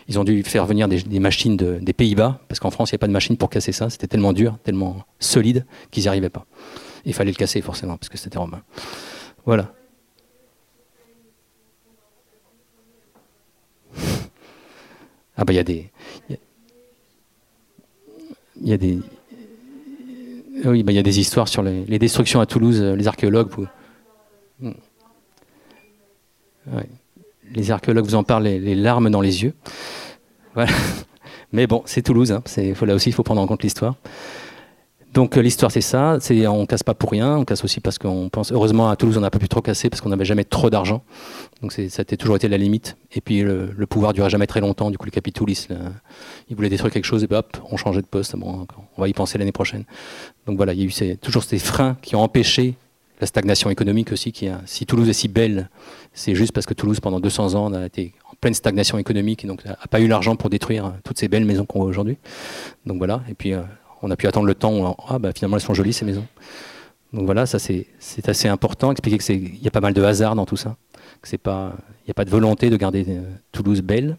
ils 0.10 0.20
ont 0.20 0.24
dû 0.24 0.42
faire 0.44 0.66
venir 0.66 0.88
des, 0.88 1.20
machines 1.20 1.58
des 1.58 1.94
Pays-Bas, 1.94 2.40
parce 2.48 2.60
qu'en 2.60 2.72
France, 2.72 2.92
il 2.92 2.94
n'y 2.94 2.98
a 2.98 3.00
pas 3.00 3.08
de 3.08 3.12
machine 3.12 3.36
pour 3.36 3.50
casser 3.50 3.74
ça. 3.74 3.90
C'était 3.90 4.08
tellement 4.08 4.32
dur, 4.32 4.58
tellement 4.64 5.04
solide 5.20 5.66
qu'ils 5.92 6.04
n'y 6.04 6.10
arrivaient 6.10 6.30
pas. 6.30 6.46
Il 7.08 7.14
fallait 7.14 7.32
le 7.32 7.38
casser 7.38 7.62
forcément, 7.62 7.96
parce 7.98 8.10
que 8.10 8.18
c'était 8.18 8.38
romain. 8.38 8.62
Voilà. 9.46 9.74
Ah 15.38 15.46
bah 15.46 15.54
il 15.54 15.56
y 15.56 15.60
a 15.60 15.64
des... 15.64 15.90
Il 18.60 18.68
y 18.68 18.74
a 18.74 18.78
des... 18.78 19.00
Oui, 20.66 20.84
bah, 20.84 20.92
il 20.92 20.96
y 20.96 21.00
a 21.00 21.04
des 21.04 21.20
histoires 21.20 21.48
sur 21.48 21.64
les, 21.64 21.98
destructions 21.98 22.42
à 22.42 22.46
Toulouse, 22.46 22.82
euh, 22.82 22.96
les 22.96 23.08
archéologues. 23.08 23.52
Hmm. 24.60 24.72
Les 27.54 27.72
archéologues 27.72 28.06
vous 28.06 28.16
en 28.16 28.24
parlent 28.24 28.44
les, 28.44 28.76
larmes 28.76 29.10
dans 29.10 29.22
les 29.22 29.44
yeux. 29.44 29.54
Mais 31.54 31.68
bon, 31.68 31.84
c'est 31.86 32.02
Toulouse. 32.02 32.34
Hein. 32.34 32.44
là 32.82 32.96
aussi, 32.96 33.12
il 33.12 33.14
faut 33.14 33.24
prendre 33.24 33.40
en 33.40 33.48
compte 33.48 33.64
l'histoire. 33.64 33.96
Donc 35.14 35.38
euh, 35.38 35.42
l'histoire 35.42 35.72
c'est 35.72 35.82
ça, 35.82 36.18
c'est 36.20 36.46
on 36.48 36.66
casse 36.66 36.84
pas 36.84 36.94
pour 36.94 37.12
rien, 37.12 37.38
on 37.38 37.46
casse 37.46 37.64
aussi 37.64 37.80
parce 37.80 37.98
qu'on 37.98 38.30
pense. 38.30 38.52
Heureusement 38.52 38.90
à 38.90 38.96
Toulouse 38.96 39.18
on 39.18 39.22
n'a 39.22 39.30
pas 39.30 39.40
pu 39.40 39.48
trop 39.48 39.62
casser 39.62 39.90
parce 39.90 40.02
qu'on 40.02 40.10
n'avait 40.10 40.26
jamais 40.26 40.44
trop 40.44 40.70
d'argent, 40.70 41.04
donc 41.62 41.72
ça 41.72 42.02
a 42.02 42.16
toujours 42.18 42.36
été 42.36 42.48
la 42.48 42.58
limite. 42.58 42.98
Et 43.14 43.22
puis 43.22 43.42
le, 43.42 43.74
pouvoir 43.90 44.14
durait 44.14 44.30
jamais 44.30 44.48
très 44.48 44.60
longtemps, 44.60 44.92
du 44.92 44.98
coup 44.98 45.06
le 45.06 45.12
capitoulis, 45.12 45.68
il 46.50 46.56
voulait 46.56 46.70
détruire 46.70 46.94
quelque 46.94 47.06
chose 47.06 47.24
et 47.24 47.34
hop, 47.34 47.58
on 47.72 47.78
changeait 47.78 48.02
de 48.02 48.08
poste. 48.08 48.36
Bon, 48.36 48.68
on 48.98 49.02
va 49.02 49.08
y 49.08 49.14
penser 49.14 49.38
l'année 49.38 49.52
prochaine. 49.52 49.86
Donc 50.46 50.58
voilà, 50.58 50.74
il 50.74 50.80
y 50.80 50.84
a 50.84 50.86
eu 51.12 51.18
toujours 51.18 51.44
ces 51.44 51.60
freins 51.60 51.98
qui 52.02 52.16
ont 52.16 52.22
empêché 52.22 52.76
la 53.20 53.28
stagnation 53.28 53.70
économique 53.70 54.12
aussi. 54.12 54.32
Qui 54.32 54.48
a, 54.48 54.62
si 54.66 54.86
Toulouse 54.86 55.10
est 55.10 55.14
si 55.14 55.28
belle, 55.28 55.70
c'est 56.14 56.36
juste 56.36 56.52
parce 56.52 56.66
que 56.66 56.74
Toulouse 56.74 57.00
pendant 57.00 57.20
200 57.20 57.56
ans 57.56 57.74
a 57.74 57.86
été 57.86 58.14
en 58.32 58.36
pleine 58.40 58.54
stagnation 58.54 58.98
économique 58.98 59.44
et 59.44 59.48
donc 59.48 59.66
n'a 59.66 59.76
pas 59.90 60.00
eu 60.00 60.08
l'argent 60.08 60.36
pour 60.36 60.50
détruire 60.50 60.94
toutes 61.04 61.18
ces 61.18 61.28
belles 61.28 61.46
maisons 61.46 61.66
qu'on 61.66 61.80
voit 61.80 61.88
aujourd'hui. 61.88 62.18
Donc 62.86 62.98
voilà, 62.98 63.22
et 63.30 63.34
puis 63.34 63.54
euh, 63.54 63.62
on 64.02 64.12
a 64.12 64.16
pu 64.16 64.28
attendre 64.28 64.48
le 64.48 64.56
temps 64.56 64.74
où 64.74 64.96
ah, 65.08 65.20
bah, 65.20 65.32
finalement 65.36 65.58
elles 65.58 65.64
sont 65.64 65.74
jolies 65.74 65.94
ces 65.94 66.06
maisons. 66.06 66.26
Donc 67.14 67.26
voilà, 67.26 67.46
ça 67.46 67.58
c'est 67.60 67.86
assez 68.28 68.48
important, 68.48 68.92
expliquer 68.92 69.18
qu'il 69.18 69.64
y 69.64 69.68
a 69.68 69.72
pas 69.72 69.80
mal 69.80 69.94
de 69.94 70.04
hasard 70.04 70.36
dans 70.36 70.46
tout 70.46 70.58
ça, 70.58 70.76
qu'il 71.24 71.40
n'y 71.40 72.12
a 72.12 72.14
pas 72.14 72.26
de 72.26 72.30
volonté 72.30 72.70
de 72.70 72.76
garder 72.76 73.06
euh, 73.08 73.22
Toulouse 73.52 73.82
belle. 73.82 74.18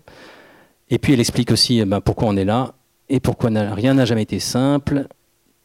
Et 0.90 0.98
puis 0.98 1.12
elle 1.12 1.20
explique 1.20 1.50
aussi 1.50 1.84
bah, 1.84 2.00
pourquoi 2.00 2.28
on 2.28 2.36
est 2.36 2.46
là 2.46 2.74
et 3.10 3.20
pourquoi 3.20 3.50
rien 3.50 3.94
n'a 3.94 4.04
jamais 4.04 4.22
été 4.22 4.38
simple, 4.38 5.06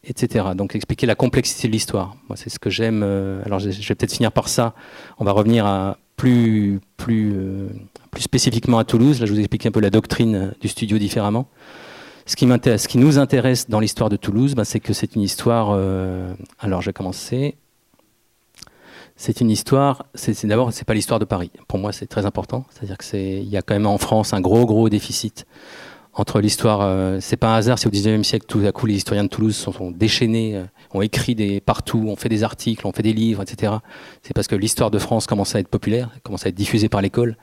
etc. 0.04 0.46
Donc 0.54 0.74
expliquer 0.74 1.06
la 1.06 1.14
complexité 1.14 1.68
de 1.68 1.72
l'histoire. 1.72 2.16
Moi 2.28 2.36
c'est 2.36 2.50
ce 2.50 2.58
que 2.58 2.70
j'aime. 2.70 3.02
Euh, 3.02 3.42
alors 3.46 3.58
je, 3.58 3.70
vais 3.70 3.94
peut-être 3.94 4.12
finir 4.12 4.32
par 4.32 4.48
ça. 4.48 4.74
On 5.18 5.24
va 5.24 5.32
revenir 5.32 5.66
à 5.66 5.96
plus, 6.16 6.80
plus, 6.96 7.32
euh, 7.34 7.68
plus 8.10 8.22
spécifiquement 8.22 8.78
à 8.78 8.84
Toulouse. 8.84 9.20
Là 9.20 9.26
je 9.26 9.32
vous 9.32 9.38
explique 9.38 9.64
un 9.64 9.70
peu 9.70 9.80
la 9.80 9.90
doctrine 9.90 10.54
du 10.60 10.68
studio 10.68 10.98
différemment. 10.98 11.48
Ce 12.26 12.36
qui, 12.36 12.98
nous 12.98 13.18
intéresse 13.18 13.68
dans 13.68 13.80
l'histoire 13.80 14.08
de 14.08 14.16
Toulouse, 14.16 14.54
ben, 14.54 14.64
c'est 14.64 14.80
que 14.80 14.92
c'est 14.92 15.14
une 15.14 15.22
histoire. 15.22 15.68
Euh, 15.72 16.32
alors, 16.58 16.80
je 16.80 16.86
vais 16.86 16.92
commencer. 16.92 17.56
C'est 19.16 19.40
une 19.40 19.50
histoire. 19.50 20.06
C'est 20.14 20.46
d'abord, 20.46 20.72
c'est 20.72 20.86
pas 20.86 20.94
l'histoire 20.94 21.20
de 21.20 21.26
Paris. 21.26 21.50
Pour 21.68 21.78
moi, 21.78 21.92
c'est 21.92 22.06
très 22.06 22.24
important. 22.24 22.64
C'est-à-dire 22.70 22.96
que 22.96 23.04
c'est, 23.04 23.42
il 23.42 23.48
y 23.48 23.56
a 23.56 23.62
quand 23.62 23.74
même 23.74 23.86
en 23.86 23.98
France 23.98 24.32
un 24.32 24.40
gros, 24.40 24.64
gros 24.64 24.88
déficit 24.88 25.46
entre 26.14 26.40
l'histoire. 26.40 26.80
Euh, 26.80 27.18
c'est 27.20 27.36
pas 27.36 27.54
un 27.54 27.56
hasard 27.56 27.78
si 27.78 27.86
au 27.86 27.90
19e 27.90 28.22
siècle, 28.22 28.46
tout 28.48 28.62
à 28.66 28.72
coup, 28.72 28.86
les 28.86 28.94
historiens 28.94 29.24
de 29.24 29.28
Toulouse 29.28 29.54
sont, 29.54 29.90
déchaînés, 29.90 30.56
euh, 30.56 30.64
ont 30.94 31.02
écrit 31.02 31.34
des 31.34 31.60
partout, 31.60 32.06
ont 32.08 32.16
fait 32.16 32.28
des 32.30 32.42
articles, 32.42 32.86
ont 32.86 32.92
fait 32.92 33.02
des 33.02 33.12
livres, 33.12 33.42
etc. 33.42 33.74
C'est 34.22 34.32
parce 34.32 34.48
que 34.48 34.56
l'histoire 34.56 34.90
de 34.90 34.98
France 34.98 35.26
commence 35.26 35.54
à 35.54 35.60
être 35.60 35.68
populaire, 35.68 36.10
commence 36.22 36.46
à 36.46 36.48
être 36.48 36.54
diffusée 36.54 36.88
par 36.88 37.02
l'école. 37.02 37.36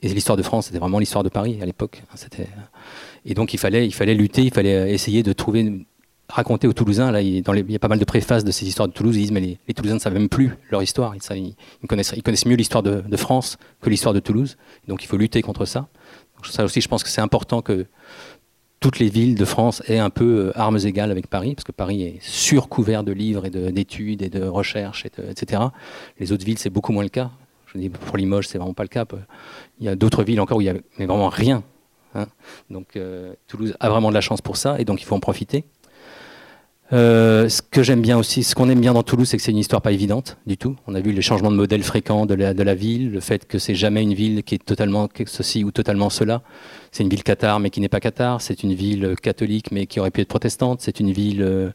Et 0.00 0.08
l'histoire 0.08 0.36
de 0.36 0.42
France, 0.42 0.66
c'était 0.66 0.78
vraiment 0.78 0.98
l'histoire 0.98 1.22
de 1.22 1.28
Paris 1.28 1.58
à 1.62 1.66
l'époque. 1.66 2.02
C'était 2.16 2.48
et 3.24 3.34
donc 3.34 3.54
il 3.54 3.58
fallait, 3.58 3.86
il 3.86 3.92
fallait 3.92 4.14
lutter, 4.14 4.42
il 4.42 4.52
fallait 4.52 4.92
essayer 4.92 5.22
de 5.22 5.32
trouver, 5.32 5.84
raconter 6.28 6.66
aux 6.66 6.72
Toulousains. 6.72 7.12
Là, 7.12 7.20
il, 7.22 7.36
y 7.36 7.76
a 7.76 7.78
pas 7.78 7.88
mal 7.88 7.98
de 7.98 8.04
préfaces 8.04 8.44
de 8.44 8.50
ces 8.50 8.66
histoires 8.66 8.88
de 8.88 8.92
Toulouse. 8.92 9.16
Ils 9.16 9.20
disent 9.20 9.32
mais 9.32 9.40
les, 9.40 9.74
Toulousains 9.74 9.94
ne 9.94 10.00
savent 10.00 10.14
même 10.14 10.28
plus 10.28 10.56
leur 10.70 10.82
histoire. 10.82 11.14
Ils, 11.14 11.54
ils 11.82 11.88
connaissent, 11.88 12.46
mieux 12.46 12.56
l'histoire 12.56 12.82
de, 12.82 13.16
France 13.16 13.58
que 13.80 13.90
l'histoire 13.90 14.14
de 14.14 14.20
Toulouse. 14.20 14.56
Donc 14.88 15.04
il 15.04 15.06
faut 15.06 15.16
lutter 15.16 15.42
contre 15.42 15.64
ça. 15.64 15.88
Ça 16.44 16.64
aussi, 16.64 16.80
je 16.80 16.88
pense 16.88 17.04
que 17.04 17.08
c'est 17.08 17.20
important 17.20 17.62
que 17.62 17.86
toutes 18.80 18.98
les 18.98 19.08
villes 19.08 19.36
de 19.36 19.44
France 19.44 19.80
aient 19.86 20.00
un 20.00 20.10
peu 20.10 20.48
euh, 20.48 20.58
armes 20.58 20.78
égales 20.82 21.12
avec 21.12 21.28
Paris, 21.28 21.54
parce 21.54 21.62
que 21.62 21.70
Paris 21.70 22.02
est 22.02 22.18
surcouvert 22.20 23.04
de 23.04 23.12
livres 23.12 23.46
et 23.46 23.50
d'études 23.50 24.22
et 24.22 24.28
de 24.28 24.42
recherches, 24.42 25.06
etc. 25.06 25.62
Les 26.18 26.32
autres 26.32 26.44
villes, 26.44 26.58
c'est 26.58 26.70
beaucoup 26.70 26.90
moins 26.90 27.04
le 27.04 27.08
cas. 27.08 27.30
Je 27.72 27.78
dis 27.78 27.88
pour 27.88 28.16
Limoges, 28.16 28.48
c'est 28.48 28.58
vraiment 28.58 28.74
pas 28.74 28.82
le 28.82 28.88
cas. 28.88 29.04
Il 29.78 29.86
y 29.86 29.88
a 29.88 29.94
d'autres 29.94 30.24
villes 30.24 30.40
encore 30.40 30.58
où 30.58 30.62
il 30.62 30.64
n'y 30.64 30.70
a 30.70 31.06
vraiment 31.06 31.28
rien 31.28 31.62
Hein. 32.14 32.26
Donc 32.70 32.96
euh, 32.96 33.34
Toulouse 33.46 33.74
a 33.80 33.88
vraiment 33.88 34.10
de 34.10 34.14
la 34.14 34.20
chance 34.20 34.40
pour 34.40 34.56
ça, 34.56 34.76
et 34.78 34.84
donc 34.84 35.02
il 35.02 35.04
faut 35.04 35.14
en 35.14 35.20
profiter. 35.20 35.64
Euh, 36.92 37.48
ce 37.48 37.62
que 37.62 37.82
j'aime 37.82 38.02
bien 38.02 38.18
aussi, 38.18 38.42
ce 38.42 38.54
qu'on 38.54 38.68
aime 38.68 38.80
bien 38.80 38.92
dans 38.92 39.02
Toulouse, 39.02 39.26
c'est 39.26 39.38
que 39.38 39.42
c'est 39.42 39.50
une 39.50 39.58
histoire 39.58 39.80
pas 39.80 39.92
évidente 39.92 40.36
du 40.46 40.58
tout. 40.58 40.76
On 40.86 40.94
a 40.94 41.00
vu 41.00 41.12
les 41.12 41.22
changements 41.22 41.50
de 41.50 41.56
modèle 41.56 41.82
fréquents 41.82 42.26
de 42.26 42.34
la, 42.34 42.74
ville, 42.74 43.10
le 43.10 43.20
fait 43.20 43.46
que 43.46 43.58
c'est 43.58 43.74
jamais 43.74 44.02
une 44.02 44.12
ville 44.12 44.42
qui 44.42 44.56
est 44.56 44.64
totalement 44.64 45.08
ceci 45.24 45.64
ou 45.64 45.70
totalement 45.70 46.10
cela. 46.10 46.42
C'est 46.90 47.02
une 47.02 47.08
ville 47.08 47.22
cathare 47.22 47.60
mais 47.60 47.70
qui 47.70 47.80
n'est 47.80 47.88
pas 47.88 48.00
cathare. 48.00 48.42
C'est 48.42 48.62
une 48.62 48.74
ville 48.74 49.14
catholique 49.22 49.72
mais 49.72 49.86
qui 49.86 50.00
aurait 50.00 50.10
pu 50.10 50.20
être 50.20 50.28
protestante. 50.28 50.82
C'est 50.82 51.00
une 51.00 51.12
ville 51.12 51.42
euh, 51.42 51.70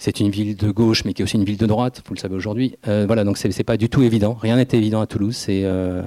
c'est 0.00 0.20
une 0.20 0.30
ville 0.30 0.56
de 0.56 0.70
gauche, 0.70 1.04
mais 1.04 1.12
qui 1.12 1.22
est 1.22 1.24
aussi 1.24 1.36
une 1.36 1.44
ville 1.44 1.56
de 1.56 1.66
droite, 1.66 2.02
vous 2.06 2.14
le 2.14 2.20
savez 2.20 2.36
aujourd'hui. 2.36 2.76
Euh, 2.86 3.04
voilà, 3.04 3.24
donc 3.24 3.36
c'est 3.36 3.64
pas 3.64 3.76
du 3.76 3.88
tout 3.88 4.02
évident. 4.02 4.34
Rien 4.40 4.54
n'est 4.54 4.68
évident 4.72 5.00
à 5.00 5.08
Toulouse. 5.08 5.34
C'est 5.36 5.62
euh, 5.64 6.02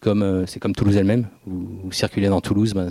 comme, 0.00 0.24
euh, 0.24 0.46
c'est 0.46 0.58
comme 0.58 0.74
Toulouse 0.74 0.96
elle-même. 0.96 1.28
Vous, 1.46 1.92
circulez 1.92 2.26
dans 2.26 2.40
Toulouse, 2.40 2.74
ben, 2.74 2.88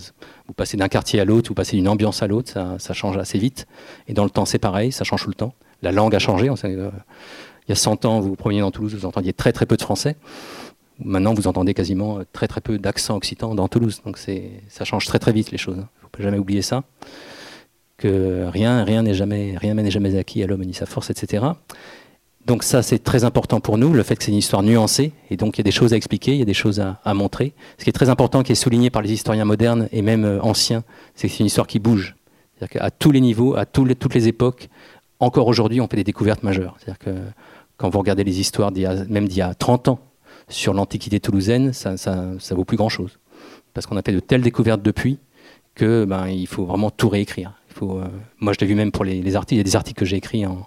vous 0.48 0.54
passez 0.54 0.78
d'un 0.78 0.88
quartier 0.88 1.20
à 1.20 1.26
l'autre, 1.26 1.50
vous 1.50 1.56
passez 1.56 1.76
d'une 1.76 1.90
ambiance 1.90 2.24
à 2.24 2.28
l'autre, 2.28 2.50
ça, 2.50 2.78
ça, 2.80 2.94
change 2.94 3.18
assez 3.18 3.38
vite. 3.38 3.68
Et 4.08 4.14
dans 4.14 4.24
le 4.24 4.30
temps, 4.30 4.46
c'est 4.46 4.58
pareil, 4.58 4.94
ça 4.94 5.04
change 5.04 5.24
tout 5.24 5.30
le 5.30 5.36
temps. 5.36 5.54
La 5.82 5.92
langue 5.92 6.16
a 6.16 6.20
changé. 6.20 6.50
On 6.50 6.56
sait, 6.56 6.72
il 6.72 7.70
y 7.70 7.72
a 7.74 7.76
100 7.76 8.06
ans, 8.06 8.22
vous 8.22 8.30
vous 8.30 8.36
promeniez 8.38 8.62
dans 8.62 8.72
Toulouse, 8.72 8.96
vous 8.96 9.06
entendiez 9.06 9.34
très 9.34 9.52
très 9.52 9.66
peu 9.66 9.76
de 9.76 9.82
français. 9.82 10.16
Maintenant, 11.04 11.34
vous 11.34 11.48
entendez 11.48 11.74
quasiment 11.74 12.20
très 12.32 12.48
très 12.48 12.62
peu 12.62 12.78
d'accent 12.78 13.18
occitan 13.18 13.56
dans 13.56 13.68
Toulouse. 13.68 14.02
Donc 14.06 14.18
ça 14.18 14.86
change 14.86 15.06
très 15.06 15.20
très 15.20 15.34
vite 15.34 15.52
les 15.52 15.58
choses. 15.58 15.76
Il 15.76 15.82
ne 15.82 16.18
faut 16.18 16.24
jamais 16.24 16.40
oublier 16.40 16.62
ça 16.62 16.86
que 17.98 18.46
rien 18.46 18.84
rien 18.84 19.04
n'est 19.04 19.14
jamais 19.14 19.56
rien 19.58 19.74
n'est 19.74 19.92
jamais 19.92 20.18
acquis 20.18 20.44
à 20.44 20.48
l'homme 20.48 20.64
ni 20.64 20.74
sa 20.74 20.86
force, 20.86 21.10
etc. 21.10 21.46
Donc 22.46 22.62
ça, 22.62 22.84
c'est 22.84 23.00
très 23.00 23.24
important 23.24 23.60
pour 23.60 23.80
nous, 23.80 23.92
le 23.92 24.04
fait 24.04 24.16
que 24.16 24.24
c'est 24.24 24.32
une 24.32 24.38
histoire 24.38 24.62
nuancée, 24.62 25.14
et 25.32 25.38
donc 25.38 25.58
il 25.58 25.62
y 25.62 25.64
a 25.64 25.64
des 25.64 25.72
choses 25.72 25.94
à 25.94 25.98
expliquer, 25.98 26.34
il 26.34 26.38
y 26.38 26.44
a 26.44 26.46
des 26.46 26.54
choses 26.54 26.80
à, 26.80 27.14
montrer. 27.16 27.54
Ce 27.80 27.84
qui 27.84 27.90
est 27.90 27.94
très 27.94 28.10
important, 28.10 28.44
qui 28.44 28.52
est 28.52 28.56
souligné 28.56 28.92
par 28.92 29.02
les 29.02 29.12
historiens 29.12 29.46
modernes 29.46 29.90
et 29.92 30.04
même 30.04 30.26
euh, 30.26 30.40
anciens, 30.42 30.84
c'est 31.16 31.28
que 31.28 31.34
c'est 31.34 31.40
une 31.40 31.48
histoire 31.48 31.66
qui 31.66 31.80
bouge. 31.80 32.16
C'est-à-dire 32.54 32.82
qu'à 32.82 32.92
tous 32.92 33.12
les 33.12 33.20
niveaux, 33.20 33.56
à 33.56 33.66
toutes 33.66 34.14
les 34.14 34.28
époques, 34.28 34.70
encore 35.20 35.48
aujourd'hui, 35.48 35.82
on 35.82 35.88
fait 35.88 35.98
des 35.98 36.04
découvertes 36.04 36.44
majeures. 36.44 36.76
C'est-à-dire 36.78 37.00
que 37.00 37.16
quand 37.78 37.90
vous 37.90 38.00
regardez 38.00 38.24
les 38.24 38.40
histoires 38.40 38.72
même 38.72 39.28
d'il 39.28 39.38
y 39.38 39.42
a 39.42 39.54
30 39.56 39.88
ans 39.88 40.00
sur 40.48 40.74
l'Antiquité 40.74 41.20
toulousaine, 41.20 41.74
ça, 41.74 41.98
ça, 41.98 42.28
ça 42.38 42.54
vaut 42.54 42.64
plus 42.64 42.78
grand-chose. 42.78 43.18
Parce 43.74 43.88
qu'on 43.88 43.98
a 43.98 44.04
fait 44.04 44.12
de 44.12 44.20
telles 44.20 44.42
découvertes 44.42 44.84
depuis 44.84 45.18
que 45.74 46.06
ben, 46.06 46.28
faut 46.48 46.66
vraiment 46.66 46.92
tout 46.92 47.10
réécrire. 47.10 47.54
Euh, 47.84 48.08
moi, 48.40 48.54
je 48.54 48.60
l'ai 48.60 48.68
vu 48.68 48.76
même 48.76 48.92
pour 48.92 49.04
les, 49.04 49.36
articles. 49.36 49.56
Il 49.56 49.58
y 49.58 49.62
a 49.62 49.64
des 49.64 49.76
articles 49.76 50.00
que 50.00 50.06
j'ai 50.06 50.18
écrits 50.18 50.46
en, 50.46 50.66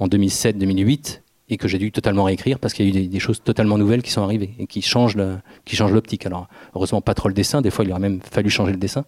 2007-2008 0.00 1.20
et 1.50 1.56
que 1.56 1.66
j'ai 1.66 1.78
dû 1.78 1.90
totalement 1.90 2.24
réécrire 2.24 2.58
parce 2.58 2.74
qu'il 2.74 2.94
y 2.94 2.98
a 2.98 3.02
eu 3.02 3.06
des, 3.08 3.18
choses 3.18 3.42
totalement 3.42 3.78
nouvelles 3.78 4.02
qui 4.02 4.10
sont 4.10 4.22
arrivées 4.22 4.54
et 4.58 4.66
qui 4.66 4.82
changent 4.82 5.16
l'optique. 5.16 6.26
Alors, 6.26 6.48
heureusement, 6.74 7.00
pas 7.00 7.14
trop 7.14 7.28
le 7.28 7.34
dessin. 7.34 7.62
Des 7.62 7.70
fois, 7.70 7.84
il 7.84 7.90
aurait 7.90 8.00
même 8.00 8.20
fallu 8.22 8.50
changer 8.50 8.72
le 8.72 8.78
dessin. 8.78 9.04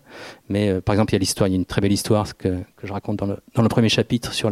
Mais 0.48 0.68
euh, 0.68 0.80
par 0.80 0.94
exemple, 0.94 1.12
il 1.12 1.16
y 1.16 1.16
a 1.16 1.20
l'histoire, 1.20 1.50
une 1.50 1.64
très 1.66 1.80
belle 1.80 1.92
histoire 1.92 2.36
que, 2.36 2.58
je 2.82 2.92
raconte 2.92 3.18
dans 3.18 3.26
le, 3.26 3.68
premier 3.68 3.88
chapitre 3.88 4.32
sur 4.32 4.50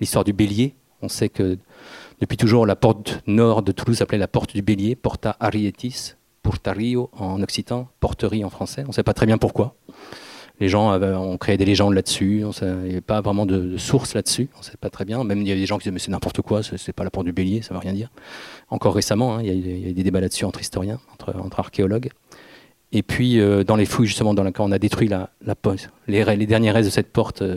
l'histoire 0.00 0.24
du 0.24 0.32
bélier. 0.32 0.74
On 1.00 1.08
sait 1.08 1.28
que 1.28 1.58
depuis 2.20 2.36
toujours, 2.36 2.66
la 2.66 2.76
porte 2.76 3.22
nord 3.26 3.62
de 3.62 3.72
Toulouse 3.72 3.98
s'appelait 3.98 4.18
la 4.18 4.28
porte 4.28 4.54
du 4.54 4.62
bélier, 4.62 4.94
Porta 4.94 5.36
Arietis, 5.40 6.14
Porta 6.42 6.72
Rio 6.72 7.10
en 7.12 7.42
occitan, 7.42 7.88
porterie 7.98 8.44
en 8.44 8.50
français. 8.50 8.82
On 8.84 8.88
ne 8.88 8.92
sait 8.92 9.02
pas 9.02 9.14
très 9.14 9.26
bien 9.26 9.38
pourquoi 9.38 9.76
les 10.62 10.68
gens 10.68 10.96
ont 11.00 11.36
créé 11.38 11.56
des 11.56 11.64
légendes 11.64 11.92
là-dessus. 11.92 12.44
Il 12.62 12.66
n'y 12.66 12.90
avait 12.90 13.00
pas 13.00 13.20
vraiment 13.20 13.46
de, 13.46 13.76
source 13.76 14.14
là-dessus. 14.14 14.48
On 14.54 14.60
ne 14.60 14.64
sait 14.64 14.76
pas 14.80 14.90
très 14.90 15.04
bien. 15.04 15.22
Même 15.24 15.40
il 15.40 15.48
y 15.48 15.52
a 15.52 15.56
des 15.56 15.66
gens 15.66 15.76
qui 15.76 15.84
disaient 15.84 15.92
mais 15.92 15.98
c'est 15.98 16.12
n'importe 16.12 16.40
quoi, 16.40 16.62
c'est 16.62 16.92
pas 16.92 17.02
la 17.02 17.10
porte 17.10 17.26
du 17.26 17.32
bélier, 17.32 17.62
ça 17.62 17.74
ne 17.74 17.78
veut 17.78 17.82
rien 17.82 17.92
dire. 17.92 18.10
Encore 18.70 18.94
récemment, 18.94 19.36
hein, 19.36 19.42
il, 19.42 19.48
y 19.48 19.86
a, 19.86 19.90
eu 19.90 19.92
des 19.92 20.04
débats 20.04 20.20
là-dessus 20.20 20.44
entre 20.44 20.60
historiens, 20.60 21.00
entre, 21.12 21.58
archéologues. 21.58 22.10
Et 22.94 23.02
puis 23.02 23.40
euh, 23.40 23.64
dans 23.64 23.74
les 23.74 23.86
fouilles 23.86 24.06
justement, 24.06 24.34
dans 24.34 24.44
quand 24.52 24.64
on 24.64 24.70
a 24.70 24.78
détruit 24.78 25.08
la, 25.08 25.30
la 25.44 25.54
les, 26.06 26.46
derniers 26.46 26.70
restes 26.70 26.90
de 26.90 26.92
cette 26.92 27.10
porte 27.10 27.42
euh, 27.42 27.56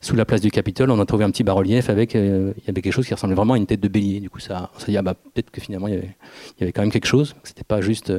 sous 0.00 0.14
la 0.14 0.24
place 0.24 0.40
du 0.40 0.50
Capitole, 0.50 0.90
on 0.90 1.00
a 1.00 1.04
trouvé 1.04 1.24
un 1.24 1.30
petit 1.30 1.42
bas-relief 1.42 1.90
avec 1.90 2.14
euh, 2.14 2.52
y 2.66 2.70
avait 2.70 2.80
quelque 2.80 2.92
chose 2.92 3.06
qui 3.06 3.12
ressemblait 3.12 3.34
vraiment 3.34 3.54
à 3.54 3.56
une 3.56 3.66
tête 3.66 3.80
de 3.80 3.88
bélier. 3.88 4.20
Du 4.20 4.30
coup, 4.30 4.38
ça, 4.38 4.70
on 4.74 4.78
s'est 4.78 4.92
dit 4.92 4.96
ah, 4.96 5.02
bah, 5.02 5.14
peut-être 5.14 5.50
que 5.50 5.60
finalement 5.60 5.88
il 5.88 5.94
y, 5.94 6.62
avait, 6.62 6.72
quand 6.72 6.80
même 6.80 6.92
quelque 6.92 7.08
chose. 7.08 7.34
C'était 7.42 7.64
pas 7.64 7.82
juste, 7.82 8.12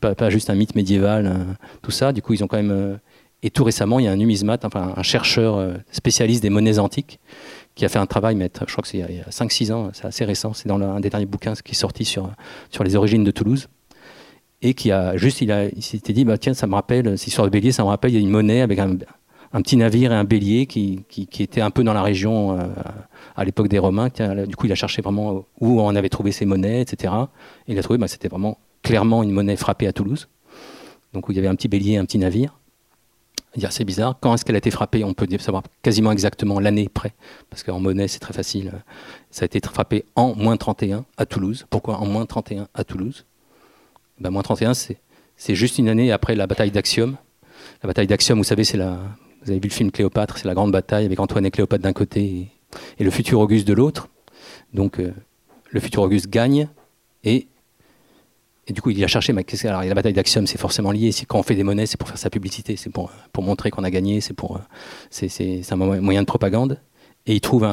pas, 0.00 0.30
juste 0.30 0.48
un 0.48 0.54
mythe 0.54 0.74
médiéval, 0.74 1.58
tout 1.82 1.90
ça. 1.90 2.12
Du 2.12 2.22
coup, 2.22 2.32
ils 2.32 2.42
ont 2.42 2.46
quand 2.46 2.62
même 2.62 2.98
Et 3.42 3.50
tout 3.50 3.62
récemment, 3.62 4.00
il 4.00 4.04
y 4.06 4.08
a 4.08 4.12
un 4.12 4.16
numismate, 4.16 4.64
enfin 4.64 4.94
un 4.96 5.02
chercheur 5.02 5.74
spécialiste 5.92 6.42
des 6.42 6.50
monnaies 6.50 6.78
antiques, 6.78 7.20
qui 7.78 7.84
a 7.84 7.88
fait 7.88 8.00
un 8.00 8.06
travail, 8.06 8.34
mais 8.34 8.50
je 8.66 8.72
crois 8.72 8.82
que 8.82 8.88
c'est 8.88 8.98
il 8.98 9.16
y 9.16 9.20
a 9.20 9.30
5-6 9.30 9.72
ans, 9.72 9.90
c'est 9.92 10.04
assez 10.04 10.24
récent, 10.24 10.52
c'est 10.52 10.66
dans 10.66 10.80
un 10.80 10.98
des 10.98 11.10
derniers 11.10 11.26
bouquins 11.26 11.54
qui 11.54 11.72
est 11.72 11.76
sorti 11.76 12.04
sur, 12.04 12.28
sur 12.70 12.82
les 12.82 12.96
origines 12.96 13.22
de 13.22 13.30
Toulouse, 13.30 13.68
et 14.62 14.74
qui 14.74 14.90
a 14.90 15.16
juste, 15.16 15.40
il, 15.40 15.82
s'était 15.82 16.12
dit, 16.12 16.24
bah, 16.24 16.38
tiens, 16.38 16.54
ça 16.54 16.66
me 16.66 16.74
rappelle, 16.74 17.16
cette 17.16 17.28
histoire 17.28 17.46
de 17.46 17.52
bélier, 17.52 17.70
ça 17.70 17.84
me 17.84 17.88
rappelle, 17.88 18.10
il 18.10 18.14
y 18.14 18.16
a 18.16 18.20
une 18.20 18.30
monnaie 18.30 18.62
avec 18.62 18.80
un, 18.80 18.96
petit 19.62 19.76
navire 19.76 20.10
et 20.10 20.16
un 20.16 20.24
bélier 20.24 20.66
qui, 20.66 21.04
qui, 21.08 21.42
était 21.42 21.60
un 21.60 21.70
peu 21.70 21.84
dans 21.84 21.94
la 21.94 22.02
région 22.02 22.58
à 23.36 23.44
l'époque 23.44 23.68
des 23.68 23.78
Romains. 23.78 24.08
Du 24.48 24.56
coup, 24.56 24.66
il 24.66 24.72
a 24.72 24.74
cherché 24.74 25.00
vraiment 25.00 25.44
où 25.60 25.80
on 25.80 25.94
avait 25.94 26.08
trouvé 26.08 26.32
ces 26.32 26.44
monnaies, 26.44 26.80
etc. 26.80 27.14
Et 27.68 27.72
il 27.72 27.78
a 27.78 27.82
trouvé, 27.82 27.98
bah, 27.98 28.08
c'était 28.08 28.28
vraiment 28.28 28.58
clairement 28.82 29.22
une 29.22 29.30
monnaie 29.30 29.56
frappée 29.56 29.86
à 29.86 29.92
Toulouse. 29.92 30.28
Donc, 31.12 31.28
où 31.28 31.32
il 31.32 31.36
y 31.36 31.38
avait 31.38 31.48
un 31.48 31.54
petit 31.54 31.68
bélier 31.68 31.92
et 31.92 31.98
un 31.98 32.04
petit 32.04 32.18
navire. 32.18 32.58
C'est 33.70 33.84
bizarre. 33.84 34.16
Quand 34.20 34.34
est-ce 34.34 34.44
qu'elle 34.44 34.54
a 34.54 34.58
été 34.58 34.70
frappée 34.70 35.04
On 35.04 35.14
peut 35.14 35.26
savoir 35.38 35.62
quasiment 35.82 36.12
exactement 36.12 36.60
l'année 36.60 36.88
près, 36.88 37.14
parce 37.50 37.62
qu'en 37.62 37.80
monnaie, 37.80 38.08
c'est 38.08 38.18
très 38.18 38.34
facile. 38.34 38.72
Ça 39.30 39.44
a 39.44 39.46
été 39.46 39.60
frappé 39.60 40.04
en 40.14 40.34
moins 40.34 40.56
31 40.56 41.04
à 41.16 41.26
Toulouse. 41.26 41.66
Pourquoi 41.70 41.98
en 41.98 42.06
moins 42.06 42.26
31 42.26 42.68
à 42.74 42.84
Toulouse 42.84 43.24
ben, 44.20 44.30
Moins 44.30 44.42
31, 44.42 44.74
c'est 44.74 44.98
juste 45.54 45.78
une 45.78 45.88
année 45.88 46.12
après 46.12 46.34
la 46.34 46.46
bataille 46.46 46.70
d'Axiom. 46.70 47.16
La 47.82 47.86
bataille 47.86 48.06
d'Axiom, 48.06 48.38
vous 48.38 48.44
savez, 48.44 48.64
c'est 48.64 48.76
la. 48.76 48.98
Vous 49.42 49.50
avez 49.50 49.60
vu 49.60 49.68
le 49.68 49.74
film 49.74 49.90
Cléopâtre, 49.90 50.36
c'est 50.36 50.48
la 50.48 50.54
grande 50.54 50.72
bataille 50.72 51.06
avec 51.06 51.18
Antoine 51.20 51.46
et 51.46 51.50
Cléopâtre 51.50 51.82
d'un 51.82 51.92
côté 51.92 52.50
et, 52.98 53.04
le 53.04 53.10
futur 53.10 53.40
Auguste 53.40 53.66
de 53.66 53.72
l'autre. 53.72 54.08
Donc, 54.74 54.98
euh, 54.98 55.14
le 55.70 55.80
futur 55.80 56.02
Auguste 56.02 56.28
gagne 56.28 56.68
et 57.24 57.46
et 58.68 58.74
du 58.74 58.82
coup, 58.82 58.90
il 58.90 59.02
a 59.02 59.06
cherché, 59.06 59.32
mais 59.32 59.46
la 59.64 59.94
bataille 59.94 60.12
d'Axiom, 60.12 60.46
c'est 60.46 60.58
forcément 60.58 60.92
lié. 60.92 61.10
Quand 61.26 61.38
on 61.38 61.42
fait 61.42 61.54
des 61.54 61.64
monnaies, 61.64 61.86
c'est 61.86 61.96
pour 61.96 62.06
faire 62.06 62.18
sa 62.18 62.28
publicité, 62.28 62.76
c'est 62.76 62.90
pour, 62.90 63.10
montrer 63.38 63.70
qu'on 63.70 63.82
a 63.82 63.90
gagné, 63.90 64.20
c'est 64.20 65.72
un 65.72 65.76
moyen 65.76 66.20
de 66.20 66.26
propagande. 66.26 66.78
Et 67.26 67.34
il 67.34 67.40
trouve 67.40 67.66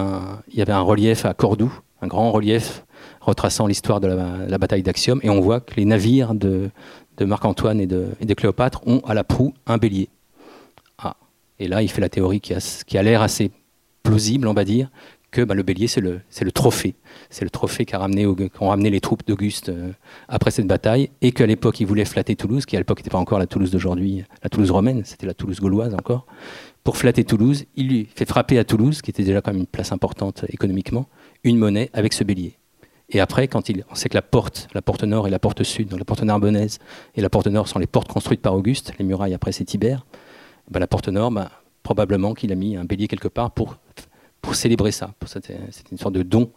il 0.48 0.58
y 0.58 0.62
avait 0.62 0.72
un 0.72 0.82
relief 0.82 1.26
à 1.26 1.34
Cordoue, 1.34 1.74
un 2.02 2.08
grand 2.08 2.32
relief 2.32 2.86
retraçant 3.20 3.68
l'histoire 3.68 4.00
de 4.00 4.08
la, 4.08 4.58
bataille 4.58 4.84
d'Axiom, 4.84 5.20
et 5.22 5.30
on 5.30 5.42
voit 5.42 5.60
que 5.60 5.76
les 5.76 5.86
navires 5.86 6.34
de, 6.34 6.70
de 7.18 7.26
Marc-Antoine 7.26 7.82
et 7.82 7.88
de, 7.88 8.08
et 8.22 8.26
de, 8.26 8.34
Cléopâtre 8.34 8.82
ont 8.88 9.00
à 9.00 9.14
la 9.14 9.26
proue 9.26 9.54
un 9.68 9.78
bélier. 9.78 10.08
Ah. 10.98 11.18
Et 11.60 11.68
là, 11.68 11.82
il 11.82 11.90
fait 11.90 12.02
la 12.02 12.10
théorie 12.10 12.40
qui 12.40 12.54
a, 12.54 12.84
qui 12.86 12.98
a 12.98 13.04
l'air 13.04 13.22
assez 13.22 13.52
plausible, 14.04 14.48
on 14.48 14.54
va 14.54 14.64
dire, 14.64 14.90
que 15.36 15.42
bah, 15.42 15.54
le 15.54 15.64
bélier, 15.64 15.88
c'est 15.88 16.00
le, 16.00 16.22
trophée. 16.54 16.96
C'est 17.30 17.44
le 17.44 17.50
trophée 17.50 17.86
qu'ont 17.86 18.00
ramené, 18.00 18.90
les 18.90 19.02
troupes 19.02 19.28
d'Auguste 19.28 19.68
euh, 19.68 19.92
après 20.30 20.50
cette 20.50 20.66
bataille, 20.66 21.10
et 21.22 21.34
qu'à 21.34 21.46
l'époque, 21.46 21.82
il 21.82 21.88
voulait 21.88 22.06
flatter 22.06 22.38
Toulouse, 22.38 22.66
qui 22.66 22.78
à 22.78 22.80
l'époque 22.80 23.00
n'était 23.00 23.10
pas 23.10 23.18
encore 23.18 23.38
la 23.38 23.46
Toulouse 23.46 23.70
d'aujourd'hui, 23.70 24.24
la 24.42 24.50
Toulouse 24.50 24.72
romaine, 24.72 25.04
c'était 25.04 25.28
la 25.28 25.34
Toulouse 25.34 25.60
gauloise 25.60 25.94
encore. 25.94 26.26
Pour 26.86 26.96
flatter 26.96 27.26
Toulouse, 27.26 27.66
il 27.76 27.90
lui 27.90 28.08
fait 28.16 28.26
frapper 28.26 28.58
à 28.58 28.64
Toulouse, 28.64 29.02
qui 29.02 29.12
était 29.12 29.24
déjà 29.24 29.42
quand 29.42 29.52
même 29.52 29.60
une 29.60 29.68
place 29.68 29.92
importante 29.92 30.46
économiquement, 30.48 31.10
une 31.44 31.58
monnaie 31.58 31.90
avec 31.92 32.14
ce 32.14 32.24
bélier. 32.24 32.58
Et 33.10 33.20
après, 33.20 33.50
quand 33.50 33.70
on 33.90 33.96
sait 33.96 34.08
que 34.08 34.16
la 34.16 34.22
porte, 34.22 34.70
la 34.74 34.82
porte 34.82 35.04
nord 35.04 35.28
et 35.28 35.30
la 35.30 35.40
porte 35.40 35.64
sud, 35.64 35.90
donc 35.90 36.00
la 36.00 36.06
porte 36.06 36.24
narbonnaise 36.24 36.80
et 37.16 37.22
la 37.22 37.30
porte 37.30 37.48
nord 37.48 37.68
sont 37.68 37.78
les 37.78 37.88
portes 37.88 38.08
construites 38.08 38.42
par 38.42 38.56
Auguste, 38.56 38.94
les 38.98 39.06
murailles 39.06 39.34
après 39.34 39.52
c'est 39.52 39.66
Tibère, 39.66 40.06
bah, 40.72 40.80
la 40.80 40.88
porte 40.88 41.10
nord, 41.10 41.30
bah, 41.30 41.52
probablement 41.84 42.34
qu'il 42.34 42.52
a 42.54 42.56
mis 42.56 42.78
un 42.78 42.86
bélier 42.86 43.08
quelque 43.08 43.28
part 43.28 43.52
pour 43.52 43.78
pour 44.46 44.56
célébrer 44.56 44.92
ça. 44.92 45.14
C'est 45.26 45.92
une 45.92 45.98
sorte 45.98 46.14
de 46.14 46.24
don. 46.24 46.52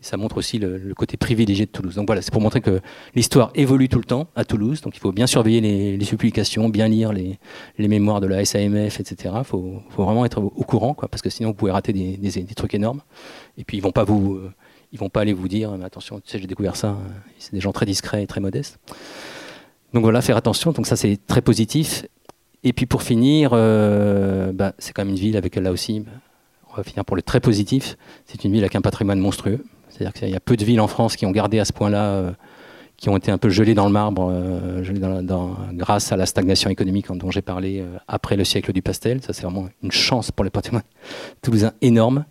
Ça 0.00 0.16
montre 0.16 0.36
aussi 0.36 0.58
le, 0.58 0.94
côté 0.96 1.16
privilégié 1.16 1.66
de 1.66 1.70
Toulouse. 1.70 1.94
Donc 1.94 2.06
voilà, 2.06 2.22
c'est 2.22 2.32
pour 2.32 2.40
montrer 2.40 2.60
que 2.60 2.80
l'histoire 3.14 3.50
évolue 3.54 3.88
tout 3.88 3.98
le 3.98 4.04
temps 4.04 4.26
à 4.34 4.44
Toulouse. 4.44 4.80
Donc 4.80 4.96
il 4.96 4.98
faut 5.00 5.12
bien 5.12 5.26
surveiller 5.26 5.60
les, 5.60 5.96
les 5.96 6.06
publications, 6.06 6.68
bien 6.68 6.88
lire 6.88 7.12
les, 7.12 7.38
mémoires 7.78 8.20
de 8.20 8.26
la 8.26 8.44
SAMF, 8.44 8.98
etc. 8.98 9.34
Il 9.38 9.44
faut, 9.44 9.82
vraiment 9.96 10.24
être 10.24 10.40
au, 10.40 10.64
courant, 10.64 10.94
parce 10.94 11.22
que 11.22 11.30
sinon 11.30 11.50
vous 11.50 11.54
pouvez 11.54 11.70
rater 11.70 11.92
des, 11.92 12.54
trucs 12.56 12.74
énormes. 12.74 13.02
Et 13.58 13.64
puis 13.64 13.76
ils 13.76 13.80
vont 13.80 13.92
pas 13.92 14.04
ils 14.92 14.98
vont 14.98 15.08
pas 15.08 15.20
aller 15.20 15.32
vous 15.32 15.48
dire, 15.48 15.72
attention, 15.84 16.20
tu 16.20 16.30
sais, 16.30 16.38
j'ai 16.38 16.46
découvert 16.46 16.76
ça. 16.76 16.98
C'est 17.38 17.54
des 17.54 17.60
gens 17.60 17.72
très 17.72 17.86
discrets 17.86 18.22
et 18.22 18.26
très 18.26 18.40
modestes. 18.40 18.78
Donc 19.94 20.02
voilà, 20.02 20.20
faire 20.20 20.36
attention. 20.36 20.72
Donc 20.72 20.86
ça 20.86 20.96
c'est 20.96 21.18
très 21.26 21.42
positif. 21.42 22.06
Et 22.64 22.72
puis 22.72 22.86
pour 22.86 23.02
finir, 23.02 23.50
euh, 23.52 24.52
bah, 24.52 24.72
c'est 24.78 24.92
quand 24.92 25.04
même 25.04 25.14
une 25.14 25.20
ville 25.20 25.36
avec 25.36 25.56
là 25.56 25.72
aussi 25.72 26.04
on 26.76 26.82
finir 26.82 27.04
pour 27.04 27.16
le 27.16 27.22
très 27.22 27.40
positif, 27.40 27.96
c'est 28.26 28.44
une 28.44 28.52
ville 28.52 28.62
avec 28.62 28.74
un 28.76 28.80
patrimoine 28.80 29.18
monstrueux. 29.18 29.64
C'est-à-dire 29.88 30.12
qu'il 30.12 30.30
y 30.30 30.36
a 30.36 30.40
peu 30.40 30.56
de 30.56 30.64
villes 30.64 30.80
en 30.80 30.88
France 30.88 31.16
qui 31.16 31.26
ont 31.26 31.30
gardé 31.30 31.58
à 31.58 31.64
ce 31.64 31.72
point-là, 31.72 32.04
euh, 32.04 32.32
qui 32.96 33.08
ont 33.08 33.16
été 33.16 33.30
un 33.30 33.38
peu 33.38 33.50
gelées 33.50 33.74
dans 33.74 33.86
le 33.86 33.92
marbre 33.92 34.30
euh, 34.32 34.82
grâce 35.72 36.12
à 36.12 36.16
la 36.16 36.26
stagnation 36.26 36.70
économique 36.70 37.12
dont 37.12 37.30
j'ai 37.30 37.42
parlé 37.42 37.80
euh, 37.80 37.98
après 38.08 38.36
le 38.36 38.44
siècle 38.44 38.72
du 38.72 38.80
pastel. 38.80 39.22
Ça, 39.22 39.32
c'est 39.32 39.42
vraiment 39.42 39.68
une 39.82 39.92
chance 39.92 40.30
pour 40.30 40.44
le 40.44 40.50
patrimoine 40.50 40.84
toulousain 41.42 41.72
énorme. 41.82 42.24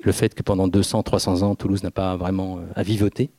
Le 0.00 0.12
fait 0.12 0.34
que 0.34 0.42
pendant 0.42 0.68
200, 0.68 1.02
300 1.02 1.42
ans, 1.42 1.54
Toulouse 1.54 1.82
n'a 1.82 1.90
pas 1.90 2.16
vraiment 2.16 2.60
à 2.76 2.82
vivoter 2.84 3.30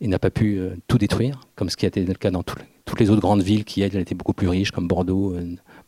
et 0.00 0.06
n'a 0.06 0.20
pas 0.20 0.30
pu 0.30 0.60
tout 0.86 0.96
détruire, 0.96 1.40
comme 1.56 1.68
ce 1.70 1.76
qui 1.76 1.86
a 1.86 1.88
été 1.88 2.04
le 2.04 2.14
cas 2.14 2.30
dans 2.30 2.44
toutes 2.44 3.00
les 3.00 3.10
autres 3.10 3.20
grandes 3.20 3.42
villes 3.42 3.64
qui, 3.64 3.82
elles, 3.82 3.96
étaient 3.96 4.14
beaucoup 4.14 4.32
plus 4.32 4.46
riches, 4.46 4.70
comme 4.70 4.86
Bordeaux, 4.86 5.34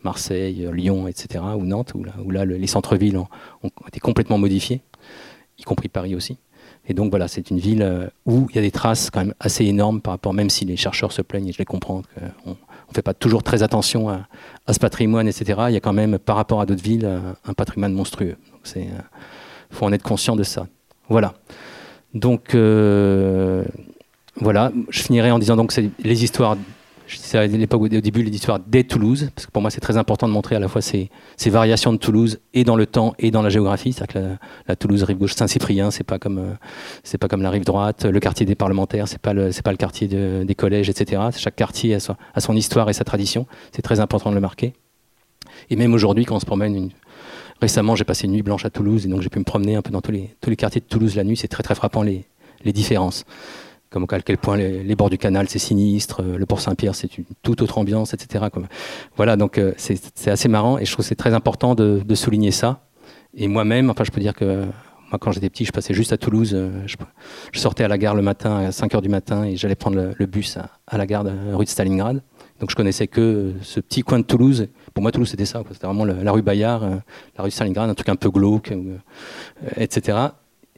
Marseille, 0.02 0.68
Lyon, 0.72 1.08
etc., 1.08 1.44
ou 1.56 1.64
Nantes, 1.64 1.92
où 1.94 2.30
là, 2.30 2.44
les 2.44 2.66
centres-villes 2.66 3.18
ont, 3.18 3.28
été 3.88 4.00
complètement 4.00 4.38
modifiés, 4.38 4.82
y 5.58 5.62
compris 5.62 5.88
Paris 5.88 6.14
aussi. 6.14 6.38
Et 6.88 6.94
donc 6.94 7.10
voilà, 7.10 7.26
c'est 7.26 7.50
une 7.50 7.58
ville 7.58 7.82
euh, 7.82 8.06
où 8.26 8.46
il 8.50 8.56
y 8.56 8.58
a 8.60 8.62
des 8.62 8.70
traces 8.70 9.10
quand 9.10 9.20
même 9.20 9.34
assez 9.40 9.64
énormes 9.64 10.00
par 10.00 10.12
rapport, 10.12 10.32
même 10.32 10.50
si 10.50 10.64
les 10.64 10.76
chercheurs 10.76 11.10
se 11.10 11.20
plaignent, 11.22 11.48
et 11.48 11.52
je 11.52 11.58
les 11.58 11.64
comprends, 11.64 12.02
qu'on 12.44 12.50
ne 12.50 12.94
fait 12.94 13.02
pas 13.02 13.14
toujours 13.14 13.42
très 13.42 13.64
attention 13.64 14.08
à, 14.08 14.28
ce 14.72 14.78
patrimoine, 14.78 15.26
etc. 15.26 15.62
Il 15.68 15.74
y 15.74 15.76
a 15.76 15.80
quand 15.80 15.92
même, 15.92 16.18
par 16.18 16.36
rapport 16.36 16.60
à 16.60 16.66
d'autres 16.66 16.82
villes, 16.82 17.08
un 17.44 17.54
patrimoine 17.54 17.92
monstrueux. 17.92 18.36
Il 18.76 18.82
euh, 18.82 18.84
faut 19.70 19.84
en 19.84 19.92
être 19.92 20.02
conscient 20.02 20.36
de 20.36 20.44
ça. 20.44 20.68
Voilà. 21.08 21.34
Donc, 22.14 22.54
euh, 22.54 23.64
voilà, 24.36 24.72
je 24.90 25.02
finirai 25.02 25.30
en 25.30 25.38
disant 25.38 25.56
donc 25.56 25.72
c'est 25.72 25.90
les 26.02 26.24
histoires 26.24 26.56
je 27.06 27.36
à 27.36 27.46
l'époque 27.46 27.82
au 27.82 27.88
début 27.88 28.22
l'histoire 28.22 28.58
des 28.58 28.84
Toulouse, 28.84 29.30
parce 29.34 29.46
que 29.46 29.52
pour 29.52 29.62
moi 29.62 29.70
c'est 29.70 29.80
très 29.80 29.96
important 29.96 30.26
de 30.26 30.32
montrer 30.32 30.56
à 30.56 30.58
la 30.58 30.68
fois 30.68 30.82
ces, 30.82 31.10
variations 31.46 31.92
de 31.92 31.98
Toulouse 31.98 32.40
et 32.52 32.64
dans 32.64 32.76
le 32.76 32.86
temps 32.86 33.14
et 33.18 33.30
dans 33.30 33.42
la 33.42 33.48
géographie. 33.48 33.92
C'est-à-dire 33.92 34.22
que 34.22 34.36
la, 34.66 34.76
Toulouse 34.76 35.02
rive 35.04 35.18
gauche 35.18 35.34
Saint-Cyprien, 35.34 35.90
c'est 35.90 36.04
pas 36.04 36.18
comme 36.18 36.38
euh, 36.38 36.54
c'est 37.04 37.18
pas 37.18 37.28
comme 37.28 37.42
la 37.42 37.50
rive 37.50 37.64
droite. 37.64 38.04
Le 38.04 38.18
quartier 38.18 38.44
des 38.44 38.56
parlementaires, 38.56 39.06
c'est 39.06 39.20
pas 39.20 39.32
le 39.32 39.52
c'est 39.52 39.62
pas 39.62 39.70
le 39.70 39.76
quartier 39.76 40.08
des 40.08 40.54
collèges, 40.54 40.90
etc. 40.90 41.22
Chaque 41.36 41.56
quartier 41.56 41.94
a 41.94 42.00
son, 42.00 42.56
histoire 42.56 42.90
et 42.90 42.92
sa 42.92 43.04
tradition. 43.04 43.46
C'est 43.72 43.82
très 43.82 44.00
important 44.00 44.30
de 44.30 44.34
le 44.34 44.40
marquer. 44.40 44.72
Et 45.70 45.76
même 45.76 45.94
aujourd'hui, 45.94 46.24
quand 46.24 46.36
on 46.36 46.40
se 46.40 46.46
promène 46.46 46.90
Récemment, 47.60 47.96
j'ai 47.96 48.04
passé 48.04 48.26
une 48.26 48.32
nuit 48.32 48.42
blanche 48.42 48.66
à 48.66 48.70
Toulouse 48.70 49.06
et 49.06 49.08
donc 49.08 49.22
j'ai 49.22 49.30
pu 49.30 49.38
me 49.38 49.44
promener 49.44 49.76
un 49.76 49.82
peu 49.82 49.90
dans 49.90 50.02
tous 50.02 50.12
les, 50.12 50.36
tous 50.42 50.50
les 50.50 50.56
quartiers 50.56 50.82
de 50.82 50.86
Toulouse 50.86 51.16
la 51.16 51.24
nuit. 51.24 51.38
C'est 51.38 51.48
très 51.48 51.62
très 51.62 51.74
frappant 51.74 52.02
les, 52.02 52.26
les 52.64 52.72
différences 52.74 53.24
comme 53.90 54.06
à 54.10 54.20
quel 54.20 54.38
point 54.38 54.56
les, 54.56 54.96
bords 54.96 55.10
du 55.10 55.18
canal 55.18 55.48
c'est 55.48 55.58
sinistre, 55.58 56.22
euh, 56.22 56.38
le 56.38 56.46
port 56.46 56.60
Saint-Pierre 56.60 56.94
c'est 56.94 57.18
une 57.18 57.24
toute 57.42 57.62
autre 57.62 57.78
ambiance, 57.78 58.14
etc. 58.14 58.46
Voilà, 59.16 59.36
donc 59.36 59.58
euh, 59.58 59.72
c'est 59.76 60.28
assez 60.28 60.48
marrant 60.48 60.78
et 60.78 60.84
je 60.84 60.92
trouve 60.92 61.04
c'est 61.04 61.14
très 61.14 61.34
important 61.34 61.74
de, 61.74 62.14
souligner 62.14 62.50
ça. 62.50 62.80
Et 63.34 63.48
moi-même, 63.48 63.90
enfin 63.90 64.04
je 64.04 64.10
peux 64.10 64.20
dire 64.20 64.34
que 64.34 64.64
moi 65.10 65.18
quand 65.20 65.30
j'étais 65.32 65.50
petit, 65.50 65.64
je 65.64 65.72
passais 65.72 65.94
juste 65.94 66.12
à 66.12 66.16
Toulouse, 66.16 66.52
euh, 66.54 66.82
je, 66.86 67.60
sortais 67.60 67.84
à 67.84 67.88
la 67.88 67.98
gare 67.98 68.14
le 68.14 68.22
matin 68.22 68.56
à 68.56 68.70
5h 68.70 69.02
du 69.02 69.08
matin 69.08 69.44
et 69.44 69.56
j'allais 69.56 69.74
prendre 69.74 70.12
le, 70.18 70.26
bus 70.26 70.56
à, 70.86 70.96
la 70.96 71.06
gare 71.06 71.24
de 71.24 71.32
rue 71.52 71.64
de 71.64 71.70
Stalingrad. 71.70 72.22
Donc 72.60 72.70
je 72.70 72.76
connaissais 72.76 73.06
que 73.06 73.52
ce 73.60 73.80
petit 73.80 74.02
coin 74.02 74.18
de 74.18 74.24
Toulouse. 74.24 74.68
Pour 74.94 75.02
moi, 75.02 75.12
Toulouse, 75.12 75.28
c'était 75.28 75.44
ça. 75.44 75.62
C'était 75.70 75.86
vraiment 75.86 76.06
la, 76.06 76.32
rue 76.32 76.40
Bayard, 76.40 77.02
la 77.36 77.44
rue 77.44 77.50
Stalingrad, 77.50 77.90
un 77.90 77.94
truc 77.94 78.08
un 78.08 78.16
peu 78.16 78.30
glauque, 78.30 78.72
etc. 79.76 80.28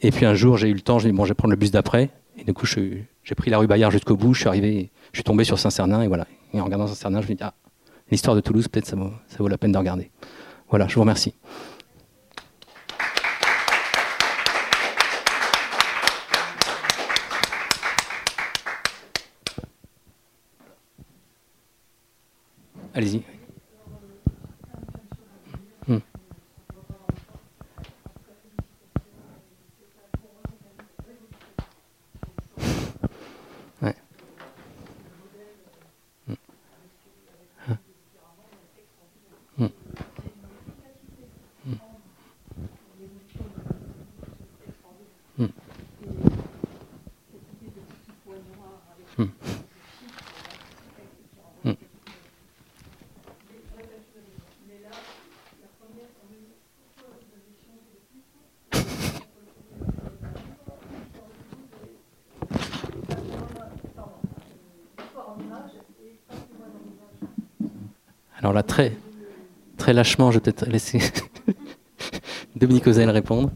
Et 0.00 0.10
puis 0.10 0.26
un 0.26 0.34
jour, 0.34 0.56
j'ai 0.56 0.68
eu 0.68 0.74
le 0.74 0.80
temps, 0.80 0.98
j'ai 0.98 1.08
dit, 1.08 1.16
bon, 1.16 1.24
je 1.24 1.30
vais 1.30 1.34
prendre 1.34 1.52
le 1.52 1.56
bus 1.56 1.70
d'après. 1.70 2.10
Et 2.38 2.44
du 2.44 2.54
coup, 2.54 2.66
j'ai 2.66 3.34
pris 3.36 3.50
la 3.50 3.58
rue 3.58 3.66
Bayard 3.66 3.90
jusqu'au 3.90 4.16
bout, 4.16 4.32
je 4.32 4.40
suis 4.40 4.48
arrivé, 4.48 4.90
je 5.12 5.18
suis 5.18 5.24
tombé 5.24 5.44
sur 5.44 5.58
Saint-Cernin, 5.58 6.02
et 6.02 6.08
voilà. 6.08 6.26
Et 6.54 6.60
en 6.60 6.64
regardant 6.64 6.86
Saint-Cernin, 6.86 7.20
je 7.20 7.28
me 7.28 7.34
dis, 7.34 7.42
ah, 7.42 7.54
l'histoire 8.10 8.36
de 8.36 8.40
Toulouse, 8.40 8.68
peut-être 8.68 8.86
ça 8.86 8.96
ça 9.26 9.38
vaut 9.38 9.48
la 9.48 9.58
peine 9.58 9.72
de 9.72 9.78
regarder. 9.78 10.10
Voilà, 10.70 10.86
je 10.86 10.94
vous 10.94 11.00
remercie. 11.00 11.34
Allez-y. 22.94 23.37
Alors 68.48 68.54
là, 68.54 68.62
très, 68.62 68.96
très 69.76 69.92
lâchement, 69.92 70.30
je 70.30 70.38
vais 70.38 70.40
peut-être 70.40 70.66
laisser 70.70 71.00
Dominique 72.56 72.86
Ozel 72.86 73.10
répondre. 73.10 73.50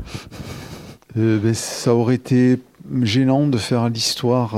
Euh, 1.16 1.38
ben, 1.38 1.54
ça 1.54 1.94
aurait 1.94 2.16
été 2.16 2.58
gênant 3.00 3.46
de 3.46 3.56
faire 3.56 3.88
l'histoire 3.88 4.54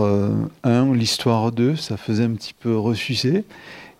1, 0.64 0.93
l'histoire 0.93 1.53
2, 1.53 1.76
ça 1.76 1.97
faisait 1.97 2.24
un 2.24 2.32
petit 2.32 2.53
peu 2.53 2.76
ressucé. 2.76 3.45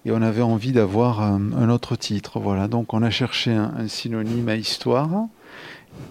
Et 0.07 0.11
on 0.11 0.23
avait 0.23 0.43
envie 0.43 0.73
d'avoir 0.73 1.23
un, 1.23 1.71
autre 1.71 1.95
titre. 1.95 2.41
Voilà. 2.41 2.67
Donc 2.67 2.95
on 2.95 3.03
a 3.05 3.11
cherché 3.11 3.53
un 3.53 3.87
synonyme 3.87 4.49
à 4.49 4.57
histoire. 4.57 5.29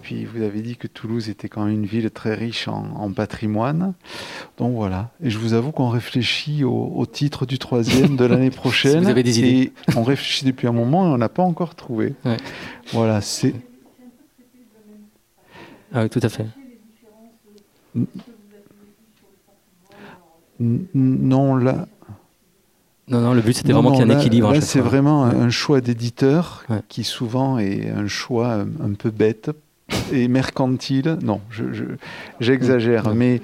Puis 0.04 0.26
vous 0.26 0.42
avez 0.42 0.60
dit 0.60 0.76
que 0.76 0.86
Toulouse 0.86 1.30
était 1.30 1.48
quand 1.48 1.64
même 1.64 1.72
une 1.72 1.86
ville 1.86 2.10
très 2.10 2.34
riche 2.34 2.68
en, 2.68 3.10
patrimoine. 3.12 3.94
Donc 4.58 4.74
voilà. 4.74 5.08
Et 5.22 5.30
je 5.30 5.38
vous 5.38 5.54
avoue 5.54 5.72
qu'on 5.72 5.88
réfléchit 5.88 6.62
au, 6.62 7.06
titre 7.10 7.46
du 7.46 7.58
troisième 7.58 8.14
de 8.14 8.26
l'année 8.26 8.50
prochaine. 8.62 9.04
vous 9.04 9.08
avez 9.08 9.22
des 9.22 9.38
idées. 9.38 9.48
Et 9.48 9.72
on 9.96 10.02
réfléchit 10.02 10.44
depuis 10.44 10.68
un 10.68 10.72
moment 10.72 11.06
et 11.06 11.08
on 11.08 11.16
n'a 11.16 11.30
pas 11.30 11.42
encore 11.42 11.74
trouvé. 11.74 12.12
Voilà, 12.92 13.22
c'est. 13.22 13.54
Ah 15.94 16.02
oui, 16.02 16.10
tout 16.10 16.20
à 16.22 16.28
fait. 16.28 16.44
Non, 20.60 21.56
là. 21.56 21.88
Non, 23.08 23.20
non, 23.22 23.32
le 23.32 23.40
but 23.40 23.54
c'était 23.54 23.72
vraiment 23.72 23.92
qu'il 23.92 24.06
y 24.06 24.10
ait 24.10 24.14
un 24.14 24.18
équilibre. 24.18 24.52
Là, 24.52 24.60
c'est 24.60 24.80
vraiment 24.80 25.24
un 25.24 25.48
choix 25.48 25.80
d'éditeur 25.80 26.66
qui 26.90 27.04
souvent 27.04 27.58
est 27.58 27.88
un 27.88 28.06
choix 28.06 28.66
un 28.82 28.92
peu 28.92 29.10
bête 29.10 29.50
et 30.12 30.28
mercantile. 30.28 31.18
Non, 31.22 31.40
j'exagère, 32.40 33.04
je, 33.04 33.10
mais, 33.10 33.40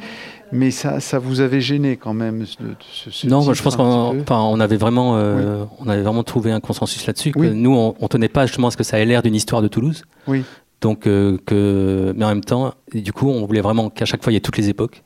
mais 0.53 0.71
ça, 0.71 1.01
ça 1.01 1.19
vous 1.19 1.41
avait 1.41 1.61
gêné 1.61 1.97
quand 1.97 2.15
même. 2.15 2.45
Ce, 2.47 3.27
non, 3.27 3.41
je 3.53 3.63
pense 3.63 3.77
qu'on 3.77 4.25
on 4.29 4.61
avait, 4.61 4.77
vraiment, 4.77 5.17
euh, 5.17 5.65
on 5.79 5.89
avait 5.89 6.03
vraiment 6.03 6.25
trouvé 6.25 6.51
un 6.53 6.61
consensus 6.61 7.07
là-dessus. 7.07 7.33
Nous, 7.37 7.75
on, 7.75 7.95
ne 8.01 8.09
tenait 8.09 8.29
pas 8.29 8.47
justement 8.47 8.69
à 8.69 8.71
ce 8.71 8.77
que 8.77 8.85
ça 8.85 8.99
ait 8.99 9.05
l'air 9.05 9.23
d'une 9.23 9.35
histoire 9.35 9.63
de 9.63 9.69
Toulouse. 9.69 10.05
Oui. 10.27 10.45
Donc, 10.81 11.07
euh, 11.07 11.37
que, 11.45 12.15
mais 12.17 12.25
en 12.25 12.29
même 12.29 12.45
temps, 12.45 12.75
du 12.95 13.13
coup, 13.13 13.29
on 13.29 13.45
voulait 13.45 13.61
vraiment 13.61 13.91
qu'à 13.91 14.07
chaque 14.07 14.23
fois 14.23 14.33
il 14.33 14.35
y 14.35 14.39
ait 14.39 14.41
toutes 14.41 14.57
les 14.57 14.71
époques 14.71 15.05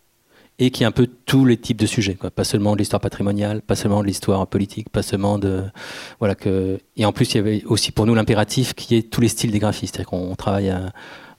et 0.58 0.70
qu'il 0.70 0.82
y 0.82 0.84
ait 0.84 0.86
un 0.86 0.92
peu 0.92 1.08
tous 1.26 1.44
les 1.44 1.56
types 1.56 1.78
de 1.78 1.86
sujets, 1.86 2.14
quoi. 2.14 2.30
pas 2.30 2.44
seulement 2.44 2.74
de 2.74 2.78
l'histoire 2.78 3.00
patrimoniale, 3.00 3.60
pas 3.60 3.74
seulement 3.74 4.02
de 4.02 4.06
l'histoire 4.06 4.46
politique, 4.46 4.88
pas 4.88 5.02
seulement 5.02 5.38
de 5.38 5.64
voilà 6.20 6.36
que 6.36 6.78
et 6.96 7.04
en 7.04 7.12
plus 7.12 7.34
il 7.34 7.36
y 7.38 7.40
avait 7.40 7.64
aussi 7.66 7.90
pour 7.90 8.06
nous 8.06 8.14
l'impératif 8.14 8.72
qui 8.74 8.94
est 8.94 9.10
tous 9.10 9.20
les 9.20 9.26
styles 9.28 9.50
des 9.50 9.58
graphistes, 9.58 9.96
c'est-à-dire 9.96 10.10
qu'on 10.10 10.34
travaille 10.36 10.70
à, 10.70 10.92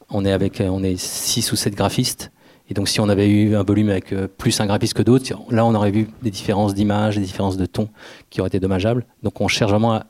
on 0.09 0.25
est 0.25 0.31
avec 0.31 0.61
on 0.61 0.83
est 0.83 0.97
six 0.97 1.51
ou 1.51 1.55
sept 1.55 1.75
graphistes. 1.75 2.31
Et 2.69 2.73
donc, 2.73 2.89
si 2.89 2.99
on 2.99 3.09
avait 3.09 3.29
eu 3.29 3.55
un 3.55 3.63
volume 3.63 3.89
avec 3.89 4.11
euh, 4.11 4.27
plus 4.27 4.59
un 4.59 4.65
graphiste 4.65 4.95
que 4.95 5.03
d'autres, 5.03 5.31
là, 5.51 5.65
on 5.65 5.75
aurait 5.75 5.91
vu 5.91 6.07
des 6.23 6.31
différences 6.31 6.73
d'image, 6.73 7.15
des 7.15 7.21
différences 7.21 7.57
de 7.57 7.65
ton 7.67 7.89
qui 8.31 8.41
auraient 8.41 8.47
été 8.47 8.59
dommageables. 8.59 9.05
Donc, 9.21 9.39
on 9.39 9.47
cherche 9.47 9.69
vraiment 9.69 10.01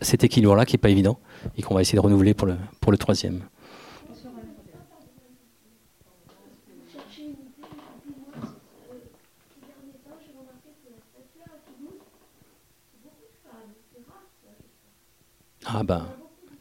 cet 0.00 0.22
équilibre-là 0.22 0.64
qui 0.64 0.74
n'est 0.74 0.78
pas 0.78 0.90
évident 0.90 1.18
et 1.56 1.62
qu'on 1.62 1.74
va 1.74 1.80
essayer 1.80 1.96
de 1.96 2.02
renouveler 2.02 2.32
pour 2.34 2.46
le, 2.46 2.56
pour 2.80 2.92
le 2.92 2.98
troisième. 2.98 3.42
Ah 15.68 15.82
ben, 15.82 16.06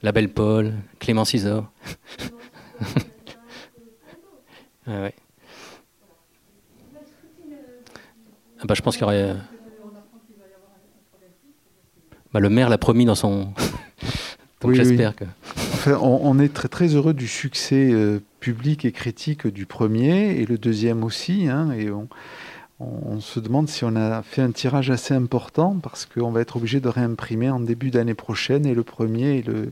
la 0.02 0.12
belle 0.12 0.30
Paul, 0.30 0.74
Clément 1.00 1.26
Cisor. 1.26 1.66
Ah 8.66 8.68
bah, 8.68 8.74
je 8.74 8.82
pense 8.82 8.96
qu'il 8.96 9.02
y 9.02 9.06
aurait. 9.06 9.22
Euh, 9.22 9.34
bah, 12.34 12.40
le 12.40 12.50
maire 12.50 12.70
l'a 12.70 12.78
promis 12.78 13.06
dans 13.06 13.16
son. 13.16 13.50
Donc 14.62 14.74
j'espère 14.74 15.16
que. 15.16 15.26
on, 16.00 16.40
est 16.40 16.54
très 16.54 16.68
très 16.68 16.88
heureux 16.88 17.14
du 17.14 17.28
succès 17.28 17.90
euh, 17.92 18.20
public 18.40 18.86
et 18.86 18.92
critique 18.92 19.48
du 19.48 19.66
premier 19.66 20.40
et 20.40 20.46
le 20.46 20.58
deuxième 20.58 21.04
aussi. 21.04 21.48
Hein, 21.48 21.72
et 21.72 21.92
on, 21.92 22.08
on, 22.80 23.22
se 23.22 23.40
demande 23.40 23.70
si 23.70 23.86
on 23.86 23.96
a 23.96 24.22
fait 24.22 24.42
un 24.42 24.52
tirage 24.52 24.90
assez 24.90 25.14
important 25.14 25.78
parce 25.82 26.06
qu'on 26.06 26.32
va 26.32 26.42
être 26.42 26.58
obligé 26.58 26.82
de 26.82 26.90
réimprimer 26.90 27.50
en 27.50 27.62
début 27.62 27.90
d'année 27.90 28.14
prochaine 28.14 28.66
et 28.66 28.74
le 28.74 28.84
premier 28.84 29.38
et 29.38 29.42
le. 29.44 29.72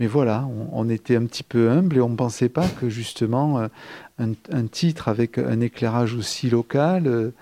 Mais 0.00 0.06
voilà, 0.06 0.48
on, 0.72 0.88
était 0.88 1.16
un 1.16 1.26
petit 1.26 1.42
peu 1.42 1.70
humble 1.70 1.98
et 1.98 2.00
on 2.00 2.08
ne 2.08 2.16
pensait 2.16 2.48
pas 2.48 2.66
que 2.66 2.88
justement 2.88 3.58
euh, 3.58 3.68
un, 4.18 4.66
titre 4.66 5.08
avec 5.08 5.36
un 5.36 5.60
éclairage 5.60 6.14
aussi 6.14 6.48
local 6.48 7.06
euh, 7.06 7.32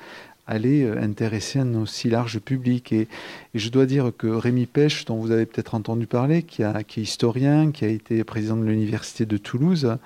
allait 0.48 0.82
euh, 0.82 1.00
intéresser 1.00 1.60
un 1.60 1.74
aussi 1.76 2.10
large 2.10 2.40
public. 2.40 2.92
Et, 2.92 3.06
je 3.54 3.68
dois 3.68 3.86
dire 3.86 4.10
que 4.16 4.26
Rémi 4.26 4.66
Pêche, 4.66 5.04
dont 5.04 5.16
vous 5.16 5.30
avez 5.30 5.46
peut-être 5.46 5.76
entendu 5.76 6.08
parler, 6.08 6.42
qui, 6.42 6.62
est 6.62 6.96
historien, 6.96 7.70
qui 7.70 7.84
a 7.84 7.88
été 7.88 8.24
président 8.24 8.56
de 8.56 8.64
l'Université 8.64 9.24
de 9.24 9.36
Toulouse, 9.36 9.96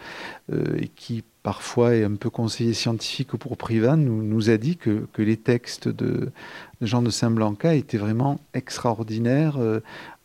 et 0.53 0.89
qui 0.89 1.25
parfois 1.43 1.95
est 1.95 2.05
un 2.05 2.17
peu 2.17 2.31
conseiller 2.31 2.75
scientifique 2.75 3.37
pour 3.37 3.57
Privan, 3.57 3.97
nous, 3.97 4.51
a 4.51 4.57
dit 4.57 4.77
que, 4.77 5.07
que 5.13 5.23
les 5.23 5.37
textes 5.37 5.89
de, 5.89 6.31
Jean 6.83 7.03
de 7.03 7.11
Saint-Blanca 7.11 7.75
étaient 7.75 7.99
vraiment 7.99 8.41
extraordinaires 8.55 9.57
euh, 9.59 9.81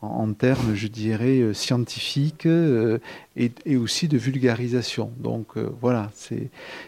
en, 0.05 0.33
termes, 0.33 0.75
je 0.75 0.87
dirais, 0.87 1.39
euh, 1.39 1.53
scientifiques 1.53 2.45
euh, 2.45 2.99
et, 3.35 3.51
aussi 3.75 4.07
de 4.07 4.17
vulgarisation. 4.17 5.11
Donc 5.19 5.57
voilà, 5.81 6.09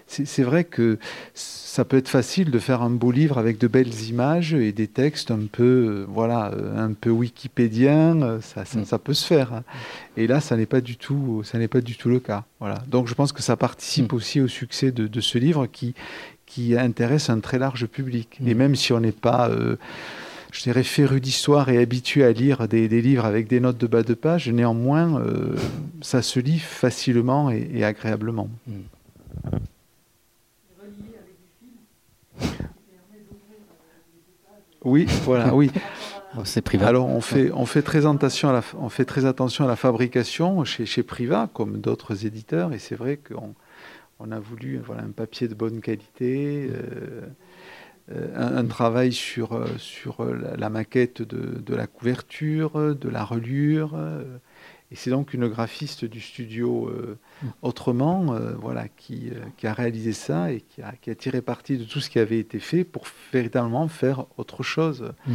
c'est 0.07 0.43
vrai 0.43 0.63
que 0.63 0.97
ça 1.34 1.84
peut 1.86 1.97
être 1.97 2.07
facile 2.07 2.51
de 2.51 2.59
faire 2.59 2.82
un 2.82 2.89
beau 2.89 3.11
livre 3.11 3.38
avec 3.38 3.57
de 3.57 3.68
belles 3.68 4.01
images 4.03 4.53
et 4.53 4.72
des 4.72 4.88
textes 4.88 5.32
un 5.32 5.45
peu, 5.51 6.05
voilà, 6.07 6.53
un 6.76 6.93
peu 6.93 7.09
wikipédiens, 7.09 8.39
ça, 8.41 8.65
ça, 8.65 8.80
mm. 8.80 8.86
ça 8.86 8.97
peut 8.97 9.13
se 9.13 9.26
faire. 9.26 9.53
Hein. 9.53 9.63
Et 10.15 10.26
là, 10.26 10.39
ça 10.39 10.55
n'est 10.55 10.65
pas 10.65 10.82
du 10.82 10.95
tout, 10.95 11.41
ça 11.43 11.59
n'est 11.59 11.68
pas 11.68 11.82
du 11.82 11.97
tout 11.97 12.09
le 12.09 12.20
cas. 12.20 12.45
Voilà. 12.59 12.82
Donc 12.88 13.07
je 13.07 13.13
pense 13.13 13.34
que 13.34 13.41
ça 13.41 13.57
participe 13.57 14.13
mm. 14.13 14.15
aussi 14.15 14.41
au 14.41 14.47
succès 14.47 14.91
de, 14.91 15.07
de 15.07 15.22
ce 15.22 15.38
livre 15.38 15.68
qui, 15.68 15.93
qui 16.47 16.76
intéresse 16.76 17.30
un 17.30 17.39
très 17.39 17.59
large 17.59 17.86
public. 17.86 18.39
Et 18.43 18.55
mm. 18.55 18.57
même 18.57 18.76
si 18.76 18.93
on 18.93 18.99
n'est 18.99 19.11
pas, 19.11 19.49
euh, 19.49 19.76
je 20.58 20.64
dirais, 20.64 20.82
féru 20.82 21.22
d'histoire 21.22 21.70
et 21.70 21.78
habitué 21.78 22.24
à 22.24 22.32
lire 22.32 22.68
des, 22.68 22.88
livres 22.88 23.26
avec 23.26 23.47
des 23.47 23.60
notes 23.60 23.78
de 23.78 23.86
bas 23.86 24.01
de 24.01 24.16
page, 24.16 24.49
néanmoins, 24.49 25.22
euh, 25.22 25.55
ça 26.01 26.24
se 26.24 26.39
lit 26.39 26.58
facilement 26.58 27.51
et, 27.51 27.84
agréablement. 27.84 28.49
Mm. 28.66 28.72
Oui, 34.84 35.05
voilà, 35.26 35.53
oui. 35.53 35.70
C'est 36.43 36.62
privé. 36.62 36.86
Alors 36.86 37.08
on 37.08 37.22
fait, 37.22 37.51
on, 37.51 37.66
fait 37.66 37.82
très 37.84 38.05
attention 38.08 38.49
à 38.49 38.53
la, 38.53 38.64
on 38.80 38.89
fait 38.89 39.05
très 39.05 39.26
attention 39.26 39.66
à 39.66 39.68
la 39.68 39.76
fabrication 39.76 40.64
chez, 40.64 40.86
chez 40.86 41.03
Priva, 41.03 41.49
comme 41.53 41.82
d'autres 41.82 42.26
éditeurs, 42.26 42.74
et 42.74 42.80
c'est 42.80 42.95
vrai 42.95 43.18
qu'on 43.18 43.53
on 44.20 44.32
a 44.32 44.39
voulu 44.39 44.82
voilà, 44.84 45.03
un 45.03 45.12
papier 45.12 45.47
de 45.47 45.53
bonne 45.53 45.82
qualité, 45.82 46.70
euh, 46.72 47.22
euh, 48.12 48.60
un, 48.60 48.66
travail 48.66 49.12
sur, 49.12 49.53
euh, 49.53 49.68
sur 49.78 50.24
la, 50.24 50.70
maquette 50.70 51.22
de, 51.22 51.76
la 51.76 51.88
couverture, 51.88 52.95
de 52.95 53.10
la 53.10 53.24
reliure. 53.24 53.95
et 54.91 54.95
c'est 54.95 55.10
donc 55.10 55.34
une 55.34 55.47
graphiste 55.47 56.05
du 56.05 56.22
studio 56.22 56.91
Autrement 57.62 58.38
voilà, 58.60 58.88
qui, 58.88 59.32
qui, 59.58 59.68
a 59.68 59.74
réalisé 59.74 60.14
ça 60.14 60.51
et 60.51 60.62
qui 60.62 60.82
a, 60.82 60.93
qui 61.01 61.10
a, 61.10 61.16
tiré 61.16 61.41
parti 61.41 61.78
de 61.78 61.84
tout 61.84 61.99
ce 61.99 62.10
qui 62.10 62.20
avait 62.20 62.39
été 62.39 62.60
fait 62.60 62.84
pour 62.84 63.05
véritablement 63.32 63.88
faire 63.88 64.26
autre 64.38 64.64
chose. 64.64 65.12
Mm. 65.28 65.34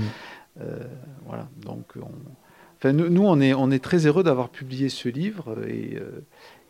voilà, 1.27 1.49
donc 1.61 1.95
enfin, 2.79 2.93
nous, 2.93 3.23
on, 3.23 3.41
est, 3.41 3.55
on 3.55 3.71
est 3.71 3.85
très 3.85 4.07
heureux 4.07 4.23
d'avoir 4.23 4.49
publié 4.49 4.89
ce 4.89 5.09
livre 5.09 5.59
et 5.69 5.99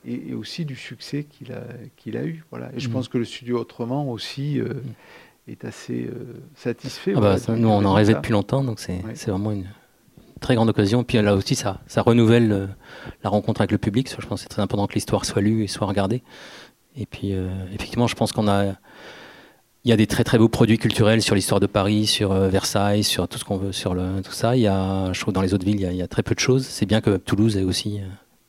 et, 0.04 0.34
aussi 0.34 0.64
du 0.64 0.76
succès 0.76 1.24
qu'il 1.24 1.52
a, 1.52 1.64
qu'il 1.96 2.16
a 2.16 2.24
eu. 2.24 2.44
Voilà. 2.50 2.70
Et 2.74 2.80
je 2.80 2.88
mm. 2.88 2.92
pense 2.92 3.08
que 3.08 3.18
le 3.18 3.24
studio 3.24 3.58
Autrement 3.58 4.10
aussi 4.10 4.60
euh, 4.60 4.74
mm. 4.74 4.80
Est 5.48 5.64
assez 5.64 6.04
euh, 6.04 6.42
satisfait. 6.54 7.14
Ah 7.16 7.20
bah, 7.20 7.36
nous, 7.48 7.68
on 7.68 7.84
en 7.84 7.92
rêvait 7.92 8.14
depuis 8.14 8.32
longtemps, 8.32 8.62
donc 8.62 8.80
c'est, 8.80 9.02
vraiment 9.26 9.52
une 9.52 9.66
très 10.40 10.54
grande 10.54 10.68
occasion. 10.68 11.04
Puis 11.04 11.20
là 11.20 11.34
aussi, 11.34 11.54
ça, 11.54 11.80
ça 11.86 12.02
renouvelle 12.02 12.52
euh, 12.52 12.66
la 13.24 13.30
rencontre 13.30 13.60
avec 13.60 13.72
le 13.72 13.78
public. 13.78 14.08
Je 14.08 14.26
pense 14.26 14.40
que 14.40 14.42
c'est 14.42 14.48
très 14.48 14.62
important 14.62 14.86
que 14.86 14.94
l'histoire 14.94 15.24
soit 15.24 15.42
lue 15.42 15.64
et 15.64 15.66
soit 15.66 15.86
regardée. 15.86 16.22
Et 16.94 17.06
puis, 17.06 17.32
effectivement, 17.72 18.06
je 18.06 18.14
pense 18.14 18.32
qu'on 18.32 18.46
a. 18.48 18.74
Il 19.84 19.88
y 19.88 19.92
a 19.92 19.96
des 19.96 20.06
très 20.06 20.24
très 20.24 20.36
beaux 20.36 20.50
produits 20.50 20.76
culturels 20.76 21.22
sur 21.22 21.34
l'histoire 21.34 21.58
de 21.58 21.66
Paris, 21.66 22.06
sur 22.06 22.34
Versailles, 22.34 23.02
sur 23.02 23.26
tout 23.28 23.38
ce 23.38 23.44
qu'on 23.44 23.56
veut, 23.56 23.72
sur 23.72 23.94
le, 23.94 24.20
tout 24.22 24.32
ça. 24.32 24.56
Il 24.56 24.60
y 24.60 24.66
a, 24.66 25.10
je 25.14 25.18
trouve, 25.18 25.32
dans 25.32 25.40
les 25.40 25.54
autres 25.54 25.64
villes, 25.64 25.76
il 25.76 25.82
y 25.82 25.86
a, 25.86 25.90
il 25.90 25.96
y 25.96 26.02
a 26.02 26.06
très 26.06 26.22
peu 26.22 26.34
de 26.34 26.40
choses. 26.40 26.66
C'est 26.66 26.84
bien 26.84 27.00
que 27.00 27.16
Toulouse 27.16 27.56
ait 27.56 27.62
aussi 27.62 28.02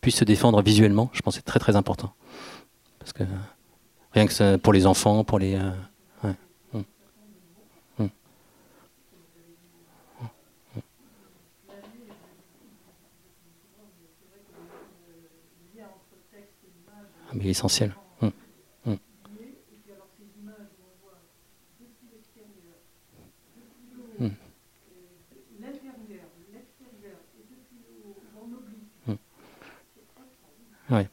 puisse 0.04 0.18
se 0.18 0.26
défendre 0.26 0.62
visuellement. 0.62 1.10
Je 1.14 1.22
pense 1.22 1.36
que 1.36 1.40
c'est 1.40 1.46
très 1.46 1.60
très 1.60 1.76
important. 1.76 2.14
Parce 3.00 3.14
que 3.14 3.24
rien 4.12 4.28
que 4.28 4.58
pour 4.58 4.74
les 4.74 4.86
enfants, 4.86 5.24
pour 5.24 5.40
les. 5.40 5.56
Euh, 5.56 5.72
mais 17.34 17.46
essentiel. 17.46 17.96
Hum, 18.22 18.32
hum. 18.86 18.98
Hum. 24.20 24.32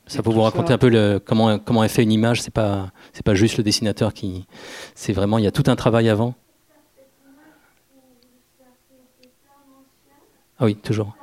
Ça 0.06 0.22
peut 0.22 0.30
vous 0.30 0.42
raconter 0.42 0.72
un 0.72 0.78
peu 0.78 0.88
le, 0.88 1.18
comment, 1.24 1.58
comment 1.58 1.84
est 1.84 1.88
fait 1.88 2.02
une 2.02 2.12
image. 2.12 2.42
C'est 2.42 2.52
pas 2.52 2.90
c'est 3.12 3.24
pas 3.24 3.34
juste 3.34 3.56
le 3.56 3.62
dessinateur 3.62 4.12
qui. 4.12 4.46
C'est 4.94 5.12
vraiment 5.12 5.38
il 5.38 5.44
y 5.44 5.46
a 5.46 5.52
tout 5.52 5.64
un 5.66 5.76
travail 5.76 6.08
avant. 6.08 6.34
Ah 10.58 10.66
oui, 10.66 10.76
toujours. 10.76 11.16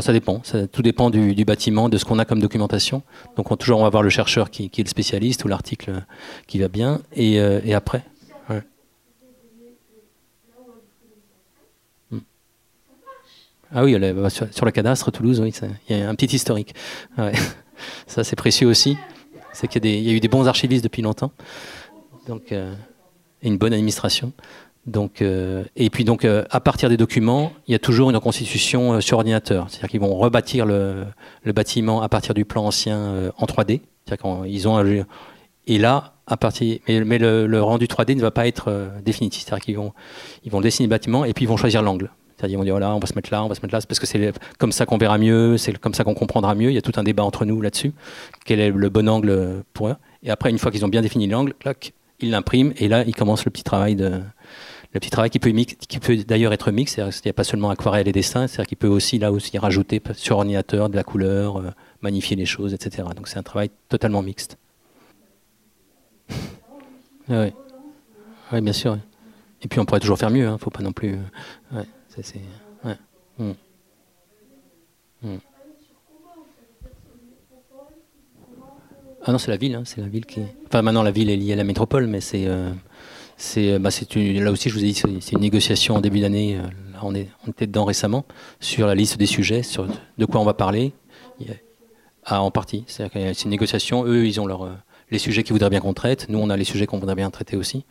Ça 0.00 0.12
dépend, 0.12 0.42
tout 0.72 0.82
dépend 0.82 1.10
du, 1.10 1.44
bâtiment, 1.44 1.88
de 1.88 1.96
ce 1.96 2.04
qu'on 2.04 2.18
a 2.18 2.24
comme 2.24 2.40
documentation. 2.40 3.02
Donc 3.36 3.52
on, 3.52 3.56
toujours 3.56 3.78
on 3.78 3.84
va 3.84 3.90
voir 3.90 4.02
le 4.02 4.10
chercheur 4.10 4.50
qui, 4.50 4.64
est 4.64 4.78
le 4.78 4.88
spécialiste 4.88 5.44
ou 5.44 5.48
l'article 5.48 6.04
qui 6.48 6.58
va 6.58 6.66
bien. 6.66 7.00
Et, 7.14 7.40
euh, 7.40 7.60
après. 7.72 8.02
Hmm. 12.10 12.18
Ah 13.72 13.84
oui, 13.84 13.96
bah, 13.96 14.28
sur, 14.28 14.64
le 14.64 14.70
cadastre 14.72 15.12
Toulouse, 15.12 15.40
oui, 15.40 15.54
il 15.88 15.96
y 15.96 16.02
a 16.02 16.08
un 16.08 16.14
petit 16.16 16.34
historique. 16.34 16.74
Ça 18.08 18.24
c'est 18.24 18.36
précieux 18.36 18.66
aussi. 18.66 18.96
C'est 19.52 19.68
qu'il 19.68 19.86
y, 19.86 20.00
y, 20.00 20.10
a 20.10 20.12
eu 20.12 20.20
des 20.20 20.28
bons 20.28 20.48
archivistes 20.48 20.82
depuis 20.82 21.02
longtemps. 21.02 21.30
Donc, 22.26 22.50
euh, 22.50 22.74
et 23.42 23.48
une 23.48 23.58
bonne 23.58 23.72
administration. 23.72 24.32
Donc, 24.86 25.20
euh, 25.20 25.64
et 25.74 25.90
puis 25.90 26.04
donc, 26.04 26.24
euh, 26.24 26.44
à 26.50 26.60
partir 26.60 26.88
des 26.88 26.96
documents, 26.96 27.52
il 27.66 27.72
y 27.72 27.74
a 27.74 27.78
toujours 27.78 28.08
une 28.08 28.16
reconstitution 28.16 28.94
euh, 28.94 29.00
sur 29.00 29.18
ordinateur. 29.18 29.66
C'est-à-dire 29.68 29.90
qu'ils 29.90 30.00
vont 30.00 30.14
rebâtir 30.14 30.64
le, 30.64 31.06
bâtiment 31.46 32.02
à 32.02 32.08
partir 32.08 32.34
du 32.34 32.44
plan 32.44 32.64
ancien 32.64 33.32
en 33.36 33.46
3D. 33.46 33.80
C'est-à-dire 34.04 34.42
qu'ils 34.44 34.68
ont 34.68 35.04
et 35.68 35.78
là, 35.78 36.14
à 36.28 36.36
partir, 36.36 36.78
mais, 36.86 37.18
le, 37.18 37.46
le, 37.46 37.62
rendu 37.62 37.86
3D 37.86 38.14
ne 38.14 38.20
va 38.20 38.30
pas 38.30 38.46
être 38.46 38.90
définitif. 39.04 39.44
C'est-à-dire 39.44 39.64
qu'ils 39.64 39.76
vont, 39.76 39.92
ils 40.44 40.52
vont 40.52 40.60
dessiner 40.60 40.86
le 40.86 40.90
bâtiment 40.90 41.24
et 41.24 41.32
puis 41.32 41.44
ils 41.44 41.48
vont 41.48 41.56
choisir 41.56 41.82
l'angle. 41.82 42.10
C'est-à-dire 42.36 42.56
ils 42.56 42.58
vont 42.58 42.64
dire 42.64 42.74
voilà, 42.74 42.94
on 42.94 42.98
va 42.98 43.06
se 43.06 43.14
mettre 43.14 43.30
là, 43.32 43.42
on 43.42 43.48
va 43.48 43.54
se 43.54 43.62
mettre 43.62 43.74
là, 43.74 43.80
parce 43.88 43.98
que 43.98 44.06
c'est 44.06 44.32
comme 44.58 44.70
ça 44.70 44.86
qu'on 44.86 44.98
verra 44.98 45.18
mieux, 45.18 45.56
c'est 45.56 45.76
comme 45.78 45.94
ça 45.94 46.04
qu'on 46.04 46.14
comprendra 46.14 46.54
mieux. 46.54 46.70
Il 46.70 46.74
y 46.74 46.78
a 46.78 46.82
tout 46.82 46.92
un 46.96 47.02
débat 47.02 47.24
entre 47.24 47.44
nous 47.44 47.60
là-dessus. 47.60 47.92
Quel 48.44 48.60
est 48.60 48.70
le 48.70 48.88
bon 48.90 49.08
angle 49.08 49.64
pour 49.72 49.88
eux? 49.88 49.96
Et 50.22 50.30
après, 50.30 50.50
une 50.50 50.58
fois 50.58 50.70
qu'ils 50.70 50.84
ont 50.84 50.88
bien 50.88 51.02
défini 51.02 51.26
l'angle, 51.26 51.54
ils 52.20 52.30
l'impriment 52.30 52.72
et 52.76 52.88
là, 52.88 53.04
ils 53.06 53.14
commencent 53.14 53.44
le 53.44 53.50
petit 53.50 53.64
travail 53.64 53.96
de 53.96 54.20
le 54.92 55.00
petit 55.00 55.10
travail 55.10 55.30
qui 55.30 55.38
peut, 55.38 55.50
qui 55.50 55.98
peut 55.98 56.16
d'ailleurs 56.18 56.52
être 56.52 56.70
mix, 56.70 56.94
c'est-à-dire 56.94 57.14
qu'il 57.14 57.28
n'y 57.28 57.30
a 57.30 57.34
pas 57.34 57.44
seulement 57.44 57.70
aquarelle 57.70 58.08
et 58.08 58.12
dessin, 58.12 58.46
c'est-à-dire 58.46 58.68
qu'il 58.68 58.78
peut 58.78 58.88
aussi 58.88 59.18
là 59.18 59.32
aussi 59.32 59.58
rajouter 59.58 60.00
sur 60.14 60.36
ordinateur 60.38 60.88
de 60.88 60.96
la 60.96 61.04
couleur, 61.04 61.58
euh, 61.58 61.70
magnifier 62.00 62.36
les 62.36 62.46
choses, 62.46 62.74
etc. 62.74 63.08
Donc 63.14 63.28
c'est 63.28 63.38
un 63.38 63.42
travail 63.42 63.70
totalement 63.88 64.22
mixte. 64.22 64.58
oui. 67.28 67.52
oui, 68.52 68.60
bien 68.60 68.72
sûr. 68.72 68.98
Et 69.62 69.68
puis 69.68 69.80
on 69.80 69.84
pourrait 69.84 70.00
toujours 70.00 70.18
faire 70.18 70.30
mieux, 70.30 70.44
il 70.44 70.46
hein, 70.46 70.52
ne 70.52 70.58
faut 70.58 70.70
pas 70.70 70.82
non 70.82 70.92
plus. 70.92 71.18
Euh. 71.74 71.82
Mmh. 73.38 73.52
Mmh. 75.22 75.36
Ah 79.28 79.32
non, 79.32 79.38
c'est 79.38 79.50
la 79.50 79.56
ville, 79.56 79.74
hein, 79.74 79.82
c'est 79.84 80.00
la 80.00 80.06
ville 80.06 80.24
qui. 80.24 80.40
Enfin, 80.66 80.82
maintenant 80.82 81.02
la 81.02 81.10
ville 81.10 81.30
est 81.30 81.36
liée 81.36 81.52
à 81.52 81.56
la 81.56 81.64
métropole, 81.64 82.06
mais 82.06 82.20
c'est. 82.20 82.46
Euh, 82.46 82.70
c'est 83.36 83.78
bah, 83.78 83.90
une, 84.14 84.42
là 84.42 84.50
aussi, 84.50 84.70
je 84.70 84.74
vous 84.74 84.84
ai 84.84 84.88
dit, 84.88 84.94
c'est 84.94 85.32
une 85.32 85.40
négociation 85.40 85.96
en 85.96 86.00
début 86.00 86.20
d'année. 86.20 86.56
Euh, 86.56 86.62
on, 87.02 87.14
est, 87.14 87.28
on 87.46 87.50
était 87.50 87.66
dedans 87.66 87.84
récemment 87.84 88.24
sur 88.60 88.86
la 88.86 88.94
liste 88.94 89.18
des 89.18 89.26
sujets, 89.26 89.62
sur 89.62 89.86
de 89.86 90.24
quoi 90.24 90.40
on 90.40 90.44
va 90.44 90.54
parler. 90.54 90.92
Ah, 92.24 92.42
en 92.42 92.50
partie. 92.50 92.84
C'est 92.88 93.44
une 93.44 93.50
négociation. 93.50 94.04
Eux, 94.04 94.26
ils 94.26 94.40
ont 94.40 94.46
leur, 94.46 94.64
euh, 94.64 94.72
les 95.10 95.18
sujets 95.18 95.42
qu'ils 95.42 95.52
voudraient 95.52 95.70
bien 95.70 95.80
qu'on 95.80 95.94
traite. 95.94 96.28
Nous, 96.28 96.38
on 96.38 96.50
a 96.50 96.56
les 96.56 96.64
sujets 96.64 96.86
qu'on 96.86 96.98
voudrait 96.98 97.14
bien 97.14 97.30
traiter 97.30 97.56
aussi. 97.56 97.84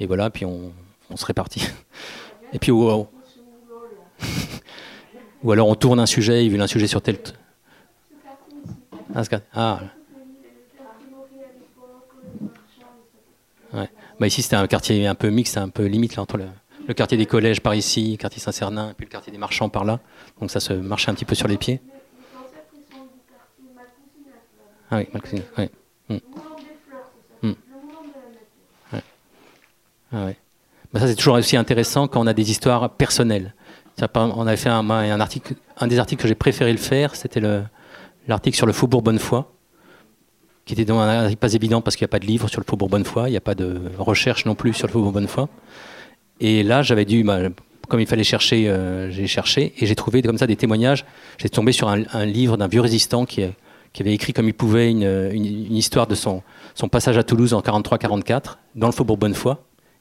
Et 0.00 0.06
voilà, 0.06 0.30
puis 0.30 0.46
on, 0.46 0.72
on 1.10 1.16
se 1.16 1.26
répartit. 1.26 1.66
Et 2.54 2.58
puis, 2.58 2.70
ou, 2.70 2.88
ou 5.42 5.52
alors 5.52 5.68
on 5.68 5.74
tourne 5.74 6.00
un 6.00 6.06
sujet, 6.06 6.44
ils 6.44 6.50
veulent 6.50 6.62
un 6.62 6.66
sujet 6.66 6.86
sur 6.86 7.02
tel. 7.02 7.18
Ah, 9.14 9.22
ah. 9.54 9.80
Ouais. 13.74 13.88
Bah 14.20 14.26
ici, 14.26 14.42
c'était 14.42 14.56
un 14.56 14.66
quartier 14.66 15.06
un 15.06 15.14
peu 15.14 15.30
mixte, 15.30 15.56
un 15.56 15.68
peu 15.68 15.86
limite 15.86 16.16
là, 16.16 16.22
entre 16.22 16.36
le, 16.36 16.46
le 16.86 16.94
quartier 16.94 17.18
des 17.18 17.26
collèges 17.26 17.60
par 17.60 17.74
ici, 17.74 18.12
le 18.12 18.16
quartier 18.16 18.40
Saint-Cernin, 18.40 18.90
et 18.90 18.94
puis 18.94 19.06
le 19.06 19.10
quartier 19.10 19.32
des 19.32 19.38
marchands 19.38 19.68
par 19.68 19.84
là. 19.84 20.00
Donc 20.40 20.50
ça 20.50 20.60
se 20.60 20.72
marchait 20.72 21.10
un 21.10 21.14
petit 21.14 21.24
peu 21.24 21.34
sur 21.34 21.48
les 21.48 21.56
pieds. 21.56 21.80
Ah 24.90 24.98
oui, 24.98 25.08
Malcousine, 25.12 25.42
oui. 25.56 25.70
Mmh. 26.08 26.16
Mmh. 27.42 27.52
Ouais. 28.92 29.02
Ah 30.12 30.24
ouais. 30.26 30.36
Bah 30.92 31.00
ça, 31.00 31.06
c'est 31.06 31.14
toujours 31.14 31.34
aussi 31.34 31.56
intéressant 31.56 32.06
quand 32.08 32.20
on 32.20 32.26
a 32.26 32.34
des 32.34 32.50
histoires 32.50 32.90
personnelles. 32.90 33.54
On 34.14 34.46
avait 34.46 34.56
fait 34.56 34.68
un, 34.68 34.88
un, 34.90 35.20
article, 35.20 35.54
un 35.78 35.86
des 35.86 35.98
articles 35.98 36.22
que 36.22 36.28
j'ai 36.28 36.34
préféré 36.34 36.72
le 36.72 36.78
faire, 36.78 37.14
c'était 37.14 37.40
l'article 38.26 38.56
sur 38.56 38.66
le 38.66 38.72
faubourg 38.72 39.02
Bonnefoy 39.02 39.44
qui 40.64 40.74
était 40.74 40.84
pas 40.84 41.54
évident 41.54 41.80
parce 41.80 41.96
qu'il 41.96 42.04
n'y 42.04 42.10
a 42.10 42.14
pas 42.14 42.18
de 42.18 42.26
livre 42.26 42.48
sur 42.48 42.60
le 42.60 42.66
Faubourg 42.68 42.88
Bonnefoy, 42.88 43.28
il 43.28 43.32
n'y 43.32 43.36
a 43.36 43.40
pas 43.40 43.54
de 43.54 43.80
recherche 43.98 44.46
non 44.46 44.54
plus 44.54 44.72
sur 44.74 44.86
le 44.86 44.92
Faubourg 44.92 45.12
Bonnefoy. 45.12 45.46
Et 46.40 46.62
là, 46.62 46.82
j'avais 46.82 47.04
dû, 47.04 47.24
bah, 47.24 47.38
comme 47.88 48.00
il 48.00 48.06
fallait 48.06 48.24
chercher, 48.24 48.68
euh, 48.68 49.10
j'ai 49.10 49.26
cherché 49.26 49.74
et 49.78 49.86
j'ai 49.86 49.94
trouvé 49.94 50.22
comme 50.22 50.38
ça 50.38 50.46
des 50.46 50.56
témoignages. 50.56 51.04
J'ai 51.38 51.48
tombé 51.48 51.72
sur 51.72 51.88
un, 51.88 52.24
livre 52.24 52.56
d'un 52.56 52.68
vieux 52.68 52.80
résistant 52.80 53.26
qui, 53.26 53.42
qui, 53.92 54.02
avait 54.02 54.14
écrit 54.14 54.32
comme 54.32 54.46
il 54.46 54.54
pouvait 54.54 54.90
une, 54.90 55.30
une 55.32 55.76
histoire 55.76 56.06
de 56.06 56.14
son, 56.14 56.42
passage 56.90 57.18
à 57.18 57.22
Toulouse 57.22 57.54
en 57.54 57.60
43-44 57.60 58.56
dans 58.76 58.86
le 58.86 58.92
Faubourg 58.92 59.18
Bonnefoy. 59.18 59.56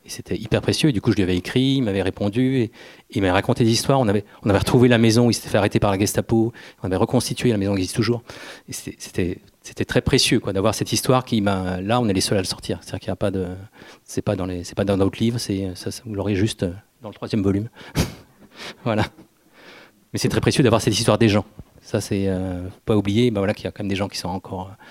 Et 0.05 0.09
c'était 0.09 0.35
hyper 0.35 0.61
précieux. 0.61 0.89
Et 0.89 0.93
du 0.93 1.01
coup, 1.01 1.11
je 1.11 1.17
lui 1.17 1.23
avais 1.23 1.37
écrit, 1.37 1.75
il 1.75 1.83
m'avait 1.83 2.01
répondu, 2.01 2.57
et, 2.57 2.71
il 3.11 3.21
m'avait 3.21 3.33
raconté 3.33 3.63
des 3.63 3.71
histoires. 3.71 3.99
On 3.99 4.07
avait, 4.07 4.25
on 4.43 4.49
avait 4.49 4.59
retrouvé 4.59 4.87
la 4.87 4.97
maison 4.97 5.27
où 5.27 5.31
il 5.31 5.33
s'était 5.33 5.49
fait 5.49 5.57
arrêter 5.57 5.79
par 5.79 5.91
la 5.91 5.99
Gestapo. 5.99 6.53
On 6.81 6.85
avait 6.85 6.95
reconstitué 6.95 7.51
la 7.51 7.57
maison 7.57 7.73
qui 7.73 7.79
existe 7.79 7.95
toujours. 7.95 8.23
Et 8.67 8.73
c'était 8.73 9.37
c'était 9.63 9.85
très 9.85 10.01
précieux 10.01 10.39
quoi 10.39 10.53
d'avoir 10.53 10.73
cette 10.73 10.91
histoire 10.91 11.23
qui 11.23 11.39
ben, 11.41 11.81
là 11.81 11.99
on 11.99 12.09
est 12.09 12.13
les 12.13 12.21
seuls 12.21 12.37
à 12.37 12.41
le 12.41 12.47
sortir. 12.47 12.79
C'est 12.81 12.89
à 12.89 12.91
dire 12.93 12.99
qu'il 12.99 13.09
n'y 13.09 13.13
a 13.13 13.17
pas 13.17 13.31
de 13.31 13.47
c'est 14.03 14.21
pas 14.21 14.35
dans 14.35 14.45
les 14.45 14.63
c'est 14.63 14.75
pas 14.75 14.85
dans 14.85 14.97
d'autres 14.97 15.19
livres 15.19 15.37
c'est 15.37 15.71
ça, 15.75 15.89
vous 16.05 16.15
l'aurez 16.15 16.35
juste 16.35 16.65
dans 17.01 17.09
le 17.09 17.15
troisième 17.15 17.43
volume. 17.43 17.69
Voilà. 18.83 19.05
Mais 20.13 20.19
c'est 20.19 20.29
très 20.29 20.41
précieux 20.41 20.61
d'avoir 20.63 20.81
cette 20.81 20.97
histoire 20.97 21.17
des 21.17 21.29
gens. 21.29 21.45
Ça 21.81 22.01
c'est 22.01 22.27
euh, 22.27 22.67
pas 22.85 22.95
oublier 22.95 23.31
ben 23.31 23.39
voilà 23.39 23.53
qu'il 23.53 23.65
y 23.65 23.67
a 23.67 23.71
quand 23.71 23.83
même 23.83 23.89
des 23.89 23.95
gens 23.95 24.07
qui 24.07 24.17
sont 24.17 24.29
encore 24.29 24.67
euh, 24.67 24.83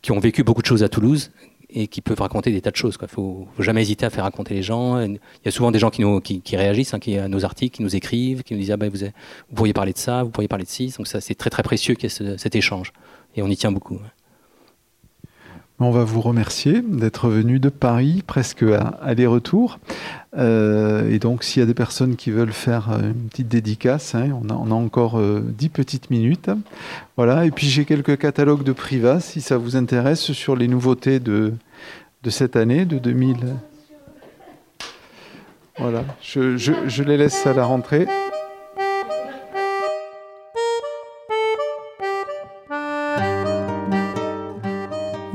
qui 0.00 0.12
ont 0.12 0.20
vécu 0.20 0.42
beaucoup 0.42 0.62
de 0.62 0.66
choses 0.66 0.82
à 0.82 0.88
Toulouse 0.88 1.32
et 1.68 1.86
qui 1.86 2.00
peuvent 2.00 2.20
raconter 2.20 2.50
des 2.50 2.60
tas 2.60 2.70
de 2.70 2.76
choses 2.76 2.96
il 3.00 3.08
faut, 3.08 3.46
faut 3.56 3.62
jamais 3.62 3.82
hésiter 3.82 4.06
à 4.06 4.10
faire 4.10 4.24
raconter 4.24 4.54
les 4.54 4.62
gens. 4.62 5.00
Il 5.00 5.18
y 5.44 5.48
a 5.48 5.50
souvent 5.50 5.70
des 5.70 5.78
gens 5.78 5.90
qui 5.90 6.02
nous 6.02 6.20
qui, 6.20 6.40
qui 6.40 6.56
réagissent 6.56 6.94
hein, 6.94 6.98
qui 6.98 7.16
à 7.18 7.28
nos 7.28 7.44
articles 7.44 7.76
qui 7.76 7.82
nous 7.82 7.96
écrivent 7.96 8.42
qui 8.42 8.54
nous 8.54 8.60
disent 8.60 8.70
ah 8.70 8.76
ben 8.76 8.90
vous, 8.90 8.98
vous 8.98 9.54
pourriez 9.54 9.72
parler 9.72 9.92
de 9.92 9.98
ça 9.98 10.22
vous 10.22 10.30
pourriez 10.30 10.48
parler 10.48 10.64
de 10.64 10.70
ci. 10.70 10.94
Donc 10.96 11.06
ça 11.06 11.20
c'est 11.20 11.34
très 11.34 11.50
très 11.50 11.62
précieux 11.62 11.94
qu'il 11.94 12.04
y 12.04 12.06
ait 12.06 12.10
ce, 12.10 12.36
cet 12.36 12.54
échange 12.54 12.92
et 13.36 13.42
on 13.42 13.48
y 13.48 13.56
tient 13.56 13.72
beaucoup. 13.72 13.98
On 15.82 15.90
va 15.90 16.04
vous 16.04 16.20
remercier 16.20 16.82
d'être 16.82 17.30
venu 17.30 17.58
de 17.58 17.70
Paris, 17.70 18.22
presque 18.26 18.62
à 18.64 18.98
aller-retour. 19.00 19.78
Euh, 20.36 21.10
et 21.10 21.18
donc, 21.18 21.42
s'il 21.42 21.60
y 21.60 21.62
a 21.62 21.66
des 21.66 21.72
personnes 21.72 22.16
qui 22.16 22.30
veulent 22.30 22.52
faire 22.52 22.90
euh, 22.90 23.00
une 23.00 23.28
petite 23.30 23.48
dédicace, 23.48 24.14
hein, 24.14 24.28
on, 24.42 24.50
a, 24.50 24.74
encore 24.74 25.18
euh, 25.18 25.40
10 25.42 25.70
petites 25.70 26.10
minutes. 26.10 26.50
Voilà. 27.16 27.46
Et 27.46 27.50
puis, 27.50 27.66
j'ai 27.66 27.86
quelques 27.86 28.18
catalogues 28.18 28.62
de 28.62 28.72
Priva, 28.72 29.20
si 29.20 29.40
ça 29.40 29.56
vous 29.56 29.74
intéresse, 29.74 30.32
sur 30.32 30.54
les 30.54 30.68
nouveautés 30.68 31.18
de, 31.18 31.54
cette 32.28 32.56
année, 32.56 32.84
de 32.84 32.98
2000. 32.98 33.38
Voilà. 35.78 36.04
Je 36.20 37.02
les 37.02 37.16
laisse 37.16 37.46
à 37.46 37.54
la 37.54 37.64
rentrée. 37.64 38.06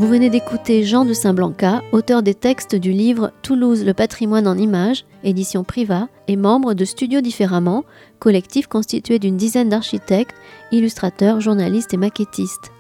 Vous 0.06 0.12
venez 0.12 0.30
d'écouter 0.30 0.84
Jean 0.84 1.04
de 1.04 1.16
Saint-Blanca, 1.16 1.82
auteur 1.92 2.22
des 2.22 2.36
textes 2.36 2.76
du 2.76 2.92
livre 2.92 3.32
Toulouse, 3.42 3.84
le 3.84 3.96
patrimoine 3.96 4.48
en 4.48 4.56
images, 4.56 5.04
édition 5.24 5.64
Priva, 5.64 6.10
et 6.28 6.36
membre 6.36 6.76
de 6.76 6.86
Studio 6.86 7.22
Différemment, 7.22 7.84
collectif 8.20 8.68
constitué 8.68 9.18
d'une 9.18 9.36
dizaine 9.36 9.70
d'architectes, 9.70 10.36
illustrateurs, 10.72 11.42
journalistes 11.42 11.96
et 11.96 11.98
maquettistes. 11.98 12.72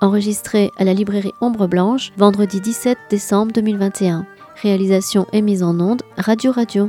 Enregistré 0.00 0.70
à 0.76 0.84
la 0.84 0.94
librairie 0.94 1.32
Ombre 1.40 1.66
Blanche, 1.66 2.12
vendredi 2.16 2.60
17 2.60 2.98
décembre 3.10 3.50
2021. 3.52 4.24
Réalisation 4.62 5.26
et 5.32 5.42
mise 5.42 5.64
en 5.64 5.80
onde, 5.80 6.02
Radio 6.18 6.52
Radio. 6.52 6.88